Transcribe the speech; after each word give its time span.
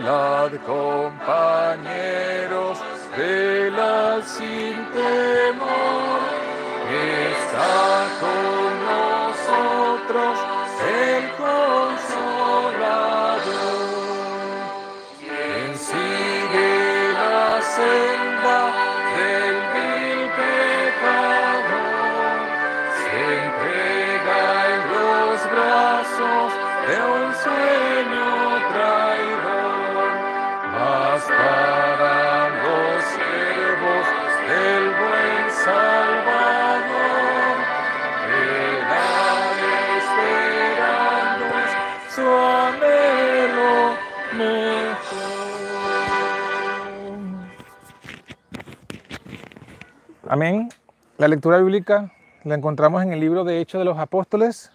Velad 0.00 0.52
compañeros, 0.66 1.18
velad 3.14 4.22
sin 4.24 4.76
temor, 4.92 6.20
está 6.88 8.08
con 8.20 8.69
Amén. 50.32 50.68
La 51.18 51.26
lectura 51.26 51.58
bíblica 51.58 52.12
la 52.44 52.54
encontramos 52.54 53.02
en 53.02 53.12
el 53.12 53.18
libro 53.18 53.42
de 53.42 53.58
Hechos 53.58 53.80
de 53.80 53.84
los 53.84 53.98
Apóstoles, 53.98 54.70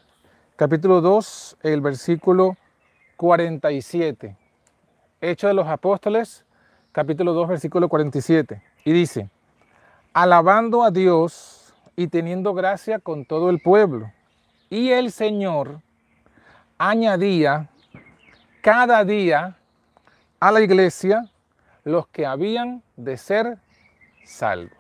capítulo 0.58 1.00
2, 1.00 1.60
el 1.64 1.80
versículo 1.80 2.58
47. 3.16 4.36
Hechos 5.22 5.48
de 5.48 5.54
los 5.54 5.66
Apóstoles, 5.70 6.44
capítulo 6.92 7.32
2, 7.32 7.48
versículo 7.48 7.88
47. 7.88 8.62
Y 8.84 8.92
dice, 8.92 9.30
alabando 10.12 10.84
a 10.84 10.92
Dios 10.92 11.74
y 11.96 12.08
teniendo 12.08 12.54
gracia 12.54 13.00
con 13.00 13.24
todo 13.24 13.50
el 13.50 13.62
pueblo. 13.62 14.12
Y 14.70 14.90
el 14.90 15.10
Señor 15.10 15.80
añadía 16.78 17.70
cada 18.60 19.06
día 19.06 19.56
a 20.38 20.52
la 20.52 20.60
iglesia 20.60 21.32
los 21.86 22.10
que 22.10 22.26
habían 22.26 22.84
de 22.98 23.16
ser 23.16 23.58
salvos. 24.26 24.75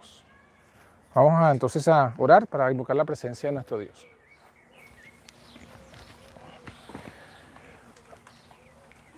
Vamos 1.15 1.41
a, 1.41 1.51
entonces 1.51 1.87
a 1.87 2.13
orar 2.17 2.45
para 2.45 2.69
invocar 2.69 2.93
la 2.93 3.05
presencia 3.05 3.47
de 3.47 3.53
nuestro 3.53 3.79
Dios. 3.79 4.05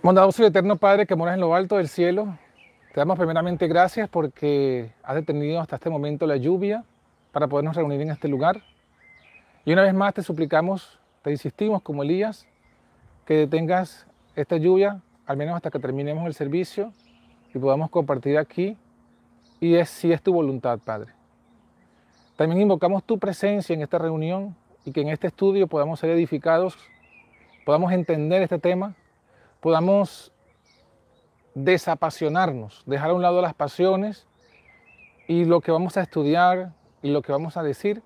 Bondadoso 0.00 0.44
y 0.44 0.46
eterno 0.46 0.76
Padre 0.76 1.06
que 1.06 1.16
moras 1.16 1.34
en 1.34 1.40
lo 1.40 1.52
alto 1.56 1.76
del 1.76 1.88
cielo, 1.88 2.38
te 2.94 3.00
damos 3.00 3.18
primeramente 3.18 3.66
gracias 3.66 4.08
porque 4.08 4.92
has 5.02 5.16
detenido 5.16 5.60
hasta 5.60 5.74
este 5.74 5.90
momento 5.90 6.24
la 6.24 6.36
lluvia 6.36 6.84
para 7.32 7.48
podernos 7.48 7.74
reunir 7.74 8.00
en 8.00 8.10
este 8.10 8.28
lugar. 8.28 8.62
Y 9.64 9.72
una 9.72 9.82
vez 9.82 9.92
más 9.92 10.14
te 10.14 10.22
suplicamos, 10.22 11.00
te 11.22 11.32
insistimos 11.32 11.82
como 11.82 12.04
Elías, 12.04 12.46
que 13.26 13.34
detengas 13.34 14.06
esta 14.36 14.56
lluvia, 14.56 15.02
al 15.26 15.36
menos 15.36 15.56
hasta 15.56 15.68
que 15.72 15.80
terminemos 15.80 16.24
el 16.26 16.34
servicio 16.34 16.92
y 17.52 17.58
podamos 17.58 17.90
compartir 17.90 18.38
aquí. 18.38 18.76
Y 19.58 19.74
es 19.74 19.90
si 19.90 20.12
es 20.12 20.22
tu 20.22 20.32
voluntad, 20.32 20.78
Padre. 20.78 21.17
También 22.38 22.60
invocamos 22.60 23.02
tu 23.02 23.18
presencia 23.18 23.74
en 23.74 23.82
esta 23.82 23.98
reunión 23.98 24.54
y 24.84 24.92
que 24.92 25.00
en 25.00 25.08
este 25.08 25.26
estudio 25.26 25.66
podamos 25.66 25.98
ser 25.98 26.10
edificados, 26.10 26.78
podamos 27.66 27.90
entender 27.90 28.42
este 28.42 28.60
tema, 28.60 28.94
podamos 29.58 30.30
desapasionarnos, 31.56 32.84
dejar 32.86 33.10
a 33.10 33.14
un 33.14 33.22
lado 33.22 33.42
las 33.42 33.54
pasiones 33.54 34.24
y 35.26 35.46
lo 35.46 35.60
que 35.60 35.72
vamos 35.72 35.96
a 35.96 36.02
estudiar 36.02 36.74
y 37.02 37.10
lo 37.10 37.22
que 37.22 37.32
vamos 37.32 37.56
a 37.56 37.64
decir, 37.64 38.02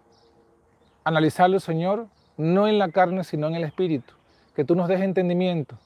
analizarlo, 1.04 1.60
Señor, 1.60 2.06
no 2.38 2.68
en 2.68 2.78
la 2.78 2.88
carne, 2.88 3.24
sino 3.24 3.48
en 3.48 3.56
el 3.56 3.64
Espíritu. 3.64 4.14
Que 4.56 4.64
tú 4.64 4.74
nos 4.74 4.88
des 4.88 5.02
entendimiento 5.02 5.76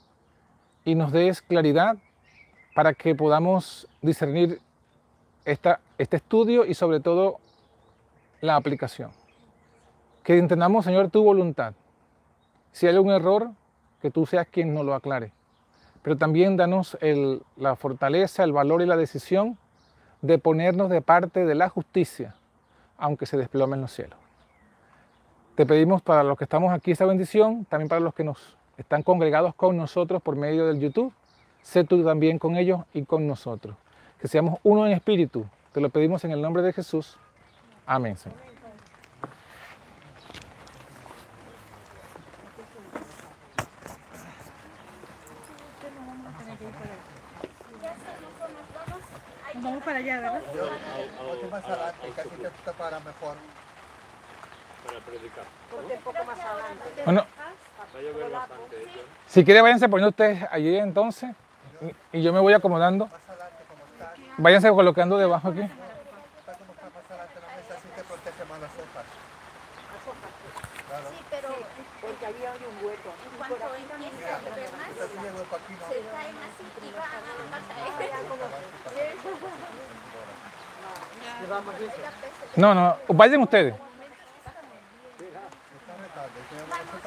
y 0.85 0.95
nos 0.95 1.11
des 1.11 1.43
claridad 1.43 1.97
para 2.77 2.95
que 2.95 3.13
podamos 3.17 3.89
discernir 4.03 4.61
esta, 5.45 5.81
este 5.99 6.19
estudio 6.19 6.65
y 6.65 6.75
sobre 6.75 7.01
todo 7.01 7.41
la 8.47 8.57
aplicación. 8.57 9.11
Que 10.23 10.39
entendamos, 10.39 10.85
Señor, 10.85 11.11
tu 11.11 11.23
voluntad. 11.23 11.75
Si 12.73 12.87
hay 12.87 12.97
un 12.97 13.11
error, 13.11 13.51
que 14.01 14.11
tú 14.11 14.27
seas 14.27 14.47
quien 14.51 14.75
nos 14.75 14.85
lo 14.85 14.95
aclare. 14.95 15.33
Pero 16.03 16.17
también 16.17 16.57
danos 16.57 16.97
el- 17.01 17.43
la 17.57 17.77
fortaleza, 17.77 18.45
el 18.45 18.53
valor 18.53 18.83
y 18.83 18.87
la 18.87 18.97
decisión 18.97 19.59
de 20.23 20.39
ponernos 20.39 20.91
de 20.91 21.01
parte 21.03 21.45
de 21.45 21.55
la 21.55 21.69
justicia, 21.69 22.35
aunque 22.99 23.27
se 23.27 23.37
desplome 23.37 23.77
en 23.77 23.83
los 23.83 23.93
cielos. 23.93 24.19
Te 25.55 25.65
pedimos 25.67 26.03
para 26.03 26.23
los 26.23 26.37
que 26.37 26.45
estamos 26.45 26.73
aquí 26.73 26.91
esta 26.91 27.07
bendición, 27.07 27.65
también 27.65 27.89
para 27.89 28.01
los 28.01 28.15
que 28.15 28.25
nos 28.25 28.57
están 28.77 29.03
congregados 29.03 29.55
con 29.55 29.77
nosotros 29.77 30.23
por 30.23 30.37
medio 30.37 30.67
del 30.67 30.81
YouTube. 30.81 31.13
Sé 31.63 31.83
tú 31.85 32.05
también 32.05 32.39
con 32.39 32.57
ellos 32.57 32.83
y 32.93 33.05
con 33.05 33.27
nosotros. 33.27 33.75
Que 34.21 34.29
seamos 34.29 34.61
uno 34.63 34.87
en 34.87 34.93
espíritu. 34.93 35.47
Te 35.73 35.81
lo 35.81 35.89
pedimos 35.91 36.25
en 36.25 36.31
el 36.33 36.43
nombre 36.43 36.63
de 36.63 36.73
Jesús. 36.73 37.19
Amén, 37.87 38.17
Señor. 38.17 38.39
Nos 49.55 49.65
vamos 49.65 49.83
para 49.85 49.99
allá, 49.99 50.21
¿verdad? 50.21 50.43
Ponte 50.43 51.47
más 51.47 51.65
adelante, 51.65 52.13
casi 52.15 52.29
te 52.29 52.47
está 52.47 52.73
para 52.73 53.01
mejor. 53.01 53.37
Bueno, 57.05 57.27
si 59.27 59.45
quiere 59.45 59.61
váyanse 59.61 59.89
poniendo 59.89 60.11
ustedes 60.11 60.45
allí 60.51 60.77
entonces 60.77 61.35
y 62.13 62.19
y 62.19 62.23
yo 62.23 62.33
me 62.33 62.41
voy 62.41 62.55
acomodando. 62.55 63.11
Váyanse 64.39 64.71
colocando 64.71 65.19
debajo 65.19 65.49
aquí. 65.49 65.61
Está 65.61 65.73
como 66.55 66.73
está 66.73 66.87
más 66.87 67.11
adelante 67.11 67.39
en 67.39 67.43
la 67.43 67.57
mesa, 67.57 67.75
así 67.75 67.89
te 67.95 68.03
protege 68.05 68.45
más 68.45 68.61
las 68.61 68.71
hojas. 68.71 69.05
Sí, 71.11 71.25
pero 71.31 71.49
porque 72.27 72.47
había 72.47 72.69
un 72.69 72.85
hueco. 72.85 73.11
Cuando 73.39 73.57
empieza 73.57 74.37
a 74.37 74.41
llover 74.41 74.71
más, 74.73 74.89
se 75.89 76.01
caen 76.11 76.37
así 76.43 76.65
y 76.83 76.93
van 76.93 77.11
a 81.47 81.71
No, 82.57 82.75
no, 82.75 82.97
vayan 83.09 83.43
ustedes. 83.43 83.75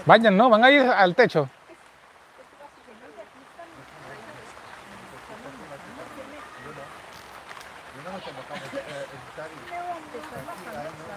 Vayan, 0.05 0.37
no, 0.37 0.49
van 0.49 0.63
a 0.63 0.71
ir 0.71 0.81
al 0.81 1.15
techo. 1.15 1.49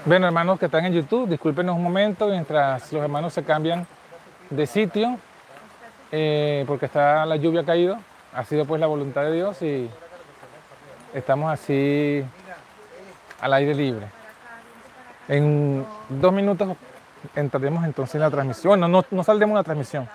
Bueno, 0.05 0.27
hermanos 0.27 0.59
que 0.59 0.67
están 0.67 0.85
en 0.85 0.95
YouTube, 0.95 1.29
discúlpenos 1.29 1.77
un 1.77 1.83
momento 1.85 2.27
mientras 2.27 2.93
los 2.93 3.01
hermanos 3.01 3.33
se 3.33 3.45
cambian 3.45 3.87
de 4.51 4.67
sitio, 4.67 5.17
eh, 6.11 6.65
porque 6.67 6.87
está 6.87 7.25
la 7.25 7.37
lluvia 7.37 7.65
caído. 7.65 7.99
Ha 8.35 8.43
sido 8.43 8.65
pues 8.65 8.81
la 8.81 8.89
voluntad 8.89 9.23
de 9.23 9.33
Dios 9.33 9.63
y 9.63 9.89
estamos 11.15 11.53
así 11.53 12.25
al 13.41 13.53
aire 13.53 13.77
libre. 13.77 14.07
En 15.29 15.87
dos 16.09 16.33
minutos 16.33 16.77
entraremos 17.37 17.85
entonces 17.85 18.17
en 18.17 18.23
la 18.23 18.31
transmisión. 18.31 18.71
Bueno, 18.71 18.89
no, 18.89 19.05
no 19.09 19.23
saldremos 19.23 19.53
en 19.53 19.59
la 19.59 19.63
transmisión. 19.63 20.09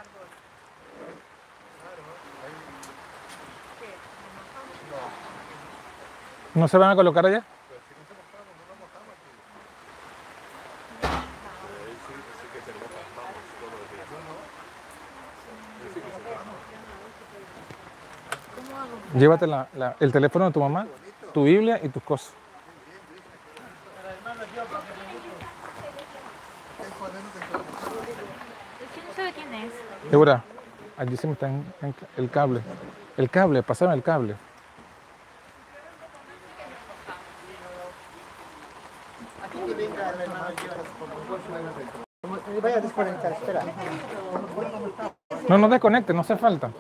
¿No 6.54 6.68
se 6.68 6.78
van 6.78 6.92
a 6.92 6.96
colocar 6.96 7.26
allá? 7.26 7.46
Llévate 19.18 19.48
la- 19.48 19.68
la- 19.76 19.96
el 20.00 20.12
teléfono 20.12 20.46
de 20.46 20.52
tu 20.52 20.60
mamá, 20.60 20.86
tu 21.34 21.44
Biblia 21.44 21.80
y 21.82 21.90
tus 21.90 22.04
cosas. 22.04 22.34
¿Quién 28.94 29.06
no 29.08 29.14
sabe 29.16 29.34
quién 29.34 29.54
es? 29.54 29.72
Débora, 30.12 30.44
allí 30.98 31.18
se 31.18 31.28
me 31.28 31.34
está 31.34 31.48
en- 31.48 31.74
en- 31.82 31.96
el 32.18 32.30
cable. 32.30 32.62
El 33.18 33.30
cable, 33.30 33.64
pásame 33.64 33.94
el 33.96 34.04
cable. 34.04 34.36
No, 45.48 45.58
no 45.58 45.70
desconecte, 45.70 46.14
no 46.14 46.22
hace 46.22 46.36
falta. 46.36 46.72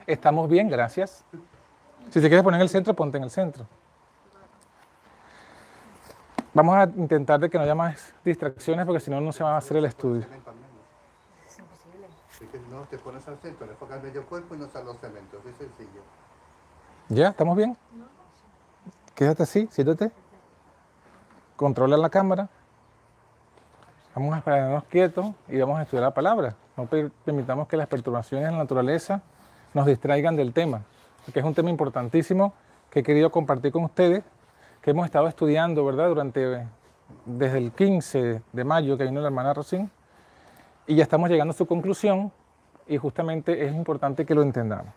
Estamos 0.07 0.49
bien, 0.49 0.69
gracias. 0.69 1.25
Si 2.11 2.21
te 2.21 2.29
quieres 2.29 2.43
poner 2.43 2.59
en 2.59 2.63
el 2.63 2.69
centro, 2.69 2.95
ponte 2.95 3.19
en 3.19 3.25
el 3.25 3.31
centro. 3.31 3.67
Vamos 6.53 6.77
a 6.77 6.85
intentar 6.85 7.41
de 7.41 7.51
que 7.51 7.59
no 7.59 7.65
haya 7.65 7.75
más 7.75 8.15
distracciones 8.25 8.87
porque 8.87 9.01
si 9.01 9.11
no, 9.11 9.21
no 9.21 9.33
se 9.33 9.43
va 9.43 9.55
a 9.55 9.57
hacer 9.57 9.77
el 9.77 9.87
estudio. 9.87 10.25
No 12.71 12.83
te 12.83 12.99
pones 12.99 13.27
al 13.27 13.39
centro, 13.39 13.67
le 13.67 13.73
enfocas 13.73 14.03
medio 14.03 14.25
cuerpo 14.27 14.55
y 14.55 14.59
no 14.59 14.69
salen 14.69 14.87
los 14.89 14.99
cementos. 14.99 15.41
Es 15.47 15.57
sencillo. 15.57 16.03
¿Ya? 17.09 17.29
¿Estamos 17.31 17.57
bien? 17.57 17.77
Quédate 19.15 19.43
así, 19.43 19.69
siéntate. 19.71 20.13
Controla 21.57 21.97
la 21.97 22.11
cámara. 22.11 22.49
Vamos 24.15 24.37
a 24.37 24.43
quedarnos 24.43 24.85
quietos 24.85 25.27
y 25.49 25.59
vamos 25.59 25.79
a 25.79 25.83
estudiar 25.83 26.05
la 26.05 26.15
palabra. 26.15 26.55
No 26.77 26.87
per- 26.87 27.11
permitamos 27.25 27.69
que 27.69 27.77
las 27.77 27.87
perturbaciones 27.89 28.47
de 28.47 28.53
la 28.53 28.59
naturaleza 28.59 29.23
nos 29.73 29.87
distraigan 29.87 30.37
del 30.37 30.53
tema, 30.53 30.83
porque 31.25 31.41
es 31.41 31.45
un 31.45 31.55
tema 31.55 31.71
importantísimo 31.71 32.55
que 32.91 33.01
he 33.01 33.03
querido 33.03 33.31
compartir 33.31 33.73
con 33.73 33.85
ustedes, 33.85 34.23
que 34.81 34.91
hemos 34.91 35.05
estado 35.07 35.27
estudiando, 35.27 35.85
¿verdad? 35.85 36.09
Durante, 36.09 36.67
desde 37.25 37.59
el 37.59 37.73
15 37.73 38.43
de 38.53 38.65
mayo 38.65 38.97
que 38.97 39.05
vino 39.05 39.21
la 39.21 39.27
hermana 39.29 39.53
Rosín, 39.55 39.91
y 40.87 40.95
ya 40.97 41.03
estamos 41.03 41.29
llegando 41.31 41.53
a 41.53 41.57
su 41.57 41.67
conclusión, 41.67 42.31
y 42.87 42.99
justamente 42.99 43.65
es 43.67 43.75
importante 43.75 44.27
que 44.27 44.35
lo 44.35 44.43
entendamos. 44.43 44.93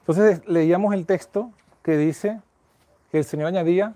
Entonces 0.00 0.46
leíamos 0.46 0.94
el 0.94 1.04
texto 1.04 1.50
que 1.82 1.96
dice 1.96 2.40
que 3.10 3.18
el 3.18 3.24
Señor 3.24 3.48
añadía 3.48 3.94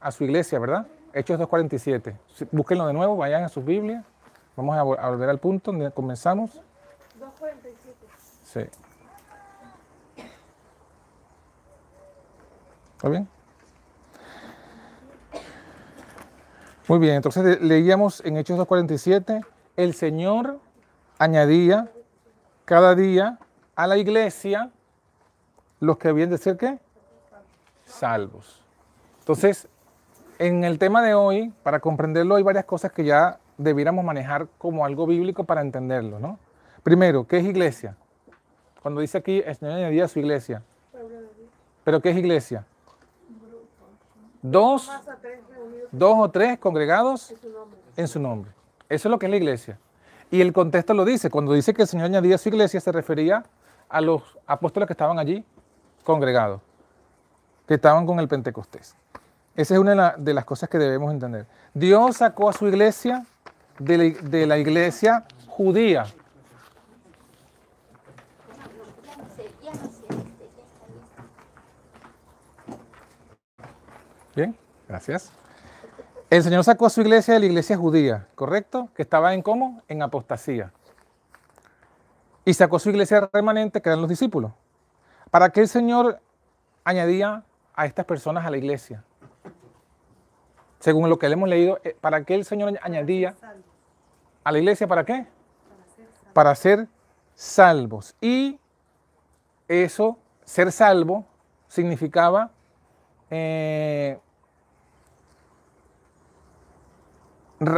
a 0.00 0.10
su 0.10 0.24
iglesia, 0.24 0.58
¿verdad? 0.58 0.86
Hechos 1.14 1.38
2.47. 1.40 2.14
Sí, 2.34 2.46
Búsquenlo 2.50 2.86
de 2.86 2.92
nuevo, 2.92 3.16
vayan 3.16 3.44
a 3.44 3.48
sus 3.48 3.64
Biblias. 3.64 4.04
Vamos 4.56 4.76
a, 4.76 4.82
vol- 4.84 4.98
a 4.98 5.08
volver 5.08 5.30
al 5.30 5.38
punto 5.38 5.70
donde 5.72 5.90
comenzamos. 5.92 6.50
2.47. 6.52 6.62
Sí. 8.42 8.60
¿Está 12.96 13.08
bien? 13.08 13.28
Muy 16.88 16.98
bien, 16.98 17.14
entonces 17.16 17.42
le- 17.44 17.60
leíamos 17.66 18.22
en 18.24 18.36
Hechos 18.36 18.58
2.47, 18.58 19.44
el 19.76 19.94
Señor 19.94 20.58
añadía 21.18 21.90
cada 22.64 22.94
día 22.94 23.38
a 23.74 23.86
la 23.86 23.96
iglesia 23.96 24.70
los 25.80 25.96
que 25.98 26.08
habían 26.08 26.30
de 26.30 26.38
ser 26.38 26.56
qué? 26.56 26.78
Salvos. 27.86 28.62
Entonces, 29.20 29.66
en 30.38 30.64
el 30.64 30.78
tema 30.78 31.02
de 31.02 31.14
hoy, 31.14 31.52
para 31.62 31.80
comprenderlo, 31.80 32.36
hay 32.36 32.42
varias 32.42 32.64
cosas 32.64 32.92
que 32.92 33.04
ya 33.04 33.38
debiéramos 33.58 34.04
manejar 34.04 34.48
como 34.58 34.84
algo 34.84 35.06
bíblico 35.06 35.44
para 35.44 35.60
entenderlo, 35.60 36.18
¿no? 36.18 36.38
Primero, 36.82 37.26
¿qué 37.26 37.38
es 37.38 37.44
iglesia? 37.44 37.96
Cuando 38.82 39.00
dice 39.00 39.18
aquí, 39.18 39.42
el 39.44 39.54
Señor 39.56 39.76
añadía 39.76 40.06
su 40.08 40.18
iglesia. 40.18 40.62
¿Pero 41.84 42.00
qué 42.00 42.10
es 42.10 42.16
iglesia? 42.16 42.66
Dos, 44.42 44.90
dos 45.90 46.14
o 46.18 46.30
tres 46.30 46.58
congregados 46.58 47.34
en 47.96 48.08
su 48.08 48.20
nombre. 48.20 48.50
Eso 48.88 49.08
es 49.08 49.10
lo 49.10 49.18
que 49.18 49.26
es 49.26 49.30
la 49.30 49.36
iglesia. 49.36 49.78
Y 50.30 50.40
el 50.40 50.52
contexto 50.52 50.92
lo 50.94 51.04
dice. 51.04 51.30
Cuando 51.30 51.52
dice 51.52 51.72
que 51.72 51.82
el 51.82 51.88
Señor 51.88 52.06
añadía 52.06 52.36
su 52.36 52.48
iglesia, 52.48 52.80
se 52.80 52.92
refería 52.92 53.44
a 53.88 54.00
los 54.00 54.38
apóstoles 54.46 54.86
que 54.86 54.92
estaban 54.92 55.18
allí 55.18 55.44
congregados, 56.02 56.60
que 57.66 57.74
estaban 57.74 58.04
con 58.04 58.18
el 58.18 58.28
Pentecostés. 58.28 58.96
Esa 59.56 59.74
es 59.74 59.80
una 59.80 59.90
de, 59.90 59.96
la- 59.96 60.14
de 60.18 60.34
las 60.34 60.44
cosas 60.44 60.68
que 60.68 60.78
debemos 60.78 61.12
entender. 61.12 61.46
Dios 61.74 62.16
sacó 62.16 62.48
a 62.48 62.52
su 62.52 62.66
iglesia 62.66 63.24
de 63.78 64.46
la, 64.46 64.58
iglesia 64.58 65.24
judía. 65.46 66.06
Bien, 74.34 74.56
gracias. 74.88 75.30
El 76.30 76.42
Señor 76.42 76.64
sacó 76.64 76.86
a 76.86 76.90
su 76.90 77.00
iglesia 77.00 77.34
de 77.34 77.40
la 77.40 77.46
iglesia 77.46 77.76
judía, 77.76 78.26
¿correcto? 78.34 78.88
Que 78.94 79.02
estaba 79.02 79.34
en 79.34 79.42
cómo? 79.42 79.82
En 79.88 80.02
apostasía. 80.02 80.72
Y 82.44 82.54
sacó 82.54 82.78
su 82.78 82.90
iglesia 82.90 83.28
remanente, 83.32 83.80
que 83.80 83.88
eran 83.88 84.00
los 84.00 84.08
discípulos. 84.10 84.52
¿Para 85.30 85.50
qué 85.50 85.60
el 85.60 85.68
Señor 85.68 86.20
añadía 86.82 87.44
a 87.74 87.86
estas 87.86 88.04
personas 88.04 88.44
a 88.44 88.50
la 88.50 88.56
iglesia? 88.56 89.04
Según 90.84 91.08
lo 91.08 91.18
que 91.18 91.30
le 91.30 91.32
hemos 91.32 91.48
leído, 91.48 91.80
eh, 91.82 91.96
¿para 91.98 92.24
qué 92.24 92.34
el 92.34 92.44
Señor 92.44 92.78
añadía 92.82 93.34
a 94.44 94.52
la 94.52 94.58
iglesia? 94.58 94.86
¿Para 94.86 95.02
qué? 95.06 95.26
Para 96.34 96.54
ser 96.54 96.88
salvos. 97.34 98.14
Y 98.20 98.58
eso, 99.66 100.18
ser 100.44 100.70
salvo, 100.70 101.24
significaba 101.68 102.50
eh, 103.30 104.18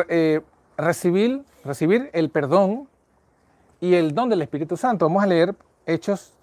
eh, 0.09 0.41
recibir, 0.77 1.45
recibir 1.65 2.11
el 2.13 2.29
perdón 2.29 2.89
y 3.81 3.95
el 3.95 4.17
don 4.17 4.29
del 4.29 4.43
Espíritu 4.43 4.77
Santo. 4.77 5.05
Vamos 5.05 5.23
a 5.23 5.29
leer 5.29 5.55
Hechos, 5.87 6.35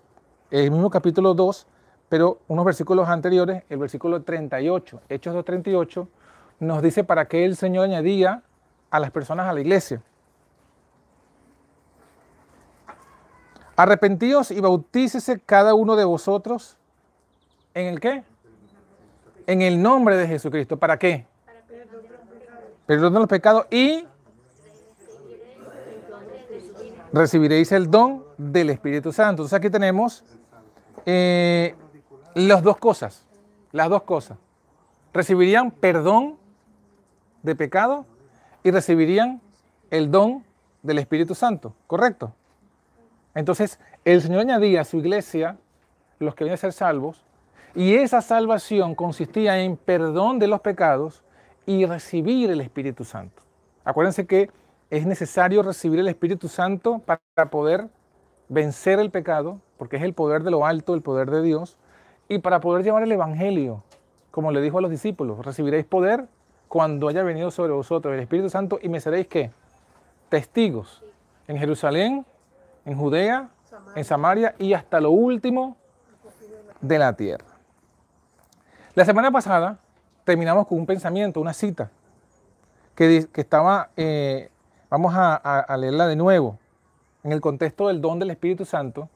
el 0.49 0.71
mismo 0.71 0.89
capítulo 0.89 1.33
2, 1.33 1.67
pero 2.07 2.39
unos 2.47 2.63
versículos 2.63 3.09
anteriores, 3.09 3.63
el 3.67 3.79
versículo 3.79 4.21
38, 4.21 5.01
Hechos 5.09 5.35
2.38, 5.35 6.07
nos 6.59 6.81
dice 6.81 7.03
para 7.03 7.25
qué 7.25 7.45
el 7.45 7.55
Señor 7.55 7.85
añadía 7.85 8.43
a 8.89 8.99
las 8.99 9.11
personas 9.11 9.47
a 9.47 9.53
la 9.53 9.61
iglesia. 9.61 10.01
Arrepentíos 13.75 14.51
y 14.51 14.59
bautícese 14.59 15.39
cada 15.39 15.73
uno 15.73 15.95
de 15.95 16.05
vosotros 16.05 16.77
en 17.73 17.87
el 17.87 17.99
qué? 17.99 18.23
En 19.47 19.61
el 19.61 19.81
nombre 19.81 20.15
de 20.15 20.27
Jesucristo. 20.27 20.77
¿Para 20.77 20.97
qué? 20.99 21.25
Perdón 22.85 23.13
de 23.13 23.19
los 23.19 23.29
pecados 23.29 23.65
y 23.71 24.05
recibiréis 27.11 27.71
el 27.71 27.89
don 27.89 28.23
del 28.37 28.69
Espíritu 28.69 29.11
Santo. 29.11 29.43
Entonces 29.43 29.57
aquí 29.57 29.69
tenemos 29.69 30.23
eh, 31.05 31.75
las 32.35 32.61
dos 32.61 32.77
cosas, 32.77 33.25
las 33.71 33.89
dos 33.89 34.03
cosas. 34.03 34.37
Recibirían 35.13 35.71
perdón 35.71 36.37
de 37.43 37.55
pecado 37.55 38.05
y 38.63 38.71
recibirían 38.71 39.41
el 39.91 40.09
don 40.09 40.43
del 40.81 40.99
Espíritu 40.99 41.35
Santo, 41.35 41.75
¿correcto? 41.87 42.33
Entonces, 43.35 43.79
el 44.05 44.21
Señor 44.21 44.41
añadía 44.41 44.81
a 44.81 44.85
su 44.85 44.97
iglesia 44.97 45.57
los 46.19 46.35
que 46.35 46.43
vienen 46.43 46.55
a 46.55 46.57
ser 46.57 46.73
salvos 46.73 47.23
y 47.75 47.95
esa 47.95 48.21
salvación 48.21 48.95
consistía 48.95 49.61
en 49.61 49.77
perdón 49.77 50.39
de 50.39 50.47
los 50.47 50.61
pecados 50.61 51.23
y 51.65 51.85
recibir 51.85 52.51
el 52.51 52.61
Espíritu 52.61 53.03
Santo. 53.03 53.41
Acuérdense 53.83 54.25
que 54.25 54.49
es 54.89 55.05
necesario 55.05 55.63
recibir 55.63 55.99
el 55.99 56.07
Espíritu 56.07 56.47
Santo 56.47 56.99
para 56.99 57.49
poder 57.49 57.87
vencer 58.47 58.99
el 58.99 59.09
pecado, 59.09 59.59
porque 59.77 59.97
es 59.97 60.03
el 60.03 60.13
poder 60.13 60.43
de 60.43 60.51
lo 60.51 60.65
alto, 60.65 60.93
el 60.93 61.01
poder 61.01 61.31
de 61.31 61.41
Dios, 61.41 61.77
y 62.29 62.39
para 62.39 62.59
poder 62.59 62.83
llevar 62.83 63.03
el 63.03 63.11
Evangelio, 63.11 63.83
como 64.31 64.51
le 64.51 64.61
dijo 64.61 64.77
a 64.77 64.81
los 64.81 64.91
discípulos, 64.91 65.43
recibiréis 65.43 65.85
poder 65.85 66.27
cuando 66.73 67.07
haya 67.07 67.21
venido 67.21 67.51
sobre 67.51 67.71
vosotros 67.71 68.15
el 68.15 68.21
Espíritu 68.21 68.49
Santo 68.49 68.79
y 68.81 68.89
me 68.89 68.99
seréis 68.99 69.27
qué? 69.27 69.51
Testigos 70.29 71.03
en 71.47 71.59
Jerusalén, 71.59 72.25
en 72.83 72.97
Judea, 72.97 73.49
en 73.95 74.03
Samaria 74.03 74.55
y 74.57 74.73
hasta 74.73 74.99
lo 74.99 75.11
último 75.11 75.77
de 76.81 76.97
la 76.97 77.13
tierra. 77.13 77.45
La 78.95 79.05
semana 79.05 79.29
pasada 79.29 79.77
terminamos 80.23 80.65
con 80.65 80.79
un 80.79 80.87
pensamiento, 80.87 81.39
una 81.39 81.53
cita, 81.53 81.91
que, 82.95 83.27
estaba, 83.35 83.91
eh, 83.95 84.49
vamos 84.89 85.13
a, 85.13 85.35
a- 85.35 85.59
a 85.59 85.77
leerla 85.77 86.07
de 86.07 86.15
nuevo, 86.15 86.57
en 87.23 87.33
el 87.33 87.39
contexto 87.39 87.89
del 87.89 88.01
don 88.01 88.17
del 88.17 88.31
Espíritu 88.31 88.65
Santo. 88.65 89.09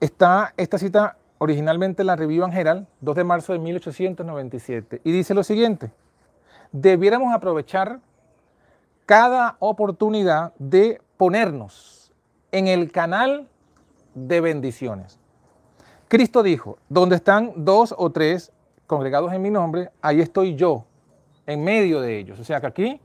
Está 0.00 0.52
esta 0.56 0.78
cita 0.78 1.16
originalmente 1.38 2.02
en 2.02 2.08
la 2.08 2.16
Review 2.16 2.44
Herald, 2.52 2.88
2 3.02 3.14
de 3.14 3.22
marzo 3.22 3.52
de 3.52 3.60
1897, 3.60 5.00
y 5.04 5.12
dice 5.12 5.32
lo 5.32 5.44
siguiente, 5.44 5.92
debiéramos 6.72 7.32
aprovechar 7.34 8.00
cada 9.06 9.56
oportunidad 9.58 10.52
de 10.58 11.00
ponernos 11.16 12.12
en 12.52 12.68
el 12.68 12.92
canal 12.92 13.48
de 14.14 14.40
bendiciones. 14.40 15.18
Cristo 16.08 16.42
dijo, 16.42 16.78
donde 16.88 17.16
están 17.16 17.52
dos 17.56 17.94
o 17.96 18.10
tres 18.10 18.52
congregados 18.86 19.32
en 19.32 19.42
mi 19.42 19.50
nombre, 19.50 19.90
ahí 20.00 20.20
estoy 20.20 20.54
yo, 20.54 20.84
en 21.46 21.62
medio 21.62 22.00
de 22.00 22.18
ellos. 22.18 22.38
O 22.40 22.44
sea 22.44 22.60
que 22.60 22.66
aquí, 22.66 23.00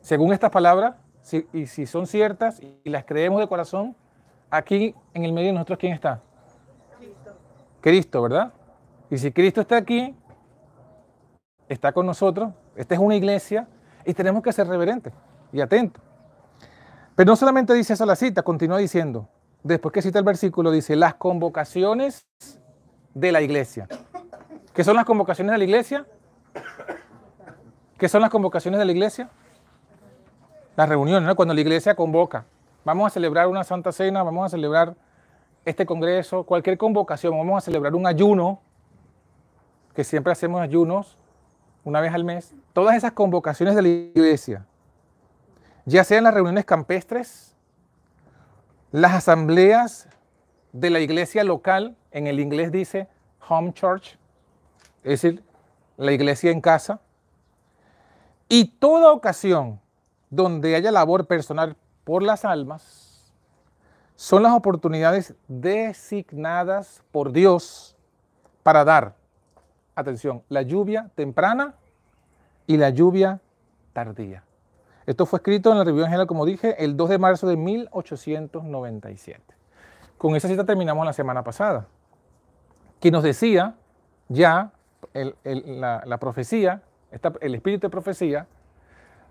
según 0.00 0.32
estas 0.32 0.50
palabras, 0.50 0.96
si- 1.22 1.46
y 1.52 1.66
si 1.66 1.86
son 1.86 2.06
ciertas 2.06 2.60
y 2.60 2.78
las 2.90 3.04
creemos 3.04 3.40
de 3.40 3.48
corazón, 3.48 3.94
aquí 4.50 4.94
en 5.12 5.24
el 5.24 5.32
medio 5.32 5.48
de 5.48 5.52
nosotros, 5.54 5.78
¿quién 5.78 5.92
está? 5.92 6.20
Cristo, 7.80 8.22
¿verdad? 8.22 8.52
Y 9.10 9.18
si 9.18 9.30
Cristo 9.32 9.60
está 9.60 9.76
aquí, 9.76 10.14
está 11.68 11.92
con 11.92 12.06
nosotros, 12.06 12.52
esta 12.76 12.94
es 12.94 13.00
una 13.00 13.16
iglesia 13.16 13.68
y 14.04 14.14
tenemos 14.14 14.42
que 14.42 14.52
ser 14.52 14.66
reverentes 14.66 15.12
y 15.52 15.60
atentos. 15.60 16.02
Pero 17.14 17.30
no 17.30 17.36
solamente 17.36 17.72
dice 17.74 17.94
eso 17.94 18.04
la 18.06 18.16
cita, 18.16 18.42
continúa 18.42 18.78
diciendo, 18.78 19.28
después 19.62 19.92
que 19.92 20.02
cita 20.02 20.18
el 20.18 20.24
versículo, 20.24 20.70
dice 20.70 20.96
las 20.96 21.14
convocaciones 21.14 22.26
de 23.14 23.32
la 23.32 23.40
iglesia. 23.40 23.88
¿Qué 24.72 24.82
son 24.82 24.96
las 24.96 25.04
convocaciones 25.04 25.52
de 25.52 25.58
la 25.58 25.64
iglesia? 25.64 26.06
¿Qué 27.96 28.08
son 28.08 28.20
las 28.20 28.30
convocaciones 28.30 28.78
de 28.78 28.84
la 28.84 28.92
iglesia? 28.92 29.30
Las 30.76 30.88
reuniones, 30.88 31.26
¿no? 31.28 31.36
Cuando 31.36 31.54
la 31.54 31.60
iglesia 31.60 31.94
convoca. 31.94 32.44
Vamos 32.84 33.06
a 33.06 33.10
celebrar 33.10 33.46
una 33.46 33.62
santa 33.62 33.92
cena, 33.92 34.22
vamos 34.24 34.46
a 34.46 34.48
celebrar 34.48 34.96
este 35.64 35.86
congreso, 35.86 36.42
cualquier 36.42 36.76
convocación, 36.76 37.38
vamos 37.38 37.58
a 37.58 37.60
celebrar 37.64 37.94
un 37.94 38.06
ayuno, 38.06 38.60
que 39.94 40.02
siempre 40.02 40.32
hacemos 40.32 40.60
ayunos 40.60 41.16
una 41.84 42.00
vez 42.00 42.12
al 42.12 42.24
mes. 42.24 42.54
Todas 42.72 42.96
esas 42.96 43.12
convocaciones 43.12 43.76
de 43.76 43.82
la 43.82 43.88
iglesia, 43.88 44.66
ya 45.84 46.02
sean 46.02 46.24
las 46.24 46.34
reuniones 46.34 46.64
campestres, 46.64 47.54
las 48.90 49.12
asambleas 49.12 50.08
de 50.72 50.90
la 50.90 51.00
iglesia 51.00 51.44
local, 51.44 51.96
en 52.10 52.26
el 52.26 52.40
inglés 52.40 52.72
dice 52.72 53.08
home 53.48 53.72
church, 53.72 54.18
es 55.02 55.20
decir, 55.20 55.44
la 55.96 56.12
iglesia 56.12 56.50
en 56.50 56.60
casa, 56.60 57.00
y 58.48 58.66
toda 58.78 59.12
ocasión 59.12 59.80
donde 60.30 60.74
haya 60.74 60.90
labor 60.90 61.26
personal 61.26 61.76
por 62.04 62.22
las 62.22 62.44
almas, 62.44 63.32
son 64.16 64.42
las 64.42 64.52
oportunidades 64.52 65.34
designadas 65.48 67.02
por 67.10 67.32
Dios 67.32 67.96
para 68.62 68.84
dar, 68.84 69.16
atención, 69.94 70.42
la 70.48 70.62
lluvia 70.62 71.10
temprana 71.14 71.74
y 72.66 72.76
la 72.76 72.90
lluvia 72.90 73.40
tardía. 73.92 74.44
Esto 75.06 75.26
fue 75.26 75.38
escrito 75.38 75.70
en 75.70 75.78
la 75.78 75.84
Review 75.84 76.04
General, 76.04 76.26
como 76.26 76.46
dije, 76.46 76.82
el 76.82 76.96
2 76.96 77.10
de 77.10 77.18
marzo 77.18 77.46
de 77.46 77.56
1897. 77.56 79.42
Con 80.16 80.34
esa 80.34 80.48
cita 80.48 80.64
terminamos 80.64 81.04
la 81.04 81.12
semana 81.12 81.44
pasada, 81.44 81.86
que 83.00 83.10
nos 83.10 83.22
decía 83.22 83.74
ya 84.28 84.72
la, 85.12 86.18
profecía, 86.18 86.82
el 87.40 87.54
espíritu 87.54 87.86
de 87.86 87.90
profecía, 87.90 88.46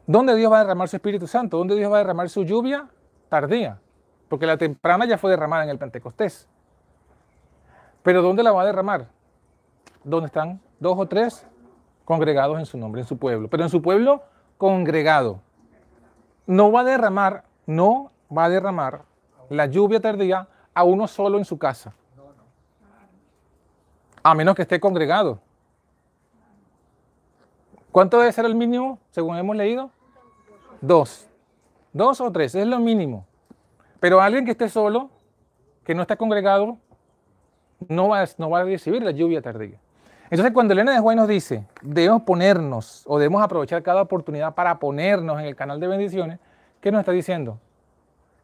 ¿dónde 0.06 0.36
Dios 0.36 0.52
va 0.52 0.58
a 0.58 0.60
derramar 0.60 0.88
su 0.88 0.96
Espíritu 0.96 1.26
Santo? 1.26 1.58
¿Dónde 1.58 1.76
Dios 1.76 1.92
va 1.92 1.96
a 1.96 2.00
derramar 2.00 2.30
su 2.30 2.44
lluvia? 2.44 2.88
Tardía, 3.30 3.80
porque 4.30 4.46
la 4.46 4.58
temprana 4.58 5.06
ya 5.06 5.18
fue 5.18 5.32
derramada 5.32 5.64
en 5.64 5.70
el 5.70 5.80
Pentecostés. 5.80 6.48
Pero 8.04 8.22
¿dónde 8.22 8.44
la 8.44 8.52
va 8.52 8.62
a 8.62 8.66
derramar? 8.66 9.08
¿Dónde 10.04 10.28
están 10.28 10.62
dos 10.80 10.98
o 10.98 11.08
tres 11.08 11.48
congregados 12.06 12.60
en 12.60 12.66
su 12.66 12.78
nombre, 12.78 13.02
en 13.02 13.08
su 13.08 13.18
pueblo? 13.18 13.50
Pero 13.50 13.64
en 13.64 13.70
su 13.70 13.82
pueblo 13.82 14.24
congregado. 14.58 15.40
No 16.46 16.72
va 16.72 16.82
a 16.82 16.84
derramar, 16.84 17.46
no 17.66 18.12
va 18.36 18.46
a 18.46 18.50
derramar 18.50 19.06
la 19.50 19.66
lluvia 19.66 20.00
tardía 20.00 20.48
a 20.74 20.84
uno 20.84 21.08
solo 21.08 21.38
en 21.38 21.46
su 21.46 21.58
casa. 21.58 21.94
A 24.22 24.34
menos 24.34 24.56
que 24.56 24.62
esté 24.64 24.80
congregado. 24.80 25.40
¿Cuánto 27.92 28.18
debe 28.20 28.32
ser 28.32 28.46
el 28.46 28.56
mínimo, 28.56 28.98
según 29.12 29.38
hemos 29.38 29.56
leído? 29.56 29.92
Dos. 30.82 31.30
Dos 31.92 32.20
o 32.22 32.32
tres, 32.32 32.56
es 32.56 32.66
lo 32.66 32.80
mínimo. 32.80 33.26
Pero 34.00 34.20
alguien 34.20 34.46
que 34.46 34.52
esté 34.52 34.70
solo, 34.70 35.10
que 35.84 35.94
no 35.94 36.02
está 36.02 36.16
congregado, 36.16 36.78
no 37.88 38.10
va, 38.10 38.26
no 38.38 38.50
va 38.50 38.62
a 38.62 38.64
recibir 38.64 39.04
la 39.04 39.12
lluvia 39.12 39.42
tardía. 39.42 39.80
Entonces, 40.34 40.52
cuando 40.52 40.74
Elena 40.74 40.94
de 40.94 41.00
Juárez 41.00 41.18
nos 41.20 41.28
dice, 41.28 41.64
debemos 41.84 42.24
ponernos 42.24 43.04
o 43.06 43.20
debemos 43.20 43.44
aprovechar 43.44 43.84
cada 43.84 44.02
oportunidad 44.02 44.56
para 44.56 44.80
ponernos 44.80 45.40
en 45.40 45.46
el 45.46 45.56
canal 45.56 45.80
de 45.80 45.86
bendiciones, 45.86 46.40
¿qué 46.82 46.92
nos 46.92 47.02
está 47.02 47.12
diciendo? 47.12 47.60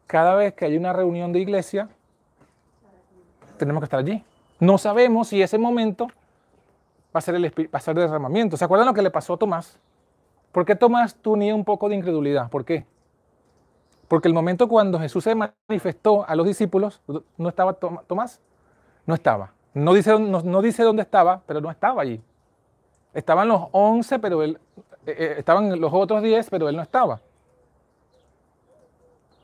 Cada 0.06 0.36
vez 0.36 0.54
que 0.54 0.66
hay 0.66 0.76
una 0.76 0.92
reunión 0.92 1.32
de 1.32 1.40
iglesia, 1.40 1.88
tenemos 3.56 3.80
que 3.80 3.86
estar 3.86 3.98
allí. 3.98 4.24
No 4.60 4.78
sabemos 4.78 5.26
si 5.26 5.42
ese 5.42 5.58
momento 5.58 6.06
va 7.12 7.18
a 7.18 7.20
ser 7.22 7.34
el, 7.34 7.44
va 7.46 7.78
a 7.78 7.80
ser 7.80 7.98
el 7.98 8.04
derramamiento. 8.04 8.56
¿Se 8.56 8.64
acuerdan 8.64 8.86
lo 8.86 8.94
que 8.94 9.02
le 9.02 9.10
pasó 9.10 9.32
a 9.32 9.36
Tomás? 9.36 9.76
¿Por 10.52 10.64
qué 10.64 10.76
Tomás 10.76 11.16
tenía 11.16 11.56
un 11.56 11.64
poco 11.64 11.88
de 11.88 11.96
incredulidad? 11.96 12.50
¿Por 12.50 12.64
qué? 12.64 12.86
Porque 14.06 14.28
el 14.28 14.34
momento 14.34 14.68
cuando 14.68 15.00
Jesús 15.00 15.24
se 15.24 15.34
manifestó 15.34 16.24
a 16.24 16.36
los 16.36 16.46
discípulos, 16.46 17.02
¿no 17.36 17.48
estaba 17.48 17.72
Tom- 17.72 17.98
Tomás? 18.06 18.40
No 19.06 19.14
estaba. 19.14 19.54
No 19.72 19.94
dice, 19.94 20.18
no, 20.18 20.42
no 20.42 20.62
dice 20.62 20.82
dónde 20.82 21.02
estaba, 21.02 21.42
pero 21.46 21.60
no 21.60 21.70
estaba 21.70 22.02
allí. 22.02 22.20
Estaban 23.14 23.48
los 23.48 23.62
11, 23.72 24.18
pero 24.18 24.42
él, 24.42 24.58
eh, 25.06 25.16
eh, 25.18 25.34
estaban 25.38 25.80
los 25.80 25.92
otros 25.92 26.22
10, 26.22 26.50
pero 26.50 26.68
él 26.68 26.76
no 26.76 26.82
estaba. 26.82 27.20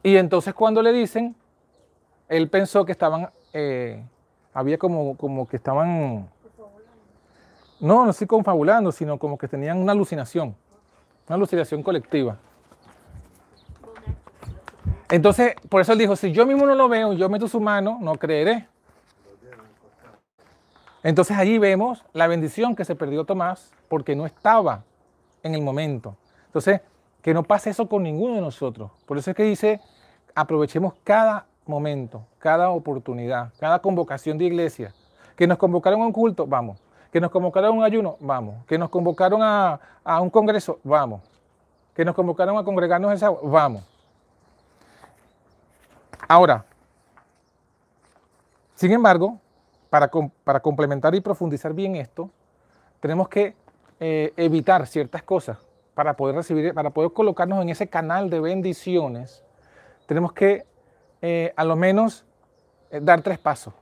Y 0.02 0.16
entonces 0.16 0.54
cuando 0.54 0.83
le 0.83 0.92
dicen, 0.92 1.35
él 2.28 2.49
pensó 2.49 2.85
que 2.85 2.92
estaban, 2.92 3.30
eh, 3.52 4.04
había 4.52 4.78
como, 4.78 5.16
como 5.16 5.49
que 5.49 5.56
estaban, 5.56 6.28
no, 7.80 8.04
no 8.04 8.11
estoy 8.11 8.26
confabulando, 8.26 8.92
sino 8.92 9.18
como 9.18 9.37
que 9.37 9.49
tenían 9.49 9.78
una 9.78 9.92
alucinación, 9.92 10.54
una 11.26 11.37
alucinación 11.37 11.83
colectiva. 11.83 12.37
Entonces, 15.09 15.54
por 15.68 15.80
eso 15.80 15.92
él 15.92 15.99
dijo, 15.99 16.16
si 16.16 16.33
yo 16.33 16.47
mismo 16.47 16.66
no 16.66 16.75
lo 16.75 16.88
veo, 16.88 17.12
yo 17.12 17.28
meto 17.28 17.47
su 17.47 17.61
mano, 17.61 17.99
no 18.00 18.14
creeré. 18.16 18.68
Entonces 21.06 21.38
allí 21.38 21.56
vemos 21.58 22.04
la 22.14 22.26
bendición 22.26 22.75
que 22.75 22.84
se 22.84 22.96
perdió 22.96 23.25
Tomás 23.25 23.70
porque 23.88 24.16
no 24.16 24.26
estaba 24.26 24.82
en 25.44 25.54
el 25.54 25.62
momento. 25.62 26.16
Entonces, 26.46 26.80
que 27.22 27.32
no 27.32 27.44
pase 27.44 27.70
eso 27.70 27.88
con 27.88 28.02
ninguno 28.02 28.34
de 28.34 28.40
nosotros. 28.40 28.90
Por 29.06 29.16
eso 29.16 29.30
es 29.30 29.36
que 29.36 29.44
dice, 29.44 29.80
aprovechemos 30.34 30.94
cada 31.04 31.46
momento, 31.64 32.26
cada 32.40 32.70
oportunidad, 32.70 33.52
cada 33.60 33.78
convocación 33.78 34.36
de 34.36 34.46
iglesia. 34.46 34.92
Que 35.36 35.46
nos 35.46 35.58
convocaron 35.58 36.02
a 36.02 36.06
un 36.06 36.12
culto, 36.12 36.44
vamos. 36.44 36.80
Que 37.12 37.20
nos 37.20 37.30
convocaron 37.30 37.70
a 37.70 37.72
un 37.75 37.84
ayuno, 37.84 38.16
vamos. 38.18 38.66
Que 38.66 38.76
nos 38.76 38.90
convocaron 38.90 39.42
a, 39.44 39.78
un 40.20 40.28
congreso, 40.28 40.80
vamos. 40.82 41.20
Que 41.94 42.04
nos 42.04 42.16
convocaron 42.16 42.58
a 42.58 42.64
congregarnos 42.64 43.12
el 43.12 43.18
sábado, 43.20 43.42
vamos. 43.44 43.84
Ahora, 46.26 46.64
sin 48.75 48.90
embargo, 48.90 49.38
para, 49.96 50.08
com- 50.08 50.30
para 50.44 50.60
complementar 50.60 51.14
y 51.14 51.22
profundizar 51.22 51.72
bien 51.72 51.96
esto, 51.96 52.28
tenemos 53.00 53.30
que 53.30 53.56
eh, 53.98 54.30
evitar 54.36 54.86
ciertas 54.86 55.22
cosas 55.22 55.56
para 55.94 56.14
poder 56.14 56.36
recibir, 56.36 56.74
para 56.74 56.90
poder 56.90 57.12
colocarnos 57.14 57.62
en 57.62 57.70
ese 57.70 57.86
canal 57.88 58.28
de 58.28 58.38
bendiciones. 58.38 59.42
Tenemos 60.04 60.34
que, 60.34 60.66
eh, 61.22 61.54
a 61.56 61.64
lo 61.64 61.76
menos, 61.76 62.26
eh, 62.90 63.00
dar 63.02 63.22
tres 63.22 63.38
pasos. 63.38 63.72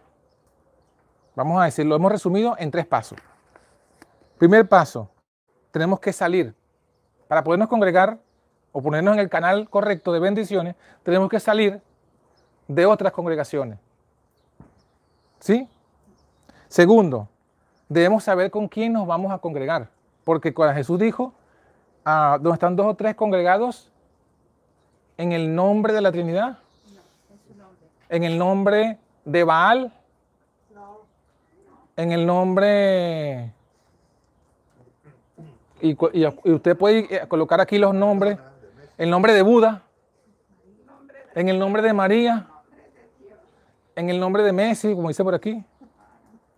Vamos 1.34 1.60
a 1.60 1.64
decir, 1.64 1.84
lo 1.84 1.96
hemos 1.96 2.12
resumido 2.12 2.54
en 2.60 2.70
tres 2.70 2.86
pasos. 2.86 3.18
Primer 4.38 4.68
paso, 4.68 5.10
tenemos 5.72 5.98
que 5.98 6.12
salir. 6.12 6.54
Para 7.26 7.42
podernos 7.42 7.68
congregar 7.68 8.20
o 8.70 8.80
ponernos 8.80 9.14
en 9.14 9.18
el 9.20 9.28
canal 9.28 9.68
correcto 9.68 10.12
de 10.12 10.20
bendiciones, 10.20 10.76
tenemos 11.02 11.28
que 11.28 11.40
salir 11.40 11.82
de 12.68 12.86
otras 12.86 13.12
congregaciones. 13.12 13.80
¿Sí? 15.40 15.68
Segundo, 16.74 17.28
debemos 17.88 18.24
saber 18.24 18.50
con 18.50 18.66
quién 18.66 18.92
nos 18.92 19.06
vamos 19.06 19.30
a 19.30 19.38
congregar. 19.38 19.90
Porque 20.24 20.52
cuando 20.52 20.74
Jesús 20.74 20.98
dijo, 20.98 21.32
ah, 22.04 22.36
donde 22.40 22.54
están 22.54 22.74
dos 22.74 22.86
o 22.86 22.94
tres 22.94 23.14
congregados, 23.14 23.92
en 25.16 25.30
el 25.30 25.54
nombre 25.54 25.92
de 25.92 26.00
la 26.00 26.10
Trinidad, 26.10 26.58
en 28.08 28.24
el 28.24 28.36
nombre 28.36 28.98
de 29.24 29.44
Baal, 29.44 29.92
en 31.96 32.10
el 32.10 32.26
nombre... 32.26 33.52
Y- 35.80 35.96
y 36.12 36.50
usted 36.50 36.76
puede 36.76 37.06
eh, 37.14 37.28
colocar 37.28 37.60
aquí 37.60 37.78
los 37.78 37.94
nombres, 37.94 38.36
el 38.98 39.10
nombre 39.10 39.32
de 39.32 39.42
Buda, 39.42 39.82
en 41.36 41.48
el 41.48 41.56
nombre 41.56 41.82
de 41.82 41.92
María, 41.92 42.48
en 43.94 44.10
el 44.10 44.18
nombre 44.18 44.42
de 44.42 44.52
Messi, 44.52 44.92
como 44.92 45.06
dice 45.06 45.22
por 45.22 45.36
aquí. 45.36 45.64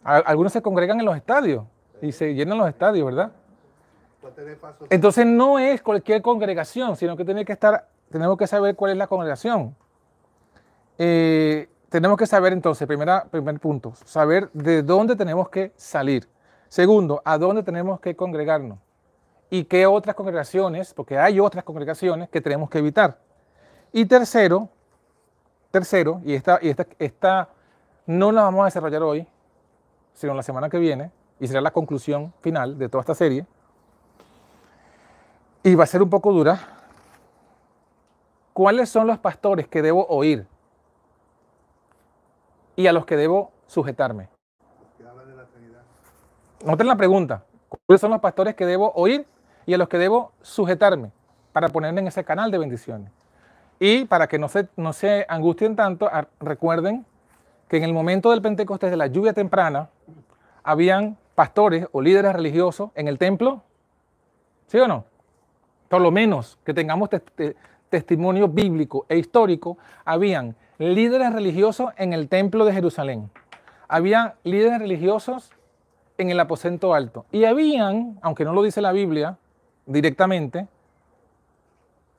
Algunos 0.06 0.52
se 0.52 0.62
congregan 0.62 1.00
en 1.00 1.06
los 1.06 1.16
estadios 1.16 1.64
y 2.00 2.12
se 2.12 2.32
llenan 2.32 2.58
los 2.58 2.68
estadios, 2.68 3.06
¿verdad? 3.06 3.32
Entonces 4.88 5.26
no 5.26 5.58
es 5.58 5.82
cualquier 5.82 6.22
congregación, 6.22 6.96
sino 6.96 7.16
que 7.16 7.24
tiene 7.24 7.44
que 7.44 7.52
estar, 7.52 7.88
tenemos 8.10 8.38
que 8.38 8.46
saber 8.46 8.76
cuál 8.76 8.92
es 8.92 8.96
la 8.98 9.08
congregación. 9.08 9.74
Eh, 10.98 11.68
tenemos 11.88 12.16
que 12.16 12.26
saber 12.26 12.52
entonces, 12.52 12.86
primera, 12.86 13.24
primer 13.24 13.58
punto, 13.58 13.94
saber 14.04 14.48
de 14.52 14.82
dónde 14.82 15.16
tenemos 15.16 15.48
que 15.48 15.72
salir. 15.76 16.28
Segundo, 16.68 17.20
a 17.24 17.36
dónde 17.36 17.64
tenemos 17.64 17.98
que 17.98 18.14
congregarnos. 18.14 18.78
Y 19.50 19.64
qué 19.64 19.86
otras 19.86 20.14
congregaciones, 20.14 20.94
porque 20.94 21.18
hay 21.18 21.40
otras 21.40 21.64
congregaciones 21.64 22.28
que 22.28 22.40
tenemos 22.40 22.70
que 22.70 22.78
evitar. 22.78 23.18
Y 23.92 24.04
tercero, 24.06 24.68
tercero, 25.70 26.20
y 26.24 26.34
esta, 26.34 26.58
y 26.62 26.68
esta, 26.68 26.86
esta 26.98 27.48
no 28.06 28.30
la 28.30 28.42
vamos 28.42 28.62
a 28.62 28.64
desarrollar 28.66 29.02
hoy, 29.02 29.26
sino 30.16 30.32
la 30.34 30.42
semana 30.42 30.68
que 30.70 30.78
viene, 30.78 31.12
y 31.38 31.46
será 31.46 31.60
la 31.60 31.70
conclusión 31.70 32.32
final 32.40 32.78
de 32.78 32.88
toda 32.88 33.02
esta 33.02 33.14
serie. 33.14 33.46
Y 35.62 35.74
va 35.74 35.84
a 35.84 35.86
ser 35.86 36.02
un 36.02 36.08
poco 36.08 36.32
dura. 36.32 36.58
¿Cuáles 38.54 38.88
son 38.88 39.06
los 39.06 39.18
pastores 39.18 39.68
que 39.68 39.82
debo 39.82 40.06
oír? 40.08 40.46
Y 42.76 42.86
a 42.86 42.92
los 42.92 43.04
que 43.04 43.16
debo 43.16 43.52
sujetarme. 43.66 44.30
Noten 46.64 46.86
la 46.86 46.96
pregunta. 46.96 47.44
¿Cuáles 47.68 48.00
son 48.00 48.10
los 48.10 48.20
pastores 48.20 48.54
que 48.54 48.64
debo 48.64 48.92
oír 48.94 49.26
y 49.66 49.74
a 49.74 49.78
los 49.78 49.88
que 49.88 49.98
debo 49.98 50.32
sujetarme 50.40 51.12
para 51.52 51.68
ponerme 51.68 52.00
en 52.00 52.06
ese 52.06 52.24
canal 52.24 52.50
de 52.50 52.58
bendiciones? 52.58 53.12
Y 53.78 54.06
para 54.06 54.26
que 54.28 54.38
no 54.38 54.48
se, 54.48 54.68
no 54.76 54.94
se 54.94 55.26
angustien 55.28 55.76
tanto, 55.76 56.10
recuerden 56.40 57.04
que 57.68 57.76
en 57.76 57.84
el 57.84 57.92
momento 57.92 58.30
del 58.30 58.42
Pentecostés 58.42 58.90
de 58.90 58.96
la 58.96 59.06
lluvia 59.08 59.32
temprana, 59.32 59.88
habían 60.62 61.16
pastores 61.34 61.86
o 61.92 62.00
líderes 62.00 62.32
religiosos 62.32 62.90
en 62.94 63.08
el 63.08 63.18
templo, 63.18 63.62
¿sí 64.66 64.78
o 64.78 64.88
no? 64.88 65.04
Por 65.88 66.00
lo 66.00 66.10
menos 66.10 66.58
que 66.64 66.74
tengamos 66.74 67.10
tes- 67.10 67.22
te- 67.34 67.56
testimonio 67.88 68.48
bíblico 68.48 69.06
e 69.08 69.18
histórico, 69.18 69.78
habían 70.04 70.56
líderes 70.78 71.32
religiosos 71.32 71.92
en 71.96 72.12
el 72.12 72.28
templo 72.28 72.64
de 72.64 72.72
Jerusalén, 72.72 73.30
había 73.88 74.34
líderes 74.42 74.78
religiosos 74.80 75.50
en 76.18 76.30
el 76.30 76.40
aposento 76.40 76.94
alto. 76.94 77.26
Y 77.30 77.44
habían, 77.44 78.18
aunque 78.22 78.44
no 78.44 78.52
lo 78.52 78.62
dice 78.62 78.80
la 78.80 78.92
Biblia 78.92 79.36
directamente, 79.86 80.66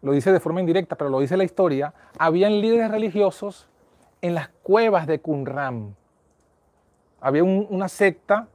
lo 0.01 0.11
dice 0.11 0.31
de 0.31 0.39
forma 0.39 0.59
indirecta, 0.61 0.95
pero 0.95 1.09
lo 1.09 1.19
dice 1.19 1.35
la 1.35 1.43
historia, 1.43 1.93
habían 2.17 2.61
líderes 2.61 2.89
religiosos 2.91 3.67
en 4.21 4.35
las 4.35 4.49
cuevas 4.63 5.07
de 5.07 5.19
Qumran. 5.19 5.95
Había 7.21 7.43
un- 7.43 7.67
una 7.69 7.87
secta 7.87 8.47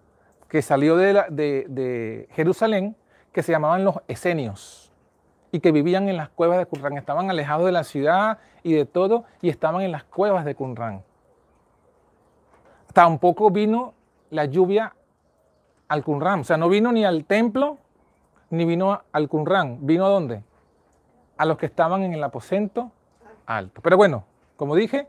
que 0.49 0.63
salió 0.63 0.97
de 0.97 2.29
Jerusalén 2.33 2.97
que 3.33 3.43
se 3.43 3.53
llamaban 3.53 3.85
los 3.85 3.97
esenios 4.09 4.93
y 5.51 5.61
que 5.61 5.73
vivían 5.73 6.09
en 6.09 6.17
las 6.17 6.29
cuevas 6.29 6.59
de 6.59 6.67
Qumran. 6.67 6.97
Estaban 6.99 7.31
alejados 7.31 7.65
de 7.67 7.73
la 7.73 7.85
ciudad 7.85 8.39
y 8.63 8.75
de 8.75 8.85
todo 8.85 9.25
y 9.41 9.49
estaban 9.49 9.83
en 9.83 9.93
las 9.93 10.05
cuevas 10.05 10.45
de 10.45 10.55
Qumran. 10.55 11.03
Tampoco 12.93 13.51
vino 13.51 13.95
la 14.31 14.45
lluvia 14.45 14.95
al 15.89 16.05
Qumran, 16.05 16.41
o 16.41 16.45
sea, 16.45 16.57
no 16.57 16.69
vino 16.69 16.93
ni 16.93 17.05
al 17.05 17.25
templo 17.25 17.79
ni 18.51 18.65
vino 18.65 19.03
al 19.13 19.29
Qumran. 19.29 19.79
¿Vino 19.87 20.05
a 20.07 20.09
dónde? 20.11 20.43
A 21.39 21.47
los 21.47 21.57
que 21.57 21.67
estaban 21.67 22.03
en 22.03 22.13
el 22.13 22.23
aposento 22.23 22.91
alto. 23.47 23.81
Pero 23.81 23.97
bueno, 23.97 24.25
como 24.57 24.75
dije, 24.77 25.09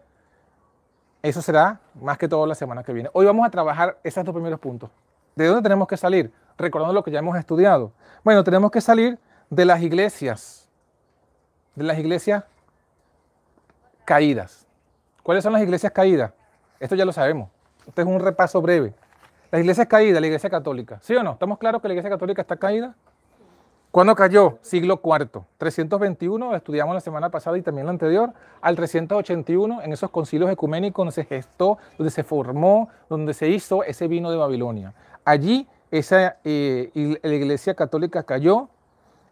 eso 1.23 1.41
será 1.41 1.79
más 1.95 2.17
que 2.17 2.27
todo 2.27 2.45
la 2.45 2.53
semana 2.53 2.83
que 2.83 2.91
viene. 2.91 3.09
Hoy 3.13 3.25
vamos 3.25 3.47
a 3.47 3.49
trabajar 3.49 3.97
esos 4.03 4.23
dos 4.25 4.33
primeros 4.33 4.59
puntos. 4.59 4.89
¿De 5.35 5.47
dónde 5.47 5.63
tenemos 5.63 5.87
que 5.87 5.95
salir? 5.95 6.31
Recordando 6.57 6.93
lo 6.93 7.01
que 7.01 7.11
ya 7.11 7.19
hemos 7.19 7.37
estudiado. 7.37 7.93
Bueno, 8.23 8.43
tenemos 8.43 8.69
que 8.71 8.81
salir 8.81 9.17
de 9.49 9.63
las 9.63 9.81
iglesias, 9.81 10.67
de 11.75 11.85
las 11.85 11.97
iglesias 11.97 12.43
caídas. 14.03 14.67
¿Cuáles 15.23 15.45
son 15.45 15.53
las 15.53 15.61
iglesias 15.61 15.93
caídas? 15.93 16.33
Esto 16.77 16.95
ya 16.95 17.05
lo 17.05 17.13
sabemos. 17.13 17.49
Este 17.87 18.01
es 18.01 18.07
un 18.07 18.19
repaso 18.19 18.61
breve. 18.61 18.93
Las 19.49 19.61
iglesias 19.61 19.87
caídas, 19.87 20.19
la 20.19 20.27
iglesia 20.27 20.49
católica. 20.49 20.99
¿Sí 21.01 21.15
o 21.15 21.23
no? 21.23 21.31
¿Estamos 21.31 21.57
claros 21.57 21.81
que 21.81 21.87
la 21.87 21.93
iglesia 21.93 22.09
católica 22.09 22.41
está 22.41 22.57
caída? 22.57 22.95
¿Cuándo 23.93 24.15
cayó? 24.15 24.57
Siglo 24.63 24.99
IV. 25.03 25.43
321, 25.59 26.49
lo 26.49 26.55
estudiamos 26.55 26.95
la 26.95 26.99
semana 26.99 27.29
pasada 27.29 27.59
y 27.59 27.61
también 27.61 27.85
la 27.85 27.91
anterior, 27.91 28.33
al 28.59 28.75
381, 28.75 29.83
en 29.83 29.93
esos 29.93 30.09
concilios 30.09 30.49
ecuménicos 30.49 31.03
donde 31.03 31.11
se 31.11 31.25
gestó, 31.25 31.77
donde 31.99 32.09
se 32.09 32.23
formó, 32.23 32.89
donde 33.07 33.35
se 33.35 33.49
hizo 33.49 33.83
ese 33.83 34.07
vino 34.07 34.31
de 34.31 34.37
Babilonia. 34.37 34.95
Allí 35.23 35.67
esa 35.91 36.37
eh, 36.43 37.19
la 37.21 37.35
iglesia 37.35 37.75
católica 37.75 38.23
cayó, 38.23 38.67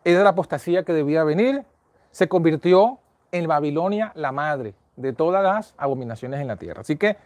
era 0.04 0.22
la 0.22 0.30
apostasía 0.30 0.84
que 0.84 0.94
debía 0.94 1.24
venir, 1.24 1.64
se 2.12 2.28
convirtió 2.28 3.00
en 3.32 3.48
Babilonia 3.48 4.12
la 4.14 4.32
madre 4.32 4.76
de 4.96 5.12
todas 5.12 5.42
las 5.42 5.74
abominaciones 5.76 6.40
en 6.40 6.46
la 6.46 6.58
tierra. 6.58 6.82
Así 6.82 6.98
que 6.98 7.18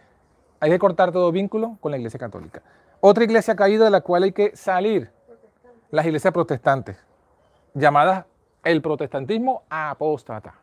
hay 0.58 0.70
que 0.70 0.78
cortar 0.78 1.12
todo 1.12 1.30
vínculo 1.32 1.76
con 1.82 1.90
la 1.90 1.98
iglesia 1.98 2.18
católica. 2.18 2.62
Otra 3.00 3.24
iglesia 3.24 3.54
caída 3.54 3.84
de 3.84 3.90
la 3.90 4.00
cual 4.00 4.22
hay 4.22 4.32
que 4.32 4.56
salir, 4.56 5.10
las 5.90 6.06
iglesias 6.06 6.32
protestantes, 6.32 7.05
llamadas 7.76 8.24
el 8.64 8.82
protestantismo 8.82 9.62
apóstata. 9.68 10.54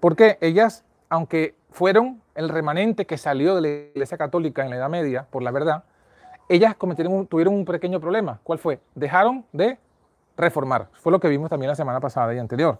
Porque 0.00 0.36
ellas, 0.40 0.84
aunque 1.08 1.54
fueron 1.70 2.20
el 2.34 2.48
remanente 2.48 3.06
que 3.06 3.16
salió 3.16 3.54
de 3.54 3.60
la 3.60 3.68
iglesia 3.68 4.18
católica 4.18 4.62
en 4.62 4.70
la 4.70 4.76
Edad 4.76 4.88
Media, 4.90 5.26
por 5.30 5.42
la 5.42 5.50
verdad, 5.50 5.84
ellas 6.48 6.74
cometieron 6.74 7.26
tuvieron 7.26 7.54
un 7.54 7.64
pequeño 7.64 8.00
problema. 8.00 8.40
¿Cuál 8.42 8.58
fue? 8.58 8.80
Dejaron 8.94 9.44
de 9.52 9.78
reformar. 10.36 10.88
Fue 10.94 11.12
lo 11.12 11.20
que 11.20 11.28
vimos 11.28 11.48
también 11.48 11.68
la 11.68 11.76
semana 11.76 12.00
pasada 12.00 12.34
y 12.34 12.38
anterior. 12.38 12.78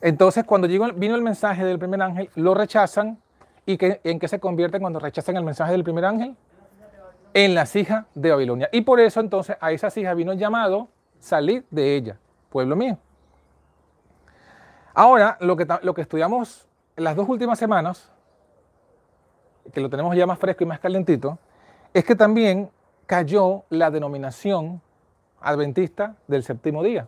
Entonces, 0.00 0.44
cuando 0.44 0.66
llegó- 0.68 0.92
vino 0.92 1.14
el 1.14 1.22
mensaje 1.22 1.64
del 1.64 1.78
primer 1.78 2.02
ángel, 2.02 2.30
lo 2.34 2.54
rechazan. 2.54 3.18
¿Y 3.64 3.76
qué- 3.78 4.00
en 4.04 4.18
qué 4.18 4.28
se 4.28 4.38
convierten 4.38 4.80
cuando 4.80 4.98
rechazan 4.98 5.36
el 5.36 5.44
mensaje 5.44 5.72
del 5.72 5.82
primer 5.84 6.04
ángel? 6.04 6.36
En 7.34 7.54
las 7.54 7.74
hijas 7.76 8.04
de 8.14 8.30
Babilonia. 8.30 8.68
Y 8.72 8.82
por 8.82 9.00
eso 9.00 9.20
entonces 9.20 9.56
a 9.60 9.72
esas 9.72 9.96
hijas 9.96 10.14
vino 10.16 10.32
el 10.32 10.38
llamado 10.38 10.88
salir 11.18 11.64
de 11.70 11.96
ella, 11.96 12.16
pueblo 12.50 12.76
mío. 12.76 12.98
Ahora, 14.94 15.36
lo 15.40 15.56
que, 15.56 15.66
lo 15.82 15.94
que 15.94 16.02
estudiamos 16.02 16.68
las 16.96 17.14
dos 17.14 17.28
últimas 17.28 17.58
semanas, 17.58 18.10
que 19.72 19.80
lo 19.80 19.88
tenemos 19.88 20.16
ya 20.16 20.26
más 20.26 20.38
fresco 20.38 20.64
y 20.64 20.66
más 20.66 20.80
calentito, 20.80 21.38
es 21.94 22.04
que 22.04 22.16
también 22.16 22.70
cayó 23.06 23.64
la 23.70 23.90
denominación 23.90 24.82
adventista 25.40 26.16
del 26.26 26.42
séptimo 26.42 26.82
día. 26.82 27.06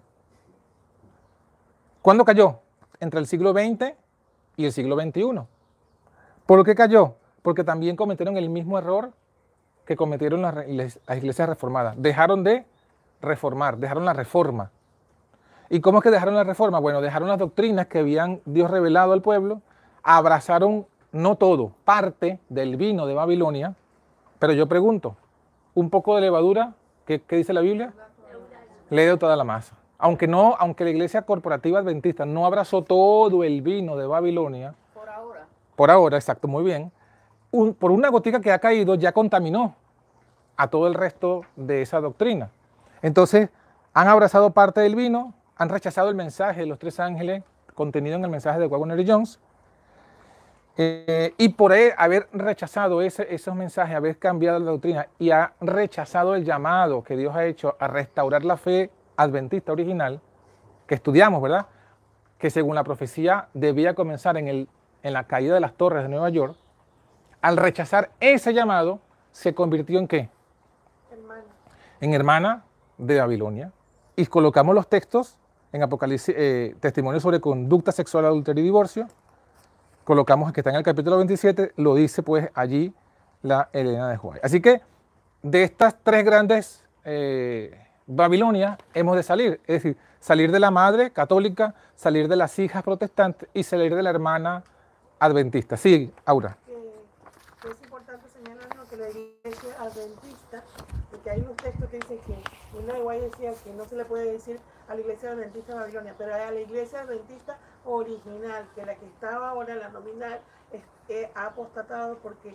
¿Cuándo 2.02 2.24
cayó? 2.24 2.60
Entre 3.00 3.20
el 3.20 3.26
siglo 3.26 3.52
XX 3.52 3.94
y 4.56 4.64
el 4.64 4.72
siglo 4.72 4.96
XXI. 4.96 5.42
¿Por 6.46 6.64
qué 6.64 6.74
cayó? 6.74 7.16
Porque 7.42 7.64
también 7.64 7.96
cometieron 7.96 8.36
el 8.36 8.48
mismo 8.48 8.78
error 8.78 9.12
que 9.84 9.96
cometieron 9.96 10.42
las 10.42 10.66
iglesias 11.16 11.48
reformadas. 11.48 12.00
Dejaron 12.00 12.44
de 12.44 12.64
reformar, 13.20 13.78
dejaron 13.78 14.04
la 14.04 14.12
reforma. 14.12 14.70
¿Y 15.70 15.80
cómo 15.80 15.98
es 15.98 16.02
que 16.02 16.10
dejaron 16.10 16.34
la 16.34 16.44
reforma? 16.44 16.80
Bueno, 16.80 17.00
dejaron 17.00 17.28
las 17.28 17.38
doctrinas 17.38 17.86
que 17.86 18.00
habían 18.00 18.40
Dios 18.44 18.70
revelado 18.70 19.12
al 19.12 19.22
pueblo, 19.22 19.62
abrazaron 20.02 20.86
no 21.12 21.36
todo, 21.36 21.72
parte 21.84 22.38
del 22.48 22.76
vino 22.76 23.06
de 23.06 23.14
Babilonia, 23.14 23.74
pero 24.38 24.52
yo 24.52 24.66
pregunto, 24.66 25.16
¿un 25.74 25.90
poco 25.90 26.14
de 26.16 26.22
levadura? 26.22 26.72
¿Qué, 27.06 27.20
qué 27.22 27.36
dice 27.36 27.52
la 27.52 27.60
Biblia? 27.60 27.92
Le 28.90 29.04
dio 29.04 29.18
toda 29.18 29.36
la 29.36 29.44
masa. 29.44 29.76
Aunque 29.98 30.26
no, 30.26 30.56
aunque 30.58 30.82
la 30.84 30.90
iglesia 30.90 31.22
corporativa 31.22 31.78
adventista 31.78 32.24
no 32.26 32.46
abrazó 32.46 32.82
todo 32.82 33.44
el 33.44 33.62
vino 33.62 33.96
de 33.96 34.06
Babilonia, 34.06 34.74
Por 34.94 35.08
ahora. 35.08 35.46
por 35.76 35.90
ahora, 35.90 36.16
exacto, 36.16 36.48
muy 36.48 36.64
bien, 36.64 36.90
un- 37.52 37.74
por 37.74 37.90
una 37.92 38.08
gotica 38.08 38.40
que 38.40 38.50
ha 38.50 38.58
caído 38.58 38.94
ya 38.96 39.12
contaminó 39.12 39.74
a 40.56 40.68
todo 40.68 40.86
el 40.88 40.94
resto 40.94 41.42
de 41.56 41.82
esa 41.82 42.00
doctrina. 42.00 42.50
Entonces, 43.02 43.50
han 43.94 44.08
abrazado 44.08 44.50
parte 44.50 44.80
del 44.80 44.94
vino, 44.96 45.34
han 45.60 45.68
rechazado 45.68 46.08
el 46.08 46.14
mensaje 46.14 46.60
de 46.60 46.66
los 46.66 46.78
tres 46.78 46.98
ángeles 47.00 47.42
contenido 47.74 48.16
en 48.16 48.24
el 48.24 48.30
mensaje 48.30 48.58
de 48.58 48.66
Wagner 48.66 48.98
y 48.98 49.06
Jones, 49.06 49.38
Eh, 50.76 51.34
y 51.36 51.50
por 51.50 51.72
él 51.74 51.92
haber 51.98 52.28
rechazado 52.32 53.02
ese- 53.02 53.34
esos 53.34 53.54
mensajes, 53.54 53.94
haber 53.94 54.16
cambiado 54.18 54.58
la 54.58 54.70
doctrina 54.70 55.08
y 55.18 55.30
ha 55.30 55.52
rechazado 55.60 56.34
el 56.34 56.44
llamado 56.44 57.02
que 57.02 57.16
Dios 57.16 57.34
ha 57.36 57.44
hecho 57.44 57.76
a 57.78 57.86
restaurar 57.88 58.44
la 58.44 58.56
fe 58.56 58.90
adventista 59.16 59.72
original, 59.72 60.20
que 60.86 60.94
estudiamos, 60.94 61.42
¿verdad? 61.42 61.66
Que 62.38 62.48
según 62.48 62.76
la 62.76 62.84
profecía 62.84 63.48
debía 63.52 63.94
comenzar 63.94 64.38
en, 64.38 64.48
el, 64.48 64.68
en 65.02 65.12
la 65.12 65.24
caída 65.24 65.52
de 65.52 65.60
las 65.60 65.74
torres 65.74 66.02
de 66.04 66.08
Nueva 66.08 66.30
York, 66.30 66.56
al 67.42 67.58
rechazar 67.58 68.10
ese 68.20 68.54
llamado, 68.54 69.00
se 69.32 69.52
convirtió 69.54 69.98
en 69.98 70.08
qué? 70.08 70.30
Hermano. 71.12 71.42
en 72.00 72.14
hermana 72.14 72.64
de 72.96 73.18
Babilonia. 73.20 73.72
Y 74.16 74.24
colocamos 74.26 74.74
los 74.74 74.88
textos 74.88 75.36
en 75.72 75.82
Apocalipsis, 75.82 76.34
eh, 76.36 76.74
testimonio 76.80 77.20
sobre 77.20 77.40
conducta 77.40 77.92
sexual, 77.92 78.24
adulterio 78.24 78.62
y 78.62 78.64
divorcio. 78.64 79.06
Colocamos 80.04 80.52
que 80.52 80.60
está 80.60 80.70
en 80.70 80.76
el 80.76 80.82
capítulo 80.82 81.16
27, 81.18 81.72
lo 81.76 81.94
dice 81.94 82.22
pues 82.22 82.50
allí 82.54 82.92
la 83.42 83.68
Elena 83.72 84.08
de 84.08 84.16
Juárez. 84.16 84.44
Así 84.44 84.60
que 84.60 84.80
de 85.42 85.62
estas 85.62 85.96
tres 86.02 86.24
grandes 86.24 86.84
eh, 87.04 87.86
Babilonias 88.06 88.76
hemos 88.92 89.16
de 89.16 89.22
salir, 89.22 89.60
es 89.66 89.82
decir, 89.82 89.96
salir 90.18 90.50
de 90.50 90.58
la 90.58 90.70
madre 90.70 91.12
católica, 91.12 91.74
salir 91.94 92.26
de 92.28 92.36
las 92.36 92.58
hijas 92.58 92.82
protestantes 92.82 93.48
y 93.54 93.62
salir 93.62 93.94
de 93.94 94.02
la 94.02 94.10
hermana 94.10 94.64
adventista. 95.20 95.76
Sí, 95.76 96.12
Aura. 96.24 96.56
que 97.62 97.68
es 97.68 97.82
importante 97.82 98.26
señalarnos 98.28 98.88
que 98.88 98.96
la 98.96 99.08
iglesia 99.10 99.76
adventista, 99.78 100.64
porque 101.10 101.30
hay 101.30 101.40
unos 101.40 101.56
textos 101.56 101.88
que 101.88 101.98
dicen 101.98 102.18
que 102.26 102.78
una 102.78 102.94
de 102.94 103.00
Guay 103.00 103.20
decía 103.20 103.52
que 103.62 103.72
no 103.72 103.84
se 103.84 103.96
le 103.96 104.04
puede 104.04 104.32
decir 104.32 104.58
a 104.90 104.94
la 104.94 105.00
iglesia 105.00 105.30
adventista 105.30 105.72
de 105.72 105.78
Babilonia, 105.80 106.14
pero 106.18 106.34
a 106.34 106.50
la 106.50 106.60
iglesia 106.60 107.00
adventista 107.02 107.56
original, 107.84 108.68
que 108.74 108.84
la 108.84 108.94
que 108.96 109.06
estaba 109.06 109.50
ahora, 109.50 109.74
la 109.76 109.88
nominal, 109.88 110.40
es- 110.72 110.82
eh, 111.08 111.30
ha 111.34 111.46
apostatado 111.46 112.18
porque 112.18 112.54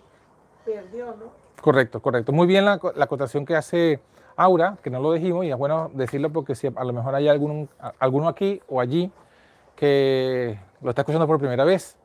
perdió, 0.65 1.07
¿no? 1.15 1.31
Correcto, 1.61 2.01
correcto. 2.01 2.31
Muy 2.33 2.45
bien 2.47 2.65
la, 2.65 2.79
la 2.95 3.05
acotación 3.05 3.45
que 3.45 3.55
hace 3.55 3.99
Aura, 4.35 4.77
que 4.83 4.89
no 4.89 4.99
lo 4.99 5.13
dijimos, 5.13 5.45
y 5.45 5.51
es 5.51 5.57
bueno 5.57 5.89
decirlo 5.93 6.29
porque 6.31 6.55
si 6.55 6.67
a 6.67 6.83
lo 6.83 6.91
mejor 6.93 7.15
hay 7.15 7.27
algún, 7.29 7.69
alguno 7.99 8.27
aquí 8.27 8.61
o 8.67 8.81
allí 8.81 9.11
que 9.75 10.59
lo 10.81 10.89
está 10.89 11.01
escuchando 11.03 11.27
por 11.27 11.39
primera 11.39 11.63
vez. 11.63 11.97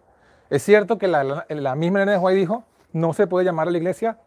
Es 0.48 0.62
cierto 0.62 0.98
que 0.98 1.08
la, 1.08 1.24
la- 1.24 1.46
la 1.48 1.74
misma 1.74 1.98
Elena 2.02 2.12
de 2.12 2.18
White 2.18 2.38
dijo, 2.38 2.64
no 2.92 3.12
se 3.12 3.26
puede 3.26 3.44
llamar 3.44 3.68
a 3.68 3.70
la 3.70 3.78
iglesia 3.78 4.18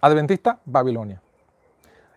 adventista 0.00 0.60
Babilonia. 0.64 1.22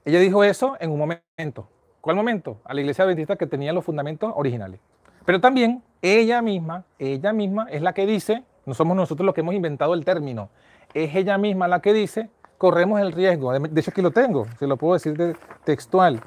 Ella 0.05 0.19
dijo 0.19 0.43
eso 0.43 0.75
en 0.79 0.91
un 0.91 0.99
momento. 0.99 1.67
¿Cuál 2.01 2.15
momento? 2.15 2.57
A 2.65 2.73
la 2.73 2.81
iglesia 2.81 3.05
adventista 3.05 3.35
que 3.35 3.45
tenía 3.47 3.71
los 3.73 3.85
fundamentos 3.85 4.33
originales. 4.35 4.79
Pero 5.25 5.39
también 5.39 5.83
ella 6.01 6.41
misma, 6.41 6.83
ella 6.97 7.31
misma 7.31 7.67
es 7.69 7.81
la 7.83 7.93
que 7.93 8.07
dice, 8.07 8.43
no 8.65 8.73
somos 8.73 8.97
nosotros 8.97 9.23
los 9.25 9.35
que 9.35 9.41
hemos 9.41 9.53
inventado 9.53 9.93
el 9.93 10.03
término, 10.03 10.49
es 10.95 11.15
ella 11.15 11.37
misma 11.37 11.67
la 11.67 11.79
que 11.79 11.93
dice, 11.93 12.29
corremos 12.57 12.99
el 12.99 13.11
riesgo, 13.11 13.53
de 13.53 13.79
hecho 13.79 13.91
aquí 13.91 14.01
lo 14.01 14.11
tengo, 14.11 14.47
se 14.57 14.65
lo 14.67 14.77
puedo 14.77 14.95
decir 14.95 15.15
de- 15.15 15.35
textual, 15.63 16.21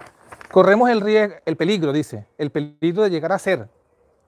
corremos 0.52 0.90
el 0.90 1.00
riesgo, 1.00 1.34
el 1.44 1.56
peligro, 1.56 1.92
dice, 1.92 2.26
el 2.38 2.50
peligro 2.50 3.02
de 3.02 3.10
llegar 3.10 3.32
a 3.32 3.38
ser 3.38 3.68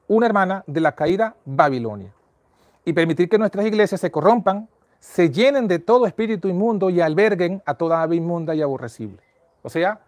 una 0.09 0.27
hermana 0.27 0.65
de 0.67 0.81
la 0.81 0.93
caída 0.93 1.37
Babilonia 1.45 2.13
y 2.85 2.93
permitir 2.93 3.29
que 3.29 3.39
nuestras 3.39 3.67
iglesias 3.67 4.01
se 4.01 4.11
corrompan, 4.11 4.69
se 4.99 5.31
llenen 5.31 5.69
de 5.69 5.79
todo 5.79 6.07
espíritu 6.07 6.49
inmundo 6.49 6.91
y 6.91 7.01
alberguen 7.01 7.63
a 7.67 7.75
toda 7.75 8.03
ave 8.03 8.17
inmunda 8.17 8.55
y 8.55 8.63
aborrecible. 8.63 9.21
O 9.63 9.69
sea, 9.69 10.01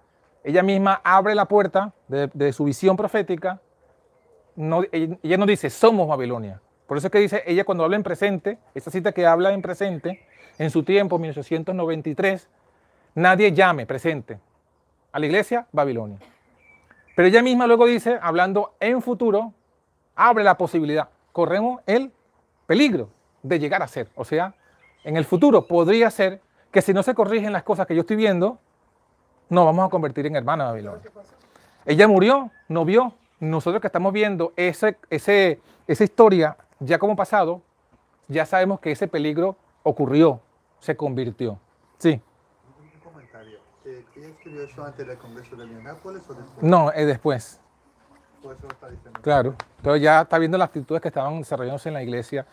ella 0.45 0.63
misma 0.63 1.01
abre 1.05 1.35
la 1.35 1.47
puerta 1.47 1.93
de, 2.09 2.53
su 2.53 2.65
visión 2.65 2.97
profética. 2.97 3.61
Ella, 4.57 5.17
ella 5.23 5.37
no 5.37 5.47
dice 5.47 5.71
somos 5.71 6.09
Babilonia. 6.09 6.61
Por 6.87 6.97
eso 6.97 7.09
es 7.09 7.11
que 7.11 7.19
dice 7.19 7.43
ella 7.47 7.65
cuando 7.65 7.85
habla 7.85 7.97
en 7.97 8.03
presente, 8.03 8.59
esta 8.75 8.91
cita 8.91 9.13
que 9.13 9.27
habla 9.27 9.53
en 9.53 9.61
presente, 9.61 10.27
en 10.59 10.71
su 10.71 10.83
tiempo, 10.83 11.19
1893, 11.19 12.49
nadie 13.15 13.53
llame 13.53 13.87
presente 13.87 14.41
a 15.13 15.19
la 15.19 15.27
iglesia 15.27 15.67
Babilonia. 15.73 16.19
Pero 17.15 17.29
ella 17.29 17.43
misma 17.43 17.67
luego 17.67 17.87
dice, 17.87 18.19
hablando 18.23 18.75
en 18.81 19.03
futuro, 19.03 19.53
abre 20.15 20.45
la 20.45 20.57
posibilidad, 20.57 21.09
corremos 21.33 21.81
el 21.87 22.13
peligro 22.67 23.11
de 23.43 23.59
llegar 23.59 23.83
a 23.83 23.89
ser. 23.89 24.09
O 24.15 24.25
sea, 24.25 24.55
en 25.05 25.17
el 25.17 25.25
futuro 25.25 25.67
podría 25.67 26.11
ser 26.11 26.41
que 26.71 26.83
si 26.83 26.93
no 26.93 27.03
se 27.03 27.15
corrigen 27.15 27.53
las 27.53 27.63
cosas 27.63 27.87
que 27.87 27.95
yo 27.95 28.01
estoy 28.01 28.17
viendo, 28.17 28.61
nos 29.49 29.65
vamos 29.65 29.87
a 29.87 29.91
convertir 29.91 30.27
en 30.27 30.37
hermana 30.37 30.65
de 30.65 30.71
Babilonia. 30.71 31.11
Ella 31.87 32.09
murió, 32.09 32.51
no 32.69 32.85
vio. 32.85 33.15
Nosotros 33.41 33.81
que 33.81 33.87
estamos 33.87 34.13
viendo 34.13 34.53
ese, 34.57 34.99
ese, 35.11 35.61
esa 35.87 36.05
historia 36.05 36.57
ya 36.81 36.99
como 36.99 37.15
pasado, 37.17 37.63
ya 38.27 38.45
sabemos 38.45 38.81
que 38.81 38.91
ese 38.91 39.07
peligro 39.09 39.57
ocurrió, 39.83 40.41
se 40.81 40.97
convirtió. 40.97 41.59
Sí, 41.99 42.21
Un 42.81 43.01
comentario. 43.01 43.59
Eh, 43.85 44.05
¿Ella 44.17 44.29
escribió 44.29 44.63
eso 44.65 44.85
antes 44.85 45.07
del 45.07 45.19
Congreso 45.19 45.57
de 45.57 45.67
Minneapolis 45.67 46.23
o 46.29 46.35
después? 46.35 46.63
no, 46.63 46.91
es 46.93 47.07
después. 47.07 47.61
Eso 48.41 48.53
está 48.53 48.89
diciendo. 48.89 49.21
Claro. 49.23 49.55
Entonces 49.79 50.03
ya 50.03 50.21
está 50.23 50.39
viendo 50.39 50.59
las 50.59 50.67
actitudes 50.67 51.01
que 51.01 51.09
estaban 51.09 51.39
desarrollándose 51.39 51.89
en 51.89 51.95
la 51.95 52.03
iglesia 52.03 52.47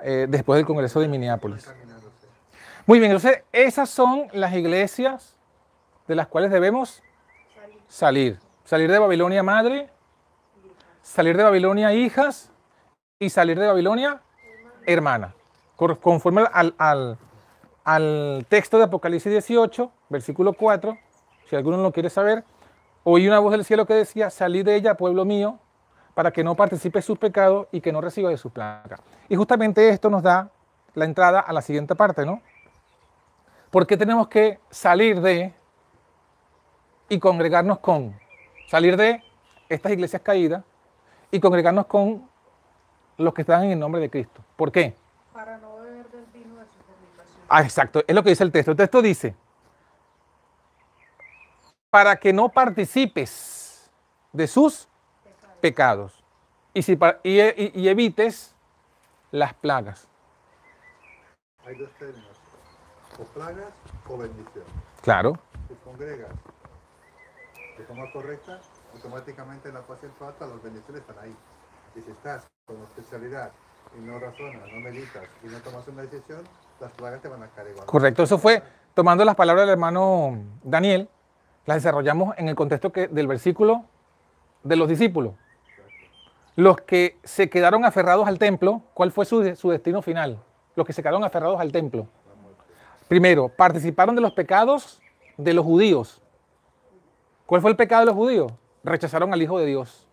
eh, 0.00 0.26
después 0.28 0.56
del 0.56 0.66
Congreso 0.66 1.00
de 1.00 1.08
Minneapolis. 1.08 1.72
Muy 2.86 2.98
bien, 2.98 3.10
entonces 3.12 3.42
esas 3.52 3.88
son 3.88 4.28
las 4.32 4.54
iglesias 4.54 5.36
de 6.10 6.16
las 6.16 6.26
cuales 6.26 6.50
debemos 6.50 7.04
salir. 7.86 8.40
Salir 8.64 8.90
de 8.90 8.98
Babilonia 8.98 9.44
madre, 9.44 9.88
salir 11.02 11.36
de 11.36 11.44
Babilonia 11.44 11.92
hijas 11.94 12.50
y 13.20 13.30
salir 13.30 13.56
de 13.60 13.68
Babilonia 13.68 14.20
hermana. 14.86 15.34
Conforme 15.76 16.44
al, 16.52 16.74
al- 16.78 17.16
al 17.84 18.44
texto 18.48 18.76
de 18.78 18.84
Apocalipsis 18.84 19.30
18, 19.30 19.90
versículo 20.08 20.52
4, 20.52 20.98
si 21.48 21.54
alguno 21.54 21.76
lo 21.78 21.92
quiere 21.92 22.10
saber, 22.10 22.44
oí 23.04 23.28
una 23.28 23.38
voz 23.38 23.52
del 23.52 23.64
cielo 23.64 23.86
que 23.86 23.94
decía, 23.94 24.30
salid 24.30 24.64
de 24.64 24.74
ella, 24.74 24.96
pueblo 24.96 25.24
mío, 25.24 25.60
para 26.14 26.32
que 26.32 26.42
no 26.42 26.56
participe 26.56 26.98
de 26.98 27.02
sus 27.02 27.18
pecados 27.18 27.68
y 27.70 27.80
que 27.80 27.92
no 27.92 28.00
reciba 28.00 28.30
de 28.30 28.36
sus 28.36 28.50
plagas. 28.50 29.00
Y 29.28 29.36
justamente 29.36 29.88
esto 29.90 30.10
nos 30.10 30.24
da 30.24 30.50
la 30.94 31.04
entrada 31.04 31.38
a 31.38 31.52
la 31.52 31.62
siguiente 31.62 31.94
parte, 31.94 32.26
¿no? 32.26 32.42
¿Por 33.70 33.86
qué 33.86 33.96
tenemos 33.96 34.26
que 34.26 34.58
salir 34.70 35.20
de 35.20 35.54
y 37.10 37.18
congregarnos 37.18 37.80
con? 37.80 38.18
Salir 38.68 38.96
de 38.96 39.22
estas 39.68 39.92
iglesias 39.92 40.22
caídas 40.22 40.64
y 41.30 41.38
congregarnos 41.40 41.84
con 41.86 42.26
los 43.18 43.34
que 43.34 43.42
están 43.42 43.64
en 43.64 43.72
el 43.72 43.78
nombre 43.78 44.00
de 44.00 44.08
Cristo. 44.08 44.42
¿Por 44.56 44.72
qué? 44.72 44.96
Para 45.34 45.58
no 45.58 45.76
beber 45.80 46.08
del 46.10 46.24
vino 46.32 46.54
de 46.56 46.64
su 46.64 46.78
fornicación. 46.86 47.44
Ah, 47.48 47.62
exacto, 47.62 48.02
es 48.06 48.14
lo 48.14 48.22
que 48.22 48.30
dice 48.30 48.44
el 48.44 48.52
texto. 48.52 48.70
El 48.70 48.76
texto 48.78 49.02
dice, 49.02 49.34
para 51.90 52.16
que 52.16 52.32
no 52.32 52.48
participes 52.48 53.90
de 54.32 54.46
sus 54.46 54.88
pecados 55.60 56.22
y, 56.72 56.82
si 56.82 56.92
y- 57.24 57.40
y- 57.40 57.72
y 57.74 57.88
evites 57.88 58.54
las 59.32 59.52
plagas. 59.54 60.06
Hay 61.66 61.74
dos 61.76 61.90
términos. 61.98 62.30
O 63.18 63.24
plagas 63.24 63.66
o 64.08 64.16
bendición. 64.16 64.64
Claro, 65.02 65.38
Si 65.68 65.74
congregas 65.84 66.30
de 67.80 67.86
forma 67.86 68.12
correcta, 68.12 68.60
automáticamente 68.94 69.68
en 69.68 69.74
la 69.74 69.82
fase 69.82 70.06
alta 70.20 70.46
las 70.46 70.62
bendiciones 70.62 71.00
están 71.00 71.18
ahí. 71.24 71.34
Y 71.96 72.00
si 72.02 72.10
estás 72.10 72.46
con 72.66 72.76
especialidad 72.82 73.50
y 73.96 74.00
no 74.00 74.18
razonas, 74.18 74.62
no 74.72 74.80
meditas 74.80 75.24
y 75.42 75.46
no 75.46 75.58
tomas 75.60 75.88
una 75.88 76.02
decisión, 76.02 76.42
las 76.78 76.92
plagas 76.92 77.22
te 77.22 77.28
van 77.28 77.42
a 77.42 77.48
caer 77.48 77.70
igual. 77.70 77.86
correcto. 77.86 78.22
Eso 78.22 78.38
fue 78.38 78.62
tomando 78.94 79.24
las 79.24 79.34
palabras 79.34 79.64
del 79.64 79.72
hermano 79.72 80.38
Daniel, 80.62 81.08
las 81.64 81.78
desarrollamos 81.78 82.36
en 82.36 82.48
el 82.48 82.54
contexto 82.54 82.92
que, 82.92 83.08
del 83.08 83.26
versículo 83.26 83.84
de 84.62 84.76
los 84.76 84.88
discípulos. 84.88 85.34
Los 86.56 86.82
que 86.82 87.18
se 87.24 87.48
quedaron 87.48 87.84
aferrados 87.86 88.28
al 88.28 88.38
templo, 88.38 88.82
¿cuál 88.92 89.10
fue 89.10 89.24
su, 89.24 89.56
su 89.56 89.70
destino 89.70 90.02
final? 90.02 90.38
Los 90.76 90.86
que 90.86 90.92
se 90.92 91.02
quedaron 91.02 91.24
aferrados 91.24 91.58
al 91.60 91.72
templo. 91.72 92.06
Primero, 93.08 93.48
participaron 93.48 94.14
de 94.14 94.20
los 94.20 94.32
pecados 94.32 95.00
de 95.38 95.54
los 95.54 95.64
judíos. 95.64 96.20
¿Cuál 97.50 97.62
fue 97.62 97.72
el 97.72 97.76
pecado 97.76 98.02
de 98.02 98.06
los 98.06 98.14
judíos? 98.14 98.52
Rechazaron 98.84 99.34
al 99.34 99.42
Hijo 99.42 99.58
de 99.58 99.66
Dios. 99.66 100.06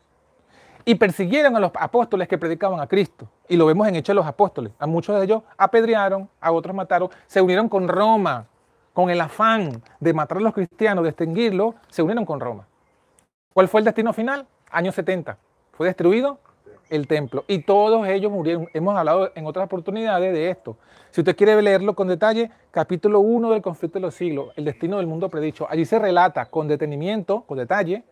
Y 0.85 0.95
persiguieron 0.95 1.55
a 1.55 1.59
los 1.59 1.71
apóstoles 1.75 2.27
que 2.27 2.35
predicaban 2.35 2.79
a 2.79 2.87
Cristo. 2.87 3.29
Y 3.47 3.57
lo 3.57 3.67
vemos 3.67 3.87
en 3.87 3.95
Hechos 3.95 4.15
de 4.15 4.15
los 4.15 4.25
Apóstoles. 4.25 4.73
A 4.79 4.87
muchos 4.87 5.15
de 5.15 5.23
ellos 5.23 5.43
apedrearon, 5.55 6.27
a 6.41 6.51
otros 6.51 6.75
mataron. 6.75 7.11
Se 7.27 7.39
unieron 7.39 7.69
con 7.69 7.87
Roma, 7.87 8.47
con 8.91 9.11
el 9.11 9.21
afán 9.21 9.83
de 9.99 10.13
matar 10.15 10.39
a 10.39 10.41
los 10.41 10.51
cristianos, 10.51 11.03
de 11.03 11.11
extinguirlos, 11.11 11.75
se 11.89 12.01
unieron 12.01 12.25
con 12.25 12.39
Roma. 12.39 12.65
¿Cuál 13.53 13.67
fue 13.67 13.81
el 13.81 13.85
destino 13.85 14.13
final? 14.13 14.47
Años 14.71 14.95
70. 14.95 15.37
Fue 15.73 15.85
destruido 15.85 16.39
el 16.89 17.07
templo 17.07 17.43
y 17.47 17.59
todos 17.59 18.07
ellos 18.07 18.31
murieron. 18.31 18.67
Hemos 18.73 18.97
hablado 18.97 19.31
en 19.35 19.45
otras 19.45 19.65
oportunidades 19.65 20.33
de 20.33 20.49
esto. 20.49 20.77
Si 21.11 21.21
usted 21.21 21.35
quiere 21.35 21.61
leerlo 21.61 21.95
con 21.95 22.07
detalle, 22.07 22.51
capítulo 22.71 23.19
1 23.19 23.51
del 23.51 23.61
conflicto 23.61 23.97
de 23.99 24.01
los 24.03 24.15
siglos, 24.15 24.49
el 24.55 24.65
destino 24.65 24.97
del 24.97 25.07
mundo 25.07 25.29
predicho. 25.29 25.67
Allí 25.69 25.85
se 25.85 25.99
relata 25.99 26.45
con 26.45 26.67
detenimiento, 26.67 27.41
con 27.41 27.57
detalle, 27.57 28.03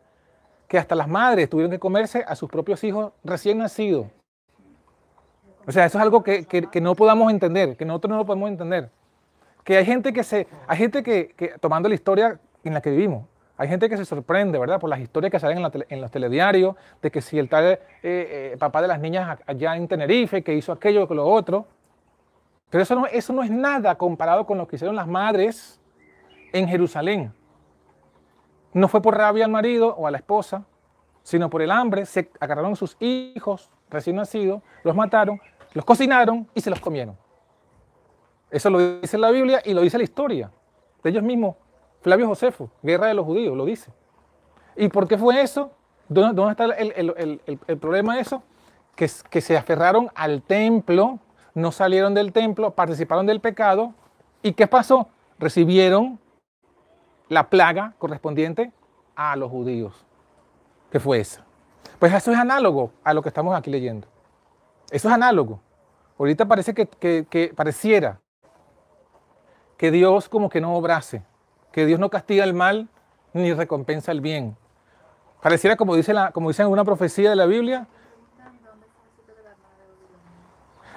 que 0.67 0.77
hasta 0.77 0.95
las 0.95 1.07
madres 1.07 1.49
tuvieron 1.49 1.69
que 1.71 1.79
comerse 1.79 2.23
a 2.27 2.35
sus 2.35 2.49
propios 2.49 2.83
hijos 2.83 3.11
recién 3.23 3.57
nacidos. 3.59 4.07
O 5.67 5.71
sea, 5.71 5.85
eso 5.85 5.97
es 5.97 6.01
algo 6.03 6.23
que, 6.23 6.45
que- 6.45 6.67
que 6.69 6.81
no 6.81 6.95
podamos 6.95 7.31
entender, 7.31 7.75
que 7.75 7.85
nosotros 7.85 8.09
no 8.11 8.17
lo 8.17 8.25
podemos 8.25 8.49
entender. 8.49 8.89
Que 9.63 9.77
hay 9.77 9.85
gente 9.85 10.13
que 10.13 10.23
se, 10.23 10.47
hay 10.67 10.77
gente 10.77 11.01
que, 11.03 11.29
que, 11.35 11.49
tomando 11.59 11.89
la 11.89 11.95
historia 11.95 12.39
en 12.63 12.73
la 12.73 12.81
que 12.81 12.91
vivimos, 12.91 13.25
hay 13.57 13.67
gente 13.69 13.89
que 13.89 13.97
se 13.97 14.05
sorprende, 14.05 14.59
¿verdad? 14.59 14.79
Por 14.79 14.89
las 14.89 14.99
historias 14.99 15.31
que 15.31 15.39
salen 15.39 15.59
en, 15.59 15.85
en 15.87 16.01
los 16.01 16.11
telediarios, 16.11 16.75
de 17.01 17.09
que 17.09 17.21
si 17.21 17.39
el 17.39 17.47
tal 17.47 17.63
eh, 17.63 17.79
eh, 18.03 18.55
papá 18.59 18.81
de 18.81 18.87
las 18.87 18.99
niñas 18.99 19.39
allá 19.45 19.75
en 19.77 19.87
Tenerife, 19.87 20.43
que 20.43 20.53
hizo 20.53 20.71
aquello, 20.71 21.07
que 21.07 21.15
lo 21.15 21.25
otro. 21.25 21.65
Pero 22.69 22.83
eso 22.83 22.95
no, 22.95 23.05
eso 23.07 23.31
no 23.31 23.43
es 23.43 23.49
nada 23.49 23.95
comparado 23.95 24.45
con 24.45 24.57
lo 24.57 24.67
que 24.67 24.75
hicieron 24.75 24.95
las 24.95 25.07
madres 25.07 25.79
en 26.51 26.67
Jerusalén. 26.67 27.33
No 28.73 28.89
fue 28.89 29.01
por 29.01 29.17
rabia 29.17 29.45
al 29.45 29.51
marido 29.51 29.95
o 29.95 30.05
a 30.05 30.11
la 30.11 30.17
esposa, 30.17 30.65
sino 31.23 31.49
por 31.49 31.61
el 31.61 31.71
hambre. 31.71 32.05
Se 32.05 32.29
agarraron 32.41 32.75
sus 32.75 32.97
hijos 32.99 33.71
recién 33.89 34.17
nacidos, 34.17 34.61
los 34.83 34.95
mataron, 34.95 35.39
los 35.73 35.85
cocinaron 35.85 36.49
y 36.53 36.59
se 36.59 36.69
los 36.69 36.81
comieron. 36.81 37.17
Eso 38.51 38.69
lo 38.69 38.99
dice 38.99 39.17
la 39.17 39.31
Biblia 39.31 39.61
y 39.63 39.73
lo 39.73 39.81
dice 39.81 39.97
la 39.97 40.03
historia 40.03 40.51
de 41.03 41.09
ellos 41.09 41.23
mismos. 41.23 41.55
Flavio 42.05 42.27
Josefo, 42.27 42.69
Guerra 42.83 43.07
de 43.07 43.15
los 43.15 43.25
Judíos, 43.25 43.57
lo 43.57 43.65
dice. 43.65 43.91
¿Y 44.75 44.89
por 44.89 45.07
qué 45.07 45.17
fue 45.17 45.41
eso? 45.41 45.71
¿Dónde, 46.07 46.51
está 46.51 46.65
el, 46.65 47.79
problema 47.81 48.13
de 48.13 48.21
eso? 48.21 48.43
Que, 48.95 49.07
se 49.07 49.57
aferraron 49.57 50.11
al 50.13 50.43
templo, 50.43 51.17
no 51.55 51.71
salieron 51.71 52.13
del 52.13 52.31
templo, 52.31 52.69
participaron 52.75 53.25
del 53.25 53.39
pecado. 53.39 53.95
¿Y 54.43 54.53
qué 54.53 54.67
pasó? 54.67 55.09
Recibieron 55.39 56.19
la 57.27 57.49
plaga 57.49 57.95
correspondiente 57.97 58.71
a 59.15 59.35
los 59.35 59.49
judíos. 59.49 60.05
¿Qué 60.91 60.99
fue 60.99 61.19
esa? 61.19 61.43
Pues 61.97 62.13
eso 62.13 62.31
es 62.31 62.37
análogo 62.37 62.91
a 63.03 63.15
lo 63.15 63.23
que 63.23 63.29
estamos 63.29 63.57
aquí 63.57 63.71
leyendo. 63.71 64.07
Eso 64.91 65.07
es 65.07 65.13
análogo. 65.15 65.59
Ahorita 66.19 66.45
parece 66.45 66.75
que 66.75 67.53
pareciera 67.55 68.21
que 69.75 69.89
Dios 69.89 70.29
como 70.29 70.49
que 70.49 70.61
no 70.61 70.75
obrase, 70.75 71.23
que 71.75 71.85
Dios 71.85 71.99
no 71.99 72.09
castiga 72.09 72.45
el 72.45 72.53
mal 72.53 72.87
ni 73.33 73.51
recompensa 73.51 74.13
el 74.13 74.21
bien. 74.21 74.55
Pareciera 75.41 75.75
como 75.75 75.93
dice, 75.97 76.13
la, 76.13 76.31
como 76.31 76.47
dice 76.47 76.61
en 76.61 76.69
una 76.69 76.85
profecía 76.85 77.29
de 77.29 77.35
la 77.35 77.45
Biblia. 77.45 77.85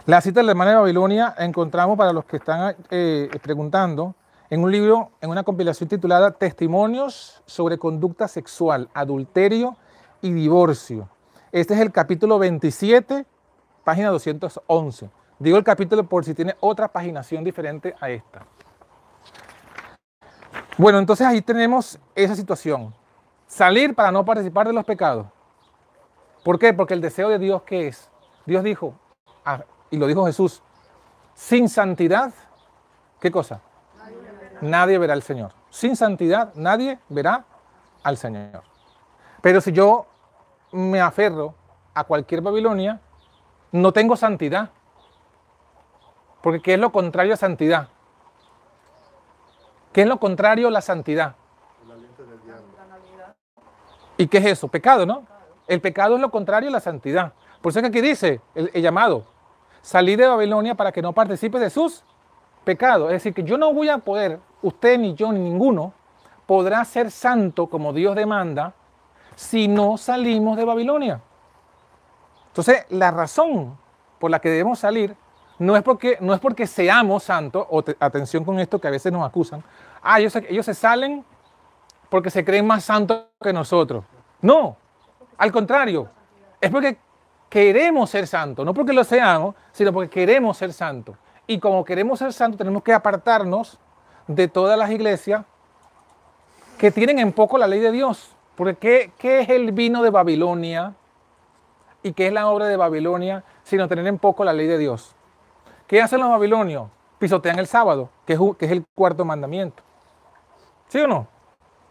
La 0.06 0.20
cita 0.20 0.38
de 0.38 0.44
la 0.44 0.52
hermana 0.52 0.70
de 0.70 0.76
Babilonia 0.76 1.34
encontramos 1.36 1.98
para 1.98 2.12
los 2.12 2.24
que 2.26 2.36
están 2.36 2.76
eh, 2.90 3.28
preguntando 3.42 4.14
en 4.50 4.62
un 4.62 4.70
libro, 4.70 5.10
en 5.20 5.30
una 5.30 5.42
compilación 5.42 5.88
titulada 5.88 6.30
Testimonios 6.30 7.42
sobre 7.44 7.76
conducta 7.76 8.28
sexual, 8.28 8.88
adulterio 8.94 9.76
y 10.22 10.30
divorcio. 10.30 11.08
Este 11.50 11.74
es 11.74 11.80
el 11.80 11.90
capítulo 11.90 12.38
27, 12.38 13.26
página 13.82 14.10
211. 14.10 15.10
Digo 15.40 15.58
el 15.58 15.64
capítulo 15.64 16.04
por 16.04 16.24
si 16.24 16.34
tiene 16.34 16.54
otra 16.60 16.86
paginación 16.86 17.42
diferente 17.42 17.96
a 18.00 18.10
esta. 18.10 18.46
Bueno, 20.78 21.00
entonces 21.00 21.26
ahí 21.26 21.42
tenemos 21.42 21.98
esa 22.14 22.36
situación. 22.36 22.94
Salir 23.48 23.96
para 23.96 24.12
no 24.12 24.24
participar 24.24 24.68
de 24.68 24.72
los 24.72 24.84
pecados. 24.84 25.26
¿Por 26.44 26.56
qué? 26.56 26.72
Porque 26.72 26.94
el 26.94 27.00
deseo 27.00 27.28
de 27.28 27.40
Dios, 27.40 27.62
¿qué 27.62 27.88
es? 27.88 28.08
Dios 28.46 28.62
dijo, 28.62 28.94
ah, 29.44 29.64
y 29.90 29.96
lo 29.96 30.06
dijo 30.06 30.24
Jesús, 30.24 30.62
sin 31.34 31.68
santidad, 31.68 32.32
¿qué 33.20 33.32
cosa? 33.32 33.60
Nadie 34.60 34.98
verá 34.98 35.14
al 35.14 35.22
Señor. 35.22 35.52
Sin 35.68 35.96
santidad, 35.96 36.54
nadie 36.54 37.00
verá 37.08 37.44
al 38.04 38.16
Señor. 38.16 38.62
Pero 39.42 39.60
si 39.60 39.72
yo 39.72 40.06
me 40.70 41.00
aferro 41.00 41.56
a 41.92 42.04
cualquier 42.04 42.40
Babilonia, 42.40 43.00
no 43.72 43.92
tengo 43.92 44.14
santidad. 44.16 44.70
Porque 46.40 46.60
¿qué 46.60 46.74
es 46.74 46.80
lo 46.80 46.92
contrario 46.92 47.34
a 47.34 47.36
santidad? 47.36 47.88
¿Qué 49.92 50.02
es 50.02 50.06
lo 50.06 50.18
contrario 50.18 50.68
a 50.68 50.70
la 50.70 50.80
santidad? 50.80 51.34
¿Y 54.16 54.26
qué 54.26 54.38
es 54.38 54.46
eso? 54.46 54.68
Pecado, 54.68 55.06
¿no? 55.06 55.24
El 55.66 55.80
pecado 55.80 56.16
es 56.16 56.20
lo 56.20 56.30
contrario 56.30 56.68
a 56.68 56.72
la 56.72 56.80
santidad. 56.80 57.32
Por 57.60 57.70
eso 57.70 57.78
es 57.78 57.82
que 57.84 57.88
aquí 57.88 58.00
dice 58.00 58.40
el, 58.54 58.70
el 58.74 58.82
llamado, 58.82 59.24
salí 59.80 60.16
de 60.16 60.26
Babilonia 60.26 60.74
para 60.74 60.92
que 60.92 61.02
no 61.02 61.12
participe 61.12 61.58
de 61.58 61.70
sus 61.70 62.04
pecados. 62.64 63.08
Es 63.08 63.14
decir, 63.14 63.34
que 63.34 63.44
yo 63.44 63.56
no 63.56 63.72
voy 63.72 63.88
a 63.88 63.98
poder, 63.98 64.40
usted 64.62 64.98
ni 64.98 65.14
yo 65.14 65.32
ni 65.32 65.38
ninguno, 65.38 65.92
podrá 66.46 66.84
ser 66.84 67.10
santo 67.10 67.66
como 67.68 67.92
Dios 67.92 68.16
demanda 68.16 68.74
si 69.36 69.68
no 69.68 69.96
salimos 69.96 70.56
de 70.56 70.64
Babilonia. 70.64 71.20
Entonces, 72.48 72.86
la 72.90 73.10
razón 73.10 73.78
por 74.18 74.30
la 74.30 74.40
que 74.40 74.48
debemos 74.48 74.80
salir 74.80 75.14
no 75.58 75.76
es 75.76 75.82
porque, 75.82 76.18
no 76.20 76.34
es 76.34 76.40
porque 76.40 76.66
seamos 76.66 77.24
santos, 77.24 77.66
o 77.70 77.82
te- 77.82 77.96
atención 77.98 78.44
con 78.44 78.58
esto 78.60 78.80
que 78.80 78.88
a 78.88 78.90
veces 78.92 79.12
nos 79.12 79.26
acusan, 79.26 79.62
ah, 80.02 80.20
ellos, 80.20 80.34
ellos 80.36 80.64
se 80.66 80.74
salen 80.74 81.24
porque 82.08 82.30
se 82.30 82.44
creen 82.44 82.66
más 82.66 82.84
santos 82.84 83.24
que 83.42 83.52
nosotros. 83.52 84.04
No, 84.40 84.76
al 85.36 85.50
contrario, 85.52 86.08
es 86.60 86.70
porque 86.70 86.98
queremos 87.48 88.10
ser 88.10 88.26
santos, 88.26 88.64
no 88.64 88.72
porque 88.74 88.92
lo 88.92 89.04
seamos, 89.04 89.54
sino 89.72 89.92
porque 89.92 90.10
queremos 90.10 90.56
ser 90.56 90.72
santos. 90.72 91.16
Y 91.46 91.58
como 91.58 91.84
queremos 91.84 92.18
ser 92.18 92.32
santos, 92.32 92.58
tenemos 92.58 92.82
que 92.82 92.92
apartarnos 92.92 93.78
de 94.26 94.48
todas 94.48 94.78
las 94.78 94.90
iglesias 94.90 95.44
que 96.76 96.90
tienen 96.90 97.18
en 97.18 97.32
poco 97.32 97.58
la 97.58 97.66
ley 97.66 97.80
de 97.80 97.90
Dios. 97.90 98.34
Porque 98.54 98.76
¿qué, 98.76 99.12
qué 99.18 99.40
es 99.40 99.48
el 99.48 99.72
vino 99.72 100.02
de 100.02 100.10
Babilonia 100.10 100.94
y 102.02 102.12
qué 102.12 102.26
es 102.26 102.32
la 102.32 102.48
obra 102.48 102.66
de 102.66 102.76
Babilonia 102.76 103.44
sino 103.62 103.88
tener 103.88 104.06
en 104.06 104.18
poco 104.18 104.44
la 104.44 104.52
ley 104.52 104.66
de 104.66 104.78
Dios? 104.78 105.14
¿Qué 105.88 106.02
hacen 106.02 106.20
los 106.20 106.28
babilonios? 106.28 106.88
Pisotean 107.18 107.58
el 107.58 107.66
sábado, 107.66 108.10
que 108.26 108.34
es, 108.34 108.70
el 108.70 108.84
cuarto 108.94 109.24
mandamiento. 109.24 109.82
¿Sí 110.86 111.00
o 111.00 111.08
no? 111.08 111.26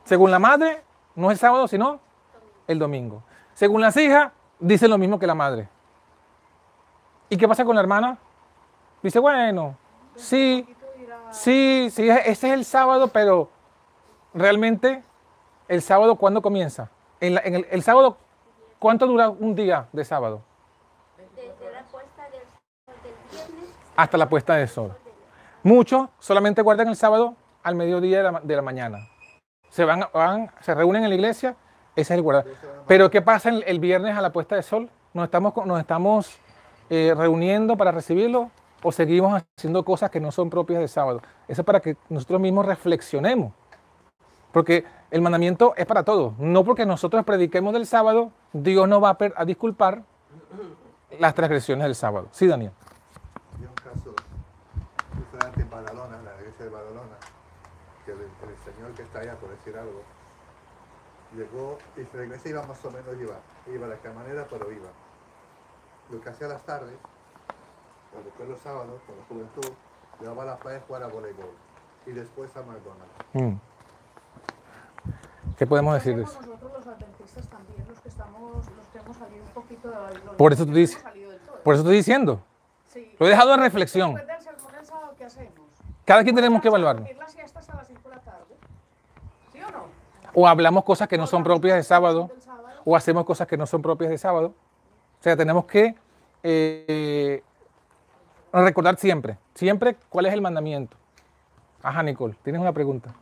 Según 0.06 0.32
la 0.32 0.40
madre, 0.40 0.84
no 1.16 1.30
es 1.30 1.34
el 1.34 1.40
sábado, 1.40 1.68
sino 1.68 2.00
el 2.68 2.78
domingo. 2.78 3.24
Según 3.56 3.82
las 3.82 3.98
hijas, 3.98 4.32
dicen 4.60 4.92
lo 4.92 5.00
mismo 5.00 5.18
que 5.18 5.26
la 5.26 5.34
madre. 5.34 5.68
¿Y 7.28 7.38
qué 7.38 7.48
pasa 7.48 7.66
con 7.66 7.76
la 7.76 7.82
hermana? 7.82 8.20
Dice, 9.02 9.18
bueno, 9.18 9.76
sí, 10.16 10.66
sí, 11.32 11.90
sí, 11.92 12.08
ese 12.08 12.30
es 12.30 12.44
el 12.44 12.66
sábado, 12.66 13.08
pero 13.08 13.50
realmente 14.34 15.04
el 15.68 15.82
sábado, 15.82 16.16
¿cuándo 16.16 16.44
comienza? 16.44 16.92
El 17.20 17.82
sábado, 17.82 18.18
¿cuánto 18.78 19.08
dura 19.08 19.30
un 19.30 19.56
día 19.56 19.88
de 19.92 20.06
sábado? 20.06 20.44
Desde 21.18 21.72
la 21.74 21.82
puesta 21.88 22.24
del 22.30 22.42
sol 22.86 22.96
del 23.04 23.16
viernes 23.32 23.78
Hasta 23.98 24.18
la 24.18 24.30
puesta 24.30 24.56
del 24.56 24.70
sol. 24.70 24.96
Muchos 25.64 26.08
solamente 26.20 26.62
guardan 26.62 26.88
el 26.88 26.96
sábado 26.96 27.36
al 27.64 27.76
mediodía 27.76 28.18
de 28.18 28.32
la, 28.32 28.40
de 28.42 28.56
la 28.56 28.62
mañana. 28.62 29.10
Se 29.70 29.84
van, 29.84 30.06
van, 30.14 30.52
se 30.62 30.74
reúnen 30.74 31.04
en 31.04 31.10
la 31.10 31.16
iglesia, 31.16 31.56
ese 31.96 32.14
es 32.14 32.18
el 32.18 32.22
guardar. 32.22 32.46
Pero 32.86 33.10
¿qué 33.10 33.24
pasa 33.24 33.50
el, 33.50 33.80
viernes 33.80 34.16
a 34.16 34.22
la 34.22 34.32
puesta 34.32 34.56
de 34.56 34.62
sol? 34.62 34.90
¿Nos 35.14 35.26
estamos, 35.26 35.54
nos 35.66 35.80
estamos 35.80 36.38
eh, 36.92 37.14
reuniendo 37.18 37.76
para 37.76 37.92
recibirlo 37.92 38.52
o 38.84 38.92
seguimos 38.92 39.44
haciendo 39.58 39.84
cosas 39.84 40.12
que 40.12 40.20
no 40.20 40.32
son 40.32 40.52
propias 40.52 40.80
de 40.80 40.88
sábado? 40.88 41.22
Eso 41.48 41.64
es 41.64 41.66
para 41.66 41.80
que 41.80 41.98
nosotros 42.08 42.40
mismos 42.40 42.68
reflexionemos. 42.68 43.52
Porque 44.52 44.86
el 45.10 45.22
mandamiento 45.22 45.74
es 45.76 45.88
para 45.88 46.04
todos. 46.04 46.38
No 46.38 46.64
porque 46.64 46.86
nosotros 46.86 47.26
prediquemos 47.26 47.74
del 47.74 47.88
sábado, 47.88 48.32
Dios 48.54 48.88
no 48.88 49.02
va 49.02 49.10
a, 49.10 49.18
a 49.36 49.44
disculpar 49.44 50.04
las 51.20 51.34
transgresiones 51.34 51.84
del 51.84 51.96
sábado. 51.96 52.28
Sí, 52.32 52.46
Daniel. 52.46 52.72
Y 53.60 53.66
un 53.66 53.74
caso 53.76 54.14
diferente 55.18 55.62
en 55.62 55.70
Badalona, 55.70 56.22
la 56.22 56.36
iglesia 56.40 56.66
de 56.66 56.72
Badalona, 56.72 57.18
que 58.06 58.12
el, 58.12 58.22
el 58.22 58.58
señor 58.74 58.92
que 58.94 59.02
está 59.04 59.20
allá, 59.20 59.36
por 59.36 59.50
decir 59.50 59.78
algo, 59.78 60.02
llegó 61.36 61.78
y 61.98 62.16
la 62.18 62.24
iglesia 62.24 62.52
iba 62.52 62.64
más 62.64 62.84
o 62.86 62.92
menos, 62.92 63.16
iba, 63.20 63.36
iba 63.74 63.88
de 63.88 64.00
qué 64.00 64.10
manera, 64.10 64.48
pero 64.50 64.72
iba. 64.72 64.90
Lo 66.12 66.22
que 66.22 66.30
hacía 66.30 66.48
las 66.48 66.64
tardes, 66.64 66.96
o 68.18 68.24
después 68.24 68.48
los 68.48 68.60
sábados, 68.60 69.02
con 69.06 69.18
la 69.18 69.24
juventud, 69.26 69.74
llevaba 70.22 70.44
a 70.44 70.46
la 70.46 70.58
playa 70.58 70.78
a 70.78 70.82
jugar 70.82 71.04
a 71.04 71.08
voleibol 71.08 71.50
y 72.06 72.12
después 72.12 72.56
a 72.56 72.62
McDonald's. 72.62 73.14
Mm. 73.34 73.56
¿Qué 75.58 75.66
podemos 75.66 75.96
decir 75.96 76.16
de 76.16 76.24
Hacemos 76.24 76.44
eso? 76.46 76.52
nosotros 76.52 76.72
los 76.74 76.88
adventistas 76.88 77.48
también, 77.50 77.86
los 77.90 78.00
que 78.00 78.10
estamos, 78.10 78.54
los 78.56 78.88
que 78.94 79.00
hemos 79.00 79.18
salido 79.18 79.44
un 79.44 79.52
poquito 79.52 79.90
de 79.90 79.96
Babilonia. 79.98 80.38
Por 80.38 80.54
eso 80.54 80.66
tú 80.66 80.72
dices- 80.74 80.96
hemos 80.98 81.04
salido 81.12 81.32
del 81.32 81.40
todo. 81.42 81.64
Por 81.64 81.74
eso 81.74 81.82
estoy 81.82 81.96
diciendo. 81.98 82.42
Sí. 82.98 83.16
Lo 83.20 83.26
he 83.26 83.30
dejado 83.30 83.54
en 83.54 83.60
reflexión. 83.62 84.16
Cada 86.06 86.24
quien 86.24 86.36
tenemos 86.36 86.62
que 86.62 86.70
¿Vamos 86.70 86.78
a 86.78 86.92
evaluarlo. 86.92 87.02
dormir 87.02 87.18
las 87.18 87.32
siestas 87.32 87.70
a 87.70 87.76
las 87.76 87.88
5 87.88 88.10
de 88.10 88.16
la 88.16 88.22
tarde? 88.22 88.56
¿Sí 89.54 89.60
o 89.62 89.72
no? 89.72 89.86
O 90.34 90.48
hablamos 90.48 90.84
cosas 90.84 91.08
que 91.08 91.18
no 91.18 91.28
son 91.28 91.44
propias 91.44 91.76
de 91.76 91.84
sábado. 91.84 92.32
o 92.86 92.96
hacemos 92.96 93.26
cosas 93.26 93.48
que 93.48 93.58
no 93.58 93.66
son 93.66 93.82
propias 93.82 94.10
de 94.10 94.18
sábado. 94.18 94.54
O 95.20 95.24
sea, 95.24 95.36
tenemos 95.36 95.66
que 95.66 95.94
eh, 96.44 97.44
recordar 98.54 98.96
siempre, 98.98 99.38
siempre 99.56 99.98
cuál 100.10 100.26
es 100.28 100.34
el 100.34 100.42
mandamiento. 100.42 100.96
Ajá, 101.84 102.02
Nicole, 102.04 102.36
tienes 102.44 102.62
una 102.62 102.72
pregunta. 102.72 103.14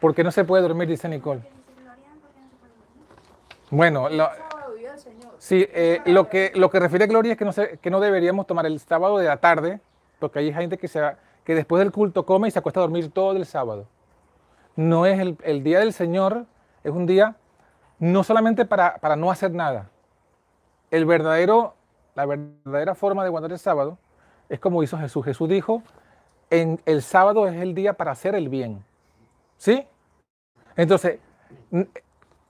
¿Por 0.00 0.14
qué 0.14 0.22
no 0.22 0.30
se 0.30 0.44
puede 0.44 0.62
dormir? 0.62 0.88
Dice 0.88 1.08
Nicole. 1.08 1.40
Bueno, 3.70 4.08
lo- 4.10 4.28
Sábado, 4.34 4.74
día 4.74 4.90
del 4.92 5.00
Señor. 5.00 5.29
Sí, 5.40 5.66
eh, 5.72 6.02
lo, 6.04 6.28
que, 6.28 6.52
lo 6.54 6.68
que 6.68 6.78
refiere 6.78 7.06
Gloria 7.06 7.32
es 7.32 7.38
que 7.38 7.46
no, 7.46 7.52
que 7.54 7.90
no 7.90 7.98
deberíamos 7.98 8.46
tomar 8.46 8.66
el 8.66 8.78
sábado 8.78 9.16
de 9.16 9.26
la 9.26 9.38
tarde, 9.38 9.80
porque 10.18 10.40
hay 10.40 10.52
gente 10.52 10.76
que, 10.76 10.86
se, 10.86 11.00
que 11.44 11.54
después 11.54 11.80
del 11.80 11.92
culto 11.92 12.26
come 12.26 12.48
y 12.48 12.50
se 12.50 12.58
acuesta 12.58 12.80
a 12.80 12.82
dormir 12.82 13.10
todo 13.10 13.32
el 13.32 13.46
sábado. 13.46 13.86
No 14.76 15.06
es 15.06 15.18
el, 15.18 15.38
el 15.42 15.64
día 15.64 15.78
del 15.78 15.94
Señor, 15.94 16.44
es 16.84 16.92
un 16.92 17.06
día 17.06 17.36
no 17.98 18.22
solamente 18.22 18.66
para, 18.66 18.98
para 18.98 19.16
no 19.16 19.30
hacer 19.30 19.50
nada. 19.52 19.88
El 20.90 21.06
verdadero, 21.06 21.74
la 22.14 22.26
verdadera 22.26 22.94
forma 22.94 23.24
de 23.24 23.30
guardar 23.30 23.50
el 23.50 23.58
sábado 23.58 23.96
es 24.50 24.60
como 24.60 24.82
hizo 24.82 24.98
Jesús. 24.98 25.24
Jesús 25.24 25.48
dijo, 25.48 25.82
en 26.50 26.82
el 26.84 27.00
sábado 27.00 27.48
es 27.48 27.56
el 27.56 27.74
día 27.74 27.94
para 27.94 28.10
hacer 28.10 28.34
el 28.34 28.50
bien. 28.50 28.84
¿Sí? 29.56 29.86
Entonces, 30.76 31.18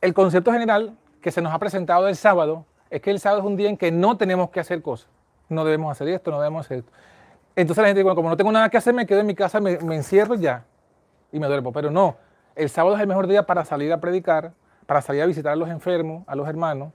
el 0.00 0.12
concepto 0.12 0.50
general 0.50 0.96
que 1.22 1.30
se 1.30 1.40
nos 1.40 1.54
ha 1.54 1.58
presentado 1.60 2.06
del 2.06 2.16
sábado 2.16 2.64
es 2.90 3.00
que 3.00 3.10
el 3.10 3.20
sábado 3.20 3.40
es 3.42 3.46
un 3.46 3.56
día 3.56 3.68
en 3.68 3.76
que 3.76 3.90
no 3.92 4.16
tenemos 4.16 4.50
que 4.50 4.60
hacer 4.60 4.82
cosas. 4.82 5.08
No 5.48 5.64
debemos 5.64 5.90
hacer 5.90 6.08
esto, 6.08 6.30
no 6.30 6.38
debemos 6.40 6.66
hacer 6.66 6.78
esto. 6.78 6.92
Entonces 7.56 7.82
la 7.82 7.88
gente 7.88 7.98
dice, 8.00 8.04
bueno, 8.04 8.16
como 8.16 8.28
no 8.28 8.36
tengo 8.36 8.52
nada 8.52 8.68
que 8.68 8.76
hacer, 8.76 8.94
me 8.94 9.06
quedo 9.06 9.20
en 9.20 9.26
mi 9.26 9.34
casa, 9.34 9.60
me, 9.60 9.78
me 9.78 9.96
encierro 9.96 10.34
ya 10.34 10.64
y 11.32 11.38
me 11.40 11.46
duermo. 11.46 11.72
Pero 11.72 11.90
no, 11.90 12.16
el 12.54 12.68
sábado 12.70 12.94
es 12.96 13.00
el 13.02 13.06
mejor 13.08 13.26
día 13.26 13.44
para 13.46 13.64
salir 13.64 13.92
a 13.92 14.00
predicar, 14.00 14.52
para 14.86 15.00
salir 15.02 15.22
a 15.22 15.26
visitar 15.26 15.52
a 15.52 15.56
los 15.56 15.68
enfermos, 15.68 16.24
a 16.26 16.34
los 16.36 16.48
hermanos. 16.48 16.92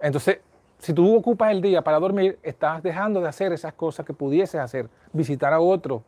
Entonces, 0.00 0.40
si 0.78 0.92
tú 0.92 1.16
ocupas 1.16 1.52
el 1.52 1.62
día 1.62 1.82
para 1.82 2.00
dormir, 2.00 2.38
estás 2.42 2.82
dejando 2.82 3.20
de 3.20 3.28
hacer 3.28 3.52
esas 3.52 3.72
cosas 3.74 4.04
que 4.04 4.12
pudieses 4.12 4.60
hacer. 4.60 4.88
Visitar 5.12 5.52
a 5.52 5.60
otro, 5.60 6.02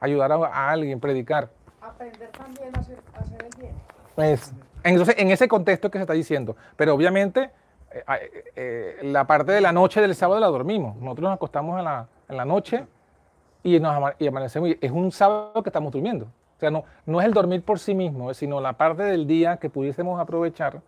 ayudar 0.00 0.32
a, 0.32 0.36
a 0.36 0.70
alguien, 0.70 0.98
predicar. 0.98 1.50
Aprender 1.82 2.30
también 2.30 2.74
a 2.74 2.80
hacer, 2.80 2.98
a 3.14 3.20
hacer 3.20 3.44
el 3.44 3.60
bien. 3.60 3.74
Es- 4.16 4.52
entonces, 4.82 5.14
en 5.18 5.30
ese 5.30 5.46
contexto 5.48 5.90
que 5.90 5.98
se 5.98 6.02
está 6.02 6.14
diciendo. 6.14 6.56
Pero 6.76 6.94
obviamente, 6.94 7.50
eh, 7.94 8.02
eh, 8.08 8.44
eh, 8.56 8.98
la 9.02 9.24
parte 9.24 9.52
de 9.52 9.60
la 9.60 9.70
noche 9.70 10.00
del 10.00 10.16
sábado 10.16 10.40
la 10.40 10.48
dormimos. 10.48 10.96
Nosotros 10.96 11.22
nos 11.22 11.34
acostamos 11.34 11.78
en 11.78 11.84
la, 11.84 12.08
en 12.28 12.36
la 12.36 12.44
noche 12.44 12.84
y, 13.62 13.78
nos 13.78 14.12
y 14.18 14.26
amanecemos. 14.26 14.70
es 14.80 14.90
un 14.90 15.12
sábado 15.12 15.62
que 15.62 15.68
estamos 15.68 15.92
durmiendo. 15.92 16.24
O 16.24 16.60
sea, 16.60 16.72
no, 16.72 16.84
no 17.06 17.20
es 17.20 17.26
el 17.26 17.32
dormir 17.32 17.62
por 17.62 17.78
sí 17.78 17.94
mismo, 17.94 18.34
sino 18.34 18.60
la 18.60 18.72
parte 18.72 19.04
del 19.04 19.28
día 19.28 19.58
que 19.58 19.70
pudiésemos 19.70 20.20
aprovechar, 20.20 20.80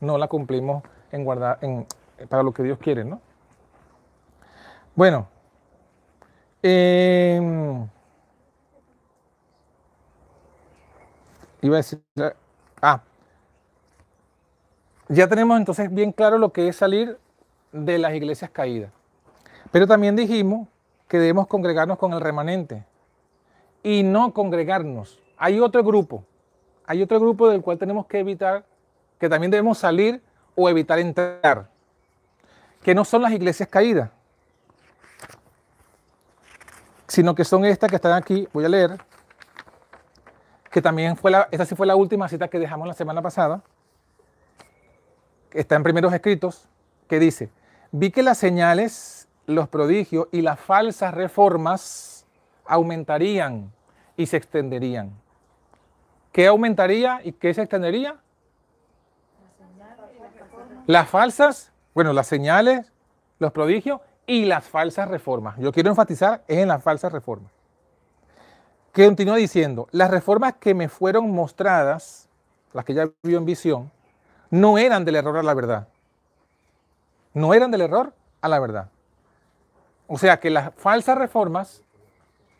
no 0.00 0.16
la 0.16 0.26
cumplimos 0.26 0.82
en 1.12 1.24
guardar, 1.24 1.58
para 2.30 2.42
lo 2.42 2.52
que 2.52 2.62
Dios 2.62 2.78
quiere, 2.78 3.04
¿no? 3.04 3.20
Bueno. 4.94 5.28
em, 6.62 7.86
iba 11.60 11.76
a 11.76 11.78
decir. 11.78 12.02
Ah. 12.80 13.02
Ya 15.08 15.28
tenemos 15.28 15.58
entonces 15.58 15.92
bien 15.92 16.12
claro 16.12 16.38
lo 16.38 16.52
que 16.52 16.68
es 16.68 16.76
salir 16.76 17.18
de 17.72 17.98
las 17.98 18.14
iglesias 18.14 18.50
caídas. 18.50 18.90
Pero 19.70 19.86
también 19.86 20.16
dijimos 20.16 20.68
que 21.08 21.18
debemos 21.18 21.46
congregarnos 21.46 21.98
con 21.98 22.12
el 22.12 22.20
remanente 22.20 22.84
y 23.82 24.02
no 24.02 24.32
congregarnos. 24.32 25.20
Hay 25.36 25.60
otro 25.60 25.84
grupo, 25.84 26.24
hay 26.86 27.02
otro 27.02 27.20
grupo 27.20 27.48
del 27.50 27.60
cual 27.60 27.78
tenemos 27.78 28.06
que 28.06 28.20
evitar, 28.20 28.64
que 29.18 29.28
también 29.28 29.50
debemos 29.50 29.78
salir 29.78 30.22
o 30.54 30.68
evitar 30.68 30.98
entrar, 30.98 31.68
que 32.82 32.94
no 32.94 33.04
son 33.04 33.22
las 33.22 33.32
iglesias 33.32 33.68
caídas, 33.68 34.10
sino 37.08 37.34
que 37.34 37.44
son 37.44 37.64
estas 37.64 37.90
que 37.90 37.96
están 37.96 38.12
aquí, 38.12 38.48
voy 38.52 38.64
a 38.64 38.68
leer, 38.68 38.98
que 40.70 40.80
también 40.80 41.16
fue 41.16 41.30
la, 41.30 41.48
esta 41.50 41.66
sí 41.66 41.74
fue 41.74 41.86
la 41.86 41.96
última 41.96 42.28
cita 42.28 42.48
que 42.48 42.58
dejamos 42.58 42.88
la 42.88 42.94
semana 42.94 43.20
pasada, 43.20 43.62
está 45.54 45.76
en 45.76 45.82
primeros 45.82 46.12
escritos, 46.12 46.68
que 47.08 47.18
dice, 47.18 47.50
vi 47.92 48.10
que 48.10 48.22
las 48.22 48.38
señales, 48.38 49.28
los 49.46 49.68
prodigios 49.68 50.28
y 50.32 50.42
las 50.42 50.60
falsas 50.60 51.14
reformas 51.14 52.26
aumentarían 52.66 53.72
y 54.16 54.26
se 54.26 54.36
extenderían. 54.36 55.12
¿Qué 56.32 56.46
aumentaría 56.46 57.20
y 57.22 57.32
qué 57.32 57.54
se 57.54 57.62
extendería? 57.62 58.16
Las 60.86 61.08
falsas, 61.08 61.72
bueno, 61.94 62.12
las 62.12 62.26
señales, 62.26 62.92
los 63.38 63.52
prodigios 63.52 64.00
y 64.26 64.44
las 64.44 64.64
falsas 64.64 65.08
reformas. 65.08 65.56
Yo 65.58 65.72
quiero 65.72 65.90
enfatizar 65.90 66.42
es 66.48 66.58
en 66.58 66.68
las 66.68 66.82
falsas 66.82 67.12
reformas. 67.12 67.52
Que 68.92 69.04
continúa 69.06 69.36
diciendo, 69.36 69.88
las 69.90 70.10
reformas 70.10 70.54
que 70.54 70.74
me 70.74 70.88
fueron 70.88 71.30
mostradas, 71.30 72.28
las 72.72 72.84
que 72.84 72.94
ya 72.94 73.08
vio 73.22 73.38
en 73.38 73.44
visión, 73.44 73.90
no 74.54 74.78
eran 74.78 75.04
del 75.04 75.16
error 75.16 75.36
a 75.36 75.42
la 75.42 75.52
verdad. 75.52 75.88
No 77.32 77.54
eran 77.54 77.72
del 77.72 77.80
error 77.80 78.12
a 78.40 78.48
la 78.48 78.60
verdad. 78.60 78.88
O 80.06 80.16
sea 80.16 80.38
que 80.38 80.48
las 80.48 80.72
falsas 80.76 81.18
reformas 81.18 81.82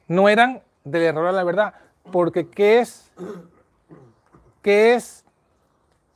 no 0.09 0.29
eran 0.29 0.61
del 0.83 1.03
error 1.03 1.29
a 1.29 1.31
la 1.33 1.45
verdad, 1.45 1.75
porque 2.11 2.49
¿qué 2.49 2.81
es, 2.81 3.13
qué 4.61 4.95
es 4.95 5.25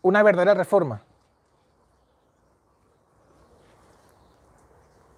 una 0.02 0.24
verdadera 0.24 0.54
reforma? 0.54 1.00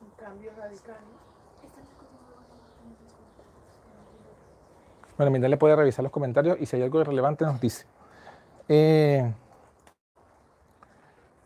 Un 0.02 0.10
cambio 0.22 0.50
radical, 0.58 0.96
¿no? 1.10 1.20
Bueno, 5.16 5.30
Miguel 5.30 5.50
le 5.52 5.56
puede 5.56 5.74
revisar 5.74 6.02
los 6.02 6.12
comentarios 6.12 6.58
y 6.60 6.66
si 6.66 6.76
hay 6.76 6.82
algo 6.82 7.02
relevante 7.02 7.46
nos 7.46 7.58
dice. 7.58 7.86
Eh, 8.68 9.32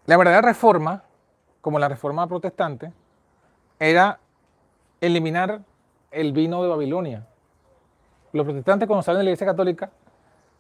la 0.07 0.17
verdadera 0.17 0.43
reforma, 0.43 1.03
como 1.61 1.79
la 1.79 1.89
reforma 1.89 2.27
protestante, 2.27 2.93
era 3.79 4.21
eliminar 5.01 5.61
el 6.11 6.33
vino 6.33 6.63
de 6.63 6.69
Babilonia. 6.69 7.27
Los 8.33 8.45
protestantes 8.45 8.87
cuando 8.87 9.03
salen 9.03 9.21
de 9.21 9.25
la 9.25 9.31
iglesia 9.31 9.47
católica, 9.47 9.91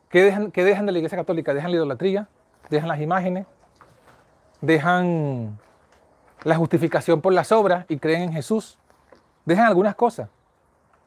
¿qué 0.08 0.22
dejan, 0.22 0.50
dejan 0.50 0.86
de 0.86 0.92
la 0.92 0.98
iglesia 0.98 1.18
católica? 1.18 1.54
Dejan 1.54 1.70
la 1.70 1.76
idolatría, 1.76 2.28
dejan 2.70 2.88
las 2.88 3.00
imágenes, 3.00 3.46
dejan 4.60 5.58
la 6.42 6.56
justificación 6.56 7.20
por 7.20 7.32
las 7.32 7.52
obras 7.52 7.86
y 7.88 7.98
creen 7.98 8.22
en 8.22 8.32
Jesús. 8.32 8.78
Dejan 9.44 9.66
algunas 9.66 9.94
cosas 9.94 10.28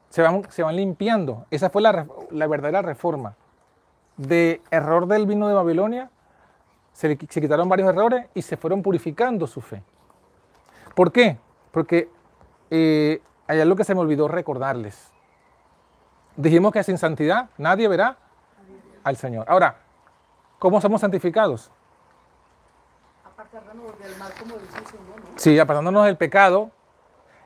se 0.09 0.21
van, 0.21 0.43
se 0.49 0.63
van 0.63 0.75
limpiando. 0.75 1.45
Esa 1.51 1.69
fue 1.69 1.81
la, 1.81 2.07
la 2.31 2.47
verdadera 2.47 2.81
reforma. 2.81 3.35
De 4.15 4.61
error 4.71 5.07
del 5.07 5.25
vino 5.25 5.47
de 5.47 5.53
Babilonia, 5.53 6.09
se, 6.97 7.07
le 7.07 7.15
qui- 7.15 7.29
se 7.29 7.39
quitaron 7.39 7.69
varios 7.69 7.87
errores 7.89 8.25
y 8.33 8.41
se 8.41 8.57
fueron 8.57 8.81
purificando 8.81 9.45
su 9.45 9.61
fe. 9.61 9.83
¿Por 10.95 11.11
qué? 11.11 11.37
Porque 11.71 12.09
eh, 12.71 13.21
hay 13.47 13.59
algo 13.61 13.75
que 13.75 13.83
se 13.83 13.93
me 13.93 14.01
olvidó 14.01 14.27
recordarles. 14.27 15.11
Dijimos 16.35 16.71
que 16.71 16.83
sin 16.83 16.97
santidad 16.97 17.49
nadie 17.59 17.87
verá 17.87 18.17
al 19.03 19.15
Señor. 19.15 19.45
Ahora, 19.47 19.77
¿cómo 20.57 20.81
somos 20.81 21.01
santificados? 21.01 21.69
Apartarnos 23.23 23.99
del 23.99 24.17
mal, 24.17 24.31
como 24.39 24.55
dice 24.55 24.79
el 24.79 24.85
Señor, 24.87 25.19
¿no? 25.19 25.25
Sí, 25.35 25.59
apartándonos 25.59 26.05
del 26.05 26.17
pecado 26.17 26.71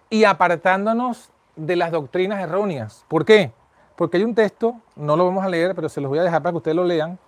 y 0.10 0.24
apartándonos 0.24 1.30
de 1.58 1.76
las 1.76 1.91
doctrinas 1.91 2.39
erróneas. 2.39 3.04
¿Por 3.10 3.26
qué? 3.26 3.52
Porque 3.97 4.16
hay 4.16 4.24
un 4.24 4.34
texto, 4.34 4.76
no 4.95 5.18
lo 5.18 5.26
vamos 5.26 5.43
a 5.43 5.49
leer, 5.49 5.76
pero 5.76 5.89
se 5.89 5.99
los 5.99 6.08
voy 6.08 6.20
a 6.20 6.24
dejar 6.24 6.41
para 6.41 6.52
que 6.54 6.58
ustedes 6.58 6.76
lo 6.78 6.86
lean. 6.86 7.20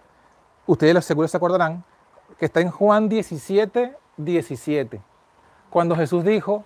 Ustedes 0.66 1.04
seguro 1.04 1.28
se 1.28 1.36
acordarán, 1.36 1.84
que 2.38 2.46
está 2.46 2.62
en 2.62 2.70
Juan 2.70 3.10
17, 3.10 3.96
17. 4.18 5.02
Cuando 5.70 5.96
Jesús 5.96 6.24
dijo, 6.24 6.66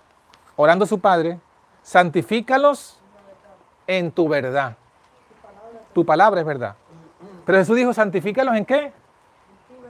orando 0.56 0.84
a 0.84 0.88
su 0.88 1.00
Padre, 1.00 1.40
santifícalos 1.82 3.00
en 3.86 4.10
tu 4.10 4.28
verdad. 4.28 4.76
Tu 5.92 6.04
palabra 6.04 6.40
es 6.40 6.46
verdad. 6.46 6.74
Pero 7.46 7.58
Jesús 7.58 7.76
dijo, 7.76 7.94
santifícalos 7.94 8.54
en 8.56 8.64
qué? 8.64 8.92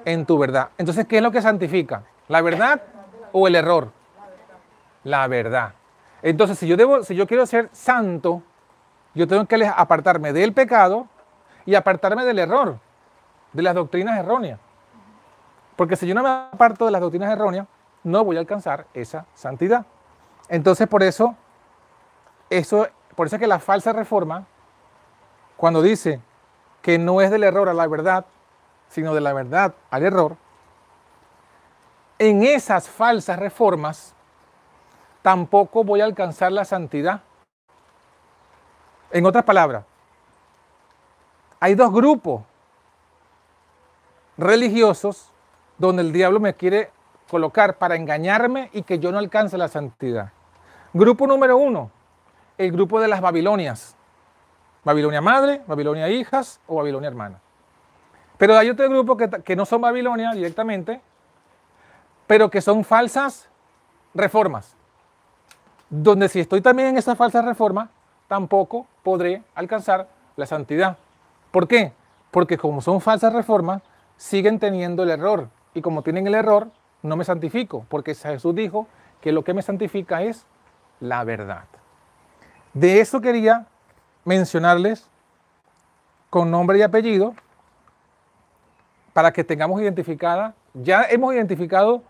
En 0.04 0.24
tu 0.24 0.38
verdad. 0.38 0.70
Entonces, 0.78 1.06
¿qué 1.06 1.16
es 1.16 1.22
lo 1.22 1.32
que 1.32 1.42
santifica? 1.42 2.04
¿La 2.28 2.40
verdad 2.40 2.82
o 3.32 3.48
el 3.48 3.56
error? 3.56 3.90
La 5.04 5.26
verdad. 5.26 5.74
Entonces, 6.22 6.58
si 6.58 6.68
yo, 6.68 6.76
debo, 6.76 7.02
si 7.02 7.14
yo 7.14 7.26
quiero 7.26 7.46
ser 7.46 7.68
santo, 7.72 8.42
yo 9.14 9.26
tengo 9.26 9.44
que 9.46 9.66
apartarme 9.66 10.32
del 10.32 10.52
pecado 10.52 11.08
y 11.66 11.74
apartarme 11.74 12.24
del 12.24 12.38
error, 12.38 12.78
de 13.52 13.62
las 13.62 13.74
doctrinas 13.74 14.18
erróneas. 14.18 14.60
Porque 15.78 15.94
si 15.94 16.08
yo 16.08 16.14
no 16.16 16.24
me 16.24 16.28
aparto 16.28 16.86
de 16.86 16.90
las 16.90 17.00
doctrinas 17.00 17.30
erróneas, 17.30 17.68
no 18.02 18.24
voy 18.24 18.34
a 18.34 18.40
alcanzar 18.40 18.88
esa 18.94 19.26
santidad. 19.34 19.86
Entonces, 20.48 20.88
por 20.88 21.04
eso, 21.04 21.36
eso, 22.50 22.88
por 23.14 23.28
eso 23.28 23.36
es 23.36 23.40
que 23.40 23.46
la 23.46 23.60
falsa 23.60 23.92
reforma, 23.92 24.44
cuando 25.56 25.80
dice 25.80 26.20
que 26.82 26.98
no 26.98 27.20
es 27.20 27.30
del 27.30 27.44
error 27.44 27.68
a 27.68 27.74
la 27.74 27.86
verdad, 27.86 28.26
sino 28.88 29.14
de 29.14 29.20
la 29.20 29.32
verdad 29.32 29.72
al 29.88 30.02
error, 30.02 30.36
en 32.18 32.42
esas 32.42 32.88
falsas 32.88 33.38
reformas 33.38 34.16
tampoco 35.22 35.84
voy 35.84 36.00
a 36.00 36.06
alcanzar 36.06 36.50
la 36.50 36.64
santidad. 36.64 37.22
En 39.12 39.24
otras 39.24 39.44
palabras, 39.44 39.84
hay 41.60 41.76
dos 41.76 41.92
grupos 41.92 42.42
religiosos 44.36 45.32
donde 45.78 46.02
el 46.02 46.12
diablo 46.12 46.40
me 46.40 46.54
quiere 46.54 46.90
colocar 47.30 47.78
para 47.78 47.96
engañarme 47.96 48.70
y 48.72 48.82
que 48.82 48.98
yo 48.98 49.12
no 49.12 49.18
alcance 49.18 49.56
la 49.56 49.68
santidad. 49.68 50.32
Grupo 50.92 51.26
número 51.26 51.56
uno, 51.56 51.90
el 52.56 52.72
grupo 52.72 53.00
de 53.00 53.08
las 53.08 53.20
Babilonias. 53.20 53.96
Babilonia 54.84 55.20
madre, 55.20 55.62
Babilonia 55.66 56.08
hijas 56.08 56.60
o 56.66 56.76
Babilonia 56.76 57.08
hermana. 57.08 57.40
Pero 58.38 58.56
hay 58.56 58.70
otro 58.70 58.88
grupo 58.88 59.16
que, 59.16 59.28
que 59.28 59.56
no 59.56 59.66
son 59.66 59.80
Babilonia 59.80 60.32
directamente, 60.32 61.00
pero 62.26 62.50
que 62.50 62.60
son 62.60 62.84
falsas 62.84 63.48
reformas. 64.14 64.74
Donde 65.90 66.28
si 66.28 66.40
estoy 66.40 66.60
también 66.60 66.88
en 66.90 66.98
esa 66.98 67.16
falsa 67.16 67.42
reforma, 67.42 67.90
tampoco 68.28 68.86
podré 69.02 69.42
alcanzar 69.54 70.08
la 70.36 70.46
santidad. 70.46 70.96
¿Por 71.50 71.66
qué? 71.66 71.92
Porque 72.30 72.58
como 72.58 72.80
son 72.80 73.00
falsas 73.00 73.32
reformas, 73.32 73.82
siguen 74.16 74.58
teniendo 74.58 75.02
el 75.02 75.10
error. 75.10 75.48
Y 75.78 75.80
como 75.80 76.02
tienen 76.02 76.26
el 76.26 76.34
error, 76.34 76.72
no 77.04 77.14
me 77.14 77.24
santifico, 77.24 77.86
porque 77.88 78.12
Jesús 78.12 78.52
dijo 78.52 78.88
que 79.20 79.30
lo 79.30 79.44
que 79.44 79.54
me 79.54 79.62
santifica 79.62 80.22
es 80.22 80.44
la 80.98 81.22
verdad. 81.22 81.66
De 82.74 83.00
eso 83.00 83.20
quería 83.20 83.66
mencionarles 84.24 85.08
con 86.30 86.50
nombre 86.50 86.78
y 86.78 86.82
apellido 86.82 87.32
para 89.12 89.32
que 89.32 89.44
tengamos 89.44 89.80
identificada, 89.80 90.56
ya 90.74 91.04
hemos 91.04 91.32
identificado 91.32 92.02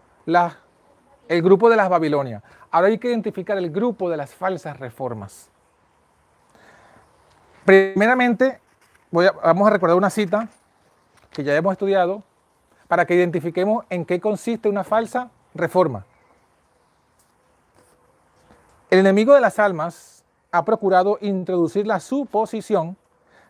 el 1.29 1.43
grupo 1.43 1.69
de 1.69 1.77
las 1.77 1.91
Babilonias, 1.91 2.43
ahora 2.71 2.89
hay 2.89 2.97
que 2.97 3.09
identificar 3.09 3.59
el 3.59 3.71
grupo 3.71 4.09
de 4.09 4.17
las 4.17 4.35
falsas 4.35 4.81
reformas. 4.81 5.51
Primeramente, 7.67 8.61
vamos 9.11 9.69
a 9.69 9.71
recordar 9.71 9.95
una 9.95 10.09
cita 10.09 10.49
que 11.31 11.45
ya 11.45 11.55
hemos 11.55 11.73
estudiado 11.73 12.23
para 12.89 13.07
que 13.07 13.15
identifiquemos 13.15 13.85
en 13.91 14.05
qué 14.05 14.19
consiste 14.19 14.69
una 14.69 14.83
falsa 14.83 15.31
reforma. 15.55 16.05
El 18.91 19.01
enemigo 19.01 19.35
de 19.35 19.41
las 19.41 19.59
almas 19.59 20.25
ha 20.51 20.65
procurado 20.65 21.19
introducir 21.21 21.87
la 21.87 22.01
suposición 22.01 22.97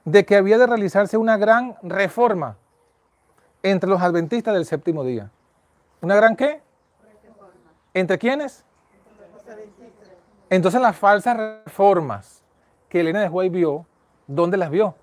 de 0.05 0.25
que 0.25 0.37
había 0.37 0.59
de 0.59 0.67
realizarse 0.67 1.17
una 1.17 1.37
gran 1.37 1.77
reforma 1.83 2.57
entre 3.63 3.89
los 3.89 4.03
adventistas 4.03 4.55
del 4.55 4.67
séptimo 4.67 5.05
día. 5.05 5.31
¿Una 6.01 6.17
gran 6.17 6.35
qué? 6.35 6.61
¿Entre 7.95 8.19
quiénes? 8.19 8.65
Entonces 10.51 10.81
las 10.81 10.97
falsas 10.97 11.37
reformas 11.37 12.43
que 12.89 13.01
Elena 13.01 13.21
de 13.21 13.29
White 13.29 13.55
vio, 13.55 13.87
¿dónde 14.27 14.57
las 14.57 14.71
vio? 14.71 14.95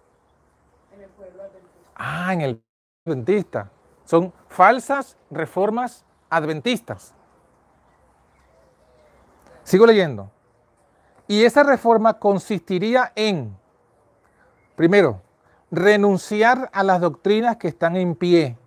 Ah, 1.95 2.33
en 2.33 2.41
el 2.41 2.63
adventista. 3.05 3.69
Son 4.05 4.31
falsas 4.47 5.17
reformas 5.29 6.05
adventistas. 6.29 7.13
Sigo 9.63 9.85
leyendo. 9.85 10.31
Y 11.27 11.43
esa 11.43 11.63
reforma 11.63 12.19
consistiría 12.19 13.11
en, 13.15 13.57
primero, 14.75 15.21
renunciar 15.71 16.69
a 16.71 16.83
las 16.83 17.01
doctrinas 17.01 17.57
que 17.57 17.67
están 17.67 17.95
en 17.95 18.15
pie, 18.15 18.57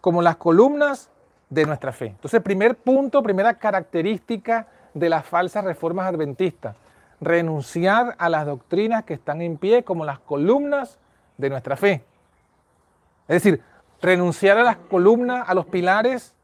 como 0.00 0.22
las 0.22 0.36
columnas 0.36 1.10
de 1.50 1.66
nuestra 1.66 1.92
fe. 1.92 2.06
Entonces, 2.06 2.40
primer 2.42 2.76
punto, 2.76 3.22
primera 3.22 3.54
característica 3.54 4.68
de 4.94 5.08
las 5.08 5.26
falsas 5.26 5.64
reformas 5.64 6.06
adventistas, 6.06 6.76
renunciar 7.20 8.14
a 8.18 8.28
las 8.28 8.46
doctrinas 8.46 9.04
que 9.04 9.14
están 9.14 9.42
en 9.42 9.56
pie, 9.56 9.82
como 9.82 10.04
las 10.04 10.20
columnas 10.20 10.98
de 11.36 11.50
nuestra 11.50 11.76
fe. 11.76 12.04
Es 13.26 13.42
decir, 13.42 13.62
renunciar 14.00 14.58
a 14.58 14.62
las 14.62 14.76
columnas, 14.76 15.48
a 15.48 15.54
los 15.54 15.66
pilares 15.66 16.34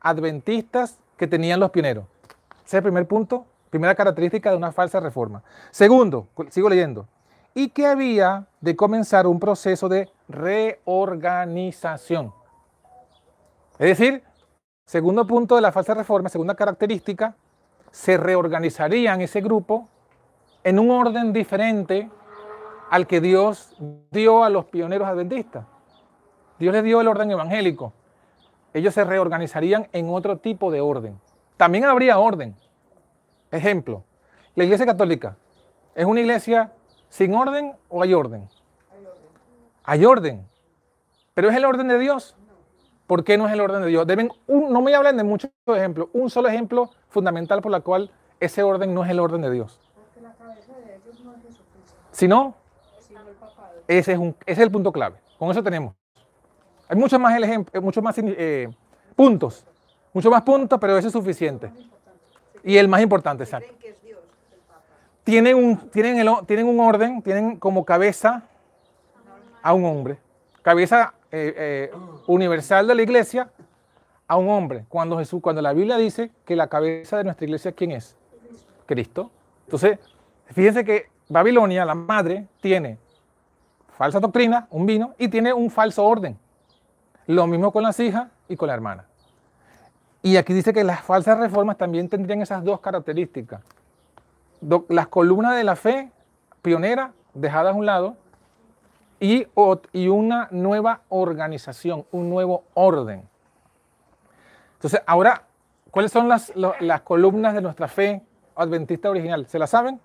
adventistas 0.00 0.98
que 1.16 1.26
tenían 1.26 1.60
los 1.60 1.70
pioneros. 1.70 2.04
Ese 2.64 2.66
es 2.66 2.74
el 2.74 2.82
primer 2.82 3.06
punto, 3.06 3.46
primera 3.70 3.94
característica 3.94 4.50
de 4.50 4.56
una 4.56 4.72
falsa 4.72 5.00
reforma. 5.00 5.42
Segundo, 5.70 6.28
sigo 6.50 6.68
leyendo, 6.68 7.06
y 7.54 7.68
que 7.68 7.86
había 7.86 8.46
de 8.60 8.76
comenzar 8.76 9.26
un 9.26 9.38
proceso 9.38 9.88
de 9.88 10.10
reorganización. 10.28 12.32
Es 13.78 13.98
decir, 13.98 14.22
segundo 14.86 15.26
punto 15.26 15.56
de 15.56 15.60
la 15.60 15.72
falsa 15.72 15.94
reforma, 15.94 16.28
segunda 16.28 16.54
característica, 16.54 17.34
se 17.90 18.16
reorganizarían 18.16 19.20
ese 19.20 19.40
grupo 19.40 19.88
en 20.64 20.78
un 20.78 20.90
orden 20.90 21.32
diferente 21.32 22.10
al 22.90 23.06
que 23.06 23.20
Dios 23.20 23.76
dio 24.10 24.44
a 24.44 24.50
los 24.50 24.66
pioneros 24.66 25.08
adventistas. 25.08 25.64
Dios 26.62 26.72
les 26.74 26.84
dio 26.84 27.00
el 27.00 27.08
orden 27.08 27.28
evangélico. 27.28 27.92
Ellos 28.72 28.94
se 28.94 29.02
reorganizarían 29.02 29.88
en 29.92 30.08
otro 30.08 30.36
tipo 30.36 30.70
de 30.70 30.80
orden. 30.80 31.18
También 31.56 31.84
habría 31.86 32.20
orden. 32.20 32.54
Ejemplo, 33.50 34.04
la 34.54 34.62
iglesia 34.62 34.86
católica, 34.86 35.36
¿es 35.96 36.04
una 36.04 36.20
iglesia 36.20 36.70
sin 37.08 37.34
orden 37.34 37.74
o 37.88 38.00
hay 38.00 38.14
orden? 38.14 38.48
Hay 39.82 40.04
orden. 40.04 40.46
Pero 41.34 41.50
es 41.50 41.56
el 41.56 41.64
orden 41.64 41.88
de 41.88 41.98
Dios. 41.98 42.36
¿Por 43.08 43.24
qué 43.24 43.36
no 43.36 43.48
es 43.48 43.52
el 43.52 43.60
orden 43.60 43.82
de 43.82 43.88
Dios? 43.88 44.06
Deben 44.06 44.30
un- 44.46 44.72
no 44.72 44.82
me 44.82 44.94
hablen 44.94 45.16
de 45.16 45.24
muchos 45.24 45.50
ejemplos. 45.66 46.10
Un 46.12 46.30
solo 46.30 46.48
ejemplo 46.48 46.90
fundamental 47.08 47.60
por 47.60 47.74
el 47.74 47.82
cual 47.82 48.12
ese 48.38 48.62
orden 48.62 48.94
no 48.94 49.02
es 49.04 49.10
el 49.10 49.18
orden 49.18 49.40
de 49.42 49.50
Dios. 49.50 49.80
La 50.22 50.32
Si 52.12 52.28
no, 52.28 52.54
es, 53.88 54.06
ese 54.08 54.34
es 54.46 54.58
el 54.60 54.70
punto 54.70 54.92
clave. 54.92 55.16
Con 55.40 55.50
eso 55.50 55.60
tenemos. 55.64 55.96
Hay 56.92 56.98
muchos 56.98 57.18
más, 57.18 57.38
eh, 57.38 57.80
muchos 57.80 58.04
más 58.04 58.14
eh, 58.18 58.68
puntos. 59.16 59.64
Muchos 60.12 60.30
más 60.30 60.42
puntos, 60.42 60.78
pero 60.78 60.98
ese 60.98 61.06
es 61.06 61.12
suficiente. 61.14 61.72
Y 62.62 62.76
el 62.76 62.86
más 62.86 63.00
importante, 63.00 63.44
exacto. 63.44 63.72
Tienen 65.24 65.56
un, 65.56 65.88
tienen, 65.88 66.18
el 66.18 66.28
tienen 66.46 66.66
un 66.66 66.78
orden, 66.80 67.22
tienen 67.22 67.56
como 67.56 67.86
cabeza 67.86 68.42
a 69.62 69.72
un 69.72 69.86
hombre. 69.86 70.18
Cabeza 70.60 71.14
eh, 71.30 71.90
universal 72.26 72.86
de 72.86 72.94
la 72.94 73.02
iglesia 73.02 73.50
a 74.28 74.36
un 74.36 74.50
hombre. 74.50 74.84
Cuando, 74.90 75.16
Jesús, 75.16 75.40
cuando 75.40 75.62
la 75.62 75.72
Biblia 75.72 75.96
dice 75.96 76.30
que 76.44 76.56
la 76.56 76.66
cabeza 76.66 77.16
de 77.16 77.24
nuestra 77.24 77.46
iglesia, 77.46 77.72
¿quién 77.72 77.92
es? 77.92 78.14
Cristo. 78.84 79.30
Entonces, 79.64 79.98
fíjense 80.44 80.84
que 80.84 81.06
Babilonia, 81.30 81.86
la 81.86 81.94
madre, 81.94 82.48
tiene 82.60 82.98
falsa 83.96 84.20
doctrina, 84.20 84.66
un 84.68 84.84
vino, 84.84 85.14
y 85.16 85.28
tiene 85.28 85.54
un 85.54 85.70
falso 85.70 86.04
orden. 86.04 86.36
Lo 87.26 87.46
mismo 87.46 87.72
con 87.72 87.82
las 87.82 87.98
hijas 88.00 88.28
y 88.48 88.56
con 88.56 88.68
la 88.68 88.74
hermana. 88.74 89.04
Y 90.22 90.36
aquí 90.36 90.52
dice 90.52 90.72
que 90.72 90.84
las 90.84 91.02
falsas 91.02 91.38
reformas 91.38 91.76
también 91.76 92.08
tendrían 92.08 92.40
esas 92.42 92.62
dos 92.62 92.80
características. 92.80 93.60
Las 94.88 95.08
columnas 95.08 95.56
de 95.56 95.64
la 95.64 95.74
fe 95.74 96.10
pionera 96.62 97.12
dejadas 97.34 97.74
a 97.74 97.76
un 97.76 97.86
lado 97.86 98.16
y, 99.18 99.46
y 99.92 100.08
una 100.08 100.48
nueva 100.52 101.00
organización, 101.08 102.04
un 102.12 102.30
nuevo 102.30 102.64
orden. 102.74 103.28
Entonces, 104.74 105.02
ahora, 105.06 105.44
¿cuáles 105.90 106.12
son 106.12 106.28
las, 106.28 106.52
las 106.54 107.00
columnas 107.02 107.54
de 107.54 107.60
nuestra 107.60 107.88
fe 107.88 108.22
adventista 108.54 109.10
original? 109.10 109.46
¿Se 109.46 109.58
las 109.58 109.70
saben? 109.70 110.00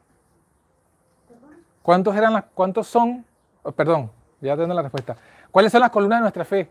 ¿Cuántos 1.83 2.15
eran 2.15 2.43
cuántos 2.53 2.87
son? 2.87 3.25
oh, 3.63 3.71
perdón, 3.71 4.11
ya 4.41 4.57
tengo 4.57 4.73
la 4.73 4.81
respuesta. 4.81 5.15
¿Cuáles 5.51 5.71
son 5.71 5.81
las 5.81 5.89
columnas 5.89 6.19
de 6.19 6.21
nuestra 6.21 6.45
fe? 6.45 6.69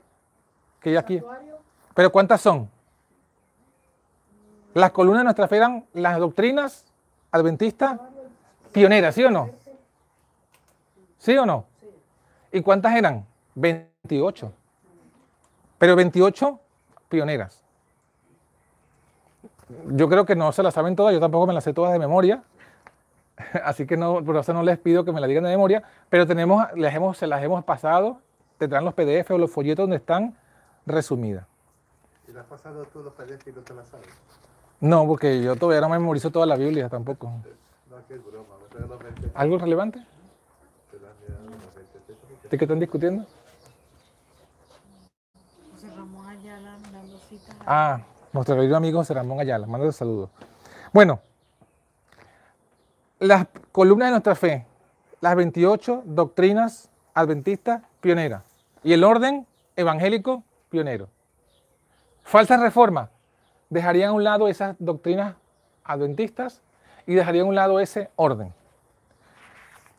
¿Pero 1.95 2.13
cuántas 2.13 2.41
son? 2.41 2.71
Las 4.75 4.91
columnas 4.91 5.21
de 5.21 5.25
nuestra 5.25 5.49
fe 5.49 5.57
eran 5.57 5.85
las 5.95 6.19
doctrinas 6.19 6.85
adventistas 7.31 7.99
pioneras, 8.73 9.15
¿sí 9.15 9.25
o 9.25 9.31
no? 9.31 9.51
¿Sí 11.19 11.37
o 11.37 11.47
no? 11.47 11.65
¿Y 12.53 12.61
cuántas 12.61 12.95
eran? 12.95 13.27
28. 13.55 14.53
Pero 15.79 15.97
28 15.97 16.61
pioneras. 17.09 17.63
Yo 19.89 20.09
creo 20.09 20.25
que 20.25 20.37
no 20.37 20.53
se 20.53 20.63
las 20.63 20.75
saben 20.75 20.95
todas, 20.95 21.13
yo 21.13 21.21
tampoco 21.21 21.47
me 21.47 21.55
las 21.55 21.65
sé 21.65 21.73
todas 21.73 21.93
de 21.93 21.99
memoria. 21.99 22.43
Así 23.65 23.87
que 23.87 23.97
no, 23.97 24.23
por 24.25 24.37
eso 24.37 24.53
no 24.53 24.63
les 24.63 24.79
pido 24.79 25.05
que 25.05 25.13
me 25.13 25.21
las 25.21 25.29
digan 25.29 25.45
de 25.45 25.51
memoria, 25.51 25.83
pero 26.09 26.27
tenemos, 26.27 26.65
les 26.75 26.95
hemos, 26.95 27.19
se 27.19 27.27
las 27.27 27.43
hemos 27.43 27.65
pasado, 27.65 28.21
tendrán 28.59 28.85
los 28.85 28.95
PDF 28.95 29.31
o 29.33 29.39
los 29.39 29.51
folletos 29.51 29.85
donde 29.85 29.97
están 29.97 30.37
resumidas. 30.87 31.47
¿Y 32.29 32.33
la 32.33 32.41
has 32.41 32.47
pasado 32.47 32.85
tú 32.87 33.03
los 33.03 33.13
y 33.47 33.53
no 33.53 33.61
te 33.61 33.75
la 33.75 33.85
sabes? 33.85 34.09
No, 34.81 35.07
porque 35.07 35.43
yo 35.43 35.57
todavía 35.57 35.81
no 35.81 35.89
memorizo 35.89 36.31
toda 36.31 36.47
la 36.47 36.57
Biblia 36.57 36.89
tampoco. 36.89 37.31
No, 37.91 38.07
que 38.07 38.15
es 38.15 38.25
broma. 38.25 38.55
Me 38.63 38.69
traigo 38.69 38.89
los 38.89 39.03
20. 39.03 39.31
¿Algo 39.35 39.59
relevante? 39.59 40.01
Te 40.91 41.01
la 41.01 41.11
han 41.11 41.21
mirado 41.21 41.45
los 41.45 41.75
20. 41.75 42.49
¿De 42.49 42.59
qué 42.59 42.65
están 42.65 42.81
discutiendo? 42.81 43.27
José 45.73 45.89
Ramón 45.95 46.29
Ayala 46.29 46.79
dando 46.93 47.19
citas. 47.19 47.57
Ah, 47.67 48.01
nuestro 48.33 48.55
querido 48.57 48.77
amigo 48.77 48.99
José 49.01 49.15
Ramón 49.15 49.41
Ayala, 49.41 49.67
manda 49.67 49.91
saludos. 49.93 50.31
Bueno, 50.93 51.21
las 53.19 53.47
columnas 53.73 54.09
de 54.09 54.11
nuestra 54.11 54.35
fe, 54.35 54.67
las 55.21 55.35
28 55.37 56.03
doctrinas 56.05 56.91
adventistas 57.15 57.83
pioneras 58.01 58.45
y 58.83 58.93
el 58.93 59.05
orden 59.05 59.47
evangélico 59.75 60.45
pionero. 60.77 61.09
Falsa 62.23 62.59
reforma, 62.59 63.09
dejarían 63.71 64.11
a 64.11 64.13
un 64.13 64.23
lado 64.23 64.47
esas 64.47 64.77
doctrinas 64.79 65.35
adventistas 65.85 66.61
y 67.07 67.15
dejarían 67.15 67.47
a 67.47 67.49
un 67.49 67.55
lado 67.55 67.81
ese 67.81 68.11
orden. 68.17 68.53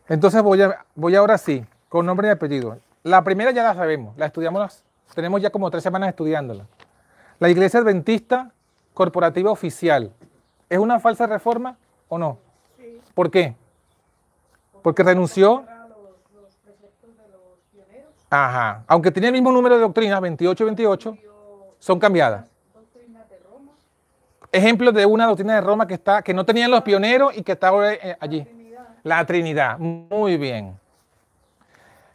Entonces 0.07 0.43
voy, 0.43 0.61
a, 0.61 0.86
voy 0.93 1.15
ahora 1.15 1.39
sí, 1.39 1.65
con 1.89 2.05
nombre 2.05 2.28
y 2.28 2.32
apellido. 2.32 2.78
La 3.01 3.23
primera 3.23 3.49
ya 3.49 3.63
la 3.63 3.73
sabemos, 3.73 4.15
la 4.17 4.28
estudiamos, 4.28 4.84
tenemos 5.15 5.41
ya 5.41 5.49
como 5.49 5.71
tres 5.71 5.82
semanas 5.82 6.09
estudiándola. 6.09 6.67
La 7.39 7.49
Iglesia 7.49 7.80
Adventista 7.80 8.51
Corporativa 8.93 9.49
Oficial, 9.49 10.11
¿es 10.69 10.78
una 10.78 10.99
falsa 10.99 11.25
reforma 11.25 11.75
o 12.07 12.19
no? 12.19 12.38
Sí, 12.78 13.01
¿Por 13.15 13.32
qué? 13.32 13.55
Porque 14.84 15.01
renunció, 15.01 15.63
era 15.63 15.88
los, 15.88 15.97
los 16.36 16.55
preceptos 16.57 17.17
de 17.17 17.28
los 17.30 17.59
pioneros. 17.71 18.13
Ajá, 18.30 18.84
aunque 18.88 19.11
tiene 19.11 19.28
el 19.28 19.34
mismo 19.34 19.51
número 19.51 19.75
de 19.75 19.82
doctrinas, 19.82 20.21
28 20.21 20.63
y 20.63 20.65
28, 20.65 21.11
dio 21.11 21.75
son 21.80 21.99
cambiadas. 21.99 22.49
Ejemplos 24.51 24.93
de 24.93 25.05
una 25.05 25.28
doctrina 25.28 25.55
de 25.55 25.61
Roma 25.61 25.86
que, 25.88 25.93
está, 25.93 26.21
que 26.21 26.34
no 26.34 26.45
tenían 26.45 26.71
los 26.71 26.82
pioneros 26.82 27.38
y 27.38 27.43
que 27.43 27.51
está 27.51 27.67
ahora, 27.67 27.93
eh, 27.93 28.17
allí. 28.19 28.47
La 29.03 29.25
Trinidad, 29.25 29.78
muy 29.78 30.38
bien. 30.38 30.80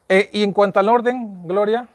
Eh, 0.08 0.28
y 0.32 0.42
en 0.42 0.52
cuanto 0.52 0.80
al 0.80 0.88
orden, 0.88 1.46
Gloria, 1.46 1.86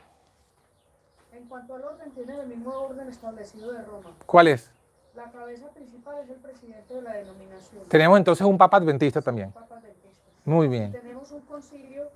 En 1.31 1.45
cuanto 1.47 1.75
al 1.75 1.83
orden, 1.83 2.11
tiene 2.11 2.39
el 2.39 2.47
mismo 2.47 2.71
orden 2.71 3.07
establecido 3.09 3.73
de 3.73 3.83
Roma. 3.83 4.11
¿cuál 4.25 4.47
es? 4.47 4.71
La 5.15 5.31
cabeza 5.31 5.67
principal 5.69 6.17
es 6.23 6.29
el 6.29 6.37
presidente 6.37 6.93
de 6.93 7.01
la 7.01 7.13
denominación. 7.13 7.83
Tenemos 7.87 8.17
entonces 8.17 8.45
un 8.45 8.57
Papa 8.57 8.77
Adventista 8.77 9.21
también. 9.21 9.51
Papa 9.51 9.75
Adventista. 9.75 10.23
Muy 10.45 10.67
bien. 10.67 10.91
Tenemos 10.91 11.31
un 11.31 11.41
concilio 11.41 12.09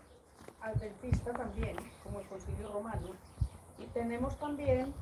adventista 0.62 1.34
también, 1.34 1.76
concilio 2.32 2.72
romano. 2.72 3.02
Y 3.78 3.86
tenemos 3.88 4.36
también 4.38 4.94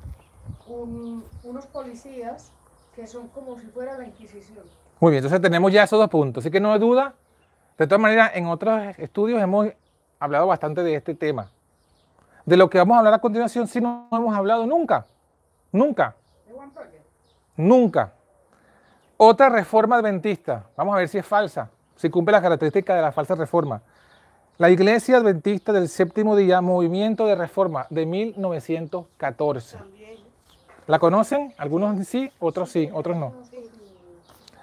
un- 0.66 1.24
unos 1.44 1.66
policías 1.66 2.50
que 2.96 3.06
son 3.06 3.28
como 3.28 3.58
si 3.58 3.66
fuera 3.68 3.96
la 3.96 4.04
Inquisición. 4.06 4.64
Muy 4.98 5.12
bien, 5.12 5.22
entonces 5.22 5.40
tenemos 5.40 5.72
ya 5.72 5.84
esos 5.84 5.98
dos 5.98 6.10
puntos. 6.10 6.42
Así 6.42 6.50
que 6.50 6.60
no 6.60 6.72
hay 6.72 6.80
duda. 6.80 7.14
De 7.78 7.86
todas 7.86 8.00
maneras, 8.00 8.32
en 8.34 8.46
otros 8.46 8.82
estudios 8.98 9.40
hemos 9.40 9.68
hablado 10.18 10.46
bastante 10.46 10.82
de 10.82 10.94
este 10.96 11.14
tema. 11.14 11.48
De 12.44 12.56
lo 12.56 12.68
que 12.68 12.78
vamos 12.78 12.96
a 12.96 12.98
hablar 12.98 13.14
a 13.14 13.18
continuación, 13.20 13.66
sí 13.68 13.80
no 13.80 14.08
hemos 14.12 14.34
hablado 14.36 14.66
nunca. 14.66 15.06
Nunca. 15.72 16.14
Nunca. 17.56 18.12
Otra 19.16 19.48
reforma 19.50 19.96
adventista. 19.96 20.64
Vamos 20.76 20.94
a 20.94 20.98
ver 20.98 21.08
si 21.08 21.18
es 21.18 21.26
falsa, 21.26 21.70
si 21.96 22.10
cumple 22.10 22.32
las 22.32 22.42
características 22.42 22.96
de 22.96 23.02
la 23.02 23.12
falsa 23.12 23.34
reforma. 23.34 23.80
La 24.60 24.68
Iglesia 24.68 25.16
Adventista 25.16 25.72
del 25.72 25.88
Séptimo 25.88 26.36
Día, 26.36 26.60
Movimiento 26.60 27.24
de 27.24 27.34
Reforma 27.34 27.86
de 27.88 28.04
1914. 28.04 29.78
También. 29.78 30.16
¿La 30.86 30.98
conocen? 30.98 31.54
Algunos 31.56 32.06
sí, 32.06 32.30
otros 32.38 32.70
sí, 32.70 32.90
otros 32.92 33.16
no. 33.16 33.32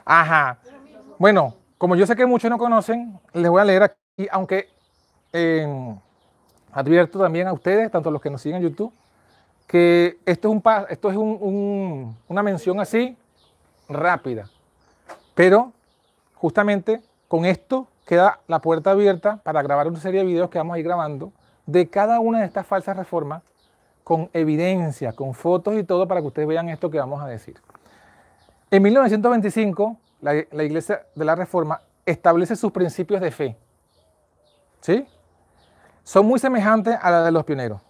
Ajá. 0.06 0.60
Bueno, 1.18 1.56
como 1.80 1.96
yo 1.96 2.06
sé 2.06 2.16
que 2.16 2.28
muchos 2.28 2.48
no 2.52 2.60
conocen, 2.60 3.20
les 3.34 3.50
voy 3.50 3.60
a 3.60 3.66
leer 3.66 3.82
aquí, 3.82 4.28
aunque 4.30 4.70
eh, 5.34 5.66
advierto 6.74 7.18
también 7.18 7.48
a 7.48 7.54
ustedes, 7.54 7.90
tanto 7.90 8.10
a 8.10 8.12
los 8.12 8.22
que 8.22 8.30
nos 8.30 8.40
siguen 8.40 8.58
en 8.58 8.70
YouTube, 8.70 8.94
que 9.66 10.20
esto 10.28 10.48
es, 10.50 10.54
un, 10.54 10.64
esto 10.90 11.10
es 11.10 11.18
un- 11.18 12.16
una 12.28 12.44
mención 12.44 12.80
así 12.80 13.18
rápida. 13.90 14.48
Pero 15.34 15.72
justamente 16.36 17.02
con 17.28 17.46
esto 17.46 17.88
queda 18.08 18.40
la 18.48 18.60
puerta 18.60 18.92
abierta 18.92 19.38
para 19.44 19.62
grabar 19.62 19.88
una 19.88 20.00
serie 20.00 20.22
de 20.22 20.26
videos 20.26 20.50
que 20.50 20.58
vamos 20.58 20.76
a 20.76 20.80
ir 20.80 20.86
grabando 20.86 21.34
de 21.66 21.90
cada 21.90 22.22
una 22.22 22.40
de 22.40 22.46
estas 22.46 22.66
falsas 22.66 22.96
reformas 22.96 23.44
con 24.06 24.30
evidencia, 24.32 25.12
con 25.12 25.34
fotos 25.34 25.76
y 25.76 25.84
todo 25.84 26.08
para 26.08 26.22
que 26.22 26.28
ustedes 26.28 26.48
vean 26.48 26.70
esto 26.70 26.90
que 26.90 26.98
vamos 26.98 27.22
a 27.22 27.28
decir. 27.28 27.60
En 28.72 28.82
1925, 28.82 29.98
la, 30.22 30.64
Iglesia 30.64 31.06
de 31.14 31.26
la 31.26 31.36
Reforma 31.36 31.82
establece 32.06 32.56
sus 32.56 32.72
principios 32.72 33.20
de 33.20 33.30
fe. 33.30 33.58
¿Sí? 34.80 35.06
Son 36.04 36.26
muy 36.26 36.40
semejantes 36.40 36.98
a 37.02 37.12
la 37.12 37.26
de 37.26 37.32
los 37.32 37.44
pioneros, 37.44 37.82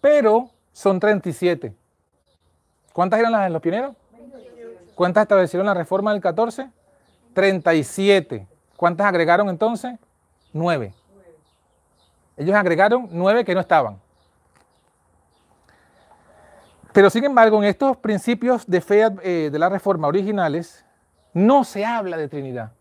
pero 0.00 0.48
son 0.72 0.98
37. 0.98 1.74
¿Cuántas 2.94 3.20
eran 3.20 3.32
las 3.32 3.44
de 3.44 3.50
los 3.50 3.60
pioneros? 3.60 3.94
¿Cuántas 4.94 5.22
establecieron 5.22 5.66
la 5.66 5.74
reforma 5.74 6.12
del 6.12 6.22
14? 6.22 6.70
37. 7.34 8.46
¿Cuántas 8.76 9.06
agregaron 9.06 9.48
entonces? 9.48 9.98
9. 10.52 10.94
Ellos 12.36 12.54
agregaron 12.54 13.08
9 13.10 13.44
que 13.44 13.54
no 13.54 13.60
estaban. 13.60 13.98
Pero 16.92 17.10
sin 17.10 17.24
embargo, 17.24 17.58
en 17.58 17.68
estos 17.68 17.96
principios 17.98 18.66
de 18.66 18.80
fe 18.80 19.06
eh, 19.22 19.50
de 19.52 19.58
la 19.58 19.68
reforma 19.68 20.08
originales, 20.08 20.84
no 21.34 21.64
se 21.64 21.84
habla 21.84 22.16
de 22.16 22.28
Trinidad. 22.28 22.72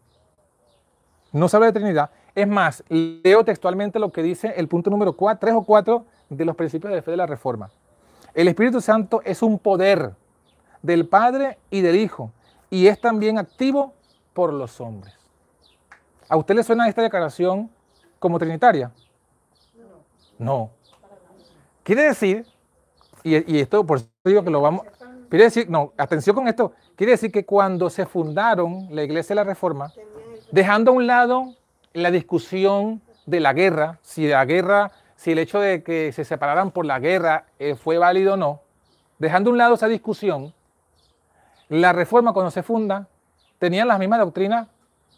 No 1.33 1.49
se 1.49 1.57
habla 1.57 1.67
de 1.67 1.73
Trinidad. 1.73 2.11
Es 2.33 2.47
más, 2.47 2.83
leo 2.87 3.43
textualmente 3.43 3.99
lo 3.99 4.11
que 4.11 4.23
dice 4.23 4.53
el 4.55 4.69
punto 4.69 4.89
número 4.89 5.13
4, 5.13 5.39
3 5.39 5.55
o 5.55 5.63
4 5.63 6.05
de 6.29 6.45
los 6.45 6.55
principios 6.55 6.93
de 6.93 7.01
fe 7.01 7.11
de 7.11 7.17
la 7.17 7.25
reforma. 7.25 7.69
El 8.33 8.47
Espíritu 8.47 8.79
Santo 8.81 9.21
es 9.25 9.41
un 9.41 9.59
poder 9.59 10.13
del 10.81 11.07
Padre 11.07 11.57
y 11.69 11.81
del 11.81 11.95
Hijo 11.97 12.31
y 12.69 12.87
es 12.87 12.99
también 12.99 13.37
activo 13.37 13.93
por 14.33 14.53
los 14.53 14.79
hombres. 14.79 15.24
¿A 16.27 16.37
usted 16.37 16.55
le 16.55 16.63
suena 16.63 16.87
esta 16.87 17.01
declaración 17.01 17.69
como 18.19 18.39
trinitaria? 18.39 18.91
No. 20.37 20.71
Quiere 21.83 22.03
decir, 22.03 22.45
y, 23.23 23.59
esto 23.59 23.85
por 23.85 23.97
eso 23.99 24.07
digo 24.23 24.43
que 24.43 24.49
lo 24.49 24.61
vamos, 24.61 24.85
quiere 25.29 25.45
decir, 25.45 25.69
no, 25.69 25.93
atención 25.97 26.35
con 26.35 26.47
esto, 26.47 26.73
quiere 26.95 27.11
decir 27.11 27.31
que 27.31 27.45
cuando 27.45 27.89
se 27.89 28.05
fundaron 28.05 28.87
la 28.89 29.03
Iglesia 29.03 29.35
de 29.35 29.35
la 29.35 29.43
Reforma, 29.43 29.91
dejando 30.51 30.91
a 30.91 30.93
un 30.95 31.07
lado 31.07 31.53
la 31.93 32.11
discusión 32.11 33.01
de 33.25 33.39
la 33.39 33.53
guerra, 33.53 33.99
si 34.01 34.27
la 34.27 34.45
guerra, 34.45 34.91
si 35.15 35.31
el 35.31 35.39
hecho 35.39 35.59
de 35.59 35.83
que 35.83 36.11
se 36.11 36.25
separaran 36.25 36.71
por 36.71 36.85
la 36.85 36.99
guerra 36.99 37.45
eh, 37.59 37.75
fue 37.75 37.97
válido 37.97 38.33
o 38.33 38.37
no, 38.37 38.61
dejando 39.19 39.49
a 39.49 39.53
un 39.53 39.57
lado 39.57 39.75
esa 39.75 39.87
discusión, 39.87 40.53
la 41.69 41.93
reforma 41.93 42.33
cuando 42.33 42.51
se 42.51 42.63
funda 42.63 43.07
tenían 43.59 43.87
las 43.87 43.99
mismas 43.99 44.19
doctrinas, 44.19 44.67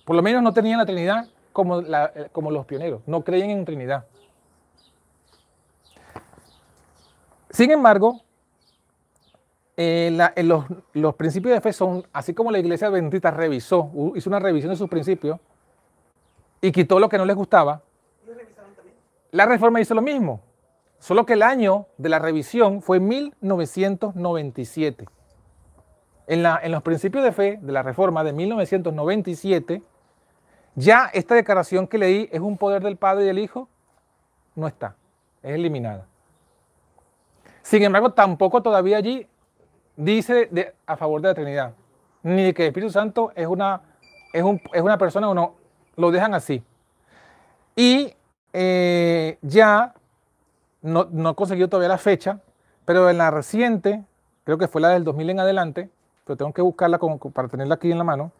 por 0.08 0.16
lo 0.16 0.24
menos 0.24 0.42
no 0.42 0.54
tenían 0.54 0.80
la 0.80 0.86
Trinidad 0.86 1.28
como, 1.52 1.82
eh, 1.82 2.30
los 2.34 2.66
pioneros, 2.66 3.02
no 3.06 3.26
creían 3.26 3.50
en 3.50 3.66
Trinidad. 3.66 4.06
Sin 7.50 7.72
embargo, 7.72 8.22
eh, 9.76 10.18
eh, 10.38 10.44
los, 10.94 11.16
principios 11.16 11.54
de 11.56 11.60
fe 11.60 11.74
son, 11.74 12.08
así 12.14 12.34
como 12.34 12.52
la 12.52 12.60
iglesia 12.60 12.88
adventista 12.88 13.32
revisó, 13.32 13.92
hizo 14.16 14.30
una 14.30 14.40
revisión 14.40 14.72
de 14.72 14.78
sus 14.78 14.90
principios 14.90 15.42
y 16.62 16.72
quitó 16.72 17.02
lo 17.02 17.10
que 17.10 17.18
no 17.18 17.26
les 17.26 17.36
gustaba, 17.36 17.82
la 19.32 19.46
reforma 19.46 19.82
hizo 19.82 19.94
lo 19.94 20.02
mismo, 20.02 20.40
solo 21.00 21.26
que 21.26 21.34
el 21.34 21.44
año 21.44 21.88
de 21.98 22.08
la 22.08 22.20
revisión 22.20 22.82
fue 22.82 23.02
1997. 23.02 25.06
En, 26.28 26.44
la- 26.44 26.62
en 26.64 26.72
los 26.72 26.82
principios 26.82 27.26
de 27.26 27.34
fe 27.34 27.60
de 27.62 27.74
la 27.74 27.84
reforma 27.84 28.24
de 28.24 28.32
1997, 28.32 29.82
ya 30.80 31.10
esta 31.12 31.34
declaración 31.34 31.88
que 31.88 31.98
leí 31.98 32.30
es 32.32 32.40
un 32.40 32.56
poder 32.58 32.84
del 32.84 32.98
Padre 32.98 33.24
y 33.24 33.28
del 33.28 33.40
Hijo, 33.40 33.68
no 34.56 34.68
está, 34.68 34.96
es 35.42 35.56
eliminada. 35.56 36.06
Sin 37.64 37.82
embargo, 37.84 38.14
tampoco 38.14 38.62
todavía 38.62 38.98
allí 38.98 39.28
dice 39.96 40.74
a 40.86 40.96
favor 40.96 41.22
de 41.22 41.30
la 41.30 41.34
Trinidad, 41.34 41.74
ni 42.24 42.44
de 42.44 42.54
que 42.54 42.64
el 42.64 42.68
Espíritu 42.70 42.92
Santo 42.92 43.32
es 43.36 43.48
una, 43.48 43.82
es 44.32 44.44
un- 44.44 44.62
es 44.72 44.82
una 44.82 44.98
persona 44.98 45.28
o 45.30 45.34
no, 45.34 45.56
lo 45.96 46.12
dejan 46.12 46.34
así. 46.36 46.64
Y 47.76 48.14
eh, 48.54 49.38
ya 49.42 49.94
no, 50.82 51.08
no 51.12 51.32
he 51.32 51.36
conseguido 51.36 51.68
todavía 51.70 51.90
la 51.90 51.98
fecha, 51.98 52.40
pero 52.86 53.10
en 53.10 53.18
la 53.18 53.32
reciente, 53.32 54.04
creo 54.44 54.58
que 54.58 54.68
fue 54.68 54.80
la 54.80 54.90
del 54.90 55.04
2000 55.04 55.30
en 55.32 55.40
adelante, 55.40 55.90
pero 56.24 56.38
tengo 56.38 56.54
que 56.54 56.62
buscarla 56.62 57.00
como 57.00 57.18
para 57.20 57.48
tenerla 57.48 57.76
aquí 57.76 57.92
en 57.92 57.98
la 57.98 58.04
mano. 58.04 58.32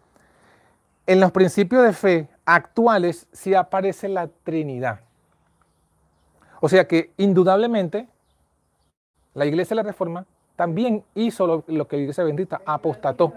En 1.08 1.22
los 1.22 1.32
principios 1.32 1.84
de 1.84 1.94
fe 1.94 2.28
actuales 2.46 3.28
sí 3.32 3.54
aparece 3.54 4.10
la 4.10 4.28
Trinidad. 4.28 5.00
O 6.60 6.68
sea 6.68 6.86
que 6.86 7.14
indudablemente 7.16 8.10
la 9.34 9.46
Iglesia 9.46 9.70
de 9.74 9.84
la 9.84 9.90
Reforma 9.90 10.26
también 10.58 11.06
hizo 11.16 11.64
lo, 11.66 11.88
que 11.88 11.96
la 11.96 12.02
Iglesia 12.02 12.26
Bendita 12.26 12.62
apostató. 12.66 13.34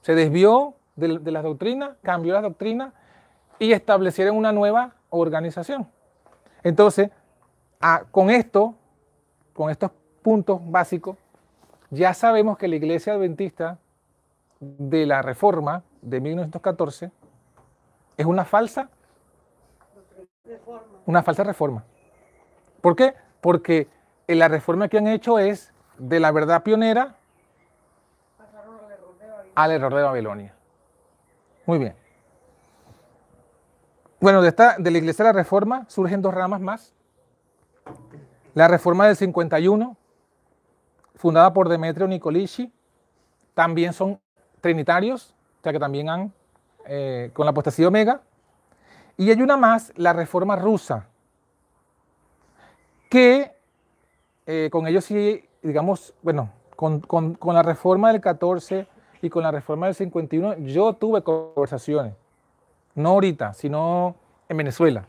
Se 0.00 0.14
desvió 0.14 0.74
de, 0.96 1.18
las 1.30 1.42
doctrinas, 1.42 1.96
cambió 2.02 2.32
las 2.32 2.42
doctrinas 2.42 2.94
y 3.58 3.72
establecieron 3.72 4.34
una 4.34 4.52
nueva 4.52 4.94
organización. 5.10 5.86
Entonces, 6.62 7.10
ah, 7.80 8.04
con 8.10 8.30
esto, 8.30 8.74
con 9.52 9.68
estos 9.68 9.90
puntos 10.22 10.60
básicos, 10.64 11.18
ya 11.90 12.14
sabemos 12.14 12.56
que 12.56 12.68
la 12.68 12.76
Iglesia 12.76 13.12
Adventista 13.12 13.76
de 14.60 15.04
la 15.04 15.20
Reforma 15.20 15.82
de 16.02 16.20
1914 16.20 17.10
es 18.16 18.26
una 18.26 18.44
falsa, 18.44 18.88
Reforma. 20.44 20.82
una 21.06 21.22
falsa 21.22 21.44
reforma. 21.44 21.84
¿Por 22.80 22.96
qué? 22.96 23.14
Porque 23.40 23.88
eh, 24.26 24.34
la 24.34 24.48
reforma 24.48 24.88
que 24.88 24.98
han 24.98 25.06
hecho 25.06 25.38
es 25.38 25.72
de 25.98 26.20
la 26.20 26.32
verdad 26.32 26.62
pionera, 26.62 27.16
al 29.54 29.72
error 29.72 29.94
de 29.94 30.02
Babilonia. 30.02 30.54
Muy 31.66 31.78
bien. 31.78 31.94
Bueno, 34.20 34.42
de, 34.42 34.48
esta, 34.48 34.76
de 34.78 34.90
la 34.90 34.98
Iglesia 34.98 35.24
de 35.24 35.32
la 35.32 35.38
Reforma 35.38 35.84
surgen 35.88 36.22
dos 36.22 36.34
ramas 36.34 36.60
más. 36.60 36.94
La 38.54 38.68
Reforma 38.68 39.06
del 39.06 39.16
51, 39.16 39.96
fundada 41.14 41.52
por 41.52 41.68
Demetrio 41.68 42.06
Nicolici, 42.06 42.72
también 43.54 43.92
son 43.92 44.20
trinitarios, 44.60 45.34
o 45.60 45.62
sea 45.62 45.72
que 45.72 45.78
también 45.78 46.08
han, 46.08 46.32
eh, 46.86 47.30
con 47.34 47.44
la 47.46 47.50
apostasía 47.50 47.88
omega. 47.88 48.22
Y 49.16 49.30
hay 49.30 49.42
una 49.42 49.56
más, 49.56 49.92
la 49.96 50.12
Reforma 50.14 50.56
rusa, 50.56 51.06
que 53.10 53.52
eh, 54.46 54.68
con 54.72 54.86
ellos 54.86 55.04
sí, 55.04 55.44
digamos, 55.62 56.14
bueno, 56.22 56.50
con, 56.76 57.00
con- 57.00 57.34
con 57.34 57.54
la 57.54 57.62
reforma 57.62 58.10
del 58.12 58.20
14 58.20 58.86
y 59.22 59.28
con 59.28 59.42
la 59.42 59.50
reforma 59.50 59.86
del 59.86 59.94
51, 59.94 60.58
yo 60.60 60.94
tuve 60.94 61.22
conversaciones. 61.22 62.14
No 62.94 63.10
ahorita, 63.10 63.52
sino 63.52 64.14
en 64.48 64.56
Venezuela. 64.56 65.04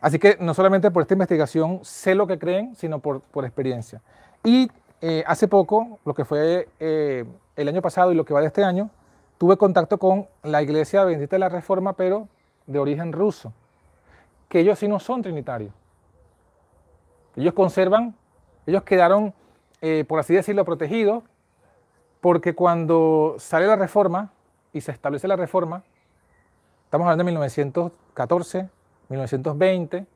Así 0.00 0.18
que 0.18 0.36
no 0.38 0.54
solamente 0.54 0.90
por 0.90 1.02
esta 1.02 1.14
investigación 1.14 1.80
sé 1.82 2.14
lo 2.14 2.26
que 2.26 2.38
creen, 2.38 2.74
sino 2.76 2.98
por, 3.00 3.20
por 3.20 3.44
experiencia. 3.44 4.00
Y 4.44 4.70
eh, 5.00 5.22
hace 5.26 5.46
poco, 5.46 6.00
lo 6.04 6.14
que 6.14 6.24
fue 6.24 6.68
eh, 6.80 7.24
el 7.56 7.68
año 7.68 7.80
pasado 7.80 8.10
y 8.12 8.16
lo 8.16 8.24
que 8.24 8.34
va 8.34 8.40
de 8.40 8.48
este 8.48 8.64
año, 8.64 8.90
tuve 9.38 9.56
contacto 9.56 9.98
con 9.98 10.26
la 10.42 10.62
Iglesia 10.62 11.04
Bendita 11.04 11.36
de 11.36 11.40
la 11.40 11.48
Reforma, 11.48 11.92
pero 11.92 12.28
de 12.66 12.78
origen 12.78 13.12
ruso, 13.12 13.52
que 14.48 14.60
ellos 14.60 14.78
sí 14.78 14.88
no 14.88 14.98
son 14.98 15.22
trinitarios. 15.22 15.72
Ellos 17.36 17.54
conservan, 17.54 18.16
ellos 18.66 18.82
quedaron, 18.82 19.32
eh, 19.80 20.04
por 20.08 20.18
así 20.18 20.34
decirlo, 20.34 20.64
protegidos, 20.64 21.22
porque 22.20 22.54
cuando 22.54 23.36
sale 23.38 23.68
la 23.68 23.76
reforma 23.76 24.32
y 24.72 24.80
se 24.80 24.90
establece 24.90 25.28
la 25.28 25.36
reforma, 25.36 25.84
estamos 26.84 27.04
hablando 27.04 27.22
de 27.22 27.26
1914, 27.26 28.68
1920, 29.08 30.06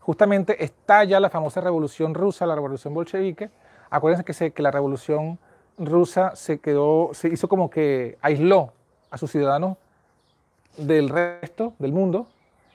justamente 0.00 0.64
estalla 0.64 1.20
la 1.20 1.28
famosa 1.28 1.60
revolución 1.60 2.14
rusa, 2.14 2.46
la 2.46 2.54
revolución 2.54 2.94
bolchevique. 2.94 3.50
Acuérdense 3.90 4.24
que, 4.24 4.32
se- 4.32 4.50
que 4.52 4.62
la 4.62 4.70
revolución 4.70 5.38
rusa 5.78 6.34
se 6.36 6.58
quedó, 6.58 7.10
se 7.14 7.28
hizo 7.28 7.48
como 7.48 7.70
que 7.70 8.18
aisló 8.20 8.72
a 9.10 9.18
sus 9.18 9.30
ciudadanos 9.30 9.76
del 10.76 11.08
resto 11.08 11.74
del 11.78 11.92
mundo. 11.92 12.26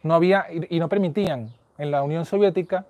No 0.03 0.15
había 0.15 0.45
y 0.51 0.75
y 0.75 0.79
no 0.79 0.89
permitían 0.89 1.49
en 1.77 1.91
la 1.91 2.03
Unión 2.03 2.25
Soviética, 2.25 2.85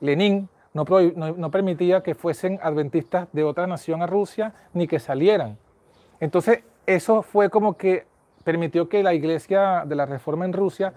Lenin 0.00 0.48
no, 0.74 0.84
prohi- 0.84 1.14
no- 1.14 1.32
no 1.32 1.50
permitía 1.50 2.02
que 2.02 2.14
fuesen 2.14 2.58
adventistas 2.62 3.28
de 3.32 3.42
otra 3.44 3.66
nación 3.66 4.02
a 4.02 4.06
Rusia 4.06 4.52
ni 4.74 4.86
que 4.86 4.98
salieran. 4.98 5.56
Entonces, 6.20 6.60
eso 6.86 7.22
fue 7.22 7.48
como 7.50 7.76
que 7.76 8.06
permitió 8.44 8.88
que 8.88 9.02
la 9.02 9.12
iglesia 9.14 9.82
de 9.86 9.94
la 9.96 10.06
Reforma 10.06 10.44
en 10.44 10.52
Rusia 10.52 10.92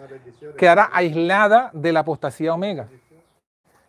quedara 0.57 0.89
aislada 0.93 1.69
de 1.73 1.91
la 1.91 1.99
apostasía 2.01 2.53
omega. 2.53 2.87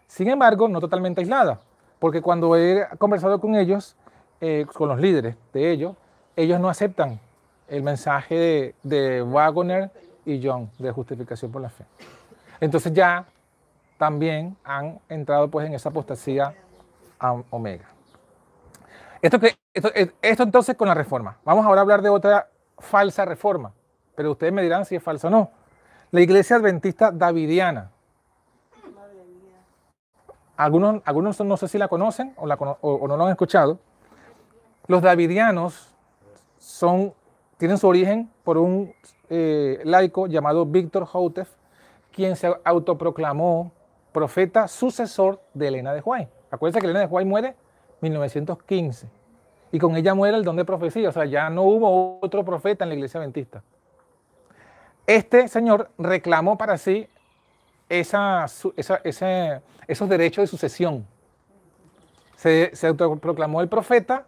Sin 0.06 0.28
embargo, 0.28 0.68
no 0.68 0.80
totalmente 0.80 1.20
aislada, 1.20 1.60
porque 2.02 2.20
cuando 2.20 2.56
he 2.56 2.84
conversado 2.98 3.40
con 3.40 3.54
ellos, 3.54 3.94
eh, 4.40 4.66
con 4.74 4.88
los 4.88 4.98
líderes 4.98 5.36
de 5.52 5.70
ellos, 5.70 5.94
ellos 6.34 6.58
no 6.58 6.68
aceptan 6.68 7.20
el 7.68 7.84
mensaje 7.84 8.34
de, 8.34 8.74
de 8.82 9.22
Wagner 9.22 9.88
y 10.24 10.40
John 10.44 10.68
de 10.80 10.90
justificación 10.90 11.52
por 11.52 11.62
la 11.62 11.68
fe. 11.70 11.84
Entonces 12.60 12.92
ya 12.92 13.24
también 13.98 14.56
han 14.64 14.98
entrado 15.08 15.46
pues 15.46 15.64
en 15.68 15.74
esa 15.74 15.90
apostasía 15.90 16.52
a- 17.20 17.40
omega. 17.50 17.84
Esto, 19.20 19.38
esto, 19.72 19.90
esto 20.22 20.42
entonces 20.42 20.74
con 20.76 20.88
la 20.88 20.94
reforma. 20.94 21.36
Vamos 21.44 21.64
ahora 21.64 21.82
a 21.82 21.82
hablar 21.82 22.02
de 22.02 22.08
otra 22.08 22.48
falsa 22.80 23.24
reforma, 23.24 23.70
pero 24.16 24.32
ustedes 24.32 24.52
me 24.52 24.62
dirán 24.62 24.84
si 24.86 24.96
es 24.96 25.02
falsa 25.04 25.28
o 25.28 25.30
no. 25.30 25.52
La 26.10 26.20
iglesia 26.20 26.56
adventista 26.56 27.12
davidiana. 27.12 27.92
Algunos, 30.62 31.02
algunos 31.04 31.40
no 31.40 31.56
sé 31.56 31.66
si 31.66 31.76
la 31.76 31.88
conocen 31.88 32.34
o, 32.36 32.46
no 32.46 33.16
lo 33.16 33.24
han 33.24 33.32
escuchado. 33.32 33.80
Los 34.86 35.02
davidianos 35.02 35.92
son, 36.58 37.14
tienen 37.56 37.78
su 37.78 37.88
origen 37.88 38.30
por 38.44 38.58
un 38.58 38.94
eh, 39.28 39.80
laico 39.84 40.28
llamado 40.28 40.64
Víctor 40.64 41.04
Houteff, 41.06 41.50
quien 42.12 42.36
se 42.36 42.54
autoproclamó 42.62 43.72
profeta 44.12 44.68
sucesor 44.68 45.40
de 45.52 45.68
Elena 45.68 45.92
de 45.94 46.00
White. 46.00 46.30
Acuérdense 46.50 46.80
que 46.80 46.86
Elena 46.86 47.00
de 47.00 47.06
White 47.06 47.28
muere 47.28 47.48
en 47.48 47.54
1915 48.02 49.08
y 49.72 49.78
con 49.80 49.96
ella 49.96 50.14
muere 50.14 50.36
el 50.36 50.44
don 50.44 50.54
de 50.54 50.64
profecía, 50.64 51.08
o 51.08 51.12
sea, 51.12 51.24
ya 51.24 51.50
no 51.50 51.62
hubo 51.62 52.20
otro 52.20 52.44
profeta 52.44 52.84
en 52.84 52.90
la 52.90 52.94
iglesia 52.94 53.18
adventista. 53.18 53.64
Este 55.08 55.48
señor 55.48 55.90
reclamó 55.98 56.56
para 56.56 56.78
sí 56.78 57.08
esos 58.00 58.72
derechos 60.08 60.42
de 60.42 60.46
sucesión. 60.46 61.06
Se, 62.36 62.72
autoproclamó 62.86 63.60
el 63.60 63.68
profeta 63.68 64.26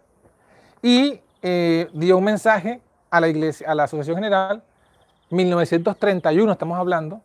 y 0.81 1.19
eh, 1.41 1.89
dio 1.93 2.17
un 2.17 2.23
mensaje 2.23 2.81
a 3.09 3.19
la 3.19 3.27
iglesia, 3.27 3.69
a 3.69 3.75
la 3.75 3.83
Asociación 3.83 4.15
General, 4.15 4.63
1931 5.29 6.51
estamos 6.51 6.77
hablando, 6.77 7.21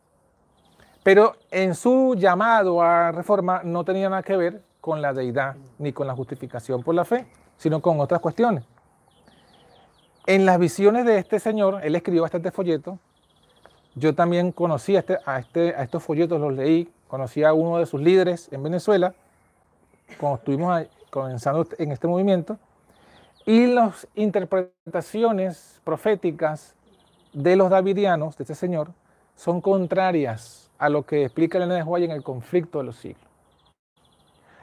pero 1.03 1.37
en 1.51 1.75
su 1.75 2.15
llamado 2.17 2.83
a 2.83 3.13
reforma 3.13 3.63
no 3.65 3.85
tenía 3.85 4.09
nada 4.09 4.23
que 4.23 4.37
ver 4.37 4.63
con 4.81 5.03
la 5.03 5.13
deidad 5.13 5.57
ni 5.79 5.93
con 5.93 6.07
la 6.07 6.15
justificación 6.15 6.83
por 6.83 6.95
la 6.95 7.05
fe, 7.05 7.27
sino 7.57 7.81
con 7.81 8.01
otras 8.01 8.21
cuestiones. 8.21 8.65
En 10.27 10.47
las 10.47 10.59
visiones 10.59 11.05
de 11.05 11.19
este 11.19 11.39
señor, 11.39 11.81
él 11.83 11.95
escribió 11.95 12.23
bastante 12.23 12.51
folletos. 12.51 12.99
Yo 13.95 14.15
también 14.15 14.53
conocí 14.53 14.97
a, 14.97 15.01
este, 15.01 15.19
a, 15.25 15.39
este, 15.39 15.75
a 15.75 15.83
estos 15.83 16.03
folletos, 16.03 16.41
los 16.41 16.53
leí, 16.53 16.91
conocí 17.09 17.43
a 17.43 17.53
uno 17.53 17.79
de 17.79 17.87
sus 17.87 18.01
líderes 18.01 18.49
en 18.53 18.63
Venezuela, 18.63 19.15
cuando 20.19 20.39
estuvimos 20.39 20.87
comenzando 21.11 21.67
en 21.79 21.93
este 21.93 22.07
movimiento, 22.07 22.59
y 23.47 23.67
las 23.67 24.07
interpretaciones 24.15 25.81
proféticas 25.83 26.75
de 27.33 27.57
los 27.57 27.71
davidianos, 27.71 28.37
de 28.37 28.45
este 28.45 28.55
señor, 28.55 28.91
son 29.35 29.61
contrarias 29.61 30.71
a 30.79 30.89
lo 30.89 31.05
que 31.05 31.25
explica 31.25 31.59
Elena 31.59 31.75
de 31.75 31.83
White 31.83 32.05
en 32.05 32.13
el 32.13 32.23
conflicto 32.23 32.79
de 32.79 32.85
los 32.85 32.97
siglos. 32.97 33.25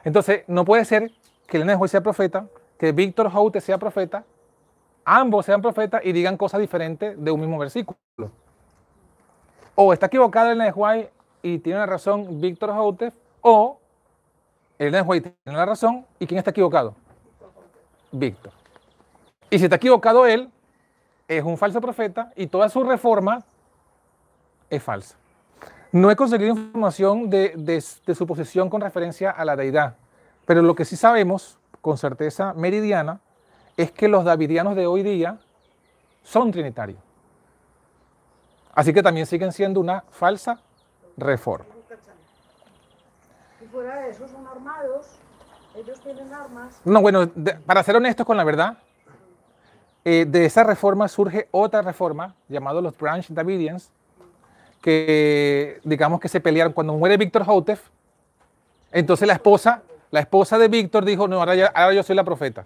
Entonces, 0.04 0.44
no 0.46 0.64
puede 0.64 0.84
ser 0.84 1.10
que 1.46 1.58
Elena 1.58 1.76
de 1.76 1.88
sea 1.88 2.00
profeta, 2.00 2.46
que 2.78 2.92
Víctor 2.92 3.30
Houte 3.34 3.60
sea 3.60 3.78
profeta, 3.78 4.24
ambos 5.04 5.46
sean 5.46 5.60
profetas 5.60 6.02
y 6.04 6.12
digan 6.12 6.36
cosas 6.36 6.60
diferentes 6.60 7.22
de 7.22 7.30
un 7.30 7.40
mismo 7.40 7.58
versículo. 7.58 7.98
O 9.80 9.92
está 9.92 10.06
equivocado 10.06 10.52
de 10.52 10.72
White 10.72 11.12
y 11.40 11.58
tiene 11.60 11.78
la 11.78 11.86
razón 11.86 12.40
Víctor 12.40 12.70
Houte, 12.70 13.12
o 13.42 13.78
de 14.76 15.02
White 15.02 15.36
tiene 15.44 15.56
la 15.56 15.66
razón 15.66 16.04
y 16.18 16.26
¿quién 16.26 16.38
está 16.38 16.50
equivocado? 16.50 16.96
Víctor. 18.10 18.52
Y 19.48 19.56
si 19.56 19.64
está 19.66 19.76
equivocado 19.76 20.26
él, 20.26 20.50
es 21.28 21.44
un 21.44 21.56
falso 21.56 21.80
profeta 21.80 22.32
y 22.34 22.48
toda 22.48 22.68
su 22.68 22.82
reforma 22.82 23.44
es 24.68 24.82
falsa. 24.82 25.16
No 25.92 26.10
he 26.10 26.16
conseguido 26.16 26.50
información 26.50 27.30
de- 27.30 27.54
de 27.56 28.14
su 28.16 28.26
posición 28.26 28.68
con 28.68 28.80
referencia 28.80 29.30
a 29.30 29.44
la 29.44 29.54
deidad, 29.54 29.94
pero 30.44 30.60
lo 30.60 30.74
que 30.74 30.84
sí 30.84 30.96
sabemos 30.96 31.56
con 31.80 31.96
certeza 31.98 32.52
meridiana 32.52 33.20
es 33.76 33.92
que 33.92 34.08
los 34.08 34.24
davidianos 34.24 34.74
de 34.74 34.88
hoy 34.88 35.04
día 35.04 35.38
son 36.24 36.50
trinitarios. 36.50 36.98
Así 38.78 38.92
que 38.92 39.02
también 39.02 39.26
siguen 39.26 39.50
siendo 39.52 39.80
una 39.80 40.04
falsa 40.12 40.60
reforma. 41.16 41.66
Y 43.60 43.66
fuera 43.66 44.02
de 44.02 44.10
eso 44.10 44.28
son 44.28 44.46
armados, 44.46 45.16
ellos 45.74 45.98
tienen 46.00 46.32
armas. 46.32 46.80
No, 46.84 47.00
bueno, 47.02 47.26
de- 47.26 47.54
para 47.54 47.82
ser 47.82 47.96
honestos 47.96 48.24
con 48.24 48.36
la 48.36 48.44
verdad, 48.44 48.78
eh, 50.04 50.26
de 50.28 50.44
esa 50.44 50.62
reforma 50.62 51.08
surge 51.08 51.48
otra 51.50 51.82
reforma 51.82 52.36
llamada 52.48 52.80
los 52.80 52.96
Branch 52.96 53.26
Davidians, 53.28 53.90
que 54.80 55.80
digamos 55.82 56.20
que 56.20 56.28
se 56.28 56.40
pelearon 56.40 56.72
cuando 56.72 56.92
muere 56.94 57.16
Víctor 57.16 57.42
Houteff. 57.46 57.82
Entonces 58.92 59.26
la 59.26 59.34
esposa, 59.34 59.82
la 60.12 60.20
esposa 60.20 60.56
de 60.56 60.68
Víctor 60.68 61.04
dijo, 61.04 61.26
no, 61.26 61.40
ahora, 61.40 61.56
ya- 61.56 61.72
ahora 61.74 61.94
yo 61.94 62.04
soy 62.04 62.14
la 62.14 62.22
profeta. 62.22 62.64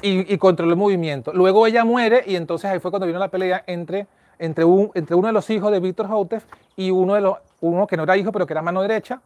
Y, 0.00 0.32
y 0.32 0.38
controló 0.38 0.70
el 0.72 0.78
movimiento. 0.78 1.34
Luego 1.34 1.66
ella 1.66 1.84
muere 1.84 2.24
y 2.26 2.34
entonces 2.36 2.70
ahí 2.70 2.78
fue 2.80 2.90
cuando 2.90 3.06
vino 3.06 3.18
la 3.18 3.28
pelea 3.28 3.62
entre, 3.66 4.06
entre, 4.38 4.64
un- 4.64 4.90
entre 4.94 5.14
uno 5.16 5.26
de 5.28 5.32
los 5.32 5.48
hijos 5.50 5.70
de 5.72 5.80
Víctor 5.80 6.08
Houteff 6.08 6.44
y 6.76 6.90
uno, 6.90 7.14
de 7.14 7.20
los, 7.22 7.38
uno 7.60 7.86
que 7.86 7.96
no 7.96 8.02
era 8.04 8.16
hijo, 8.16 8.32
pero 8.32 8.46
que 8.46 8.52
era 8.52 8.62
mano 8.62 8.82
derecha. 8.82 9.20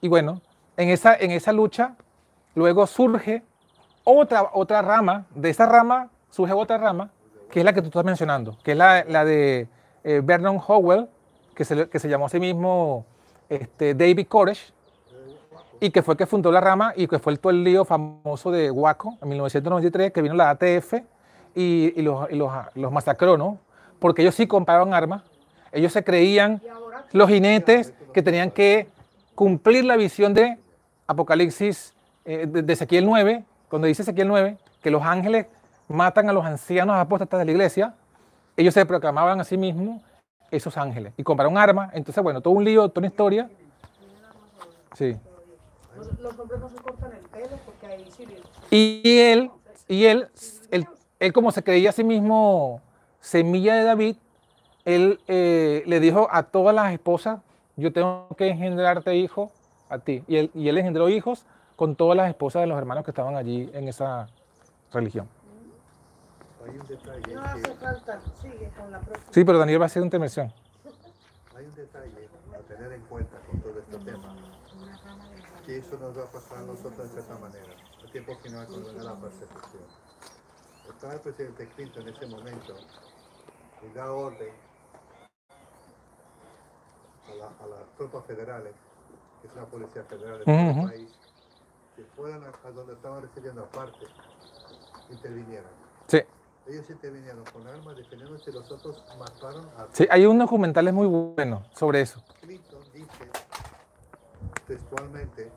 Y 0.00 0.08
bueno, 0.08 0.40
en 0.76 0.88
esa, 0.90 1.14
en 1.16 1.30
esa 1.30 1.52
lucha 1.52 1.94
luego 2.54 2.86
surge 2.86 3.42
otra, 4.04 4.50
otra 4.52 4.82
rama, 4.82 5.26
de 5.34 5.50
esa 5.50 5.66
rama 5.66 6.08
surge 6.30 6.52
otra 6.52 6.78
rama, 6.78 7.10
que 7.50 7.60
es 7.60 7.64
la 7.64 7.72
que 7.72 7.80
tú 7.82 7.88
estás 7.88 8.04
mencionando, 8.04 8.56
que 8.62 8.72
es 8.72 8.76
la, 8.78 9.04
la 9.08 9.24
de 9.24 9.68
eh, 10.04 10.20
Vernon 10.22 10.60
Howell, 10.66 11.08
que 11.54 11.64
se, 11.64 11.88
que 11.88 11.98
se 11.98 12.08
llamó 12.08 12.26
a 12.26 12.28
sí 12.28 12.40
mismo 12.40 13.04
este, 13.48 13.94
David 13.94 14.26
Koresh, 14.28 14.72
y 15.82 15.90
que 15.90 16.02
fue 16.02 16.16
que 16.16 16.26
fundó 16.26 16.52
la 16.52 16.60
rama 16.60 16.92
y 16.94 17.06
que 17.06 17.18
fue 17.18 17.32
el, 17.32 17.40
todo 17.40 17.50
el 17.50 17.64
lío 17.64 17.84
famoso 17.86 18.50
de 18.50 18.70
Waco 18.70 19.16
en 19.22 19.28
1993, 19.30 20.12
que 20.12 20.20
vino 20.22 20.34
la 20.34 20.50
ATF 20.50 20.94
y, 21.54 21.92
y 21.96 22.02
los, 22.02 22.30
y 22.30 22.36
los- 22.36 22.52
los 22.74 22.92
masacró, 22.92 23.36
¿no? 23.38 23.58
Porque 24.00 24.22
ellos 24.22 24.34
sí 24.34 24.46
compraban 24.46 24.92
armas, 24.92 25.22
ellos 25.72 25.92
se 25.92 26.02
creían 26.02 26.60
los 27.12 27.28
jinetes 27.28 27.94
que 28.12 28.22
tenían 28.22 28.50
que 28.50 28.88
cumplir 29.34 29.84
la 29.84 29.96
visión 29.96 30.34
de 30.34 30.58
Apocalipsis 31.06 31.94
eh, 32.24 32.46
de, 32.46 32.72
Ezequiel 32.72 33.06
9, 33.06 33.44
cuando 33.68 33.86
dice 33.86 34.02
Ezequiel 34.02 34.28
9, 34.28 34.58
que 34.82 34.90
los 34.90 35.02
ángeles 35.02 35.46
matan 35.88 36.28
a 36.28 36.32
los 36.32 36.44
ancianos 36.44 36.96
apóstatas 36.96 37.38
de 37.38 37.44
la 37.44 37.50
iglesia, 37.52 37.94
ellos 38.56 38.74
se 38.74 38.84
proclamaban 38.86 39.40
a 39.40 39.44
sí 39.44 39.56
mismos 39.56 40.02
esos 40.50 40.76
ángeles 40.76 41.12
y 41.16 41.22
compraron 41.22 41.56
armas, 41.56 41.90
entonces 41.94 42.22
bueno, 42.22 42.40
todo 42.40 42.54
un 42.54 42.64
lío, 42.64 42.88
toda 42.88 43.00
una 43.00 43.06
historia. 43.08 43.50
Sí. 44.94 45.16
los, 46.20 46.38
hombres 46.38 46.60
no 46.60 46.68
se 46.68 46.76
cortan 46.76 47.12
el 47.12 47.28
pelo 47.28 47.56
porque 47.64 47.86
hay. 47.86 48.06
Y 48.70 49.18
él, 49.18 49.50
y 49.88 50.04
él, 50.04 50.28
él, 50.70 50.86
él 51.18 51.32
como 51.32 51.50
se 51.52 51.62
creía 51.62 51.90
a 51.90 51.92
sí 51.92 52.04
mismo 52.04 52.82
semilla 53.20 53.74
de 53.74 53.84
David, 53.84 54.16
él 54.84 55.20
eh, 55.28 55.82
le 55.86 56.00
dijo 56.00 56.28
a 56.30 56.44
todas 56.44 56.74
las 56.74 56.92
esposas, 56.92 57.40
yo 57.76 57.92
tengo 57.92 58.28
que 58.36 58.48
engendrarte 58.48 59.14
hijo 59.16 59.52
a 59.88 59.98
ti. 59.98 60.24
Y 60.26 60.36
él, 60.36 60.50
y 60.54 60.68
él 60.68 60.78
engendró 60.78 61.08
hijos 61.08 61.46
con 61.76 61.96
todas 61.96 62.16
las 62.16 62.28
esposas 62.28 62.60
de 62.62 62.66
los 62.66 62.78
hermanos 62.78 63.04
que 63.04 63.10
estaban 63.10 63.36
allí 63.36 63.70
en 63.72 63.88
esa 63.88 64.28
religión. 64.92 65.28
Hay 66.64 66.78
un 66.78 66.86
detalle, 66.86 67.34
No 67.34 67.42
hace 67.42 67.74
falta, 67.74 68.20
sigue 68.40 68.70
con 68.76 68.92
la 68.92 69.00
próxima. 69.00 69.32
Sí, 69.32 69.44
pero 69.44 69.58
Daniel 69.58 69.80
va 69.80 69.84
a 69.84 69.86
hacer 69.86 70.02
una 70.02 70.08
intervención. 70.08 70.52
hay 71.56 71.64
un 71.64 71.74
detalle 71.74 72.28
a 72.54 72.58
tener 72.68 72.92
en 72.92 73.00
cuenta 73.02 73.38
con 73.50 73.60
todo 73.60 73.78
este 73.78 73.96
tema. 73.98 74.36
Que 75.64 75.78
eso 75.78 75.98
nos 75.98 76.16
va 76.18 76.24
a 76.24 76.26
pasar 76.26 76.58
a 76.58 76.62
nosotros 76.62 76.98
de 76.98 77.08
cierta 77.08 77.38
manera. 77.38 77.72
A 78.06 78.12
tiempo 78.12 78.34
final 78.36 78.66
cuando 78.66 78.92
la 78.92 79.14
persecución. 79.14 79.82
Estaba 80.94 81.14
el 81.14 81.20
presidente 81.20 81.66
Clinton 81.68 82.06
en 82.08 82.14
ese 82.14 82.26
momento 82.26 82.74
y 83.82 83.94
da 83.94 84.12
orden 84.12 84.48
a, 87.28 87.34
la- 87.34 87.46
a 87.64 87.66
las 87.66 87.96
tropas 87.96 88.24
federales, 88.26 88.74
que 89.40 89.48
es 89.48 89.52
una 89.54 89.66
policía 89.66 90.02
federal 90.04 90.38
de 90.40 90.44
todo 90.44 90.54
el 90.54 90.70
Ujú. 90.78 90.82
país, 90.88 91.08
que 91.96 92.04
fueran 92.16 92.42
a, 92.44 92.68
a 92.68 92.70
donde 92.72 92.92
estaban 92.94 93.22
recibiendo 93.22 93.62
aparte, 93.62 94.06
intervinieran. 95.10 95.70
Sí, 96.08 96.22
Ellos 96.66 96.88
intervinieron 96.90 97.44
con 97.44 97.66
armas 97.66 97.96
defendiéndose 97.96 98.50
y 98.50 98.52
los 98.52 98.70
otros 98.70 98.96
mataron 99.18 99.66
a 99.78 99.86
sí, 99.92 100.06
hay 100.10 100.26
un 100.26 100.38
documental 100.38 100.92
muy 100.92 101.06
bueno 101.06 101.62
sobre 101.74 102.00
eso. 102.02 102.20
Clinton 102.42 102.82
dice 102.92 103.30
textualmente 104.66 105.50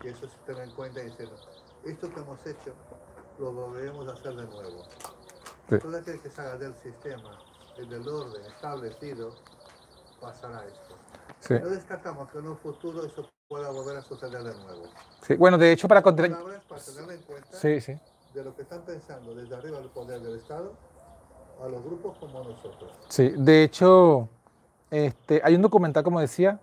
que 0.00 0.08
eso 0.10 0.26
se 0.28 0.36
tenga 0.46 0.64
en 0.64 0.70
cuenta 0.70 1.00
y 1.02 1.10
dice, 1.10 1.28
esto 1.84 2.12
que 2.12 2.20
hemos 2.20 2.44
hecho 2.46 2.72
lo 3.40 3.52
volveremos 3.52 4.06
a 4.08 4.12
hacer 4.12 4.34
de 4.34 4.44
nuevo. 4.44 4.84
Sí. 5.68 5.78
Todo 5.78 5.96
aquel 5.96 6.20
que 6.20 6.30
salga 6.30 6.56
del 6.58 6.74
sistema, 6.76 7.38
el 7.78 7.88
del 7.88 8.06
orden 8.06 8.44
establecido, 8.46 9.34
pasará 10.20 10.64
esto. 10.66 10.94
Sí, 11.40 11.54
No 11.54 11.70
descartamos 11.70 12.30
que 12.30 12.38
en 12.38 12.48
un 12.48 12.58
futuro 12.58 13.04
eso 13.06 13.28
pueda 13.48 13.70
volver 13.70 13.96
a 13.96 14.02
suceder 14.02 14.42
de 14.42 14.54
nuevo. 14.62 14.84
sí. 15.26 15.34
Bueno, 15.36 15.56
de 15.58 15.72
hecho, 15.72 15.88
para 15.88 16.02
contra- 16.02 16.28
para 16.68 16.82
tenerlo 16.82 17.12
en 17.12 17.22
cuenta 17.22 17.56
Sí, 17.56 17.80
sí. 17.80 17.94
de 18.34 18.44
lo 18.44 18.54
que 18.54 18.62
están 18.62 18.82
pensando 18.82 19.34
desde 19.34 19.54
arriba 19.56 19.78
del 19.78 19.88
poder 19.88 20.20
del 20.20 20.36
Estado 20.36 20.74
a 21.62 21.68
los 21.68 21.82
grupos 21.82 22.16
como 22.18 22.44
nosotros. 22.44 22.92
Sí, 23.08 23.32
de 23.36 23.64
hecho, 23.64 24.28
este, 24.90 25.40
hay 25.42 25.54
un 25.54 25.62
documental, 25.62 26.04
como 26.04 26.20
decía, 26.20 26.60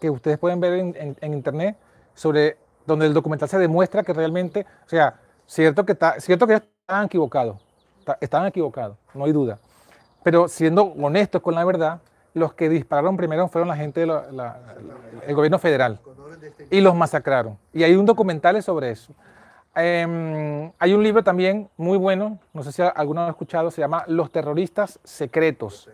que 0.00 0.10
ustedes 0.10 0.38
pueden 0.38 0.60
ver 0.60 0.74
en, 0.74 0.94
en- 0.96 1.16
en 1.20 1.34
internet, 1.34 1.76
sobre 2.14 2.58
donde 2.86 3.06
el 3.06 3.14
documental 3.14 3.48
se 3.48 3.58
demuestra 3.58 4.02
que 4.02 4.12
realmente, 4.12 4.66
o 4.84 4.88
sea, 4.88 5.20
cierto 5.48 5.84
que, 5.84 5.92
está, 5.92 6.20
cierto 6.20 6.46
que 6.46 6.54
estaban 6.54 7.06
equivocados, 7.06 7.56
ta- 8.04 8.18
estaban 8.20 8.46
equivocados, 8.46 8.96
no 9.14 9.24
hay 9.24 9.32
duda. 9.32 9.58
Pero 10.22 10.46
siendo 10.46 10.84
honestos 10.84 11.42
con 11.42 11.54
la 11.54 11.64
verdad, 11.64 12.00
los 12.34 12.52
que 12.52 12.68
dispararon 12.68 13.16
primero 13.16 13.48
fueron 13.48 13.68
la 13.68 13.76
gente 13.76 14.00
del 14.00 15.34
gobierno 15.34 15.58
federal 15.58 15.98
y 16.70 16.80
los 16.80 16.94
masacraron. 16.94 17.58
Y 17.72 17.82
hay 17.82 17.96
un 17.96 18.04
documental 18.06 18.62
sobre 18.62 18.90
eso. 18.90 19.12
Em, 19.74 20.70
hay 20.78 20.92
un 20.92 21.02
libro 21.02 21.22
también 21.24 21.68
muy 21.76 21.96
bueno, 21.98 22.38
no 22.52 22.62
sé 22.62 22.72
si 22.72 22.82
alguno 22.82 23.22
lo 23.22 23.28
ha 23.28 23.30
escuchado, 23.30 23.70
se 23.70 23.80
llama 23.80 24.04
Los 24.06 24.30
terroristas 24.30 24.98
secretos, 25.04 25.88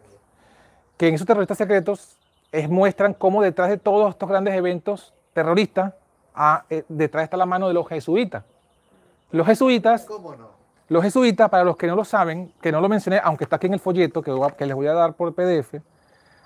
que 0.97 1.09
en 1.09 1.15
esos 1.15 1.27
terroristas 1.27 1.59
secretos 1.59 2.17
es, 2.51 2.69
muestran 2.69 3.15
cómo 3.15 3.43
detrás 3.43 3.69
de 3.69 3.77
todos 3.77 4.11
estos 4.11 4.29
grandes 4.29 4.55
eventos 4.55 5.13
terroristas, 5.35 5.93
ah, 6.35 6.65
eh, 6.71 6.85
detrás 6.89 7.25
está 7.25 7.37
la 7.37 7.47
mano 7.47 7.69
de 7.69 7.75
los 7.75 7.87
jesuitas. 7.89 8.45
Los 9.35 9.49
jesuitas, 9.49 10.05
¿Cómo 10.05 10.37
no? 10.37 10.51
los 10.87 11.03
jesuitas, 11.03 11.51
para 11.51 11.65
los 11.65 11.77
que 11.77 11.89
no 11.89 11.97
lo 11.97 12.05
saben, 12.05 12.53
que 12.63 12.71
no 12.71 12.81
lo 12.81 12.89
mencioné, 12.89 13.21
aunque 13.25 13.43
está 13.43 13.57
aquí 13.57 13.67
en 13.67 13.75
el 13.75 13.81
folleto 13.81 14.23
que, 14.23 14.33
que 14.57 14.65
les 14.65 14.77
voy 14.77 14.87
a 14.87 14.93
dar 14.93 15.15
por 15.15 15.35
PDF, 15.35 15.81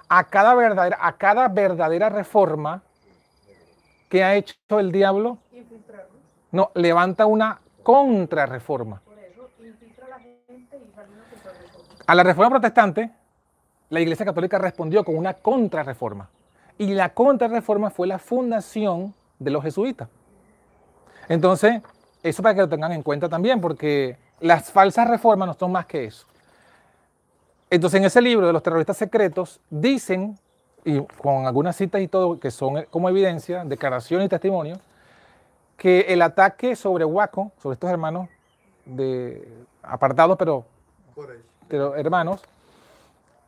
a 0.08 0.24
cada 0.24 0.54
verdadera, 0.54 0.96
a 0.98 1.18
cada 1.18 1.48
verdadera 1.48 2.08
reforma 2.08 2.80
que 4.08 4.24
ha 4.24 4.36
hecho 4.36 4.56
el 4.78 4.90
diablo, 4.90 5.36
no, 6.50 6.70
levanta 6.74 7.26
una 7.26 7.60
contrarreforma. 7.82 9.02
Por 9.04 9.18
eso 9.18 9.50
infiltra 9.62 10.06
a 10.06 10.08
la 10.08 10.18
gente 10.20 10.78
y 10.78 10.90
sale 10.94 11.08
una 11.12 11.24
contrarreforma. 11.24 11.94
A 12.06 12.14
la 12.14 12.22
reforma 12.22 12.50
protestante, 12.52 13.10
la 13.90 14.00
Iglesia 14.00 14.24
Católica 14.24 14.56
respondió 14.56 15.04
con 15.04 15.14
una 15.14 15.34
contrarreforma. 15.34 16.30
Y 16.78 16.94
la 16.94 17.10
contrarreforma 17.10 17.90
fue 17.90 18.06
la 18.06 18.18
fundación 18.18 19.14
de 19.38 19.50
los 19.50 19.62
jesuitas. 19.62 20.08
Entonces, 21.28 21.82
eso 22.22 22.42
para 22.42 22.54
que 22.54 22.60
lo 22.62 22.68
tengan 22.68 22.92
en 22.92 23.02
cuenta 23.02 23.28
también, 23.28 23.60
porque 23.60 24.16
las 24.40 24.70
falsas 24.70 25.08
reformas 25.08 25.46
no 25.48 25.54
son 25.54 25.72
más 25.72 25.86
que 25.86 26.04
eso. 26.04 26.26
Entonces, 27.70 27.98
en 27.98 28.06
ese 28.06 28.22
libro 28.22 28.46
de 28.46 28.52
los 28.52 28.62
terroristas 28.62 28.96
secretos, 28.96 29.60
dicen, 29.68 30.38
y 30.84 31.00
con 31.00 31.46
algunas 31.46 31.76
citas 31.76 32.00
y 32.00 32.08
todo, 32.08 32.40
que 32.40 32.50
son 32.50 32.84
como 32.90 33.08
evidencia, 33.08 33.64
declaración 33.64 34.22
y 34.22 34.28
testimonio, 34.28 34.78
que 35.76 36.00
el 36.08 36.22
ataque 36.22 36.74
sobre 36.76 37.04
Huaco, 37.04 37.52
sobre 37.62 37.74
estos 37.74 37.90
hermanos 37.90 38.28
de, 38.84 39.46
apartados, 39.82 40.36
pero 40.38 40.64
hermanos, 41.94 42.42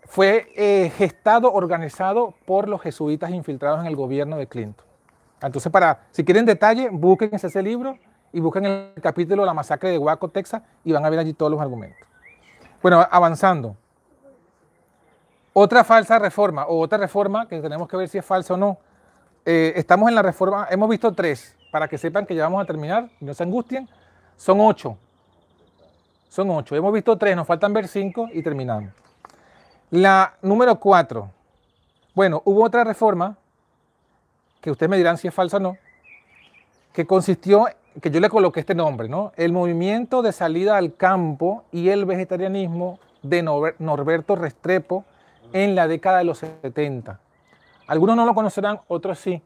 fue 0.05 0.53
eh, 0.57 0.93
gestado, 0.97 1.53
organizado 1.53 2.35
por 2.45 2.69
los 2.69 2.83
jesuitas 2.83 3.31
infiltrados 3.31 3.81
en 3.81 3.87
el 3.87 3.97
gobierno 3.97 4.37
de 4.37 4.47
Clinton. 4.47 4.85
Entonces, 5.41 5.71
para, 5.71 6.01
si 6.11 6.25
quieren 6.25 6.45
detalle, 6.45 6.91
busquen 6.91 7.31
ese 7.33 7.63
libro 7.63 7.97
y 8.33 8.41
busquen 8.41 8.65
el 8.65 8.93
capítulo 9.03 9.45
La 9.45 9.55
masacre 9.55 9.91
de 9.91 9.99
Waco, 9.99 10.29
Texas, 10.29 10.63
y 10.85 10.93
van 10.93 11.05
a 11.05 11.11
ver 11.11 11.19
allí 11.19 11.33
todos 11.33 11.51
los 11.51 11.61
argumentos. 11.61 11.99
Bueno, 12.83 13.07
avanzando. 13.11 13.77
Otra 15.53 15.85
falsa 15.85 16.19
reforma, 16.19 16.67
o 16.67 16.81
otra 16.81 16.99
reforma 16.99 17.49
que 17.49 17.61
tenemos 17.61 17.89
que 17.89 17.97
ver 17.97 18.09
si 18.09 18.19
es 18.19 18.25
falsa 18.25 18.55
o 18.55 18.57
no. 18.57 18.79
Eh, 19.45 19.73
estamos 19.77 20.09
en 20.09 20.15
la 20.15 20.23
reforma, 20.23 20.67
hemos 20.71 20.89
visto 20.89 21.13
tres, 21.13 21.57
para 21.73 21.89
que 21.89 21.99
sepan 21.99 22.27
que 22.27 22.35
ya 22.35 22.45
vamos 22.45 22.63
a 22.63 22.67
terminar, 22.67 23.11
no 23.21 23.35
se 23.35 23.43
angustien. 23.43 23.89
Son 24.37 24.61
ocho. 24.61 24.97
Son 26.29 26.49
ocho. 26.51 26.75
Hemos 26.77 26.93
visto 26.93 27.19
tres, 27.19 27.37
nos 27.37 27.47
faltan 27.47 27.73
ver 27.73 27.89
cinco 27.89 28.29
y 28.33 28.43
terminamos. 28.43 28.93
La 29.91 30.35
número 30.41 30.79
cuatro. 30.79 31.31
Bueno, 32.15 32.41
hubo 32.45 32.65
otra 32.65 32.85
reforma, 32.85 33.37
que 34.61 34.71
ustedes 34.71 34.89
me 34.89 34.97
dirán 34.97 35.19
si 35.19 35.29
es 35.29 35.35
falsa 35.35 35.57
o 35.57 35.61
no, 35.61 35.77
que 36.93 37.07
consistió, 37.07 37.67
que 38.01 38.11
yo 38.11 38.21
le 38.21 38.29
coloqué 38.29 38.61
este 38.61 38.75
nombre, 38.75 39.09
¿no? 39.09 39.33
El 39.37 39.53
movimiento 39.53 40.23
de 40.23 40.33
salida 40.33 40.77
al 40.77 40.95
campo 40.95 41.65
y 41.73 41.89
el 41.89 42.05
vegetarianismo 42.05 42.99
de 43.23 43.43
Nor- 43.43 43.75
Norberto 43.79 44.37
Restrepo 44.37 45.05
en 45.53 45.75
la 45.75 45.89
década 45.89 46.19
de 46.19 46.25
los 46.25 46.39
70. 46.39 47.19
Algunos 47.89 48.15
no 48.17 48.25
lo 48.25 48.35
conocerán, 48.35 48.81
otros 48.87 49.19
sí, 49.19 49.43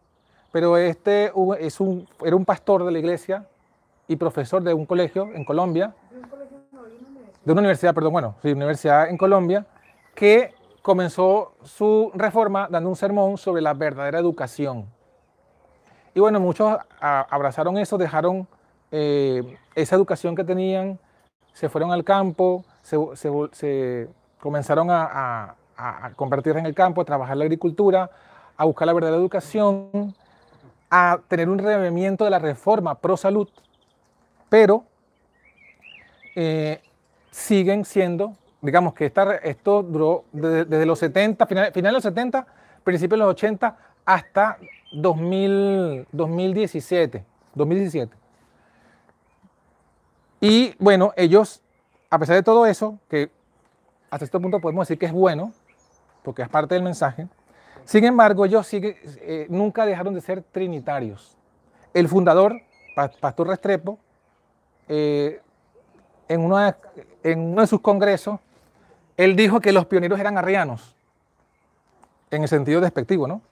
pero 0.52 0.76
este 0.76 1.32
es 1.60 1.80
un, 1.80 2.06
era 2.22 2.36
un 2.36 2.44
pastor 2.44 2.84
de 2.84 2.92
la 2.92 2.98
iglesia 2.98 3.46
y 4.06 4.16
profesor 4.16 4.62
de 4.62 4.74
un 4.74 4.84
colegio 4.84 5.30
en 5.34 5.44
Colombia, 5.44 5.94
de 7.44 7.52
una 7.52 7.60
universidad, 7.60 7.94
perdón, 7.94 8.12
bueno, 8.12 8.34
sí, 8.42 8.52
universidad 8.52 9.08
en 9.08 9.16
Colombia, 9.16 9.66
que 10.14 10.54
comenzó 10.82 11.54
su 11.64 12.10
reforma 12.14 12.68
dando 12.70 12.90
un 12.90 12.96
sermón 12.96 13.38
sobre 13.38 13.62
la 13.62 13.72
verdadera 13.74 14.18
educación. 14.18 14.86
Y 16.14 16.20
bueno, 16.20 16.38
muchos 16.38 16.78
abrazaron 17.00 17.76
eso, 17.76 17.98
dejaron 17.98 18.46
eh, 18.92 19.58
esa 19.74 19.96
educación 19.96 20.36
que 20.36 20.44
tenían, 20.44 20.98
se 21.52 21.68
fueron 21.68 21.90
al 21.90 22.04
campo, 22.04 22.64
se, 22.82 24.08
comenzaron 24.38 24.90
a, 24.90 25.56
a, 25.76 26.10
convertirse 26.14 26.60
en 26.60 26.66
el 26.66 26.74
campo, 26.74 27.00
a 27.00 27.04
trabajar 27.04 27.36
la 27.36 27.44
agricultura, 27.44 28.10
a 28.56 28.64
buscar 28.64 28.86
la 28.86 28.92
verdadera 28.92 29.18
educación, 29.18 30.14
a 30.90 31.18
tener 31.26 31.48
un 31.48 31.58
revivimiento 31.58 32.24
de 32.24 32.30
la 32.30 32.38
reforma 32.38 32.94
pro 32.94 33.16
salud, 33.16 33.48
pero 34.48 34.84
eh, 36.36 36.80
siguen 37.32 37.84
siendo, 37.84 38.36
digamos 38.60 38.94
que 38.94 39.06
esta, 39.06 39.34
esto 39.36 39.82
duró 39.82 40.24
desde, 40.30 40.86
los 40.86 41.00
70, 41.00 41.46
final, 41.46 41.72
final 41.72 41.90
de 41.90 41.96
los 41.96 42.02
70, 42.04 42.46
principios 42.84 43.18
de 43.18 43.24
los 43.24 43.32
80, 43.32 43.76
hasta 44.04 44.58
2000, 44.94 46.06
2017, 46.12 47.24
2017. 47.54 48.16
Y 50.40 50.74
bueno, 50.78 51.12
ellos 51.16 51.60
a 52.10 52.18
pesar 52.18 52.36
de 52.36 52.42
todo 52.44 52.64
eso, 52.66 52.98
que 53.08 53.30
hasta 54.10 54.24
este 54.24 54.38
punto 54.38 54.60
podemos 54.60 54.86
decir 54.86 54.98
que 54.98 55.06
es 55.06 55.12
bueno, 55.12 55.52
porque 56.22 56.42
es 56.42 56.48
parte 56.48 56.74
del 56.74 56.84
mensaje, 56.84 57.26
sin 57.84 58.04
embargo, 58.04 58.44
ellos 58.46 58.66
sigue- 58.68 58.96
eh, 59.20 59.46
nunca 59.50 59.84
dejaron 59.84 60.14
de 60.14 60.20
ser 60.20 60.42
trinitarios. 60.42 61.36
El 61.92 62.08
fundador, 62.08 62.60
Pa- 62.94 63.08
Pastor 63.10 63.48
Restrepo, 63.48 63.98
eh, 64.88 65.40
en 66.28 66.40
uno 66.42 66.58
de 67.60 67.66
sus 67.66 67.80
congresos, 67.80 68.38
él 69.16 69.34
dijo 69.34 69.60
que 69.60 69.72
los 69.72 69.86
pioneros 69.86 70.20
eran 70.20 70.38
arrianos, 70.38 70.94
en 72.30 72.42
el 72.42 72.48
sentido 72.48 72.80
despectivo, 72.80 73.26
¿no? 73.26 73.42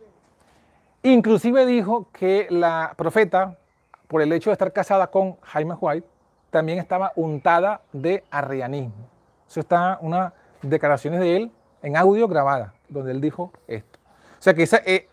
Inclusive 1.02 1.66
dijo 1.66 2.08
que 2.12 2.46
la 2.50 2.94
profeta, 2.96 3.58
por 4.06 4.22
el 4.22 4.32
hecho 4.32 4.50
de 4.50 4.52
estar 4.52 4.72
casada 4.72 5.08
con 5.08 5.36
Jaime 5.40 5.74
White, 5.74 6.06
también 6.50 6.78
estaba 6.78 7.12
untada 7.16 7.80
de 7.92 8.24
arrianismo. 8.30 9.08
Eso 9.48 9.60
está 9.60 9.98
una 10.00 10.32
declaraciones 10.62 11.18
de 11.20 11.36
él 11.36 11.50
en 11.82 11.96
audio 11.96 12.28
grabada, 12.28 12.74
donde 12.88 13.10
él 13.10 13.20
dijo 13.20 13.50
esto. 13.66 13.98
O 14.38 14.42
sea 14.42 14.54
que 14.54 14.68
eh, 14.86 15.08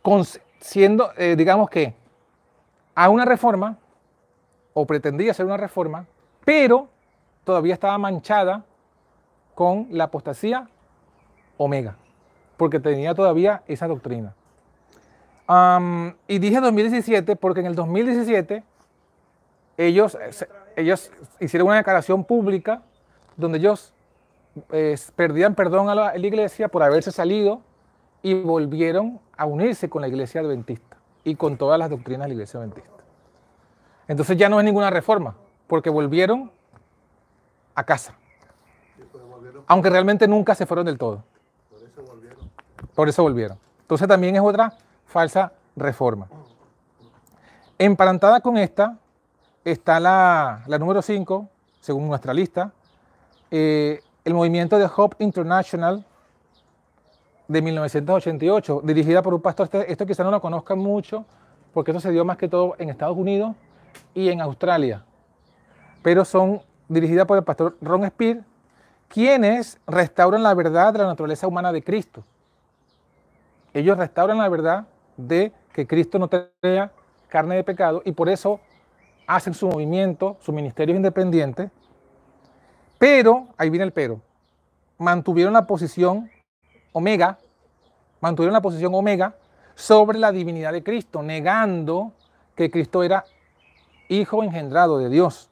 con- 0.00 0.24
siendo, 0.60 1.10
eh, 1.16 1.34
digamos 1.36 1.68
que, 1.68 1.94
a 2.94 3.08
una 3.10 3.24
reforma, 3.24 3.76
o 4.74 4.86
pretendía 4.86 5.34
ser 5.34 5.46
una 5.46 5.56
reforma, 5.56 6.06
pero 6.44 6.88
todavía 7.42 7.74
estaba 7.74 7.98
manchada 7.98 8.64
con 9.54 9.88
la 9.90 10.04
apostasía 10.04 10.68
omega, 11.56 11.96
porque 12.56 12.78
tenía 12.78 13.14
todavía 13.14 13.62
esa 13.66 13.88
doctrina. 13.88 14.34
Y 15.48 16.38
dije 16.38 16.60
2017 16.60 17.36
porque 17.36 17.60
en 17.60 17.66
el 17.66 17.74
2017 17.74 18.64
ellos, 19.76 20.16
eh, 20.20 20.48
ellos 20.76 21.10
hicieron 21.38 21.68
una 21.68 21.76
declaración 21.76 22.24
pública 22.24 22.82
donde 23.36 23.58
ellos 23.58 23.92
eh, 24.72 24.96
perdían 25.14 25.54
perdón 25.54 25.88
a 25.88 25.94
la, 25.94 26.08
a 26.08 26.18
la 26.18 26.26
iglesia 26.26 26.68
por 26.68 26.82
haberse 26.82 27.12
salido 27.12 27.60
y 28.22 28.34
volvieron 28.34 29.20
a 29.36 29.46
unirse 29.46 29.88
con 29.88 30.02
la 30.02 30.08
iglesia 30.08 30.40
adventista 30.40 30.96
y 31.22 31.36
con 31.36 31.56
todas 31.56 31.78
las 31.78 31.90
doctrinas 31.90 32.24
de 32.24 32.28
la 32.28 32.34
iglesia 32.34 32.58
adventista. 32.58 32.90
Entonces 34.08 34.36
ya 34.36 34.48
no 34.48 34.58
es 34.58 34.64
ninguna 34.64 34.90
reforma, 34.90 35.36
porque 35.66 35.90
volvieron 35.90 36.50
a 37.74 37.84
casa, 37.84 38.14
aunque 39.66 39.90
realmente 39.90 40.26
nunca 40.26 40.54
se 40.54 40.64
fueron 40.64 40.86
del 40.86 40.96
todo. 40.96 41.24
por 41.68 41.82
eso 41.82 42.02
volvieron. 42.02 42.50
Por 42.94 43.08
eso 43.08 43.22
volvieron. 43.22 43.58
Entonces 43.82 44.08
también 44.08 44.36
es 44.36 44.42
otra 44.42 44.72
falsa 45.06 45.52
reforma. 45.74 46.28
Emparentada 47.78 48.40
con 48.40 48.56
esta 48.56 48.98
está 49.64 50.00
la, 50.00 50.62
número 50.78 51.02
5, 51.02 51.48
según 51.80 52.08
nuestra 52.08 52.32
lista, 52.32 52.72
eh, 53.50 54.00
el 54.24 54.34
movimiento 54.34 54.78
de 54.78 54.88
Hope 54.94 55.22
International 55.22 56.04
de 57.48 57.62
1988, 57.62 58.80
dirigida 58.82 59.22
por 59.22 59.34
un 59.34 59.40
pastor, 59.40 59.64
este- 59.66 59.92
esto 59.92 60.06
quizá 60.06 60.24
no 60.24 60.30
lo 60.30 60.40
conozcan 60.40 60.78
mucho, 60.78 61.24
porque 61.72 61.90
eso 61.92 62.00
se 62.00 62.10
dio 62.10 62.24
más 62.24 62.36
que 62.36 62.48
todo 62.48 62.74
en 62.78 62.88
Estados 62.90 63.16
Unidos 63.16 63.54
y 64.14 64.30
en 64.30 64.40
Australia, 64.40 65.04
pero 66.02 66.24
son 66.24 66.62
dirigidas 66.88 67.26
por 67.26 67.36
el 67.36 67.44
pastor 67.44 67.76
Ron 67.80 68.06
Spear, 68.08 68.38
quienes 69.08 69.78
restauran 69.86 70.42
la 70.42 70.54
verdad 70.54 70.92
de 70.92 71.00
la 71.00 71.06
naturaleza 71.06 71.46
humana 71.46 71.72
de 71.72 71.82
Cristo. 71.82 72.24
Ellos 73.74 73.96
restauran 73.96 74.38
la 74.38 74.48
verdad 74.48 74.86
de 75.16 75.52
que 75.72 75.86
Cristo 75.86 76.18
no 76.18 76.28
tenía 76.28 76.90
carne 77.28 77.56
de 77.56 77.64
pecado 77.64 78.02
y 78.04 78.12
por 78.12 78.28
eso 78.28 78.60
hacen 79.26 79.54
su 79.54 79.68
movimiento, 79.68 80.36
su 80.40 80.52
ministerio 80.52 80.94
independiente. 80.94 81.70
Pero, 82.98 83.48
ahí 83.56 83.68
viene 83.70 83.84
el 83.84 83.92
pero, 83.92 84.20
mantuvieron 84.98 85.52
la 85.52 85.66
posición 85.66 86.30
omega, 86.92 87.38
mantuvieron 88.20 88.54
la 88.54 88.62
posición 88.62 88.94
omega 88.94 89.34
sobre 89.74 90.18
la 90.18 90.32
divinidad 90.32 90.72
de 90.72 90.82
Cristo, 90.82 91.22
negando 91.22 92.12
que 92.54 92.70
Cristo 92.70 93.02
era 93.02 93.24
hijo 94.08 94.42
engendrado 94.42 94.98
de 94.98 95.10
Dios. 95.10 95.50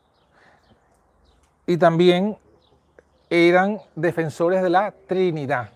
Y 1.66 1.76
también 1.76 2.38
eran 3.28 3.80
defensores 3.94 4.62
de 4.62 4.70
la 4.70 4.94
Trinidad. 5.06 5.70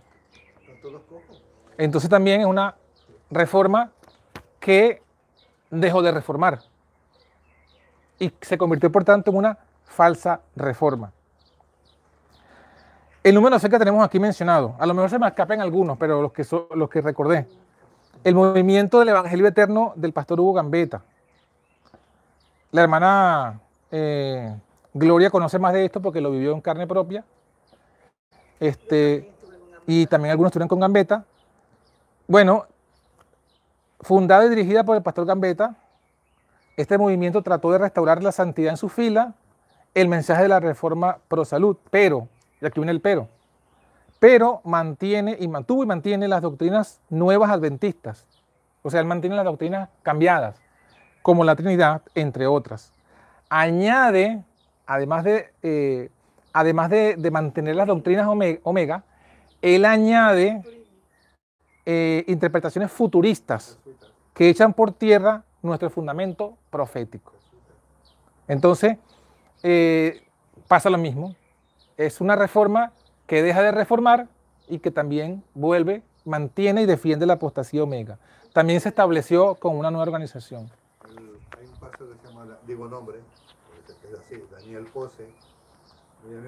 Entonces 1.76 2.08
también 2.08 2.40
es 2.40 2.46
una 2.46 2.74
reforma 3.30 3.90
que 4.60 5.02
dejó 5.70 6.02
de 6.02 6.12
reformar 6.12 6.60
y 8.18 8.32
se 8.40 8.58
convirtió 8.58 8.90
por 8.90 9.04
tanto 9.04 9.30
en 9.30 9.36
una 9.36 9.58
falsa 9.84 10.40
reforma. 10.56 11.12
El 13.22 13.34
número 13.34 13.58
C 13.58 13.68
que 13.68 13.78
tenemos 13.78 14.04
aquí 14.04 14.18
mencionado, 14.18 14.74
a 14.78 14.86
lo 14.86 14.94
mejor 14.94 15.10
se 15.10 15.18
me 15.18 15.26
escapan 15.26 15.60
algunos, 15.60 15.98
pero 15.98 16.22
los 16.22 16.32
que, 16.32 16.46
los 16.74 16.88
que 16.88 17.00
recordé. 17.00 17.46
El 18.24 18.34
movimiento 18.34 18.98
del 18.98 19.10
Evangelio 19.10 19.46
Eterno 19.46 19.92
del 19.96 20.12
pastor 20.12 20.40
Hugo 20.40 20.54
Gambetta. 20.54 21.02
La 22.70 22.82
hermana 22.82 23.60
eh, 23.90 24.56
Gloria 24.92 25.30
conoce 25.30 25.58
más 25.58 25.72
de 25.72 25.84
esto 25.84 26.00
porque 26.00 26.20
lo 26.20 26.30
vivió 26.30 26.52
en 26.52 26.60
carne 26.60 26.86
propia. 26.86 27.24
Este, 28.60 29.32
y 29.86 30.06
también 30.06 30.32
algunos 30.32 30.50
estuvieron 30.50 30.68
con 30.68 30.80
Gambetta. 30.80 31.24
Bueno, 32.26 32.66
fundada 34.00 34.44
y 34.46 34.48
dirigida 34.50 34.84
por 34.84 34.96
el 34.96 35.02
pastor 35.02 35.26
Gambetta, 35.26 35.76
este 36.76 36.96
movimiento 36.98 37.42
trató 37.42 37.72
de 37.72 37.78
restaurar 37.78 38.22
la 38.22 38.32
santidad 38.32 38.70
en 38.70 38.76
su 38.76 38.88
fila, 38.88 39.34
el 39.94 40.08
mensaje 40.08 40.42
de 40.42 40.48
la 40.48 40.60
reforma 40.60 41.18
pro 41.28 41.44
salud, 41.44 41.76
pero, 41.90 42.28
y 42.60 42.66
aquí 42.66 42.78
viene 42.78 42.92
el 42.92 43.00
pero, 43.00 43.28
pero 44.20 44.60
mantiene 44.64 45.36
y 45.40 45.48
mantuvo 45.48 45.82
y 45.82 45.86
mantiene 45.86 46.28
las 46.28 46.42
doctrinas 46.42 47.00
nuevas 47.08 47.50
adventistas. 47.50 48.26
O 48.82 48.90
sea, 48.90 49.00
él 49.00 49.06
mantiene 49.06 49.34
las 49.36 49.44
doctrinas 49.44 49.88
cambiadas, 50.02 50.56
como 51.22 51.44
la 51.44 51.56
Trinidad, 51.56 52.02
entre 52.14 52.46
otras. 52.46 52.92
Añade, 53.48 54.42
además 54.86 55.24
de, 55.24 55.52
eh, 55.62 56.10
además 56.52 56.90
de, 56.90 57.30
mantener 57.30 57.76
las 57.76 57.86
doctrinas 57.88 58.26
ome- 58.26 58.60
omega, 58.62 59.02
él 59.62 59.84
añade 59.84 60.62
eh, 61.90 62.22
interpretaciones 62.26 62.92
futuristas 62.92 63.78
que 64.34 64.50
echan 64.50 64.74
por 64.74 64.92
tierra 64.92 65.42
nuestro 65.62 65.88
fundamento 65.88 66.58
profético. 66.68 67.32
Entonces, 68.46 68.98
eh, 69.62 70.22
pasa 70.68 70.90
lo 70.90 70.98
mismo. 70.98 71.34
Es 71.96 72.20
una 72.20 72.36
reforma 72.36 72.92
que 73.26 73.42
deja 73.42 73.62
de 73.62 73.70
reformar 73.70 74.28
y 74.68 74.80
que 74.80 74.90
también 74.90 75.42
vuelve, 75.54 76.02
mantiene 76.26 76.82
y 76.82 76.84
defiende 76.84 77.24
la 77.24 77.34
apostasía 77.34 77.84
omega. 77.84 78.18
También 78.52 78.82
se 78.82 78.90
estableció 78.90 79.54
con 79.54 79.74
una 79.74 79.90
nueva 79.90 80.02
organización. 80.02 80.70
Hay 81.08 81.64
un 81.64 81.80
pastor 81.80 82.12
que 82.12 82.18
se 82.18 82.28
llama, 82.28 82.58
digo 82.66 82.86
nombre, 82.86 83.20
es 83.88 84.12
así, 84.12 84.44
Daniel 84.52 84.84
Pose, 84.92 85.26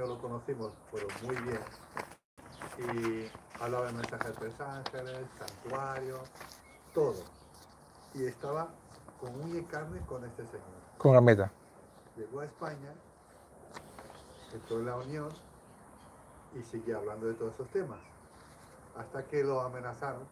lo 0.06 0.20
conocimos, 0.20 0.72
pero 0.92 1.06
muy 1.24 1.36
bien. 1.36 1.60
Y 2.78 3.30
hablaba 3.62 3.86
del 3.86 3.96
mensaje 3.96 4.28
de 4.28 4.34
tres 4.34 4.60
ángeles, 4.60 5.26
santuario, 5.38 6.18
todo. 6.94 7.22
Y 8.14 8.24
estaba 8.24 8.68
con 9.20 9.34
uña 9.40 9.60
y 9.60 9.64
carne 9.64 10.00
con 10.06 10.24
este 10.24 10.46
señor. 10.46 10.80
Con 10.98 11.14
la 11.14 11.20
meta. 11.20 11.50
Llegó 12.16 12.40
a 12.40 12.44
España, 12.44 12.92
entró 14.52 14.78
en 14.78 14.86
la 14.86 14.96
Unión 14.96 15.28
y 16.54 16.62
seguía 16.62 16.96
hablando 16.96 17.26
de 17.26 17.34
todos 17.34 17.54
esos 17.54 17.68
temas. 17.68 17.98
Hasta 18.96 19.24
que 19.26 19.44
lo 19.44 19.60
amenazaron. 19.60 20.26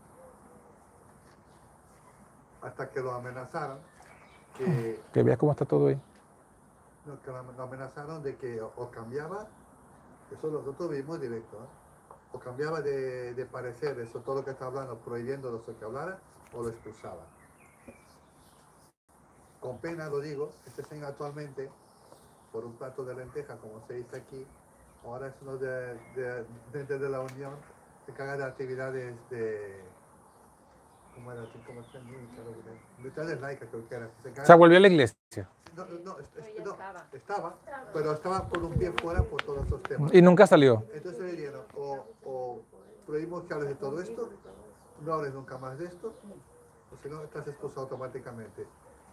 Hasta 2.62 2.90
que 2.90 3.00
lo 3.00 3.12
amenazaron 3.12 3.78
que 4.56 5.00
Que 5.12 5.22
veas 5.22 5.38
cómo 5.38 5.52
está 5.52 5.64
todo 5.64 5.88
ahí. 5.88 6.00
No, 7.06 7.20
que 7.22 7.30
lo 7.30 7.62
amenazaron 7.62 8.22
de 8.22 8.36
que 8.36 8.60
o, 8.60 8.72
o 8.76 8.90
cambiaba, 8.90 9.46
eso 10.30 10.48
nosotros 10.48 10.90
vimos 10.90 11.20
directo, 11.20 11.56
¿eh? 11.56 11.77
O 12.32 12.38
cambiaba 12.38 12.80
de, 12.80 13.34
de 13.34 13.46
parecer, 13.46 13.98
eso 14.00 14.20
todo 14.20 14.36
lo 14.36 14.44
que 14.44 14.50
está 14.50 14.66
hablando, 14.66 14.98
prohibiendo 14.98 15.50
lo 15.50 15.64
que 15.64 15.84
hablara, 15.84 16.18
o 16.52 16.62
lo 16.62 16.68
expulsaba. 16.68 17.26
Con 19.60 19.78
pena 19.78 20.08
lo 20.08 20.20
digo, 20.20 20.52
este 20.66 20.84
señor 20.84 21.06
actualmente, 21.06 21.68
por 22.52 22.64
un 22.64 22.74
plato 22.74 23.04
de 23.04 23.14
lenteja, 23.14 23.56
como 23.56 23.84
se 23.86 23.94
dice 23.94 24.16
aquí, 24.16 24.46
ahora 25.04 25.28
es 25.28 25.34
uno 25.42 25.56
de, 25.56 25.94
de, 26.72 27.08
la 27.08 27.20
Unión, 27.20 27.54
se 28.04 28.12
encarga 28.12 28.36
de 28.36 28.44
actividades 28.44 29.14
de... 29.30 29.82
¿Cómo 31.14 31.32
era? 31.32 31.42
¿Cómo 31.66 31.82
se 31.82 31.98
llama? 31.98 32.10
Militares 32.98 33.40
laicas 33.40 33.68
creo 33.70 33.88
que 33.88 33.94
era. 33.96 34.44
Se 34.44 34.54
volvió 34.54 34.76
a 34.76 34.80
la 34.80 34.86
iglesia 34.86 35.48
no, 35.86 35.98
no, 35.98 36.16
no, 36.16 36.16
estaba. 37.12 37.54
pero 37.92 38.12
estaba 38.12 38.48
con 38.48 38.64
un 38.64 38.72
pie 38.74 38.92
fuera 39.00 39.22
por 39.22 39.42
todos 39.42 39.66
esos 39.66 39.82
temas. 39.82 40.12
y 40.12 40.22
nunca 40.22 40.46
salió. 40.46 40.84
Entonces 40.92 41.20
le 41.20 41.32
dijeron, 41.32 41.62
o, 41.74 42.04
o 42.24 42.60
prohibimos 43.06 43.44
que 43.44 43.54
hables 43.54 43.68
de 43.70 43.74
todo 43.76 44.00
esto, 44.00 44.28
no 45.04 45.12
hables 45.14 45.32
nunca 45.34 45.58
más 45.58 45.78
de 45.78 45.86
esto, 45.86 46.12
o 46.92 46.96
si 47.02 47.08
no, 47.08 47.22
estás 47.22 47.46
expulsado 47.46 47.82
automáticamente. 47.82 48.66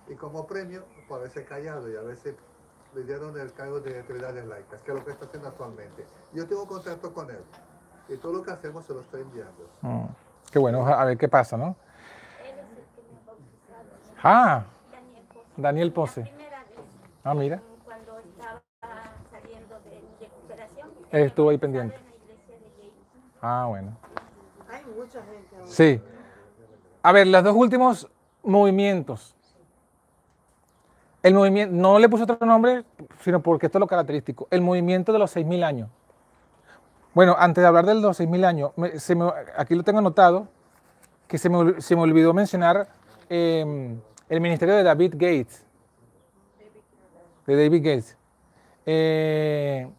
Y 0.07 0.15
como 0.15 0.45
premio, 0.45 0.85
por 1.07 1.19
haberse 1.19 1.45
callado 1.45 1.89
y 1.91 1.95
haberse 1.95 2.35
le 2.93 3.03
dieron 3.03 3.37
el 3.37 3.51
cargo 3.51 3.81
de 3.81 3.99
autoridades 3.99 4.45
laicas, 4.45 4.81
que 4.81 4.91
es 4.91 4.97
lo 4.97 5.03
que 5.03 5.11
está 5.11 5.25
haciendo 5.25 5.49
actualmente. 5.49 6.05
Yo 6.31 6.47
tengo 6.47 6.65
contacto 6.65 7.13
con 7.13 7.29
él 7.29 7.43
y 8.07 8.15
todo 8.17 8.33
lo 8.33 8.41
que 8.43 8.51
hacemos 8.51 8.85
se 8.85 8.93
lo 8.93 9.01
estoy 9.01 9.21
enviando. 9.21 9.67
Mm, 9.81 10.05
Qué 10.51 10.59
bueno, 10.59 10.85
a 10.87 11.03
ver 11.03 11.17
qué 11.17 11.27
pasa, 11.27 11.57
¿no? 11.57 11.75
Él 12.41 12.45
es 12.57 12.77
el 12.77 12.85
que 12.95 13.01
me 13.11 13.19
ha 13.19 13.25
bautizado. 13.25 14.21
Ah, 14.23 14.63
Daniel 14.93 15.25
Pozo. 15.33 15.45
Daniel 15.57 15.87
La 15.89 15.93
Poce. 15.93 16.21
primera 16.21 16.63
vez. 16.63 16.69
Ah, 17.25 17.33
mira. 17.33 17.59
Cuando 17.83 18.19
estaba 18.19 18.61
saliendo 19.31 19.79
de 19.83 20.01
recuperación. 20.19 20.89
Él 21.11 21.23
estuvo 21.23 21.49
ahí 21.49 21.57
pendiente. 21.57 21.95
en 21.95 22.03
la 22.05 22.15
iglesia 22.23 22.55
de 22.55 22.69
Gates. 22.69 22.93
Ah, 23.41 23.65
bueno. 23.67 23.97
Hay 24.69 24.81
mucha 24.95 25.19
gente. 25.23 25.55
ahora. 25.55 25.67
Sí. 25.67 26.01
A 27.01 27.11
ver, 27.11 27.27
los 27.27 27.43
dos 27.43 27.55
últimos 27.55 28.07
movimientos. 28.43 29.35
El 31.23 31.33
movimiento, 31.33 31.75
no 31.75 31.97
le 31.97 32.07
puse 32.07 32.23
otro 32.23 32.37
nombre, 32.45 32.83
sino 33.21 33.41
porque 33.41 33.65
esto 33.65 33.79
es 33.79 33.81
lo 33.81 33.87
característico. 33.87 34.47
El 34.51 34.61
movimiento 34.61 35.11
de 35.11 35.17
los 35.17 35.31
6.000 35.35 35.63
años. 35.63 35.89
Bueno, 37.15 37.35
antes 37.39 37.63
de 37.63 37.67
hablar 37.67 37.87
de 37.87 37.95
los 37.95 38.17
6.000 38.19 38.45
años, 38.45 38.71
me- 38.75 38.99
se 38.99 39.15
me- 39.15 39.31
aquí 39.57 39.73
lo 39.73 39.81
tengo 39.83 39.97
anotado, 39.99 40.47
que 41.27 41.39
se 41.39 41.49
me, 41.49 41.81
se 41.81 41.95
me 41.95 42.03
olvidó 42.03 42.31
mencionar 42.35 42.87
eh, 43.29 43.97
el 44.29 44.41
ministerio 44.41 44.75
de 44.75 44.83
David 44.83 45.13
Gates. 45.15 45.64
De 47.45 47.55
David 47.55 47.83
Gates. 47.83 48.17
Eh, 48.85 49.89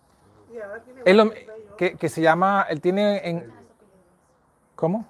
que, 1.77 1.97
que 1.97 2.09
se 2.09 2.21
llama, 2.21 2.67
él 2.69 2.81
tiene 2.81 3.29
en... 3.29 3.53
¿Cómo? 4.75 5.07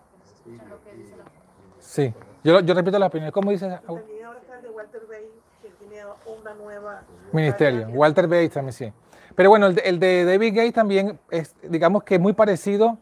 Sí, 1.79 2.13
yo, 2.45 2.61
yo 2.61 2.75
repito 2.75 2.99
la 2.99 3.07
opinión. 3.07 3.31
¿Cómo 3.31 3.51
dice? 3.51 3.69
También 3.69 4.25
ahora 4.25 4.39
está 4.41 4.57
el 4.57 4.63
de 4.63 4.69
Walter 4.71 5.03
Bay, 5.09 5.31
que 5.63 5.69
tiene 5.71 6.03
una 6.27 6.55
nueva... 6.55 7.03
Ministerio. 7.33 7.89
Walter 7.89 8.27
Bates 8.27 8.53
también 8.53 8.73
sí. 8.73 8.93
Pero 9.35 9.51
bueno, 9.51 9.67
el 9.67 9.75
de, 9.75 9.83
el 9.83 9.99
de 10.01 10.25
David 10.25 10.57
Gates 10.57 10.73
también 10.75 11.19
es, 11.31 11.55
digamos 11.63 12.05
que 12.05 12.17
es 12.17 12.21
muy 12.21 12.33
parecido 12.33 12.99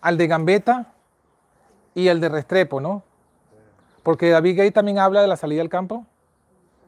al 0.00 0.18
de 0.18 0.26
Gambetta 0.26 0.92
y 1.94 2.08
el 2.08 2.20
de 2.20 2.28
Restrepo, 2.28 2.80
¿no? 2.80 3.02
Porque 4.02 4.28
David 4.30 4.58
Gates 4.58 4.74
también 4.74 4.98
habla 4.98 5.22
de 5.22 5.28
la 5.28 5.36
salida 5.36 5.62
al 5.62 5.70
campo, 5.70 6.06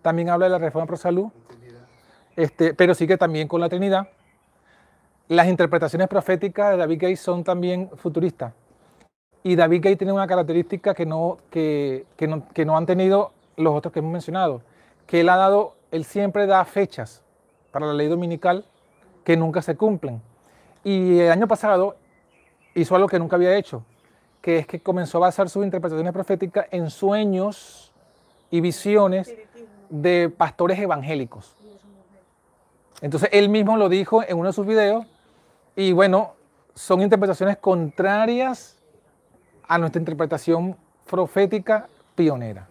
también 0.03 0.29
habla 0.29 0.47
de 0.47 0.51
la 0.51 0.59
reforma 0.59 0.87
pro 0.87 0.97
salud, 0.97 1.31
este, 2.37 2.75
pero 2.75 2.95
sigue 2.95 3.17
también 3.17 3.49
con 3.49 3.61
la 3.61 3.69
Trinidad. 3.69 4.09
Las 5.29 5.49
interpretaciones 5.49 6.07
proféticas 6.07 6.71
de 6.71 6.77
David 6.77 7.01
Gates 7.01 7.21
son 7.21 7.43
también 7.43 7.91
futuristas. 7.97 8.53
Y 9.43 9.57
David 9.57 9.79
Gates 9.79 9.99
tiene 9.99 10.13
una 10.13 10.27
característica 10.27 10.95
que 10.95 11.07
no, 11.07 11.39
que, 11.51 12.05
que 12.17 12.29
no, 12.29 12.49
que 12.53 12.65
no 12.65 12.77
han 12.77 12.87
tenido 12.87 13.33
los 13.57 13.75
otros 13.75 13.93
que 13.93 14.01
hemos 14.01 14.13
mencionado, 14.13 14.63
que 15.07 15.21
él 15.21 15.29
ha 15.29 15.37
dado, 15.37 15.77
él 15.91 16.05
siempre 16.05 16.47
da 16.47 16.65
fechas 16.65 17.23
para 17.73 17.87
la 17.87 17.95
ley 17.95 18.09
dominical 18.09 18.65
que 19.25 19.37
nunca 19.37 19.63
se 19.63 19.77
cumplen. 19.77 20.21
Y 20.85 21.19
el 21.21 21.33
año 21.33 21.49
pasado 21.49 21.97
hizo 22.75 22.95
algo 22.95 23.09
que 23.09 23.19
nunca 23.19 23.37
había 23.37 23.57
hecho, 23.57 23.85
que 24.41 24.59
es 24.59 24.67
que 24.67 24.81
comenzó 24.81 25.19
a 25.19 25.23
basar 25.23 25.49
sus 25.49 25.65
interpretaciones 25.65 26.13
proféticas 26.13 26.67
en 26.71 26.91
sueños 26.91 27.93
y 28.51 28.61
visiones 28.61 29.35
de 29.89 30.29
pastores 30.29 30.79
evangélicos. 30.79 31.57
Entonces 33.01 33.29
él 33.33 33.49
mismo 33.49 33.77
lo 33.77 33.89
dijo 33.89 34.23
en 34.23 34.39
uno 34.39 34.49
de 34.49 34.53
sus 34.53 34.67
videos 34.67 35.07
y 35.75 35.93
bueno, 35.93 36.35
son 36.75 37.03
interpretaciones 37.03 37.57
contrarias 37.59 38.77
a 39.69 39.79
nuestra 39.79 39.99
interpretación 39.99 40.77
profética 41.09 41.89
pionera. 42.15 42.69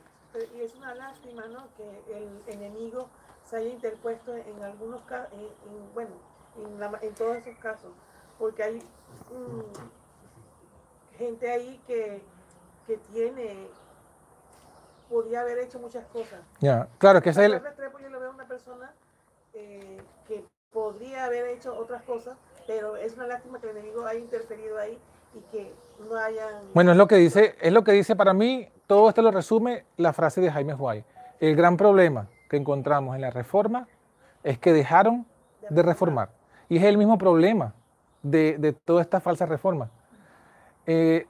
Y 0.55 0.61
es 0.61 0.75
una 0.75 0.95
lástima, 0.95 1.45
¿no? 1.47 1.67
Que 1.77 2.17
el 2.17 2.29
enemigo 2.47 3.09
se 3.43 3.57
haya 3.57 3.69
interpuesto 3.69 4.35
en 4.35 4.63
algunos 4.63 5.01
casos, 5.03 5.29
bueno, 5.93 6.11
en, 6.57 6.79
la 6.79 6.91
en 7.01 7.13
todos 7.13 7.37
esos 7.37 7.55
casos, 7.57 7.91
porque 8.39 8.63
hay 8.63 8.77
mm, 8.77 11.17
gente 11.17 11.51
ahí 11.51 11.79
que, 11.85 12.23
que 12.87 12.97
tiene, 13.13 13.67
podía 15.09 15.41
haber 15.41 15.59
hecho 15.59 15.79
muchas 15.79 16.05
cosas. 16.07 16.39
Ya, 16.59 16.87
claro 16.97 17.21
que 17.21 17.29
es 17.29 17.37
el, 17.37 17.61
yo 18.01 18.09
lo 18.09 18.19
veo 18.19 18.31
una 18.31 18.47
persona 18.47 18.91
eh, 19.55 19.97
que 20.27 20.43
podría 20.71 21.25
haber 21.25 21.47
hecho 21.47 21.75
otras 21.77 22.03
cosas, 22.03 22.37
pero 22.67 22.97
es 22.97 23.15
una 23.15 23.27
lástima 23.27 23.59
que 23.59 23.69
el 23.69 23.77
enemigo 23.77 24.05
haya 24.05 24.19
interferido 24.19 24.77
ahí 24.77 24.99
y 25.33 25.39
que 25.51 25.73
no 26.09 26.17
hayan... 26.17 26.73
Bueno, 26.73 26.91
es 26.91 26.97
lo 26.97 27.07
que 27.07 27.15
dice, 27.15 27.55
es 27.61 27.71
lo 27.71 27.83
que 27.83 27.93
dice 27.93 28.15
para 28.15 28.33
mí, 28.33 28.67
todo 28.87 29.07
esto 29.09 29.21
lo 29.21 29.31
resume 29.31 29.85
la 29.97 30.13
frase 30.13 30.41
de 30.41 30.51
Jaime 30.51 30.73
White. 30.73 31.05
El 31.39 31.55
gran 31.55 31.77
problema 31.77 32.27
que 32.49 32.57
encontramos 32.57 33.15
en 33.15 33.21
la 33.21 33.29
reforma 33.29 33.87
es 34.43 34.59
que 34.59 34.73
dejaron 34.73 35.25
de 35.69 35.83
reformar. 35.83 36.29
Y 36.69 36.77
es 36.77 36.83
el 36.83 36.97
mismo 36.97 37.17
problema 37.17 37.73
de, 38.21 38.57
de 38.57 38.73
toda 38.73 39.01
esta 39.01 39.19
falsa 39.19 39.45
reforma. 39.45 39.89
Eh, 40.85 41.27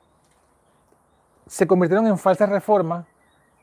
se 1.47 1.67
convirtieron 1.67 2.07
en 2.07 2.17
falsas 2.17 2.49
reformas 2.49 3.05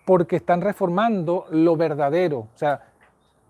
porque 0.05 0.37
están 0.37 0.61
reformando 0.61 1.47
lo 1.51 1.77
verdadero. 1.77 2.39
O 2.39 2.57
sea, 2.57 2.92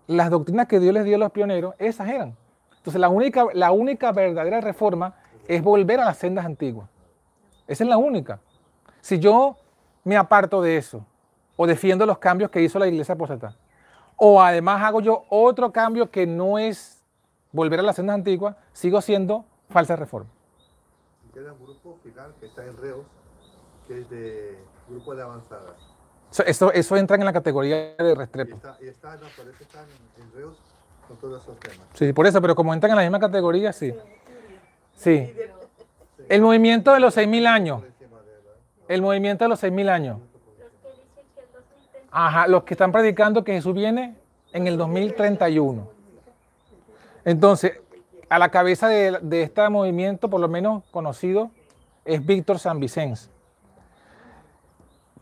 las 0.07 0.29
doctrinas 0.29 0.67
que 0.67 0.79
Dios 0.79 0.93
les 0.93 1.05
dio 1.05 1.15
a 1.15 1.19
los 1.19 1.31
pioneros, 1.31 1.75
esas 1.79 2.09
eran. 2.09 2.35
Entonces, 2.77 2.99
la 2.99 3.09
única, 3.09 3.45
la 3.53 3.71
única 3.71 4.11
verdadera 4.11 4.61
reforma 4.61 5.15
es 5.47 5.63
volver 5.63 5.99
a 5.99 6.05
las 6.05 6.17
sendas 6.17 6.45
antiguas. 6.45 6.89
Esa 7.67 7.83
es 7.83 7.89
la 7.89 7.97
única. 7.97 8.39
Si 9.01 9.19
yo 9.19 9.57
me 10.03 10.17
aparto 10.17 10.61
de 10.61 10.77
eso 10.77 11.05
o 11.55 11.67
defiendo 11.67 12.05
los 12.05 12.17
cambios 12.17 12.51
que 12.51 12.61
hizo 12.61 12.79
la 12.79 12.87
iglesia 12.87 13.15
apóstata, 13.15 13.55
o 14.17 14.41
además 14.41 14.81
hago 14.83 15.01
yo 15.01 15.25
otro 15.29 15.71
cambio 15.71 16.11
que 16.11 16.27
no 16.27 16.57
es 16.57 17.03
volver 17.51 17.79
a 17.79 17.83
las 17.83 17.95
sendas 17.95 18.15
antiguas, 18.15 18.55
sigo 18.73 19.01
siendo 19.01 19.45
falsa 19.69 19.95
reforma. 19.95 20.29
Queda 21.33 21.53
un 21.53 21.63
grupo 21.63 21.97
final 22.03 22.33
que 22.39 22.47
está 22.47 22.65
en 22.65 22.77
Reus, 22.77 23.05
que 23.87 24.01
es 24.01 24.09
de 24.09 24.59
grupo 24.89 25.15
de 25.15 25.23
avanzadas. 25.23 25.92
Eso, 26.33 26.43
eso, 26.45 26.71
eso 26.73 26.97
entra 26.97 27.15
en 27.15 27.25
la 27.25 27.31
categoría 27.33 27.93
de 27.95 28.11
Y 28.11 28.13
Restrepo. 28.15 28.55
está, 28.55 28.75
y 28.81 28.87
está, 28.87 29.13
no, 29.17 29.27
por 29.37 29.47
eso 29.47 29.61
están 29.61 29.85
en, 30.17 30.23
en 30.23 30.31
Reus 30.33 30.57
con 31.07 31.17
todos 31.17 31.43
esos 31.43 31.59
temas. 31.59 31.77
Sí, 31.93 32.11
por 32.11 32.25
eso, 32.25 32.41
pero 32.41 32.55
como 32.55 32.73
entran 32.73 32.89
en 32.91 32.95
la 32.97 33.01
misma 33.03 33.19
categoría, 33.19 33.71
sí. 33.71 33.93
Sí. 34.95 35.11
Y 35.31 35.35
El 36.33 36.41
movimiento 36.41 36.91
de 36.91 36.99
los 36.99 37.15
6.000 37.15 37.45
años. 37.45 37.81
La- 37.83 37.87
El 38.95 39.01
movimiento 39.03 39.45
de 39.45 39.49
los 39.49 39.61
6.000 39.61 39.89
años. 39.89 40.17
Los 40.19 40.31
que 40.31 40.89
dicen 40.89 41.23
que 41.35 41.41
el 41.41 41.47
2030 41.53 42.07
Ajá, 42.11 42.47
los 42.47 42.63
que 42.63 42.73
están 42.73 42.91
predicando 42.91 43.43
que 43.43 43.53
Jesús 43.53 43.73
viene 43.75 44.15
en 44.53 44.65
el 44.67 44.75
2031. 44.77 45.87
Entonces, 47.25 47.73
a 48.29 48.39
la 48.39 48.49
cabeza 48.49 48.87
de, 48.87 49.19
de 49.21 49.43
este 49.43 49.69
movimiento, 49.69 50.29
por 50.29 50.41
lo 50.41 50.47
menos 50.47 50.83
conocido, 50.91 51.51
es 52.05 52.25
Víctor 52.25 52.57
San 52.59 52.79
Vicens. 52.79 53.29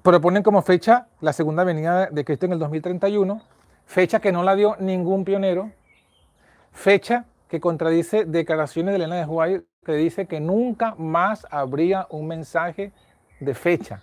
Proponen 0.04 0.42
como 0.42 0.64
fecha 0.64 1.08
la 1.20 1.32
segunda 1.32 1.64
venida 1.64 2.08
de 2.08 2.26
Cristo 2.26 2.48
en 2.48 2.54
el 2.54 2.60
2031, 2.60 3.40
fecha 3.86 4.20
que 4.20 4.32
no 4.32 4.42
la 4.42 4.56
dio 4.56 4.76
ningún 4.80 5.24
pionero, 5.24 5.72
fecha 6.72 7.26
que 7.48 7.60
contradice 7.60 8.26
declaraciones 8.26 8.94
de 8.94 8.96
Elena 8.96 9.18
de 9.18 9.26
White 9.26 9.66
que 9.86 9.94
dice 9.94 10.26
que 10.26 10.40
nunca 10.40 10.96
más 10.98 11.46
habría 11.52 12.08
un 12.10 12.28
mensaje 12.28 12.92
de 13.40 13.54
fecha. 13.54 14.02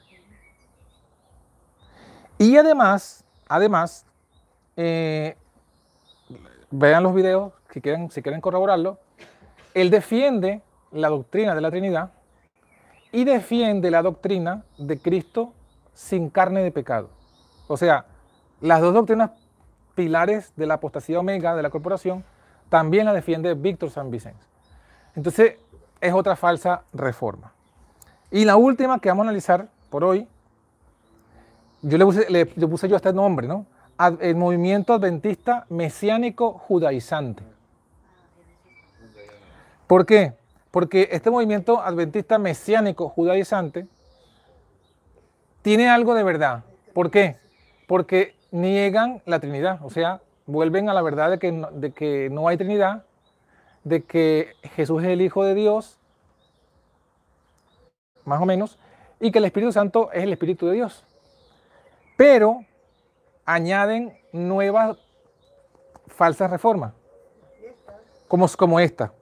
Y 2.38 2.56
además, 2.56 3.24
además, 3.48 4.06
eh, 4.76 5.36
vean 6.70 7.02
los 7.02 7.14
videos 7.14 7.52
si 7.70 7.80
quieren, 7.80 8.08
si 8.10 8.22
quieren 8.22 8.40
corroborarlo, 8.40 8.98
él 9.74 9.90
defiende 9.90 10.62
la 10.92 11.08
doctrina 11.08 11.56
de 11.56 11.60
la 11.60 11.70
Trinidad 11.70 12.12
y 13.10 13.24
defiende 13.24 13.90
la 13.90 14.02
doctrina 14.02 14.64
de 14.78 14.98
Cristo 15.00 15.54
sin 15.98 16.30
carne 16.30 16.62
de 16.62 16.70
pecado. 16.70 17.10
O 17.66 17.76
sea, 17.76 18.04
las 18.60 18.80
dos 18.80 18.94
doctrinas 18.94 19.32
pilares 19.96 20.52
de 20.54 20.64
la 20.64 20.74
apostasía 20.74 21.18
omega 21.18 21.56
de 21.56 21.62
la 21.62 21.70
corporación 21.70 22.22
también 22.68 23.04
la 23.04 23.12
defiende 23.12 23.54
Víctor 23.54 23.90
San 23.90 24.08
Vicente. 24.08 24.38
Entonces, 25.16 25.56
es 26.00 26.14
otra 26.14 26.36
falsa 26.36 26.84
reforma. 26.92 27.52
Y 28.30 28.44
la 28.44 28.54
última 28.54 29.00
que 29.00 29.08
vamos 29.08 29.24
a 29.24 29.30
analizar 29.30 29.66
por 29.90 30.04
hoy 30.04 30.28
yo 31.82 31.98
le 31.98 32.06
puse, 32.68 32.88
yo 32.88 32.94
este 32.94 33.12
nombre, 33.12 33.48
¿no? 33.48 33.66
El 34.20 34.36
movimiento 34.36 34.92
adventista 34.92 35.66
mesiánico 35.68 36.52
judaizante. 36.52 37.42
¿Por 39.88 40.06
qué? 40.06 40.34
Porque 40.70 41.08
este 41.10 41.28
movimiento 41.28 41.80
adventista 41.80 42.38
mesiánico 42.38 43.08
judaizante 43.08 43.88
tiene 45.68 45.90
algo 45.90 46.14
de 46.14 46.22
verdad. 46.22 46.64
¿Por 46.94 47.10
qué? 47.10 47.36
Porque 47.86 48.34
niegan 48.50 49.20
la 49.26 49.38
Trinidad, 49.38 49.80
o 49.82 49.90
sea, 49.90 50.22
vuelven 50.46 50.88
a 50.88 50.94
la 50.94 51.02
verdad 51.02 51.30
de 51.30 51.92
que 51.92 52.30
no, 52.30 52.48
hay 52.48 52.56
Trinidad, 52.56 53.04
de 53.84 54.02
que 54.02 54.54
Jesús 54.76 55.02
es 55.02 55.10
el 55.10 55.20
Hijo 55.20 55.44
de 55.44 55.54
Dios, 55.54 55.98
más 58.24 58.40
o 58.40 58.46
menos, 58.46 58.78
y 59.20 59.30
que 59.30 59.40
el 59.40 59.44
Espíritu 59.44 59.70
Santo 59.70 60.10
es 60.12 60.22
el 60.22 60.32
Espíritu 60.32 60.68
de 60.68 60.72
Dios 60.72 61.04
pero 62.16 62.64
añaden 63.44 64.18
nuevas, 64.32 64.96
falsas 66.06 66.50
reformas, 66.50 66.94
como, 68.26 68.48
como 68.56 68.80
esta. 68.80 69.12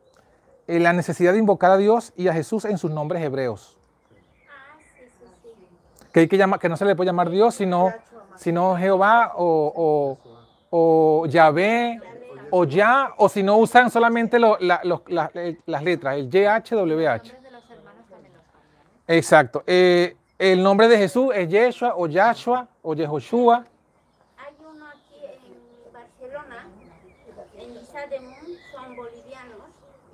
Eh, 0.69 0.79
la 0.79 0.93
necesidad 0.93 1.33
de 1.33 1.41
invocar 1.41 1.73
a 1.73 1.77
Dios 1.77 2.13
y 2.17 2.29
a 2.29 2.33
Jesús 2.33 2.65
en 2.65 2.79
sus 2.79 2.93
nombres 2.93 3.21
hebreos. 3.23 3.76
Que, 6.17 6.21
hay 6.21 6.29
que, 6.29 6.39
que 6.59 6.69
no 6.71 6.77
se 6.79 6.87
le 6.87 6.97
puede 6.97 7.09
llamar 7.09 7.29
Dios, 7.29 7.55
sino, 7.57 7.93
sino 8.37 8.75
Jehová 8.79 9.33
o, 9.37 10.17
o, 10.71 11.21
o 11.21 11.27
Yahvé 11.27 12.01
o 12.51 12.65
Ya, 12.65 13.13
o 13.19 13.29
si 13.29 13.43
no 13.43 13.59
usan 13.59 13.91
solamente 13.91 14.39
lo- 14.39 14.57
la- 14.59 14.81
los- 14.83 15.03
la- 15.09 15.31
eh, 15.35 15.59
las 15.67 15.83
letras, 15.83 16.17
el 16.17 16.31
YHWH. 16.31 17.35
Exacto. 19.09 19.63
Eh, 19.67 20.17
el 20.39 20.63
nombre 20.63 20.89
de 20.89 20.97
Jesús 20.97 21.35
es 21.35 21.51
Yeshua 21.51 21.93
o 21.95 22.07
Yahshua 22.07 22.67
o 22.81 22.95
Yehoshua. 22.95 23.67
Hay 24.39 24.55
uno 24.73 24.87
aquí 24.87 25.21
en 25.23 25.93
Barcelona, 25.93 26.67
en 27.59 27.75
Lisa 27.75 28.07
de 28.07 28.21
Mun, 28.21 28.57
son 28.73 28.97
bolivianos, 28.97 29.59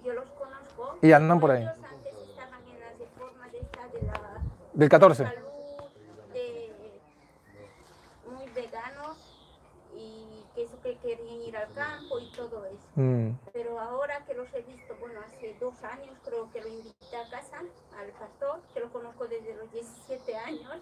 yo 0.04 0.14
los 0.14 0.24
conozco. 0.30 0.98
Y 1.00 1.12
andan 1.12 1.38
por 1.38 1.52
ahí. 1.52 1.64
Antes 1.64 2.12
estaban 2.28 2.60
en 2.66 2.80
las 2.80 2.98
reformas 2.98 3.52
de 3.52 3.58
esta 3.60 3.86
de 3.86 4.02
la 4.02 4.40
Del 4.72 4.88
14. 4.88 5.24
salud, 5.24 5.36
de 6.32 6.72
muy 8.30 8.46
veganos 8.54 9.16
y 9.96 10.44
que 10.54 10.64
eso 10.64 10.80
que 10.82 10.96
querían 10.96 11.42
ir 11.42 11.56
al 11.56 11.61
campo 11.74 12.18
y 12.20 12.30
todo 12.32 12.64
eso. 12.66 12.86
Mm. 12.96 13.30
Pero 13.52 13.78
ahora 13.80 14.24
que 14.26 14.34
los 14.34 14.46
he 14.54 14.62
visto, 14.62 14.94
bueno, 15.00 15.20
hace 15.26 15.54
dos 15.60 15.74
años 15.84 16.16
creo 16.24 16.50
que 16.52 16.60
lo 16.60 16.68
invité 16.68 17.16
a 17.16 17.28
casa 17.30 17.58
al 17.98 18.08
pastor, 18.18 18.60
que 18.74 18.80
lo 18.80 18.90
conozco 18.92 19.26
desde 19.26 19.54
los 19.56 19.70
17 19.72 20.36
años, 20.36 20.76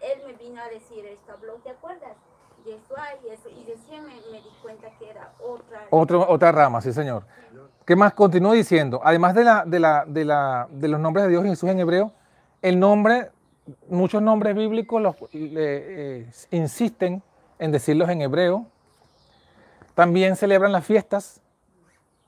él 0.00 0.20
me 0.26 0.32
vino 0.34 0.60
a 0.62 0.68
decir 0.68 1.04
esto, 1.06 1.32
habló, 1.32 1.54
¿te 1.56 1.70
acuerdas? 1.70 2.12
De 2.64 2.74
eso 2.76 2.94
y 3.24 3.28
eso, 3.28 3.48
y 3.50 3.64
recién 3.70 4.04
me, 4.06 4.14
me 4.32 4.38
di 4.40 4.48
cuenta 4.62 4.88
que 4.98 5.10
era 5.10 5.32
otra. 5.38 5.86
Otro- 5.90 6.26
otra 6.28 6.50
rama, 6.50 6.80
sí, 6.80 6.92
señor. 6.94 7.24
¿Qué 7.84 7.94
más? 7.94 8.14
Continúo 8.14 8.52
diciendo. 8.52 9.00
Además 9.04 9.34
de, 9.34 9.44
la, 9.44 9.64
de, 9.66 9.78
la, 9.78 10.04
de, 10.06 10.24
la, 10.24 10.66
de 10.70 10.88
los 10.88 10.98
nombres 10.98 11.24
de 11.26 11.30
Dios 11.30 11.44
y 11.44 11.48
Jesús 11.50 11.68
en 11.68 11.78
hebreo, 11.80 12.12
el 12.62 12.80
nombre, 12.80 13.30
muchos 13.88 14.22
nombres 14.22 14.54
bíblicos 14.56 15.02
los, 15.02 15.14
eh, 15.34 16.26
insisten 16.50 17.22
en 17.58 17.70
decirlos 17.72 18.08
en 18.08 18.22
hebreo. 18.22 18.66
También 19.94 20.36
celebran 20.36 20.72
las 20.72 20.84
fiestas 20.84 21.40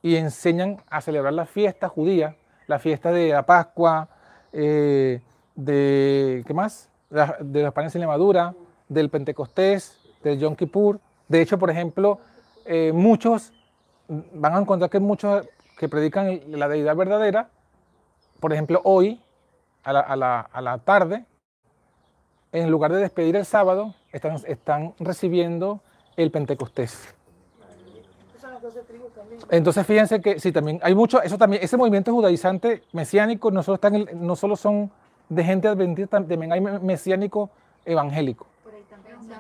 y 0.03 0.17
enseñan 0.17 0.83
a 0.89 1.01
celebrar 1.01 1.33
las 1.33 1.51
fiestas 1.51 1.91
judías, 1.91 2.37
la 2.69 2.79
fiesta 2.79 3.11
de 3.11 3.31
la 3.31 3.45
Pascua, 3.45 4.09
eh, 4.53 5.21
de, 5.57 6.45
¿qué 6.47 6.55
más? 6.55 6.91
De 7.41 7.63
los 7.63 7.73
panes 7.73 7.93
sin 7.93 8.01
levadura, 8.01 8.55
del 8.89 9.11
Pentecostés, 9.11 9.99
del 10.23 10.39
Yom 10.39 10.55
Kippur. 10.55 11.01
De 11.29 11.41
hecho, 11.41 11.59
por 11.59 11.71
ejemplo, 11.71 12.21
eh, 12.65 12.93
muchos 12.95 13.53
van 14.09 14.55
a 14.55 14.61
encontrar 14.61 14.91
que 14.91 15.01
muchos 15.01 15.47
que 15.77 15.89
predican 15.89 16.41
la 16.49 16.69
deidad 16.69 16.95
verdadera, 16.95 17.51
por 18.41 18.53
ejemplo, 18.53 18.81
hoy, 18.85 19.21
a 19.83 19.93
la, 19.93 20.81
tarde, 20.85 21.25
en 22.53 22.71
lugar 22.71 22.93
de 22.93 22.99
despedir 22.99 23.37
el 23.37 23.45
sábado, 23.45 23.95
están 24.13 24.95
recibiendo 24.99 25.81
el 26.17 26.31
Pentecostés. 26.31 27.16
Tribus 28.75 29.13
también. 29.13 29.41
Entonces 29.51 29.87
fíjense 29.87 30.21
que 30.21 30.41
sí, 30.41 30.53
también 30.53 30.81
hay 30.83 30.95
mucho, 30.95 31.23
eso 31.23 31.39
también, 31.39 31.63
ese 31.63 31.77
movimiento 31.77 32.13
judaizante 32.13 32.83
mesiánico 32.93 33.51
no 33.51 33.63
solo, 33.63 33.77
está 33.77 33.89
en 33.89 33.95
el- 33.97 34.27
no 34.27 34.37
solo 34.37 34.57
son 34.57 34.91
de 35.29 35.45
gente 35.45 35.69
adventista, 35.69 36.19
también 36.19 36.53
hay 36.53 36.61
me- 36.61 36.79
mesiánico 36.79 37.51
evangélico. 37.85 38.47
Por 38.63 38.75
ahí 38.75 38.83
también 38.89 39.17
que. 39.29 39.35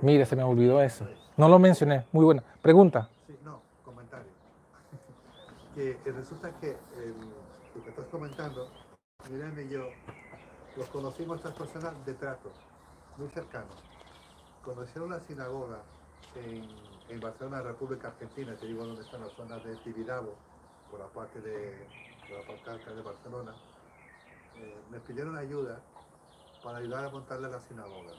Mire, 0.00 0.26
se 0.26 0.36
me 0.36 0.42
olvidó 0.42 0.80
eso. 0.82 1.06
No 1.36 1.48
lo 1.48 1.58
mencioné. 1.58 2.04
Muy 2.12 2.24
buena. 2.24 2.42
Pregunta. 2.62 3.08
Sí, 3.26 3.36
no, 3.44 3.60
comentario. 3.84 4.26
Que 5.74 5.90
eh, 5.90 5.98
resulta 6.12 6.50
que 6.60 6.70
el, 6.96 7.14
lo 7.74 7.84
que 7.84 7.90
estás 7.90 8.06
comentando, 8.06 8.68
Miriam 9.30 9.54
y 9.60 9.68
yo, 9.68 9.88
los 10.76 10.88
conocimos 10.88 11.36
estas 11.38 11.54
personas 11.54 11.92
de 12.04 12.14
trato, 12.14 12.50
muy 13.16 13.28
cercanos. 13.28 13.76
Conocieron 14.64 15.10
la 15.10 15.20
sinagoga 15.20 15.78
en, 16.34 16.68
en 17.08 17.20
Barcelona, 17.20 17.62
República 17.62 18.08
Argentina, 18.08 18.54
te 18.58 18.66
digo 18.66 18.84
dónde 18.84 19.02
están 19.02 19.20
las 19.22 19.32
zonas 19.32 19.62
de 19.64 19.76
Tibidabo, 19.76 20.36
por 20.90 21.00
la 21.00 21.08
parte 21.08 21.40
de, 21.40 21.86
la 22.30 22.42
parte 22.42 22.70
alta 22.70 22.94
de 22.94 23.02
Barcelona. 23.02 23.54
Eh, 24.56 24.82
me 24.90 25.00
pidieron 25.00 25.36
ayuda 25.36 25.82
para 26.62 26.78
ayudar 26.78 27.04
a 27.04 27.10
montarle 27.10 27.48
la 27.48 27.60
sinagoga. 27.60 28.12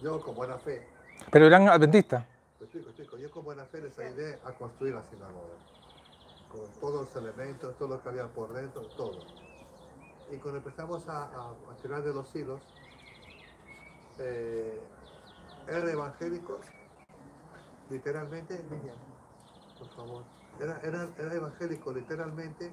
Yo, 0.00 0.20
con 0.20 0.34
buena 0.34 0.58
fe, 0.58 0.86
Pero 1.30 1.46
eran 1.46 1.68
adventistas. 1.68 2.24
te 2.58 2.64
explico, 2.64 2.88
explico. 2.88 3.18
Yo 3.18 3.30
con 3.30 3.44
buena 3.44 3.64
fe 3.66 3.80
les 3.80 3.98
ayudé 3.98 4.38
a 4.44 4.52
construir 4.52 4.94
la 4.94 5.02
sinagoga. 5.04 5.54
Con 6.48 6.70
todos 6.80 7.06
los 7.14 7.16
elementos, 7.16 7.76
todo 7.76 7.88
lo 7.96 8.02
que 8.02 8.08
había 8.08 8.26
por 8.28 8.52
dentro, 8.52 8.82
todo. 8.96 9.24
Y 10.30 10.38
cuando 10.38 10.58
empezamos 10.58 11.08
a, 11.08 11.24
a- 11.24 11.50
a 11.50 11.74
tirar 11.82 12.02
de 12.02 12.12
los 12.14 12.34
hilos, 12.34 12.60
eh, 14.18 14.80
eran 15.68 15.88
evangélicos, 15.88 16.66
literalmente, 17.90 18.62
Miriam, 18.70 18.96
por 19.78 19.88
favor, 19.90 20.24
era, 20.60 20.80
era, 20.82 21.08
era 21.18 21.34
evangélico 21.34 21.92
literalmente, 21.92 22.72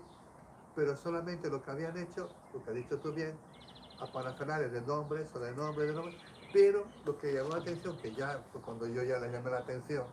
pero 0.76 0.96
solamente 0.96 1.50
lo 1.50 1.62
que 1.62 1.72
habían 1.72 1.98
hecho, 1.98 2.30
lo 2.54 2.64
que 2.64 2.70
has 2.70 2.76
dicho 2.76 3.00
tú 3.00 3.12
bien, 3.14 3.38
a 4.00 4.12
parafernales 4.12 4.72
de 4.72 4.82
nombres 4.82 5.34
o 5.36 5.40
de 5.40 5.54
nombres 5.54 5.94
pero 6.54 6.86
lo 7.06 7.18
que 7.18 7.34
llamó 7.34 7.52
la 7.52 7.58
atención, 7.58 7.98
que 7.98 8.14
ya 8.14 8.44
fue 8.52 8.62
cuando 8.62 8.88
yo 8.88 9.04
ya 9.04 9.20
les 9.20 9.32
llamé 9.32 9.52
la 9.52 9.60
atención, 9.60 10.06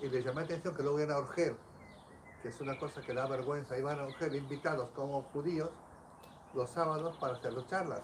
y 0.00 0.08
les 0.08 0.24
llamé 0.24 0.40
la 0.40 0.46
atención 0.46 0.74
que 0.74 0.82
luego 0.82 1.00
iban 1.00 1.12
a 1.12 1.18
Orgel, 1.18 1.56
que 2.42 2.48
es 2.48 2.60
una 2.60 2.78
cosa 2.78 3.00
que 3.00 3.14
da 3.14 3.26
vergüenza, 3.26 3.78
iban 3.78 3.98
a 3.98 4.04
Orgel 4.04 4.34
invitados 4.34 4.90
como 4.90 5.22
judíos 5.22 5.70
los 6.54 6.70
sábados 6.70 7.16
para 7.18 7.34
hacer 7.34 7.52
las 7.52 7.66
charlas. 7.68 8.00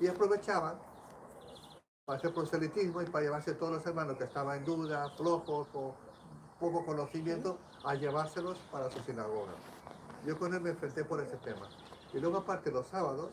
Y 0.00 0.06
aprovechaban 0.06 0.76
para 2.04 2.18
hacer 2.18 2.32
proselitismo 2.34 3.00
y 3.02 3.06
para 3.06 3.24
llevarse 3.24 3.54
todos 3.54 3.72
los 3.72 3.86
hermanos 3.86 4.16
que 4.18 4.24
estaban 4.24 4.58
en 4.58 4.64
duda, 4.64 5.08
flojos 5.16 5.68
o 5.74 5.94
poco 6.60 6.84
conocimiento, 6.84 7.58
a 7.84 7.94
llevárselos 7.94 8.58
para 8.70 8.90
su 8.90 8.98
sinagoga. 9.00 9.52
Yo 10.26 10.38
con 10.38 10.52
él 10.54 10.60
me 10.60 10.70
enfrenté 10.70 11.04
por 11.04 11.20
ese 11.20 11.36
tema. 11.38 11.66
Y 12.12 12.18
luego 12.18 12.38
aparte 12.38 12.70
los 12.70 12.86
sábados, 12.86 13.30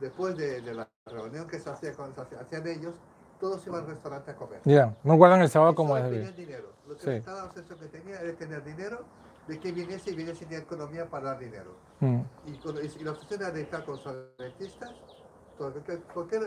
después 0.00 0.36
de, 0.36 0.60
de 0.62 0.74
la 0.74 0.88
reunión 1.06 1.46
que 1.46 1.58
se 1.58 1.68
hacía 1.70 1.92
con 1.92 2.14
se 2.14 2.20
hacía- 2.22 2.40
hacían 2.40 2.66
ellos, 2.66 2.94
todos 3.40 3.64
iban 3.66 3.82
al 3.82 3.88
restaurante 3.88 4.30
a 4.30 4.36
comer. 4.36 4.60
Ya, 4.64 4.96
no 5.04 5.16
guardan 5.16 5.42
el 5.42 5.48
sábado 5.48 5.74
como 5.74 5.96
es 5.96 6.04
debido. 6.04 6.32
dinero. 6.32 6.72
Lo 6.88 6.96
que 6.96 7.02
Sí. 7.04 7.10
estaba 7.10 7.44
obsesión 7.44 7.78
que 7.78 7.86
tenía 7.86 8.20
era 8.20 8.32
tener 8.36 8.64
dinero, 8.64 9.04
de 9.46 9.60
que 9.60 9.70
viniese 9.72 10.10
y 10.10 10.14
viniese 10.16 10.44
sin 10.46 10.52
economía 10.54 11.08
para 11.08 11.26
dar 11.26 11.38
dinero. 11.38 11.72
Mm. 12.00 12.20
Y, 12.46 12.58
con- 12.58 12.76
y 12.84 13.04
la 13.04 13.12
obsesión 13.12 13.40
era 13.40 13.50
de 13.50 13.62
estar 13.62 13.84
con 13.84 13.96
los 13.96 14.06
adventistas, 14.06 14.90
todo- 14.90 15.17
cualquier, 15.58 15.98
cualquier 16.14 16.42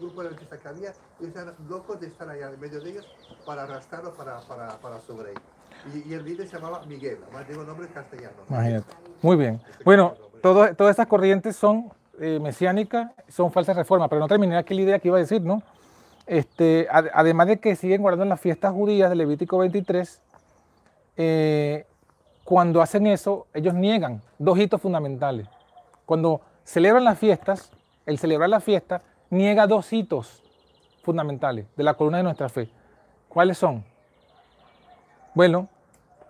grupo 0.00 0.20
adventistas 0.20 0.58
que 0.58 0.68
había, 0.68 0.92
y 1.20 1.26
estaban 1.26 1.54
locos 1.68 2.00
de 2.00 2.08
estar 2.08 2.28
allá 2.28 2.50
en 2.50 2.60
medio 2.60 2.80
de 2.80 2.90
ellos 2.90 3.06
para 3.46 3.62
arrastrarlos 3.62 4.12
para, 4.16 4.40
para, 4.40 4.68
para 4.78 5.00
su 5.00 5.16
rey. 5.16 5.34
Y, 5.94 6.10
y 6.10 6.14
el 6.14 6.24
líder 6.24 6.46
se 6.48 6.56
llamaba 6.56 6.84
Miguel, 6.86 7.18
además 7.24 7.48
digo 7.48 7.64
nombre 7.64 7.88
castellano. 7.88 8.34
Imagínate. 8.48 8.86
Muy 9.22 9.36
bien. 9.36 9.60
Bueno, 9.84 10.14
todo- 10.42 10.74
todas 10.74 10.90
estas 10.92 11.06
corrientes 11.06 11.56
son 11.56 11.90
eh, 12.20 12.38
mesiánicas, 12.40 13.10
son 13.28 13.50
falsas 13.50 13.74
reformas, 13.76 14.08
pero 14.08 14.20
no 14.20 14.28
terminé 14.28 14.56
aquí 14.56 14.74
la 14.74 14.82
idea 14.82 14.98
que 14.98 15.08
iba 15.08 15.16
a 15.16 15.20
decir, 15.20 15.40
¿no? 15.42 15.62
Este, 16.26 16.86
ad- 16.90 17.08
además 17.14 17.46
de 17.48 17.58
que 17.58 17.74
siguen 17.74 18.02
guardando 18.02 18.26
las 18.26 18.40
fiestas 18.40 18.72
judías 18.72 19.08
de 19.10 19.16
Levítico 19.16 19.58
23, 19.58 20.20
eh, 21.16 21.86
cuando 22.44 22.80
hacen 22.82 23.06
eso, 23.06 23.46
ellos 23.54 23.74
niegan 23.74 24.20
dos 24.38 24.58
hitos 24.58 24.80
fundamentales. 24.80 25.48
Cuando 26.06 26.40
celebran 26.64 27.04
las 27.04 27.18
fiestas, 27.18 27.70
el 28.06 28.18
celebrar 28.18 28.50
la 28.50 28.60
fiesta 28.60 29.02
niega 29.30 29.66
dos 29.66 29.92
hitos 29.92 30.42
fundamentales 31.02 31.66
de 31.76 31.82
la 31.84 31.94
columna 31.94 32.18
de 32.18 32.24
nuestra 32.24 32.48
fe. 32.48 32.68
¿Cuáles 33.28 33.58
son? 33.58 33.84
Bueno, 35.34 35.68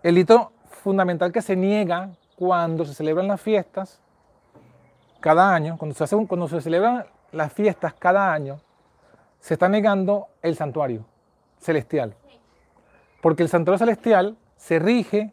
el 0.03 0.19
hito 0.19 0.53
fundamental 0.65 1.33
que 1.33 1.43
se 1.43 1.57
niega 1.57 2.11
cuando 2.37 2.85
se 2.85 2.95
celebran 2.95 3.29
las 3.29 3.41
fiestas 3.41 4.01
cada 5.21 5.55
año, 5.55 5.77
cuando 5.79 5.95
se, 5.95 6.27
cuando 6.27 6.49
se 6.49 6.61
celebran 6.61 7.07
las 7.33 7.53
fiestas 7.53 7.95
cada 7.95 8.33
año, 8.33 8.61
se 9.41 9.55
está 9.55 9.69
negando 9.69 10.29
el 10.43 10.57
santuario 10.57 11.05
celestial. 11.59 12.15
Porque 13.21 13.43
el 13.43 13.49
santuario 13.49 13.79
celestial 13.79 14.37
se 14.57 14.79
rige, 14.79 15.33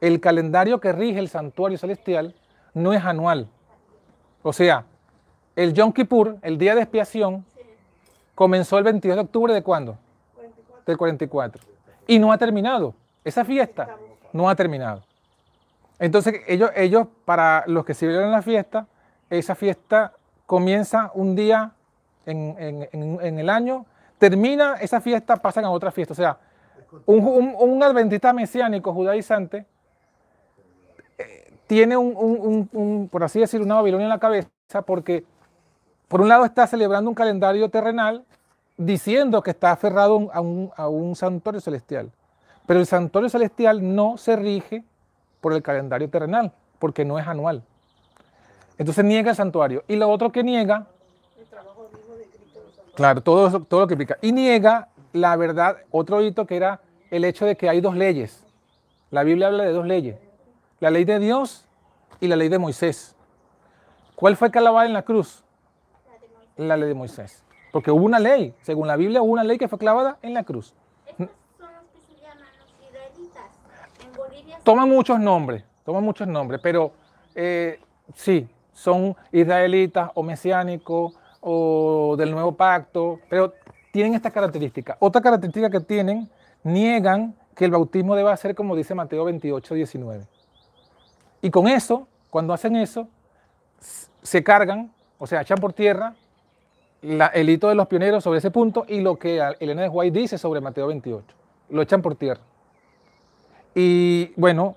el 0.00 0.20
calendario 0.20 0.80
que 0.80 0.92
rige 0.92 1.18
el 1.18 1.28
santuario 1.28 1.78
celestial 1.78 2.34
no 2.72 2.92
es 2.92 3.04
anual. 3.04 3.48
O 4.42 4.52
sea, 4.52 4.86
el 5.56 5.72
Yom 5.74 5.92
Kippur, 5.92 6.36
el 6.42 6.58
día 6.58 6.74
de 6.74 6.82
expiación, 6.82 7.44
comenzó 8.34 8.78
el 8.78 8.84
22 8.84 9.16
de 9.16 9.22
octubre 9.22 9.52
de 9.54 9.62
cuándo? 9.62 9.96
44. 10.34 10.82
del 10.86 10.96
44. 10.98 11.62
Y 12.06 12.18
no 12.18 12.32
ha 12.32 12.38
terminado. 12.38 12.94
Esa 13.24 13.44
fiesta 13.44 13.96
no 14.32 14.48
ha 14.48 14.54
terminado. 14.56 15.02
Entonces, 15.98 16.40
ellos, 16.48 16.70
ellos 16.74 17.06
para 17.24 17.64
los 17.66 17.84
que 17.84 17.94
celebran 17.94 18.32
la 18.32 18.42
fiesta, 18.42 18.86
esa 19.30 19.54
fiesta 19.54 20.12
comienza 20.46 21.10
un 21.14 21.34
día 21.36 21.72
en, 22.26 22.56
en- 22.58 22.88
en- 22.92 23.18
en 23.22 23.38
el 23.38 23.48
año, 23.48 23.86
termina 24.18 24.74
esa 24.80 25.00
fiesta, 25.00 25.36
pasan 25.36 25.64
a 25.64 25.70
otra 25.70 25.90
fiesta. 25.92 26.12
O 26.12 26.16
sea, 26.16 26.38
un, 27.06 27.20
un- 27.26 27.54
un 27.58 27.82
adventista 27.82 28.32
mesiánico 28.32 28.92
judaizante 28.92 29.64
eh, 31.18 31.52
tiene 31.66 31.96
un, 31.96 32.14
un- 32.16 32.40
un- 32.40 32.70
un, 32.72 33.08
por 33.08 33.22
así 33.24 33.40
decir, 33.40 33.60
una 33.62 33.76
Babilonia 33.76 34.04
en 34.06 34.10
la 34.10 34.18
cabeza 34.18 34.48
porque 34.84 35.24
por 36.14 36.20
un 36.20 36.28
lado 36.28 36.44
está 36.44 36.64
celebrando 36.68 37.10
un 37.10 37.14
calendario 37.16 37.68
terrenal 37.70 38.24
diciendo 38.76 39.42
que 39.42 39.50
está 39.50 39.72
aferrado 39.72 40.30
a 40.32 40.40
un, 40.88 41.16
santuario 41.16 41.60
celestial. 41.60 42.12
Pero 42.66 42.78
el 42.78 42.86
santuario 42.86 43.28
celestial 43.28 43.96
no 43.96 44.16
se 44.16 44.36
rige 44.36 44.84
por 45.40 45.54
el 45.54 45.60
calendario 45.60 46.08
terrenal, 46.08 46.52
porque 46.78 47.04
no 47.04 47.18
es 47.18 47.26
anual. 47.26 47.64
Entonces 48.78 49.04
niega 49.04 49.30
el 49.30 49.36
santuario. 49.36 49.82
Y 49.88 49.96
lo 49.96 50.08
otro 50.08 50.30
que 50.30 50.44
niega, 50.44 50.86
El 51.36 51.46
claro, 52.94 53.20
todo, 53.20 53.66
lo 53.80 53.86
que 53.88 53.94
implica. 53.94 54.16
Y 54.22 54.30
niega 54.30 54.90
la 55.12 55.34
verdad, 55.34 55.78
otro 55.90 56.22
hito 56.22 56.46
que 56.46 56.54
era 56.54 56.80
el 57.10 57.24
hecho 57.24 57.44
de 57.44 57.56
que 57.56 57.68
hay 57.68 57.80
dos 57.80 57.96
leyes. 57.96 58.46
La 59.10 59.24
Biblia 59.24 59.48
habla 59.48 59.64
de 59.64 59.72
dos 59.72 59.84
leyes. 59.84 60.16
La 60.78 60.92
ley 60.92 61.04
de 61.04 61.18
Dios 61.18 61.66
y 62.20 62.28
la 62.28 62.36
ley 62.36 62.50
de 62.50 62.60
Moisés. 62.60 63.16
¿Cuál 64.14 64.36
fue 64.36 64.52
clavada 64.52 64.86
en 64.86 64.92
la 64.92 65.02
cruz? 65.02 65.43
La 66.56 66.76
ley 66.76 66.88
de 66.88 66.94
Moisés. 66.94 67.42
Porque 67.72 67.90
hubo 67.90 68.04
una 68.04 68.20
ley, 68.20 68.54
según 68.62 68.86
la 68.86 68.96
Biblia 68.96 69.20
hubo 69.22 69.32
una 69.32 69.42
ley 69.42 69.58
que 69.58 69.66
fue 69.66 69.78
clavada 69.78 70.18
en 70.22 70.34
la 70.34 70.44
cruz. 70.44 70.74
Estos 71.06 71.28
son 71.58 71.68
los 71.74 71.84
que 71.92 72.00
se 72.00 72.20
llaman 72.22 72.48
los 72.58 72.88
israelitas. 72.88 73.42
En 74.04 74.16
Bolivia 74.16 74.58
Toma 74.62 74.86
muchos 74.86 75.18
nombres, 75.18 75.64
toma 75.84 76.00
muchos 76.00 76.28
nombres, 76.28 76.60
pero 76.62 76.92
eh, 77.34 77.80
sí, 78.14 78.48
son 78.72 79.16
israelitas 79.32 80.10
o 80.14 80.22
mesiánicos 80.22 81.14
o 81.40 82.14
del 82.16 82.30
nuevo 82.30 82.52
pacto, 82.52 83.18
pero 83.28 83.52
tienen 83.92 84.14
esta 84.14 84.30
característica. 84.30 84.96
Otra 85.00 85.20
característica 85.20 85.68
que 85.68 85.80
tienen, 85.80 86.30
niegan 86.62 87.34
que 87.54 87.64
el 87.64 87.70
bautismo 87.70 88.16
deba 88.16 88.36
ser 88.36 88.54
como 88.54 88.76
dice 88.76 88.94
Mateo 88.94 89.24
28, 89.24 89.74
19. 89.74 90.26
Y 91.42 91.50
con 91.50 91.68
eso, 91.68 92.08
cuando 92.30 92.52
hacen 92.52 92.76
eso, 92.76 93.08
se 94.22 94.42
cargan, 94.42 94.92
o 95.18 95.26
sea, 95.26 95.42
echan 95.42 95.58
por 95.58 95.72
tierra 95.72 96.14
la- 97.04 97.26
el 97.28 97.48
hito 97.50 97.68
de 97.68 97.74
los 97.74 97.86
pioneros 97.86 98.24
sobre 98.24 98.38
ese 98.38 98.50
punto 98.50 98.84
y 98.88 99.00
lo 99.00 99.16
que 99.18 99.40
Elena 99.60 99.82
de 99.82 99.88
White 99.88 100.18
dice 100.18 100.38
sobre 100.38 100.60
Mateo 100.60 100.86
28. 100.88 101.24
Lo 101.70 101.82
echan 101.82 102.02
por 102.02 102.14
tierra. 102.14 102.40
Y 103.74 104.32
bueno, 104.36 104.76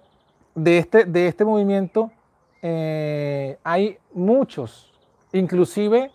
de 0.56 0.78
este, 0.80 1.06
de 1.06 1.28
este 1.28 1.46
movimiento 1.46 2.12
eh, 2.62 3.58
hay 3.64 3.98
muchos, 4.14 4.92
inclusive 5.32 6.12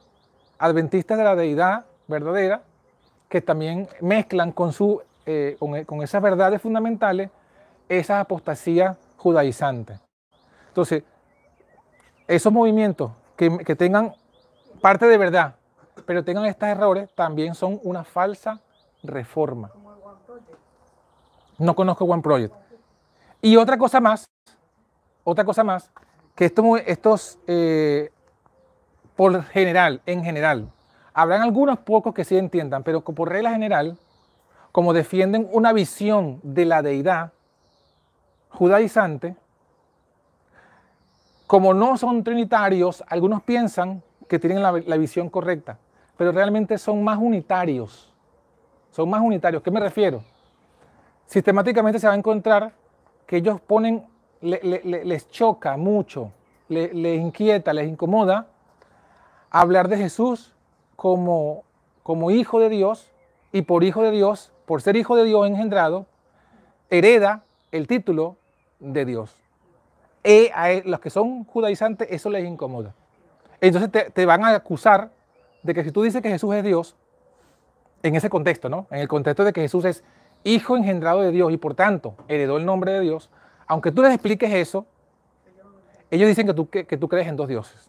adventistas 0.58 1.16
de 1.18 1.24
la 1.24 1.36
deidad 1.36 1.86
verdadera, 2.08 2.62
que 3.28 3.40
también 3.40 3.88
mezclan 4.00 4.52
con, 4.52 4.72
su, 4.72 5.00
eh, 5.24 5.56
con 5.86 6.02
esas 6.02 6.20
verdades 6.22 6.60
fundamentales 6.60 7.30
esas 7.88 8.20
apostasías 8.20 8.96
judaizantes. 9.16 10.00
Entonces, 10.68 11.04
esos 12.26 12.52
movimientos 12.52 13.12
que, 13.36 13.58
que 13.58 13.76
tengan 13.76 14.14
parte 14.80 15.06
de 15.06 15.18
verdad, 15.18 15.54
pero 16.06 16.24
tengan 16.24 16.46
estos 16.46 16.68
errores, 16.68 17.10
también 17.14 17.54
son 17.54 17.80
una 17.82 18.04
falsa 18.04 18.60
reforma. 19.02 19.70
No 21.58 21.74
conozco 21.74 22.04
One 22.04 22.22
Project. 22.22 22.54
Y 23.40 23.56
otra 23.56 23.76
cosa 23.76 24.00
más, 24.00 24.24
otra 25.24 25.44
cosa 25.44 25.64
más, 25.64 25.90
que 26.34 26.46
esto 26.46 26.62
muy- 26.62 26.82
estos, 26.86 27.38
eh, 27.46 28.10
por 29.16 29.42
general, 29.44 30.00
en 30.06 30.24
general, 30.24 30.70
habrán 31.12 31.42
algunos 31.42 31.78
pocos 31.80 32.14
que 32.14 32.24
sí 32.24 32.36
entiendan, 32.36 32.82
pero 32.82 33.02
por 33.02 33.28
regla 33.28 33.50
general, 33.50 33.98
como 34.72 34.92
defienden 34.92 35.48
una 35.52 35.72
visión 35.72 36.40
de 36.42 36.64
la 36.64 36.82
deidad 36.82 37.32
judaizante, 38.48 39.36
como 41.46 41.74
no 41.74 41.98
son 41.98 42.24
trinitarios, 42.24 43.04
algunos 43.08 43.42
piensan 43.42 44.02
que 44.32 44.38
tienen 44.38 44.62
la, 44.62 44.96
visión 44.96 45.28
correcta, 45.28 45.76
pero 46.16 46.32
realmente 46.32 46.78
son 46.78 47.04
más 47.04 47.18
unitarios. 47.18 48.10
Son 48.90 49.10
más 49.10 49.20
unitarios. 49.20 49.62
¿Qué 49.62 49.70
me 49.70 49.78
refiero? 49.78 50.22
sistemáticamente 51.26 51.98
se 51.98 52.06
va 52.06 52.14
a 52.14 52.16
encontrar 52.16 52.72
que 53.26 53.36
ellos 53.38 53.60
ponen, 53.60 54.06
le- 54.40 54.60
le- 54.62 54.82
le- 54.84 55.04
les 55.04 55.30
choca 55.30 55.76
mucho, 55.76 56.30
le- 56.68 56.92
les 56.94 57.20
inquieta, 57.20 57.72
les 57.74 57.88
incomoda 57.88 58.46
hablar 59.50 59.88
de 59.88 59.96
Jesús 59.98 60.54
como, 60.96 61.62
como 62.02 62.30
hijo 62.30 62.58
de 62.58 62.68
Dios 62.70 63.10
y 63.52 63.62
por 63.62 63.82
hijo 63.84 64.02
de 64.02 64.10
Dios, 64.10 64.50
por 64.66 64.80
ser 64.82 64.96
hijo 64.96 65.14
de 65.16 65.24
Dios 65.24 65.46
engendrado, 65.46 66.06
hereda 66.90 67.44
el 67.70 67.86
título 67.86 68.36
de 68.80 69.04
Dios. 69.04 69.36
Y 70.24 70.48
a 70.54 70.72
e- 70.72 70.82
los 70.84 71.00
que 71.00 71.10
son 71.10 71.44
judaizantes 71.44 72.08
eso 72.10 72.28
les 72.30 72.44
incomoda. 72.46 72.94
Entonces 73.62 74.12
te, 74.12 74.26
van 74.26 74.44
a 74.44 74.56
acusar 74.56 75.12
de 75.62 75.72
que 75.72 75.84
si 75.84 75.92
tú 75.92 76.02
dices 76.02 76.20
que 76.20 76.28
Jesús 76.28 76.52
es 76.56 76.64
Dios, 76.64 76.96
en 78.02 78.16
ese 78.16 78.28
contexto, 78.28 78.68
¿no? 78.68 78.88
En 78.90 78.98
el 78.98 79.06
contexto 79.06 79.44
de 79.44 79.52
que 79.52 79.60
Jesús 79.60 79.84
es 79.84 80.02
hijo 80.42 80.76
engendrado 80.76 81.20
de 81.20 81.30
Dios 81.30 81.52
y 81.52 81.56
por 81.56 81.76
tanto 81.76 82.16
heredó 82.26 82.56
el 82.56 82.66
nombre 82.66 82.90
de 82.90 83.00
Dios, 83.00 83.30
aunque 83.68 83.92
tú 83.92 84.02
les 84.02 84.12
expliques 84.12 84.52
eso, 84.52 84.84
ellos 86.10 86.28
dicen 86.28 86.48
que 86.48 86.54
tú, 86.54 86.68
que, 86.68 86.84
tú 86.84 87.08
crees 87.08 87.28
en 87.28 87.36
dos 87.36 87.46
dioses. 87.46 87.88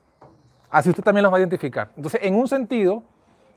Así 0.69 0.91
usted 0.91 1.03
también 1.03 1.23
los 1.23 1.33
va 1.33 1.37
a 1.37 1.39
identificar. 1.39 1.89
Entonces, 1.95 2.21
en 2.23 2.35
un 2.35 2.47
sentido, 2.47 3.01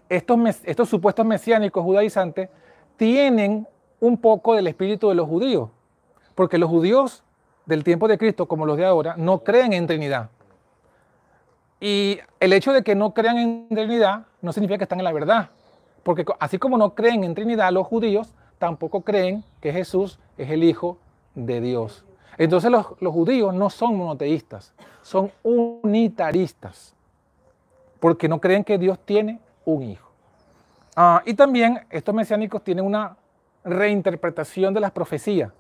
estos, 0.09 0.39
estos 0.65 0.89
supuestos 0.89 1.27
mesiánicos 1.27 1.85
judaizantes 1.85 2.49
tienen 2.97 3.69
un 4.01 4.17
poco 4.17 4.55
del 4.55 4.67
espíritu 4.69 5.11
de 5.11 5.15
los 5.17 5.29
judíos, 5.29 5.69
porque 6.35 6.57
los 6.57 6.71
judíos 6.71 7.23
del 7.67 7.85
tiempo 7.85 8.09
de 8.09 8.17
Cristo, 8.17 8.49
como 8.49 8.65
los 8.65 8.79
de 8.79 8.87
ahora, 8.87 9.17
no 9.19 9.45
creen 9.45 9.75
en 9.75 9.87
Trinidad. 9.87 10.31
Y 11.81 12.19
el 12.41 12.53
hecho 12.53 12.73
de 12.73 12.83
que 12.83 12.95
no 12.95 13.13
crean 13.13 13.39
en 13.39 13.69
Trinidad 13.69 14.27
no 14.41 14.53
significa 14.53 14.79
que 14.79 14.85
están 14.85 15.01
en 15.01 15.05
la 15.05 15.13
verdad. 15.13 15.51
Porque 16.03 16.25
así 16.39 16.59
como 16.59 16.79
no 16.79 16.95
creen 16.95 17.25
en 17.25 17.35
Trinidad 17.35 17.73
los 17.73 17.87
judíos, 17.87 18.33
tampoco 18.59 19.03
creen 19.03 19.45
que 19.61 19.73
Jesús 19.73 20.19
es 20.39 20.51
el 20.51 20.65
Hijo 20.65 20.99
de 21.35 21.61
Dios. 21.61 22.05
Entonces 22.39 22.71
los, 22.71 22.87
los 23.01 23.13
judíos 23.13 23.55
no 23.55 23.71
son 23.71 23.97
monoteístas, 23.97 24.73
son 25.03 25.31
unitaristas. 25.43 26.95
Porque 28.01 28.29
no 28.29 28.41
creen 28.41 28.63
que 28.63 28.79
Dios 28.79 28.99
tiene 29.05 29.41
un 29.65 29.83
hijo. 29.83 30.07
Ah, 30.95 31.23
y 31.27 31.35
también 31.35 31.87
estos 31.91 32.15
mesiánicos 32.15 32.63
tienen 32.63 32.85
una 32.85 33.17
reinterpretación 33.65 34.73
de 34.73 34.81
las 34.81 34.93
profecías. 34.93 35.53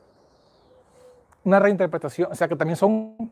Una 1.44 1.58
reinterpretación, 1.58 2.32
o 2.32 2.34
sea 2.34 2.48
que 2.48 2.56
también 2.56 2.76
son 2.76 3.30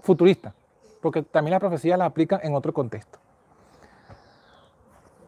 futuristas, 0.00 0.52
porque 1.00 1.22
también 1.22 1.52
las 1.52 1.60
profecías 1.60 1.98
las 1.98 2.06
aplican 2.06 2.40
en 2.42 2.54
otro 2.54 2.72
contexto. 2.72 3.18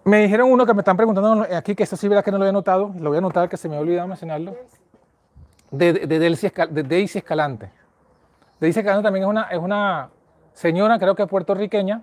Me 0.05 0.23
dijeron 0.23 0.51
uno 0.51 0.65
que 0.65 0.75
me 0.75 0.81
están 0.81 0.97
preguntando 0.97 1.47
aquí, 1.55 1.75
que 1.75 1.83
eso 1.83 1.97
sí 1.97 2.09
verá 2.09 2.23
que 2.23 2.31
no 2.31 2.39
lo 2.39 2.45
había 2.45 2.53
notado, 2.53 2.93
lo 2.99 3.11
voy 3.11 3.17
a 3.17 3.19
anotar 3.19 3.49
que 3.49 3.57
se 3.57 3.69
me 3.69 3.77
ha 3.77 3.81
olvidado 3.81 4.09
mencionarlo, 4.09 4.57
de, 5.71 5.93
de, 5.93 6.07
de 6.07 6.19
Daisy 6.83 7.19
Escalante. 7.19 7.71
Daisy 8.61 8.81
Escalante 8.81 9.05
también 9.05 9.25
es 9.25 9.29
una, 9.31 9.43
es 9.45 9.59
una 9.59 10.09
señora, 10.55 10.99
creo 10.99 11.15
que 11.15 11.27
puertorriqueña, 11.27 12.03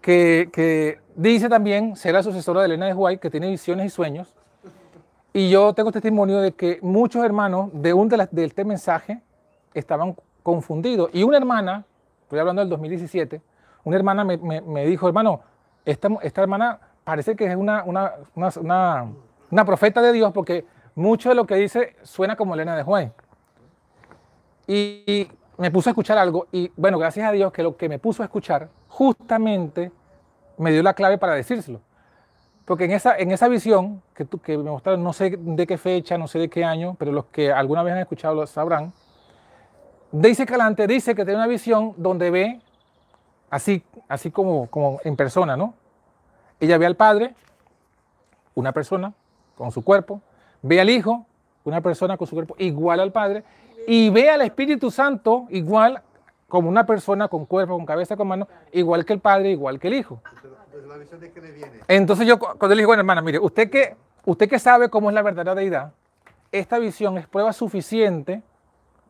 que, 0.00 0.50
que 0.52 0.98
dice 1.14 1.48
también 1.48 1.96
ser 1.96 2.12
la 2.14 2.22
sucesora 2.22 2.60
de 2.60 2.66
Elena 2.66 2.86
de 2.86 2.94
White, 2.94 3.20
que 3.20 3.30
tiene 3.30 3.48
visiones 3.48 3.86
y 3.86 3.88
sueños. 3.88 4.34
Y 5.32 5.48
yo 5.50 5.72
tengo 5.72 5.90
testimonio 5.90 6.40
de 6.40 6.52
que 6.52 6.78
muchos 6.82 7.24
hermanos 7.24 7.70
de, 7.72 7.94
un 7.94 8.08
de, 8.08 8.18
las- 8.18 8.30
de 8.30 8.44
este 8.44 8.64
mensaje 8.64 9.22
estaban 9.72 10.14
confundidos. 10.42 11.10
Y 11.12 11.22
una 11.22 11.38
hermana, 11.38 11.84
estoy 12.24 12.38
hablando 12.40 12.60
del 12.60 12.68
2017, 12.70 13.40
una 13.84 13.96
hermana 13.96 14.24
me, 14.24 14.36
me- 14.38 14.60
me 14.60 14.84
dijo, 14.86 15.06
hermano, 15.06 15.40
esta, 15.84 16.08
esta 16.22 16.42
hermana 16.42 16.80
parece 17.04 17.36
que 17.36 17.46
es 17.46 17.54
una, 17.56 17.84
una, 17.84 18.12
una, 18.34 18.50
una- 19.50 19.64
profeta 19.64 20.02
de 20.02 20.12
Dios 20.12 20.32
porque 20.32 20.64
mucho 20.94 21.28
de 21.28 21.34
lo 21.34 21.46
que 21.46 21.54
dice 21.56 21.96
suena 22.02 22.34
como 22.36 22.54
Elena 22.54 22.76
de 22.76 22.82
White. 22.82 23.12
Y, 24.66 25.02
y 25.06 25.28
me 25.58 25.70
puso 25.70 25.90
a 25.90 25.92
escuchar 25.92 26.18
algo 26.18 26.46
y 26.50 26.72
bueno, 26.76 26.98
gracias 26.98 27.28
a 27.28 27.32
Dios 27.32 27.52
que 27.52 27.62
lo 27.62 27.76
que 27.76 27.88
me 27.88 27.98
puso 27.98 28.22
a 28.22 28.26
escuchar 28.26 28.68
justamente 28.88 29.92
me 30.56 30.72
dio 30.72 30.82
la 30.82 30.94
clave 30.94 31.18
para 31.18 31.34
decírselo. 31.34 31.80
Porque 32.64 32.84
en 32.86 32.92
esa, 32.92 33.16
en 33.18 33.30
esa 33.30 33.46
visión 33.48 34.02
que, 34.14 34.24
tú- 34.24 34.38
que 34.38 34.56
me 34.56 34.70
mostraron, 34.70 35.02
no 35.04 35.12
sé 35.12 35.36
de 35.38 35.66
qué 35.66 35.76
fecha, 35.76 36.16
no 36.16 36.26
sé 36.26 36.38
de 36.38 36.48
qué 36.48 36.64
año, 36.64 36.96
pero 36.98 37.12
los 37.12 37.26
que 37.26 37.52
alguna 37.52 37.82
vez 37.82 37.92
han 37.92 37.98
escuchado 38.00 38.34
lo 38.34 38.46
sabrán, 38.46 38.92
Daisy 40.16 40.46
Calante 40.46 40.86
dice 40.86 41.14
que 41.16 41.24
tiene 41.24 41.38
una 41.40 41.48
visión 41.48 41.92
donde 41.96 42.30
ve, 42.30 42.60
así, 43.50 43.82
así 44.08 44.30
como, 44.30 44.68
como 44.68 45.00
en 45.02 45.16
persona, 45.16 45.56
¿no? 45.56 45.74
Ella 46.60 46.78
ve 46.78 46.86
al 46.86 46.94
Padre, 46.94 47.34
una 48.54 48.70
persona 48.70 49.12
con 49.56 49.72
su 49.72 49.82
cuerpo, 49.82 50.20
ve 50.62 50.80
al 50.80 50.88
Hijo, 50.88 51.26
una 51.64 51.80
persona 51.80 52.16
con 52.16 52.28
su 52.28 52.36
cuerpo 52.36 52.54
igual 52.58 53.00
al 53.00 53.10
Padre, 53.10 53.42
y 53.88 54.08
ve 54.10 54.30
al 54.30 54.42
Espíritu 54.42 54.92
Santo 54.92 55.46
igual 55.50 56.00
como 56.48 56.68
una 56.68 56.86
persona 56.86 57.26
con 57.26 57.44
cuerpo, 57.44 57.74
con 57.74 57.84
cabeza, 57.84 58.16
con 58.16 58.28
mano, 58.28 58.46
igual 58.70 59.04
que 59.04 59.14
el 59.14 59.18
Padre, 59.18 59.50
igual 59.50 59.80
que 59.80 59.88
el 59.88 59.94
Hijo. 59.94 60.20
Entonces, 61.88 62.26
yo 62.28 62.38
cu- 62.38 62.56
cuando 62.56 62.68
le 62.76 62.82
digo, 62.82 62.90
bueno, 62.90 63.00
hermana, 63.00 63.20
mire, 63.20 63.40
usted 63.40 63.68
que, 63.68 63.96
usted 64.26 64.48
que 64.48 64.60
sabe 64.60 64.88
cómo 64.90 65.10
es 65.10 65.14
la 65.14 65.22
verdadera 65.22 65.56
deidad, 65.56 65.92
esta 66.52 66.78
visión 66.78 67.18
es 67.18 67.26
prueba 67.26 67.52
suficiente 67.52 68.42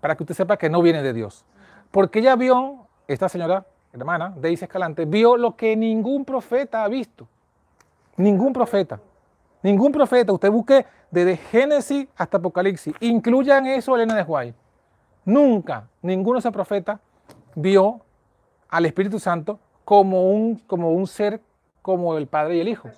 para 0.04 0.16
que 0.16 0.22
usted 0.22 0.34
sepa 0.34 0.58
que 0.58 0.68
no 0.68 0.82
viene 0.82 1.02
de 1.02 1.14
Dios. 1.14 1.46
Porque 1.90 2.18
ella 2.18 2.36
vio, 2.36 2.88
esta 3.08 3.26
señora, 3.26 3.64
hermana, 3.90 4.34
Daisy 4.36 4.64
Escalante, 4.66 5.06
vio 5.06 5.38
lo 5.38 5.56
que 5.56 5.74
ningún 5.76 6.26
profeta 6.26 6.84
ha 6.84 6.88
visto. 6.88 7.26
Ningún 8.18 8.52
profeta. 8.52 9.00
Ningún 9.62 9.92
profeta. 9.92 10.30
Usted 10.30 10.50
busque 10.50 10.84
desde 11.10 11.38
Génesis 11.38 12.06
hasta 12.18 12.36
Apocalipsis. 12.36 12.94
Incluyan 13.00 13.64
eso 13.64 13.94
Elena 13.94 14.14
de 14.14 14.24
White. 14.24 14.54
Nunca, 15.24 15.88
ninguno 16.02 16.34
de 16.34 16.40
esos 16.40 16.52
profetas 16.52 17.00
vio 17.54 18.02
al 18.68 18.84
Espíritu 18.84 19.18
Santo 19.18 19.58
como 19.86 20.30
un, 20.32 20.56
como 20.66 20.90
un 20.90 21.06
ser 21.06 21.40
como 21.80 22.18
el 22.18 22.26
Padre 22.26 22.56
y 22.56 22.60
el 22.60 22.68
Hijo. 22.68 22.90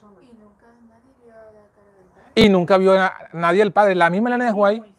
Y 2.35 2.49
nunca 2.49 2.79
vio 2.79 3.01
a 3.01 3.15
nadie 3.33 3.63
al 3.63 3.71
Padre. 3.71 3.95
La 3.95 4.11
misma 4.11 4.31
Elena 4.31 4.47
de 4.47 4.53
White, 4.53 4.97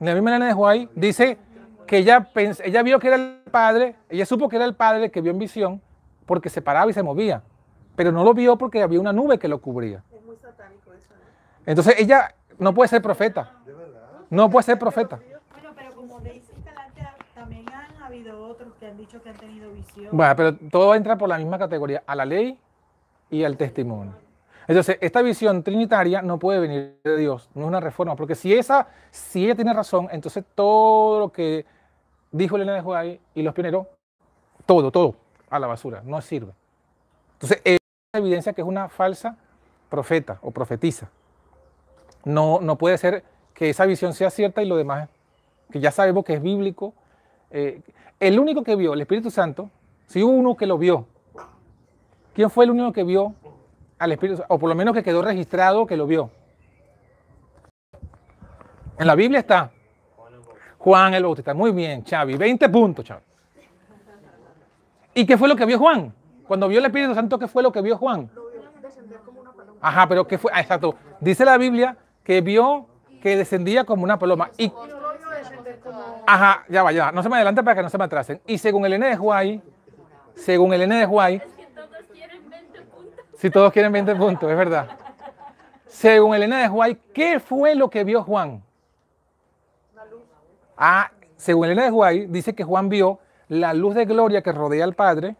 la 0.00 0.14
misma 0.14 0.30
Elena 0.30 0.46
de 0.48 0.54
White 0.54 0.92
dice 0.96 1.38
que 1.86 1.98
ella, 1.98 2.32
pens- 2.32 2.60
ella 2.64 2.82
vio 2.82 2.98
que 2.98 3.08
era 3.08 3.16
el 3.16 3.42
Padre, 3.50 3.96
ella 4.08 4.26
supo 4.26 4.48
que 4.48 4.56
era 4.56 4.64
el 4.64 4.74
Padre 4.74 5.10
que 5.10 5.20
vio 5.20 5.32
en 5.32 5.38
visión 5.38 5.80
porque 6.26 6.48
se 6.48 6.62
paraba 6.62 6.90
y 6.90 6.94
se 6.94 7.02
movía. 7.02 7.42
Pero 7.96 8.10
no 8.10 8.24
lo 8.24 8.34
vio 8.34 8.56
porque 8.56 8.82
había 8.82 9.00
una 9.00 9.12
nube 9.12 9.38
que 9.38 9.48
lo 9.48 9.60
cubría. 9.60 10.02
Es 10.12 10.24
muy 10.24 10.36
satánico 10.36 10.92
eso, 10.92 11.08
¿no? 11.10 11.20
Entonces 11.66 11.94
ella 11.98 12.34
no 12.58 12.74
puede 12.74 12.88
ser 12.88 13.02
profeta. 13.02 13.52
No 14.30 14.50
puede 14.50 14.64
ser 14.64 14.78
profeta. 14.78 15.20
Bueno, 15.52 15.70
pero 15.76 15.94
como 15.94 16.18
Daisy 16.20 16.50
Escalante, 16.58 17.02
también 17.34 17.64
han 17.68 18.02
habido 18.02 18.48
otros 18.48 18.72
que 18.80 18.86
han 18.86 18.96
dicho 18.96 19.22
que 19.22 19.28
han 19.30 19.36
tenido 19.36 19.70
visión. 19.72 20.08
Bueno, 20.10 20.34
pero 20.34 20.56
todo 20.70 20.94
entra 20.94 21.16
por 21.16 21.28
la 21.28 21.38
misma 21.38 21.58
categoría, 21.58 22.02
a 22.06 22.16
la 22.16 22.24
ley 22.24 22.58
y 23.30 23.44
al 23.44 23.56
testimonio. 23.56 24.14
Entonces, 24.66 24.96
esta 25.02 25.20
visión 25.20 25.62
trinitaria 25.62 26.22
no 26.22 26.38
puede 26.38 26.58
venir 26.58 26.98
de 27.04 27.16
Dios, 27.18 27.50
no 27.54 27.62
es 27.62 27.68
una 27.68 27.80
reforma, 27.80 28.16
porque 28.16 28.34
si 28.34 28.54
esa, 28.54 28.88
si 29.10 29.44
ella 29.44 29.54
tiene 29.54 29.74
razón, 29.74 30.08
entonces 30.10 30.42
todo 30.54 31.20
lo 31.20 31.30
que 31.30 31.66
dijo 32.34 32.56
Elena 32.56 32.74
de 32.74 32.80
White 32.80 33.20
y 33.36 33.42
los 33.42 33.54
pioneros, 33.54 33.86
todo, 34.66 34.90
todo, 34.90 35.14
a 35.48 35.58
la 35.58 35.68
basura, 35.68 36.02
no 36.04 36.20
sirve. 36.20 36.52
Entonces, 37.34 37.60
es 37.64 37.78
evidencia 38.12 38.52
que 38.52 38.60
es 38.60 38.66
una 38.66 38.88
falsa 38.88 39.36
profeta 39.88 40.38
o 40.42 40.50
profetisa. 40.50 41.08
No, 42.24 42.60
no 42.60 42.76
puede 42.76 42.98
ser 42.98 43.22
que 43.54 43.70
esa 43.70 43.86
visión 43.86 44.14
sea 44.14 44.30
cierta 44.30 44.62
y 44.62 44.66
lo 44.66 44.76
demás, 44.76 45.08
que 45.70 45.78
ya 45.78 45.92
sabemos 45.92 46.24
que 46.24 46.34
es 46.34 46.42
bíblico. 46.42 46.92
eh, 47.50 47.82
el 48.18 48.38
único 48.38 48.64
que 48.64 48.74
vio 48.74 48.94
el 48.94 49.00
Espíritu 49.00 49.30
Santo, 49.30 49.70
si 50.06 50.22
hubo 50.22 50.32
uno 50.32 50.56
que 50.56 50.66
lo 50.66 50.78
vio, 50.78 51.06
¿quién 52.32 52.50
fue 52.50 52.64
el 52.64 52.70
único 52.70 52.92
que 52.92 53.04
vio 53.04 53.34
al 53.98 54.12
Espíritu 54.12 54.38
Santo? 54.38 54.54
O 54.54 54.58
por 54.58 54.68
lo 54.68 54.74
menos 54.74 54.94
que 54.94 55.02
quedó 55.02 55.22
registrado 55.22 55.86
que 55.86 55.96
lo 55.96 56.06
vio. 56.06 56.30
En 58.98 59.06
la 59.06 59.14
Biblia 59.14 59.40
está 59.40 59.72
Juan 60.84 61.14
el 61.14 61.22
Bautista. 61.22 61.54
Muy 61.54 61.72
bien, 61.72 62.04
Xavi. 62.04 62.36
20 62.36 62.68
puntos, 62.68 63.08
Xavi. 63.08 63.22
¿Y 65.14 65.24
qué 65.24 65.38
fue 65.38 65.48
lo 65.48 65.56
que 65.56 65.64
vio 65.64 65.78
Juan? 65.78 66.12
Cuando 66.46 66.68
vio 66.68 66.78
el 66.78 66.84
Espíritu 66.84 67.14
Santo, 67.14 67.38
¿qué 67.38 67.48
fue 67.48 67.62
lo 67.62 67.72
que 67.72 67.80
vio 67.80 67.96
Juan? 67.96 68.28
Ajá, 69.80 70.06
pero 70.06 70.26
¿qué 70.26 70.36
fue? 70.36 70.50
Ah, 70.54 70.60
exacto. 70.60 70.94
Dice 71.20 71.44
la 71.46 71.56
Biblia 71.56 71.96
que 72.22 72.42
vio 72.42 72.86
que 73.22 73.34
descendía 73.34 73.84
como 73.84 74.02
una 74.04 74.18
paloma. 74.18 74.50
Y, 74.58 74.70
ajá, 76.26 76.64
ya 76.68 76.82
va, 76.82 76.92
ya 76.92 77.06
va. 77.06 77.12
No 77.12 77.22
se 77.22 77.30
me 77.30 77.36
adelante 77.36 77.62
para 77.62 77.76
que 77.76 77.82
no 77.82 77.88
se 77.88 77.96
me 77.96 78.04
atrasen. 78.04 78.42
Y 78.46 78.58
según 78.58 78.84
el 78.84 78.92
N 78.92 79.06
de 79.06 79.16
Huay, 79.16 79.62
según 80.34 80.74
el 80.74 80.82
N 80.82 80.94
de 80.96 81.06
Huay, 81.06 81.36
Es 81.36 81.42
que 81.56 81.64
todos 81.74 82.06
quieren 82.12 82.50
20 82.50 82.80
puntos. 82.82 83.24
si 83.38 83.50
todos 83.50 83.72
quieren 83.72 83.92
20 83.92 84.14
puntos, 84.16 84.50
es 84.50 84.56
verdad. 84.56 84.88
Según 85.86 86.34
el 86.34 86.42
N 86.42 86.56
de 86.56 86.68
Huay, 86.68 86.98
¿qué 87.14 87.40
fue 87.40 87.74
lo 87.74 87.88
que 87.88 88.04
vio 88.04 88.22
Juan? 88.22 88.62
Ah, 90.76 91.10
según 91.36 91.66
el 91.66 91.78
N 91.78 91.90
de 91.90 92.26
dice 92.28 92.54
que 92.54 92.64
Juan 92.64 92.88
vio 92.88 93.18
la 93.48 93.74
luz 93.74 93.94
de 93.94 94.04
gloria 94.04 94.42
que 94.42 94.52
rodea 94.52 94.84
al 94.84 94.94
Padre, 94.94 95.36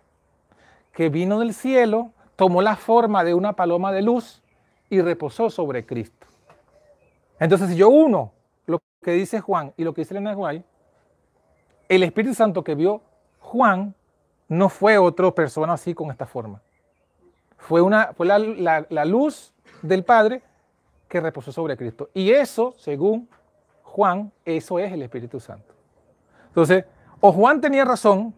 que 0.92 1.08
vino 1.08 1.38
del 1.40 1.54
cielo, 1.54 2.10
tomó 2.36 2.62
la 2.62 2.76
forma 2.76 3.24
de 3.24 3.34
una 3.34 3.54
paloma 3.54 3.92
de 3.92 4.02
luz 4.02 4.42
y 4.90 5.00
reposó 5.00 5.50
sobre 5.50 5.84
Cristo. 5.86 6.26
Entonces, 7.38 7.70
si 7.70 7.76
yo 7.76 7.88
uno 7.88 8.32
lo 8.66 8.80
que 9.02 9.12
dice 9.12 9.40
Juan 9.40 9.72
y 9.76 9.84
lo 9.84 9.92
que 9.94 10.02
dice 10.02 10.14
el 10.14 10.26
N 10.26 10.34
de 10.34 10.62
el 11.88 12.02
Espíritu 12.02 12.34
Santo 12.34 12.64
que 12.64 12.74
vio 12.74 13.02
Juan 13.40 13.94
no 14.48 14.68
fue 14.68 14.98
otra 14.98 15.30
persona 15.30 15.74
así 15.74 15.94
con 15.94 16.10
esta 16.10 16.26
forma. 16.26 16.60
Fue, 17.56 17.80
una, 17.80 18.12
fue 18.14 18.26
la- 18.26 18.86
la 18.88 19.04
luz 19.04 19.52
del 19.82 20.04
Padre 20.04 20.42
que 21.08 21.20
reposó 21.20 21.52
sobre 21.52 21.76
Cristo. 21.76 22.10
Y 22.14 22.30
eso, 22.30 22.74
según 22.76 23.28
Juan, 23.94 24.32
eso 24.44 24.80
es 24.80 24.92
el 24.92 25.02
Espíritu 25.02 25.38
Santo. 25.38 25.72
Entonces, 26.48 26.84
o 27.20 27.30
Juan 27.30 27.60
tenía 27.60 27.84
razón 27.84 28.34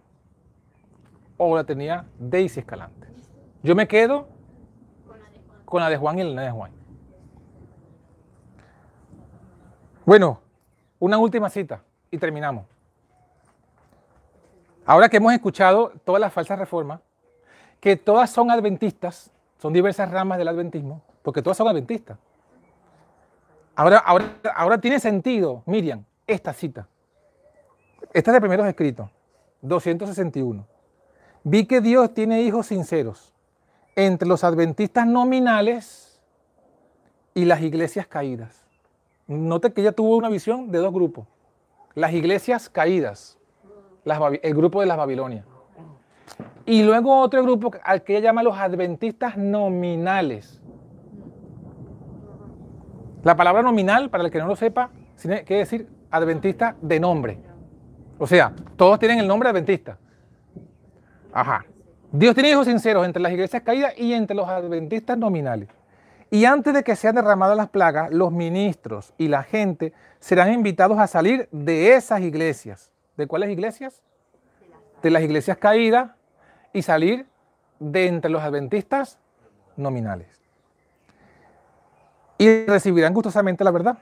o 1.39 1.57
la 1.57 1.65
tenía 1.65 2.05
Daisy 2.19 2.61
Escalante. 2.61 3.09
Yo 3.63 3.75
me 3.75 3.89
quedo 3.89 4.29
con 5.65 5.81
la 5.81 5.89
de 5.89 5.97
Juan 5.97 6.19
y 6.19 6.25
la 6.25 6.43
de 6.43 6.51
Juan. 6.51 6.73
Bueno, 10.05 10.43
una 10.99 11.17
última 11.17 11.49
cita 11.49 11.81
y 12.11 12.19
terminamos. 12.19 12.67
Ahora 14.85 15.09
que 15.09 15.17
hemos 15.17 15.33
escuchado 15.33 15.91
todas 16.05 16.21
las 16.21 16.35
falsas 16.35 16.59
reformas, 16.59 17.01
que 17.81 17.97
todas 17.97 18.29
son 18.29 18.51
adventistas, 18.51 19.31
son 19.57 19.73
diversas 19.73 20.11
ramas 20.11 20.37
del 20.37 20.49
adventismo, 20.49 21.01
porque 21.23 21.41
todas 21.41 21.57
son 21.57 21.67
adventistas. 21.67 22.19
Ahora, 23.77 23.99
ahora, 23.99 24.39
ahora 24.55 24.79
tiene 24.79 24.99
sentido, 24.99 25.63
Miriam, 25.67 26.05
esta 26.27 26.53
cita. 26.53 26.89
Esta 28.13 28.31
es 28.31 28.35
de 28.35 28.41
primeros 28.41 28.67
escritos, 28.67 29.11
261. 29.61 30.67
Vi 31.45 31.67
que 31.67 31.81
Dios 31.81 32.13
tiene 32.15 32.43
hijos 32.43 32.67
sinceros 32.67 33.35
entre 33.95 34.27
los 34.27 34.43
adventistas 34.45 35.07
nominales 35.07 36.21
y 37.35 37.45
las 37.45 37.61
iglesias 37.61 38.07
caídas. 38.07 38.67
Note 39.27 39.73
que 39.73 39.83
ella 39.83 39.93
tuvo 39.93 40.17
una 40.17 40.31
visión 40.31 40.71
de 40.71 40.79
dos 40.79 40.93
grupos. 40.93 41.27
Las 41.95 42.13
iglesias 42.15 42.71
caídas, 42.71 43.39
el 44.43 44.55
grupo 44.55 44.81
de 44.81 44.87
las 44.87 44.97
Babilonias. 44.97 45.45
Y 46.65 46.83
luego 46.83 47.21
otro 47.21 47.43
grupo 47.43 47.71
al 47.85 48.03
que 48.03 48.17
ella 48.17 48.29
llama 48.29 48.43
los 48.43 48.57
adventistas 48.57 49.37
nominales. 49.37 50.61
La 53.27 53.35
palabra 53.35 53.61
nominal, 53.61 54.09
para 54.09 54.23
el 54.23 54.31
que 54.31 54.39
no 54.39 54.47
lo 54.47 54.55
sepa, 54.55 54.91
quiere 55.21 55.57
decir 55.57 55.89
adventista 56.13 56.77
de 56.81 57.01
nombre. 57.01 57.41
O 58.19 58.27
sea, 58.29 58.53
todos 58.77 59.01
tienen 59.01 59.19
el 59.19 59.27
nombre 59.27 59.49
adventista. 59.49 59.99
Ajá. 61.33 61.67
Dios 62.13 62.37
tiene 62.37 62.51
hijos 62.51 62.69
sinceros 62.69 63.05
entre 63.05 63.21
las 63.21 63.33
iglesias 63.33 63.65
caídas 63.65 63.95
y 63.99 64.13
entre 64.13 64.37
los 64.37 64.49
adventistas 64.49 65.19
nominales. 65.19 65.69
Y 66.31 66.45
antes 66.45 66.73
de 66.73 66.85
que 66.85 66.95
sean 66.95 67.17
derramadas 67.17 67.57
las 67.57 67.69
plagas, 67.69 68.13
los 68.13 68.31
ministros 68.31 69.13
y 69.19 69.27
la 69.27 69.43
gente 69.43 69.93
serán 70.21 70.53
invitados 70.53 71.01
a 71.01 71.09
salir 71.09 71.49
de 71.51 71.97
esas 71.97 72.21
iglesias. 72.21 72.93
¿De 73.17 73.27
cuáles 73.27 73.51
iglesias? 73.51 74.03
De 75.03 75.11
las 75.11 75.25
iglesias 75.25 75.59
caídas 75.59 76.13
y 76.73 76.83
salir 76.83 77.27
de 77.81 78.07
entre 78.07 78.31
los 78.31 78.43
adventistas 78.45 79.19
nominales. 79.77 80.46
Y 82.39 82.67
recibirán 82.67 83.15
gustosamente 83.15 83.65
la 83.65 83.71
verdad. 83.71 83.99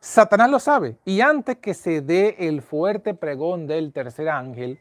Satanás 0.00 0.50
lo 0.50 0.58
sabe. 0.58 0.96
Y 1.04 1.20
antes 1.20 1.58
que 1.58 1.74
se 1.74 2.00
dé 2.00 2.36
el 2.38 2.62
fuerte 2.62 3.14
pregón 3.14 3.66
del 3.66 3.92
tercer 3.92 4.28
ángel, 4.30 4.78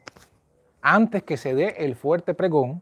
antes 0.82 1.24
que 1.24 1.36
se 1.36 1.54
dé 1.54 1.76
el 1.80 1.96
fuerte 1.96 2.34
pregón, 2.34 2.82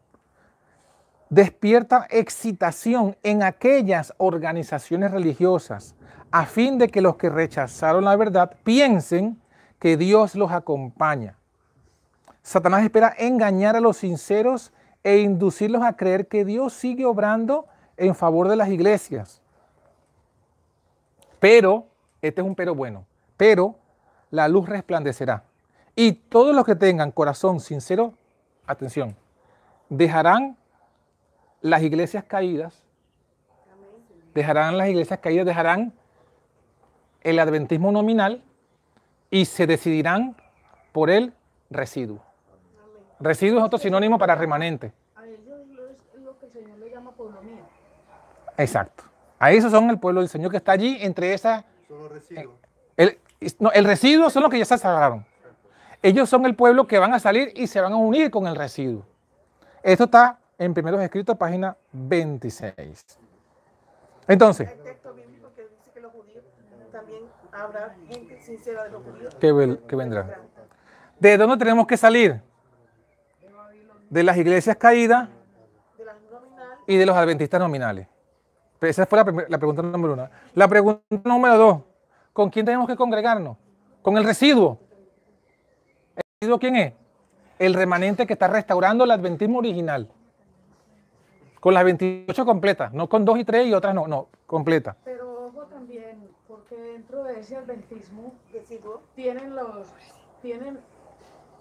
despierta 1.28 2.06
excitación 2.10 3.16
en 3.22 3.42
aquellas 3.42 4.14
organizaciones 4.18 5.10
religiosas 5.10 5.94
a 6.30 6.46
fin 6.46 6.78
de 6.78 6.88
que 6.88 7.00
los 7.00 7.16
que 7.16 7.28
rechazaron 7.28 8.04
la 8.04 8.16
verdad 8.16 8.56
piensen 8.62 9.40
que 9.78 9.96
Dios 9.96 10.34
los 10.34 10.52
acompaña. 10.52 11.36
Satanás 12.42 12.82
espera 12.82 13.14
engañar 13.18 13.76
a 13.76 13.80
los 13.80 13.98
sinceros 13.98 14.72
e 15.02 15.18
inducirlos 15.18 15.82
a 15.82 15.96
creer 15.96 16.28
que 16.28 16.44
Dios 16.44 16.72
sigue 16.72 17.04
obrando 17.04 17.66
en 17.96 18.14
favor 18.14 18.48
de 18.48 18.56
las 18.56 18.68
iglesias. 18.68 19.42
Pero, 21.40 21.86
este 22.22 22.40
es 22.40 22.46
un 22.46 22.54
pero 22.54 22.74
bueno, 22.74 23.04
pero 23.36 23.76
la 24.30 24.48
luz 24.48 24.68
resplandecerá. 24.68 25.44
Y 25.94 26.12
todos 26.12 26.54
los 26.54 26.64
que 26.64 26.74
tengan 26.76 27.10
corazón 27.12 27.60
sincero, 27.60 28.14
atención, 28.66 29.16
dejarán 29.88 30.56
las 31.60 31.82
iglesias 31.82 32.24
caídas, 32.24 32.82
dejarán 34.34 34.76
las 34.78 34.88
iglesias 34.88 35.18
caídas, 35.20 35.46
dejarán 35.46 35.92
el 37.22 37.38
adventismo 37.38 37.90
nominal 37.90 38.42
y 39.30 39.44
se 39.44 39.66
decidirán 39.66 40.36
por 40.92 41.10
el 41.10 41.32
residuo. 41.70 42.22
Residuo 43.20 43.58
es 43.58 43.64
otro 43.64 43.78
sinónimo 43.78 44.18
para 44.18 44.36
remanente. 44.36 44.92
A 45.16 45.26
ellos 45.26 45.66
lo- 45.68 45.86
es 45.88 46.22
lo 46.22 46.38
que 46.38 46.46
el 46.46 46.52
Señor 46.52 46.78
le 46.78 46.90
llama. 46.90 47.10
Exacto. 48.56 49.04
A 49.38 49.52
esos 49.52 49.70
son 49.70 49.88
el 49.90 49.98
pueblo 49.98 50.20
del 50.20 50.28
Señor 50.28 50.50
que 50.50 50.56
está 50.56 50.72
allí 50.72 50.98
entre 51.00 51.32
esas... 51.32 51.64
Solo 51.86 52.08
residuos. 52.08 52.54
El, 52.96 53.18
no, 53.60 53.70
el 53.72 53.84
residuo 53.84 54.30
son 54.30 54.42
los 54.42 54.50
que 54.50 54.58
ya 54.58 54.64
se 54.64 54.78
salvaron. 54.78 55.24
Ellos 56.02 56.28
son 56.28 56.44
el 56.46 56.54
pueblo 56.54 56.86
que 56.86 56.98
van 56.98 57.14
a 57.14 57.18
salir 57.20 57.52
y 57.56 57.66
se 57.66 57.80
van 57.80 57.92
a 57.92 57.96
unir 57.96 58.30
con 58.30 58.46
el 58.46 58.56
residuo. 58.56 59.04
Esto 59.82 60.04
está 60.04 60.38
en 60.58 60.74
Primeros 60.74 61.00
Escritos, 61.00 61.36
página 61.36 61.76
26. 61.92 63.18
Entonces, 64.26 64.68
Hay 64.68 64.76
texto 64.84 65.14
bíblico 65.14 65.50
que 65.54 65.62
dice 65.62 65.90
que 65.94 66.00
los 66.00 66.12
judíos 66.12 66.44
también 66.92 67.22
habrá 67.52 67.94
gente 68.08 68.40
sincera 68.42 68.84
de 68.84 68.90
los 68.90 69.02
judíos. 69.04 69.34
que, 69.36 69.52
vel- 69.52 69.80
que 69.86 69.96
vendrán. 69.96 70.32
¿De 71.18 71.36
dónde 71.36 71.56
tenemos 71.56 71.86
que 71.86 71.96
salir? 71.96 72.40
De 74.10 74.22
las 74.22 74.36
iglesias 74.36 74.76
caídas 74.76 75.28
y 76.86 76.96
de 76.96 77.06
los 77.06 77.16
adventistas 77.16 77.60
nominales. 77.60 78.06
Pero 78.78 78.90
Esa 78.90 79.06
fue 79.06 79.18
la, 79.18 79.46
la 79.48 79.58
pregunta 79.58 79.82
número 79.82 80.14
uno. 80.14 80.28
La 80.54 80.68
pregunta 80.68 81.02
número 81.24 81.58
dos. 81.58 81.80
¿Con 82.32 82.50
quién 82.50 82.64
tenemos 82.64 82.86
que 82.86 82.96
congregarnos? 82.96 83.56
Con 84.02 84.16
el 84.16 84.24
residuo. 84.24 84.78
¿El 86.14 86.22
residuo 86.40 86.58
quién 86.58 86.76
es? 86.76 86.92
El 87.58 87.74
remanente 87.74 88.26
que 88.26 88.34
está 88.34 88.46
restaurando 88.46 89.04
el 89.04 89.10
adventismo 89.10 89.58
original. 89.58 90.08
Con 91.60 91.74
las 91.74 91.84
28 91.84 92.44
completas, 92.44 92.92
no 92.92 93.08
con 93.08 93.24
dos 93.24 93.38
y 93.38 93.44
tres 93.44 93.66
y 93.66 93.74
otras 93.74 93.94
no, 93.94 94.06
no, 94.06 94.28
completa. 94.46 94.96
Pero 95.04 95.48
ojo 95.48 95.64
también, 95.64 96.28
porque 96.46 96.76
dentro 96.76 97.24
de 97.24 97.40
ese 97.40 97.56
adventismo 97.56 98.34
tienen 99.16 99.56
los, 99.56 99.88
tienen, 100.40 100.78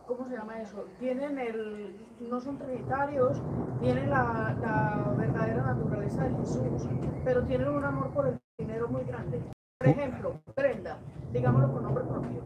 ¿cómo 0.07 0.27
se 0.27 0.35
llama 0.35 0.61
eso? 0.61 0.85
Tienen 0.99 1.37
el, 1.37 1.95
no 2.21 2.39
son 2.39 2.57
trinitarios, 2.57 3.41
tienen 3.81 4.09
la, 4.09 4.55
la 4.61 5.13
verdadera 5.17 5.63
naturaleza 5.63 6.23
de 6.23 6.35
Jesús, 6.37 6.87
pero 7.23 7.43
tienen 7.43 7.67
un 7.67 7.83
amor 7.83 8.09
por 8.11 8.27
el 8.27 8.39
dinero 8.57 8.87
muy 8.87 9.03
grande. 9.03 9.41
Por 9.79 9.87
ejemplo, 9.89 10.33
Brenda, 10.55 10.97
digámoslo 11.31 11.71
con 11.71 11.83
nombre 11.83 12.03
propio, 12.05 12.41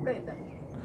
Brenda, 0.00 0.34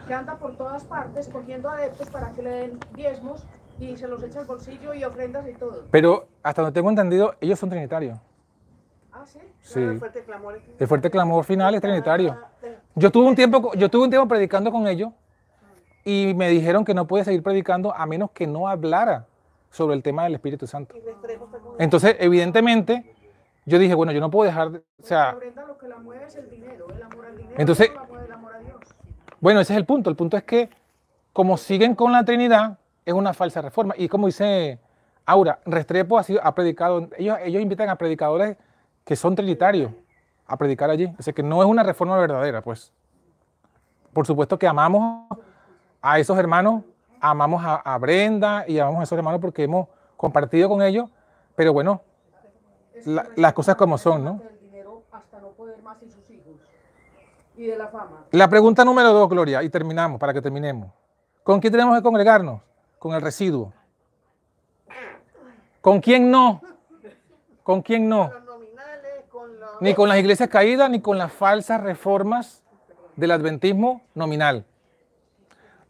que 0.08 0.14
anda 0.14 0.38
por 0.38 0.56
todas 0.58 0.84
partes 0.84 1.30
cogiendo 1.30 1.70
adeptos 1.70 2.10
para 2.10 2.32
que 2.32 2.44
le 2.44 2.50
den 2.50 2.80
diezmos 2.96 3.46
y 3.80 3.96
se 3.98 4.08
los 4.08 4.22
echa 4.24 4.42
al 4.42 4.46
bolsillo 4.46 4.94
y 4.94 5.04
ofrendas 5.04 5.48
y 5.48 5.54
todo. 5.54 5.86
Pero 5.90 6.28
hasta 6.44 6.62
donde 6.62 6.74
tengo 6.80 6.90
entendido, 6.90 7.34
ellos 7.42 7.58
son 7.58 7.70
trinitarios. 7.70 8.20
Ah, 9.12 9.24
sí. 9.26 9.40
Sí. 9.62 9.80
el 9.82 10.00
fuerte 10.00 10.24
clamor. 10.24 10.58
es 10.58 10.64
El 10.80 10.88
fuerte 10.88 11.10
clamor 11.10 11.44
final 11.46 11.74
es 11.76 11.82
trinitario. 11.82 12.38
Ah, 12.40 12.50
de- 12.62 12.78
Yo 12.96 13.12
tuve 13.12 13.28
un 13.28 13.36
tiempo, 13.36 13.72
yo 13.76 13.90
tuve 13.90 14.04
un 14.04 14.10
tiempo 14.10 14.28
predicando 14.28 14.72
con 14.72 14.88
ellos 14.88 15.12
y 16.04 16.34
me 16.36 16.50
dijeron 16.50 16.84
que 16.86 16.94
no 16.94 17.08
podía 17.08 17.24
seguir 17.24 17.44
predicando 17.44 17.94
a 17.96 18.06
menos 18.06 18.32
que 18.32 18.48
no 18.48 18.68
hablara 18.68 19.26
sobre 19.72 19.96
el 19.96 20.04
tema 20.04 20.24
del 20.24 20.36
Espíritu 20.36 20.68
Santo. 20.68 20.96
Entonces, 21.80 22.16
evidentemente, 22.20 23.16
yo 23.66 23.80
dije, 23.80 23.96
bueno, 23.96 24.12
yo 24.12 24.20
no 24.20 24.30
puedo 24.30 24.46
dejar, 24.48 24.72
de- 24.72 24.80
o 24.80 25.06
sea. 25.06 25.38
Entonces- 27.58 27.92
bueno, 29.40 29.60
ese 29.60 29.74
es 29.74 29.78
el 29.78 29.86
punto. 29.86 30.10
El 30.10 30.16
punto 30.16 30.38
es 30.38 30.44
que 30.44 30.70
como 31.32 31.58
siguen 31.58 31.96
con 31.96 32.12
la 32.12 32.24
Trinidad, 32.24 32.78
es 33.06 33.14
una 33.14 33.34
falsa 33.34 33.62
reforma. 33.62 33.96
Y 33.98 34.08
como 34.08 34.28
dice 34.28 34.80
Aura, 35.26 35.60
Restrepo 35.66 36.18
ha, 36.18 36.24
sido, 36.24 36.40
ha 36.44 36.54
predicado, 36.54 37.10
ellos, 37.18 37.38
ellos 37.44 37.62
invitan 37.62 37.90
a 37.90 37.96
predicadores 37.98 38.58
que 39.04 39.16
son 39.16 39.36
trinitarios 39.36 39.92
a 40.46 40.58
predicar 40.58 40.90
allí. 40.90 41.14
O 41.18 41.24
sea 41.24 41.34
que 41.34 41.44
no 41.44 41.62
es 41.62 41.68
una 41.68 41.84
reforma 41.84 42.18
verdadera, 42.18 42.62
pues. 42.62 42.92
Por 44.14 44.26
supuesto 44.28 44.58
que 44.60 44.68
amamos 44.68 45.28
a 46.04 46.20
esos 46.20 46.38
hermanos, 46.38 46.84
amamos 47.20 47.64
a, 47.66 47.76
a 47.78 47.98
Brenda 47.98 48.66
y 48.68 48.78
amamos 48.78 49.00
a 49.00 49.04
esos 49.04 49.18
hermanos 49.18 49.40
porque 49.42 49.64
hemos 49.64 49.88
compartido 50.18 50.68
con 50.70 50.82
ellos, 50.82 51.10
pero 51.56 51.72
bueno, 51.74 52.02
La- 53.06 53.28
las 53.36 53.54
cosas 53.54 53.76
como 53.76 53.98
son, 53.98 54.24
¿no? 54.24 54.42
Y 57.56 57.68
de 57.68 57.78
la 57.78 57.88
fama. 57.88 58.26
La 58.32 58.50
pregunta 58.50 58.84
número 58.84 59.14
dos, 59.14 59.30
Gloria, 59.30 59.62
y 59.64 59.70
terminamos, 59.70 60.20
para 60.20 60.34
que 60.34 60.42
terminemos. 60.42 60.90
¿Con 61.44 61.60
quién 61.60 61.72
tenemos 61.72 61.96
que 61.96 62.02
congregarnos? 62.04 62.62
Con 62.98 63.14
el 63.14 63.22
residuo. 63.22 63.72
¿Con 65.82 66.00
quién 66.02 66.32
no? 66.32 66.62
¿Con 67.64 67.82
quién 67.82 68.10
no? 68.10 68.32
los 68.34 68.44
nominales, 68.46 69.26
con 69.30 69.60
los... 69.60 69.82
Ni 69.82 69.94
con 69.94 70.10
las 70.10 70.18
iglesias 70.18 70.50
caídas, 70.50 70.90
ni 70.90 71.00
con 71.02 71.18
las 71.18 71.32
falsas 71.32 71.82
reformas 71.82 72.64
del 73.16 73.32
adventismo 73.32 74.02
nominal. 74.16 74.66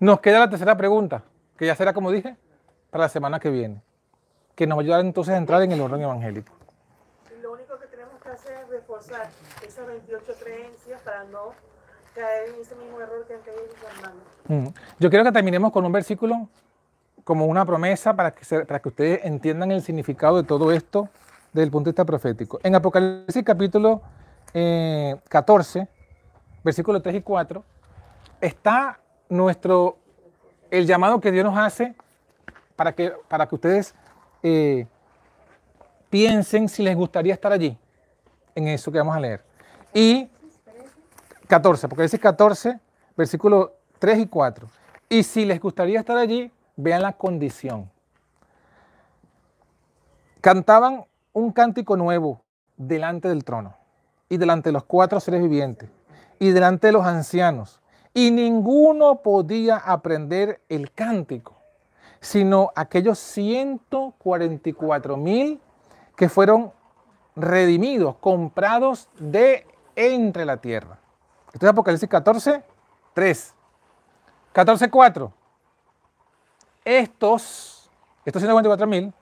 Nos 0.03 0.19
queda 0.19 0.39
la 0.39 0.49
tercera 0.49 0.75
pregunta, 0.75 1.23
que 1.57 1.65
ya 1.65 1.75
será, 1.77 1.93
como 1.93 2.11
dije, 2.11 2.35
para 2.89 3.05
la 3.05 3.09
semana 3.09 3.39
que 3.39 3.49
viene, 3.49 3.81
que 4.53 4.67
nos 4.67 4.77
va 4.77 4.81
a 4.81 4.83
ayudar 4.83 4.99
entonces 4.99 5.33
a 5.33 5.37
entrar 5.37 5.61
en 5.61 5.71
el 5.71 5.79
orden 5.79 6.01
evangélico. 6.01 6.51
Lo 7.41 7.53
único 7.53 7.79
que 7.79 7.87
tenemos 7.87 8.21
que 8.21 8.27
hacer 8.27 8.51
es 8.65 8.69
reforzar 8.69 9.29
esas 9.65 9.87
28 9.87 10.33
creencias 10.43 10.99
para 11.03 11.23
no 11.23 11.53
caer 12.13 12.49
en 12.49 12.59
ese 12.61 12.75
mismo 12.75 12.99
error 12.99 13.25
que 13.25 13.33
han 13.33 13.39
caído 13.43 13.61
mis 13.63 13.81
hermanos. 13.81 14.23
Mm. 14.49 14.67
Yo 14.99 15.09
quiero 15.09 15.23
que 15.23 15.31
terminemos 15.31 15.71
con 15.71 15.85
un 15.85 15.93
versículo 15.93 16.49
como 17.23 17.45
una 17.45 17.65
promesa 17.65 18.13
para 18.13 18.31
que, 18.31 18.43
se- 18.43 18.65
para 18.65 18.81
que 18.81 18.89
ustedes 18.89 19.21
entiendan 19.23 19.71
el 19.71 19.81
significado 19.83 20.35
de 20.35 20.43
todo 20.45 20.73
esto 20.73 21.07
desde 21.53 21.63
el 21.63 21.71
punto 21.71 21.85
de 21.85 21.91
vista 21.91 22.03
profético. 22.03 22.59
En 22.61 22.75
Apocalipsis 22.75 23.41
capítulo 23.45 24.01
eh, 24.53 25.15
14, 25.29 25.87
versículos 26.61 27.01
3 27.01 27.15
y 27.15 27.21
4, 27.21 27.63
está 28.41 28.99
nuestro, 29.29 29.97
el 30.69 30.85
llamado 30.85 31.19
que 31.19 31.31
Dios 31.31 31.45
nos 31.45 31.57
hace 31.57 31.95
para 32.75 32.93
que, 32.93 33.13
para 33.27 33.47
que 33.47 33.55
ustedes 33.55 33.95
eh, 34.41 34.87
piensen 36.09 36.69
si 36.69 36.83
les 36.83 36.95
gustaría 36.95 37.33
estar 37.33 37.51
allí, 37.51 37.77
en 38.55 38.67
eso 38.67 38.91
que 38.91 38.97
vamos 38.97 39.15
a 39.15 39.19
leer. 39.19 39.43
Y 39.93 40.29
14, 41.47 41.85
Apocalipsis 41.85 42.19
14, 42.19 42.79
versículos 43.15 43.69
3 43.99 44.19
y 44.19 44.27
4. 44.27 44.67
Y 45.09 45.23
si 45.23 45.45
les 45.45 45.59
gustaría 45.59 45.99
estar 45.99 46.17
allí, 46.17 46.51
vean 46.75 47.01
la 47.01 47.13
condición. 47.13 47.89
Cantaban 50.41 51.05
un 51.31 51.51
cántico 51.51 51.95
nuevo 51.95 52.41
delante 52.77 53.29
del 53.29 53.43
trono 53.43 53.75
y 54.29 54.37
delante 54.37 54.69
de 54.69 54.73
los 54.73 54.83
cuatro 54.83 55.19
seres 55.19 55.41
vivientes 55.41 55.89
y 56.39 56.49
delante 56.49 56.87
de 56.87 56.93
los 56.93 57.05
ancianos. 57.05 57.79
Y 58.13 58.31
ninguno 58.31 59.21
podía 59.21 59.77
aprender 59.77 60.61
el 60.69 60.91
cántico, 60.91 61.55
sino 62.19 62.71
aquellos 62.75 63.17
144 63.19 65.17
mil 65.17 65.59
que 66.15 66.29
fueron 66.29 66.71
redimidos, 67.35 68.15
comprados 68.17 69.09
de 69.17 69.65
entre 69.95 70.45
la 70.45 70.57
tierra. 70.57 70.99
Esto 71.51 71.65
es 71.65 71.71
Apocalipsis 71.71 72.09
14, 72.09 72.63
3. 73.13 73.55
14, 74.51 74.89
4. 74.89 75.33
Estos, 76.85 77.89
estos 78.25 78.41
144 78.41 78.87
mil, 78.87 79.13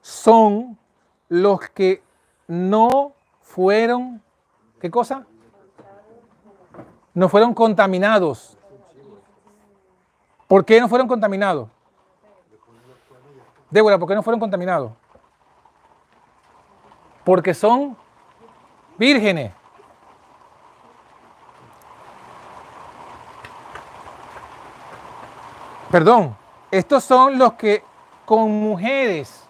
son 0.00 0.78
los 1.28 1.60
que 1.70 2.02
no 2.46 3.12
fueron, 3.40 4.22
¿qué 4.80 4.90
cosa? 4.90 5.26
No 7.14 7.28
fueron 7.28 7.54
contaminados. 7.54 8.58
¿Por 10.48 10.64
qué 10.64 10.80
no 10.80 10.88
fueron 10.88 11.08
contaminados? 11.08 11.68
Débora, 13.70 13.98
¿por 13.98 14.08
qué 14.08 14.14
no 14.14 14.22
fueron 14.22 14.40
contaminados? 14.40 14.92
Porque 17.24 17.54
son 17.54 17.96
vírgenes. 18.98 19.52
Perdón, 25.90 26.36
estos 26.70 27.04
son 27.04 27.38
los 27.38 27.52
que 27.52 27.84
con 28.24 28.50
mujeres 28.50 29.44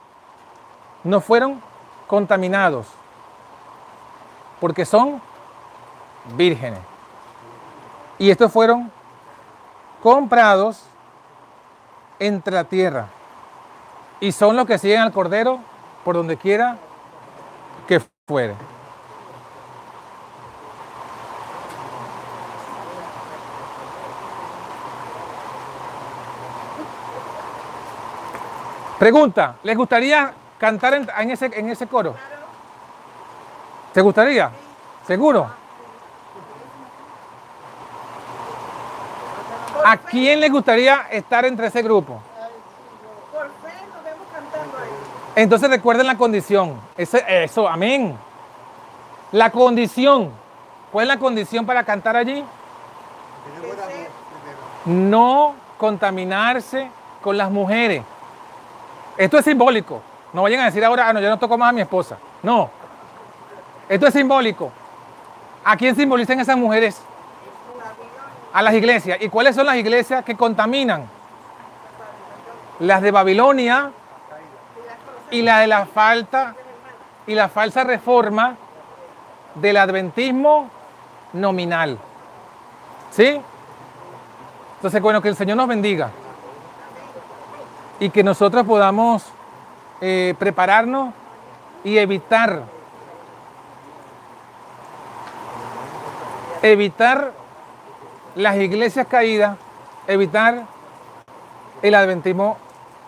no 1.02 1.20
fueron 1.20 1.62
contaminados, 2.06 2.86
porque 4.60 4.84
son 4.84 5.22
vírgenes. 6.36 6.93
Y 8.18 8.30
estos 8.30 8.52
fueron 8.52 8.90
comprados 10.02 10.84
entre 12.18 12.54
la 12.54 12.64
tierra. 12.64 13.08
Y 14.20 14.32
son 14.32 14.56
los 14.56 14.66
que 14.66 14.78
siguen 14.78 15.00
al 15.00 15.12
Cordero 15.12 15.60
por 16.04 16.14
donde 16.14 16.36
quiera 16.36 16.76
que 17.86 18.00
fuere. 18.26 18.54
Pregunta, 28.98 29.56
¿les 29.64 29.76
gustaría 29.76 30.32
cantar 30.56 30.94
en, 30.94 31.30
ese, 31.30 31.50
en 31.52 31.68
ese 31.68 31.86
coro? 31.86 32.14
¿Te 33.92 34.00
gustaría? 34.00 34.50
¿Seguro? 35.06 35.63
¿A 39.84 39.96
quién 39.98 40.40
le 40.40 40.48
gustaría 40.48 41.06
estar 41.10 41.44
entre 41.44 41.66
ese 41.66 41.82
grupo? 41.82 42.18
Por 43.32 43.46
fe 43.46 43.86
nos 43.94 44.02
vemos 44.04 44.26
cantando 44.32 44.78
ahí. 44.78 44.88
Entonces 45.36 45.68
recuerden 45.70 46.06
la 46.06 46.16
condición. 46.16 46.80
Ese- 46.96 47.24
eso, 47.44 47.68
amén. 47.68 48.16
La 49.32 49.50
condición. 49.50 50.30
¿Cuál 50.90 51.04
es 51.04 51.08
la 51.14 51.18
condición 51.18 51.66
para 51.66 51.84
cantar 51.84 52.16
allí? 52.16 52.44
No 54.86 55.54
contaminarse 55.78 56.88
con 57.22 57.36
las 57.36 57.50
mujeres. 57.50 58.02
Esto 59.16 59.38
es 59.38 59.44
simbólico. 59.44 60.00
No 60.32 60.42
vayan 60.42 60.60
a 60.60 60.64
decir 60.66 60.84
ahora, 60.84 61.08
ah, 61.08 61.12
no, 61.12 61.20
yo 61.20 61.28
no 61.28 61.38
toco 61.38 61.56
más 61.56 61.70
a 61.70 61.72
mi 61.72 61.80
esposa. 61.80 62.16
No. 62.42 62.70
Esto 63.88 64.06
es 64.06 64.14
simbólico. 64.14 64.70
¿A 65.64 65.76
quién 65.76 65.94
simbolizan 65.94 66.40
esas 66.40 66.56
mujeres? 66.56 67.00
A 68.54 68.62
las 68.62 68.72
iglesias. 68.74 69.18
¿Y 69.20 69.28
cuáles 69.28 69.56
son 69.56 69.66
las 69.66 69.74
iglesias 69.74 70.24
que 70.24 70.36
contaminan? 70.36 71.06
Las 72.78 73.02
de 73.02 73.10
Babilonia 73.10 73.90
y 75.32 75.42
la 75.42 75.58
de 75.58 75.66
la 75.66 75.86
falta 75.86 76.54
y 77.26 77.34
la 77.34 77.48
falsa 77.48 77.82
reforma 77.82 78.56
del 79.56 79.76
adventismo 79.76 80.70
nominal. 81.32 81.98
¿Sí? 83.10 83.40
Entonces, 84.76 85.02
bueno, 85.02 85.20
que 85.20 85.30
el 85.30 85.36
Señor 85.36 85.56
nos 85.56 85.66
bendiga 85.66 86.10
y 87.98 88.10
que 88.10 88.22
nosotros 88.22 88.64
podamos 88.64 89.24
eh, 90.00 90.34
prepararnos 90.38 91.12
y 91.82 91.98
evitar, 91.98 92.62
evitar 96.62 97.43
las 98.34 98.56
iglesias 98.56 99.06
caídas, 99.06 99.56
evitar 100.06 100.64
el 101.82 101.94
adventismo 101.94 102.56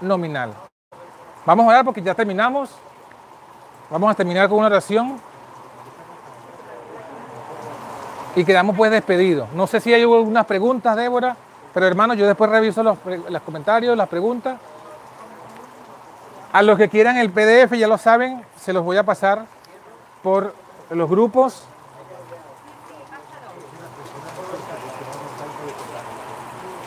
nominal. 0.01 0.53
Vamos 1.45 1.65
a 1.65 1.69
orar 1.69 1.85
porque 1.85 2.03
ya 2.03 2.15
terminamos. 2.15 2.71
Vamos 3.91 4.11
a 4.11 4.15
terminar 4.15 4.49
con 4.49 4.59
una 4.59 4.67
oración. 4.67 5.21
Y 8.35 8.45
quedamos 8.45 8.77
pues 8.77 8.91
despedidos. 8.91 9.51
No 9.53 9.67
sé 9.67 9.81
si 9.81 9.95
hay 9.95 10.03
algunas 10.03 10.45
preguntas, 10.45 10.95
Débora, 10.97 11.37
pero 11.73 11.87
hermano, 11.87 12.15
yo 12.15 12.27
después 12.27 12.51
reviso 12.51 12.83
los, 12.83 12.99
los 13.29 13.43
comentarios, 13.43 13.97
las 13.97 14.09
preguntas. 14.09 14.59
A 16.53 16.63
los 16.63 16.77
que 16.77 16.89
quieran 16.89 17.17
el 17.17 17.31
PDF, 17.31 17.75
ya 17.77 17.89
lo 17.89 17.99
saben, 17.99 18.45
se 18.57 18.73
los 18.73 18.85
voy 18.85 18.97
a 18.97 19.05
pasar 19.05 19.47
por 20.23 20.55
los 20.91 21.09
grupos. 21.09 21.67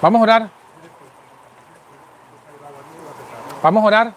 Vamos 0.01 0.19
a 0.19 0.23
orar. 0.23 0.49
Vamos 3.61 3.83
a 3.83 3.87
orar. 3.87 4.13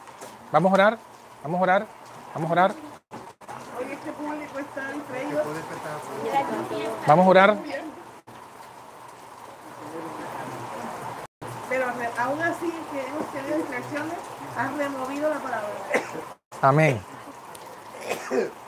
Vamos 0.53 0.71
a 0.71 0.75
orar. 0.75 0.99
Vamos 1.43 1.59
a 1.59 1.63
orar. 1.63 1.87
Vamos 2.35 2.51
a 2.51 2.53
orar. 2.53 2.75
Vamos 7.07 7.27
a 7.27 7.31
orar. 7.31 7.57
Pero 11.69 11.87
aún 12.19 12.43
así 12.43 12.73
que 12.93 13.07
hemos 13.07 13.33
tenido 13.33 13.57
distracciones, 13.57 14.15
has 14.57 14.73
removido 14.77 15.31
la 15.31 15.41
palabra. 15.41 15.69
Amén. 16.61 17.03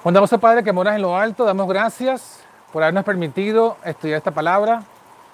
Bondadoso 0.03 0.39
Padre 0.41 0.65
que 0.65 0.73
moras 0.73 0.97
en 0.97 1.03
lo 1.03 1.17
alto, 1.17 1.45
damos 1.45 1.69
gracias 1.69 2.41
por 2.73 2.83
habernos 2.83 3.05
permitido 3.05 3.77
estudiar 3.85 4.19
esta 4.19 4.33
palabra, 4.33 4.83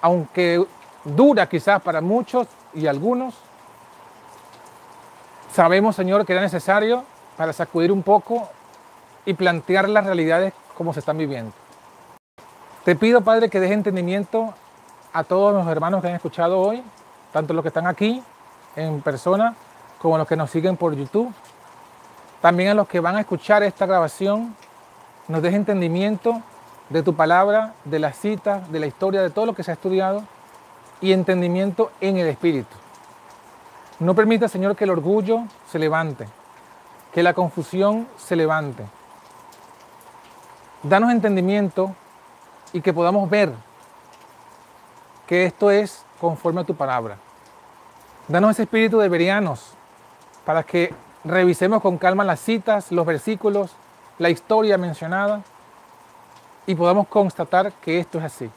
aunque 0.02 0.66
dura 1.04 1.48
quizás 1.48 1.80
para 1.82 2.00
muchos 2.00 2.46
y 2.74 2.86
algunos. 2.86 3.34
Sabemos, 5.52 5.96
Señor, 5.96 6.24
que 6.24 6.32
era 6.32 6.42
necesario 6.42 7.04
para 7.36 7.52
sacudir 7.52 7.90
un 7.90 8.02
poco 8.02 8.48
y 9.24 9.34
plantear 9.34 9.88
las 9.88 10.04
realidades 10.04 10.52
como 10.76 10.92
se 10.92 11.00
están 11.00 11.18
viviendo. 11.18 11.52
Te 12.84 12.96
pido, 12.96 13.20
Padre, 13.20 13.50
que 13.50 13.60
deje 13.60 13.74
entendimiento 13.74 14.54
a 15.12 15.24
todos 15.24 15.52
los 15.52 15.66
hermanos 15.66 16.00
que 16.00 16.08
han 16.08 16.14
escuchado 16.14 16.60
hoy, 16.60 16.82
tanto 17.32 17.52
los 17.52 17.62
que 17.62 17.68
están 17.68 17.86
aquí 17.86 18.22
en 18.76 19.02
persona 19.02 19.54
como 19.98 20.16
los 20.16 20.26
que 20.26 20.36
nos 20.36 20.50
siguen 20.50 20.76
por 20.76 20.94
YouTube. 20.94 21.32
También 22.40 22.70
a 22.70 22.74
los 22.74 22.88
que 22.88 23.00
van 23.00 23.16
a 23.16 23.20
escuchar 23.20 23.62
esta 23.62 23.84
grabación, 23.84 24.56
nos 25.28 25.42
deje 25.42 25.56
entendimiento 25.56 26.40
de 26.88 27.02
tu 27.02 27.14
palabra, 27.14 27.74
de 27.84 27.98
las 27.98 28.16
citas, 28.16 28.70
de 28.72 28.80
la 28.80 28.86
historia, 28.86 29.20
de 29.20 29.30
todo 29.30 29.46
lo 29.46 29.54
que 29.54 29.62
se 29.62 29.70
ha 29.70 29.74
estudiado 29.74 30.22
y 31.00 31.12
entendimiento 31.12 31.90
en 32.00 32.18
el 32.18 32.28
Espíritu. 32.28 32.76
No 33.98 34.14
permita, 34.14 34.48
Señor, 34.48 34.76
que 34.76 34.84
el 34.84 34.90
orgullo 34.90 35.44
se 35.70 35.78
levante, 35.78 36.26
que 37.12 37.22
la 37.22 37.34
confusión 37.34 38.08
se 38.16 38.36
levante. 38.36 38.84
Danos 40.82 41.10
entendimiento 41.10 41.94
y 42.72 42.80
que 42.80 42.92
podamos 42.92 43.28
ver 43.28 43.52
que 45.26 45.44
esto 45.44 45.70
es 45.70 46.04
conforme 46.20 46.62
a 46.62 46.64
tu 46.64 46.74
palabra. 46.74 47.16
Danos 48.26 48.52
ese 48.52 48.62
espíritu 48.62 48.98
de 48.98 49.08
verianos 49.08 49.74
para 50.44 50.62
que 50.62 50.94
revisemos 51.24 51.82
con 51.82 51.98
calma 51.98 52.24
las 52.24 52.40
citas, 52.40 52.90
los 52.90 53.04
versículos, 53.04 53.72
la 54.18 54.30
historia 54.30 54.78
mencionada 54.78 55.42
y 56.66 56.74
podamos 56.74 57.08
constatar 57.08 57.72
que 57.72 57.98
esto 57.98 58.18
es 58.18 58.24
así. 58.24 58.50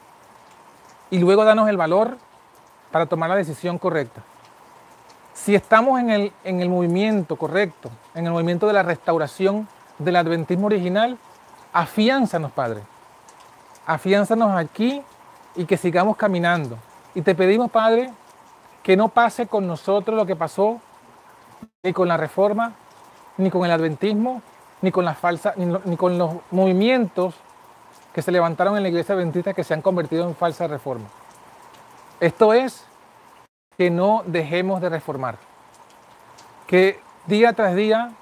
Y 1.10 1.18
luego 1.18 1.44
danos 1.44 1.68
el 1.68 1.76
valor 1.76 2.16
para 2.94 3.06
tomar 3.06 3.28
la 3.28 3.34
decisión 3.34 3.76
correcta. 3.76 4.22
Si 5.32 5.52
estamos 5.52 5.98
en 5.98 6.10
el, 6.10 6.32
en 6.44 6.60
el 6.60 6.68
movimiento 6.68 7.34
correcto, 7.34 7.90
en 8.14 8.24
el 8.24 8.30
movimiento 8.30 8.68
de 8.68 8.72
la 8.72 8.84
restauración 8.84 9.66
del 9.98 10.14
adventismo 10.14 10.66
original, 10.66 11.18
afiánzanos, 11.72 12.52
Padre. 12.52 12.82
Afiánzanos 13.84 14.56
aquí 14.56 15.02
y 15.56 15.64
que 15.64 15.76
sigamos 15.76 16.16
caminando. 16.16 16.78
Y 17.16 17.22
te 17.22 17.34
pedimos, 17.34 17.68
Padre, 17.68 18.12
que 18.84 18.96
no 18.96 19.08
pase 19.08 19.48
con 19.48 19.66
nosotros 19.66 20.16
lo 20.16 20.24
que 20.24 20.36
pasó 20.36 20.80
ni 21.82 21.92
con 21.92 22.06
la 22.06 22.16
reforma, 22.16 22.74
ni 23.38 23.50
con 23.50 23.64
el 23.64 23.72
adventismo, 23.72 24.40
ni 24.82 24.92
con 24.92 25.04
la 25.04 25.14
falsa, 25.14 25.52
ni, 25.56 25.66
ni 25.84 25.96
con 25.96 26.16
los 26.16 26.36
movimientos 26.52 27.34
que 28.12 28.22
se 28.22 28.30
levantaron 28.30 28.76
en 28.76 28.84
la 28.84 28.88
iglesia 28.88 29.16
adventista 29.16 29.52
que 29.52 29.64
se 29.64 29.74
han 29.74 29.82
convertido 29.82 30.28
en 30.28 30.36
falsa 30.36 30.68
reforma. 30.68 31.06
Esto 32.20 32.52
es 32.54 32.84
que 33.76 33.90
no 33.90 34.22
dejemos 34.26 34.80
de 34.80 34.88
reformar. 34.88 35.36
Que 36.66 37.00
día 37.26 37.52
tras 37.52 37.74
día 37.74 38.12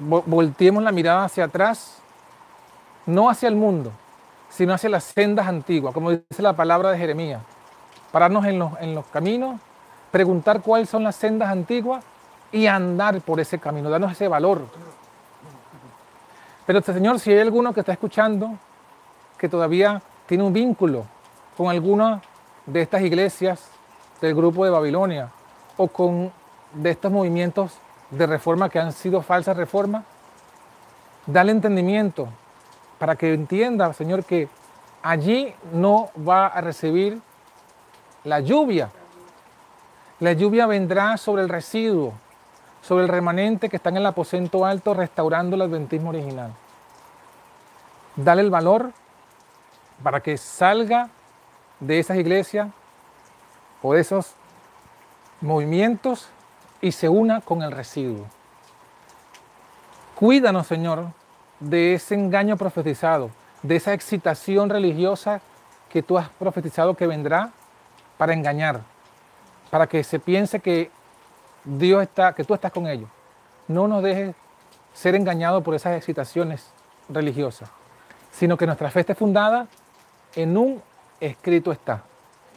vo- 0.00 0.22
volteemos 0.26 0.82
la 0.82 0.92
mirada 0.92 1.24
hacia 1.24 1.44
atrás, 1.44 1.98
no 3.06 3.28
hacia 3.28 3.48
el 3.48 3.56
mundo, 3.56 3.92
sino 4.48 4.72
hacia 4.72 4.88
las 4.88 5.04
sendas 5.04 5.46
antiguas, 5.46 5.92
como 5.92 6.10
dice 6.10 6.42
la 6.42 6.54
palabra 6.54 6.90
de 6.90 6.98
Jeremías. 6.98 7.42
Pararnos 8.12 8.44
en 8.46 8.58
los, 8.58 8.72
en 8.80 8.94
los 8.94 9.04
caminos, 9.06 9.60
preguntar 10.10 10.62
cuáles 10.62 10.88
son 10.88 11.02
las 11.04 11.16
sendas 11.16 11.50
antiguas 11.50 12.04
y 12.52 12.66
andar 12.66 13.20
por 13.20 13.40
ese 13.40 13.58
camino, 13.58 13.90
darnos 13.90 14.12
ese 14.12 14.28
valor. 14.28 14.62
Pero 16.66 16.80
Señor, 16.80 17.20
si 17.20 17.32
hay 17.32 17.40
alguno 17.40 17.74
que 17.74 17.80
está 17.80 17.92
escuchando 17.92 18.52
que 19.38 19.48
todavía 19.48 20.00
tiene 20.26 20.44
un 20.44 20.52
vínculo 20.52 21.04
con 21.56 21.68
alguna 21.68 22.22
de 22.66 22.82
estas 22.82 23.02
iglesias 23.02 23.68
del 24.20 24.34
grupo 24.34 24.64
de 24.64 24.70
Babilonia 24.70 25.30
o 25.76 25.88
con 25.88 26.32
de 26.72 26.90
estos 26.90 27.10
movimientos 27.10 27.72
de 28.10 28.26
reforma 28.26 28.68
que 28.68 28.78
han 28.78 28.92
sido 28.92 29.22
falsas 29.22 29.56
reformas, 29.56 30.04
dale 31.26 31.52
entendimiento 31.52 32.28
para 32.98 33.16
que 33.16 33.32
entienda, 33.32 33.92
Señor, 33.92 34.24
que 34.24 34.48
allí 35.02 35.54
no 35.72 36.10
va 36.26 36.46
a 36.46 36.60
recibir 36.60 37.20
la 38.24 38.40
lluvia. 38.40 38.90
La 40.20 40.32
lluvia 40.32 40.66
vendrá 40.66 41.16
sobre 41.16 41.42
el 41.42 41.48
residuo, 41.48 42.14
sobre 42.82 43.04
el 43.04 43.08
remanente 43.08 43.68
que 43.68 43.76
está 43.76 43.90
en 43.90 43.98
el 43.98 44.06
aposento 44.06 44.64
alto 44.64 44.94
restaurando 44.94 45.56
el 45.56 45.62
adventismo 45.62 46.10
original. 46.10 46.52
Dale 48.16 48.42
el 48.42 48.50
valor 48.50 48.92
para 50.02 50.20
que 50.20 50.36
salga 50.38 51.10
de 51.80 51.98
esas 51.98 52.16
iglesias 52.16 52.68
o 53.82 53.94
de 53.94 54.00
esos 54.00 54.32
movimientos 55.40 56.28
y 56.80 56.92
se 56.92 57.08
una 57.08 57.40
con 57.40 57.62
el 57.62 57.72
residuo. 57.72 58.26
Cuídanos, 60.14 60.66
Señor, 60.66 61.08
de 61.60 61.94
ese 61.94 62.14
engaño 62.14 62.56
profetizado, 62.56 63.30
de 63.62 63.76
esa 63.76 63.92
excitación 63.92 64.70
religiosa 64.70 65.40
que 65.90 66.02
tú 66.02 66.18
has 66.18 66.28
profetizado 66.28 66.94
que 66.94 67.06
vendrá 67.06 67.50
para 68.16 68.32
engañar, 68.32 68.80
para 69.70 69.86
que 69.86 70.02
se 70.04 70.18
piense 70.18 70.60
que 70.60 70.90
Dios 71.64 72.02
está, 72.02 72.32
que 72.34 72.44
tú 72.44 72.54
estás 72.54 72.72
con 72.72 72.86
ellos. 72.86 73.08
No 73.68 73.88
nos 73.88 74.02
dejes 74.02 74.34
ser 74.94 75.14
engañados 75.14 75.62
por 75.62 75.74
esas 75.74 75.96
excitaciones 75.96 76.66
religiosas, 77.08 77.68
sino 78.32 78.56
que 78.56 78.66
nuestra 78.66 78.90
fe 78.90 79.00
esté 79.00 79.14
fundada 79.14 79.66
en 80.34 80.56
un 80.56 80.82
escrito 81.20 81.72
está. 81.72 82.02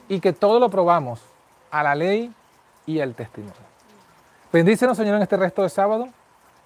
y 0.08 0.20
que 0.20 0.34
todo 0.34 0.60
lo 0.60 0.70
probamos 0.70 1.22
a 1.70 1.84
la 1.84 1.94
ley 1.94 2.34
y 2.88 3.00
al 3.00 3.14
testimonio. 3.14 3.54
Bendícenos, 4.52 4.98
Señor, 4.98 5.16
en 5.16 5.22
este 5.22 5.38
resto 5.38 5.62
de 5.62 5.70
sábado, 5.70 6.10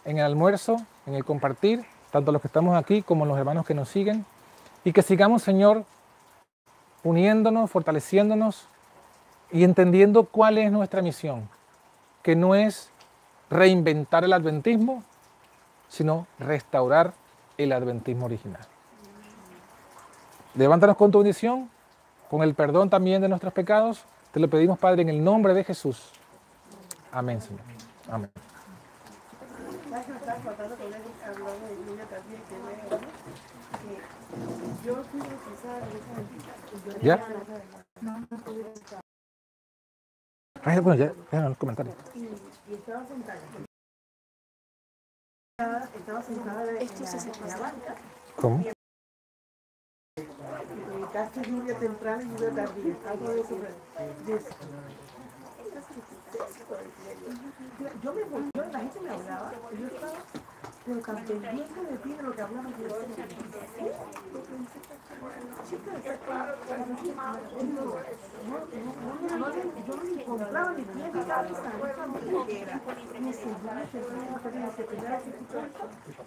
en 0.05 0.17
el 0.17 0.23
almuerzo, 0.23 0.77
en 1.05 1.15
el 1.15 1.25
compartir, 1.25 1.83
tanto 2.11 2.31
los 2.31 2.41
que 2.41 2.47
estamos 2.47 2.77
aquí 2.77 3.01
como 3.01 3.25
los 3.25 3.37
hermanos 3.37 3.65
que 3.65 3.73
nos 3.73 3.89
siguen, 3.89 4.25
y 4.85 4.93
que 4.93 5.01
sigamos, 5.01 5.43
Señor, 5.43 5.83
uniéndonos, 7.03 7.69
fortaleciéndonos 7.69 8.69
y 9.51 9.65
entendiendo 9.65 10.23
cuál 10.23 10.57
es 10.57 10.71
nuestra 10.71 11.01
misión, 11.01 11.49
que 12.21 12.37
no 12.37 12.55
es 12.55 12.89
reinventar 13.49 14.23
el 14.23 14.31
adventismo, 14.31 15.03
sino 15.89 16.27
restaurar 16.39 17.13
el 17.57 17.73
adventismo 17.73 18.25
original. 18.25 18.61
Levántanos 20.55 20.95
con 20.95 21.11
tu 21.11 21.19
bendición, 21.19 21.69
con 22.33 22.41
el 22.41 22.55
perdón 22.55 22.89
también 22.89 23.21
de 23.21 23.29
nuestros 23.29 23.53
pecados. 23.53 24.05
Te 24.31 24.39
lo 24.39 24.49
pedimos, 24.49 24.79
Padre, 24.79 25.03
en 25.03 25.09
el 25.09 25.23
nombre 25.23 25.53
de 25.53 25.63
Jesús. 25.63 26.09
Amén, 27.11 27.39
Señor. 27.39 27.61
Amén. 28.09 28.31
¿Sabes 29.87 30.05
que 30.07 30.11
me 30.13 30.17
estaba 30.17 30.39
contando 30.39 30.75
con 30.75 30.87
él 30.87 30.93
hablando 31.23 31.67
de 31.67 31.75
Biblia 31.75 32.05
también, 32.05 32.41
que 32.49 32.55
veo, 32.55 32.99
¿no? 32.99 33.07
Que 33.83 34.87
yo 34.87 35.03
fui 35.03 35.19
bautizada 35.19 35.77
en 35.77 35.95
esa 35.95 36.13
bendita 36.15 36.53
y 36.73 36.89
yo 36.89 36.99
¿Ya? 37.03 37.23
no 38.01 38.25
pude 38.43 38.73
estar. 38.73 38.99
Ay, 40.63 40.79
bueno, 40.79 41.05
ya, 41.05 41.13
ya 41.31 41.37
en 41.37 41.49
los 41.49 41.57
comentarios. 41.59 41.95
estaba 42.67 43.05
sentada. 43.05 43.37
Estaba- 45.59 45.85
Estaba 45.95 46.23
sentada 46.23 46.63
en, 46.63 46.75
la, 46.77 46.81
en 46.81 47.47
la 47.47 47.57
banca. 47.59 47.95
¿Cómo? 48.37 48.63
Y 50.75 50.97
gritaste 50.97 51.41
lluvia 51.43 51.79
temprana 51.79 52.23
y 52.23 52.25
lluvia 52.27 52.51
tardía. 52.51 52.95
Algo 53.09 53.27
de 53.27 53.41
eso. 53.41 53.55
de. 54.25 54.39
Yo, 58.01 58.13
me 58.13 58.23
volví, 58.23 58.49
la 58.55 58.79
gente 58.79 58.99
me 59.01 59.09
hablaba, 59.09 59.51
yo 59.79 59.87
estaba 59.87 60.13
pero 60.85 60.99
tan 60.99 61.15
pendiente 61.25 61.81
de 61.81 61.97
ti, 61.97 62.13
de 62.13 62.23
lo 62.23 62.31
que 62.31 62.41
que 62.41 62.83
yo 62.83 62.99
decía, 62.99 63.27
chica, 65.69 65.91
yo 66.03 66.17
no 66.81 66.95
me 67.01 67.13
ni 70.75 70.83
ni 70.83 71.03
me 71.03 71.11
me 71.11 71.33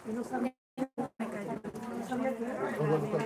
me 0.06 0.14
no 0.14 0.24
sabía 2.04 2.22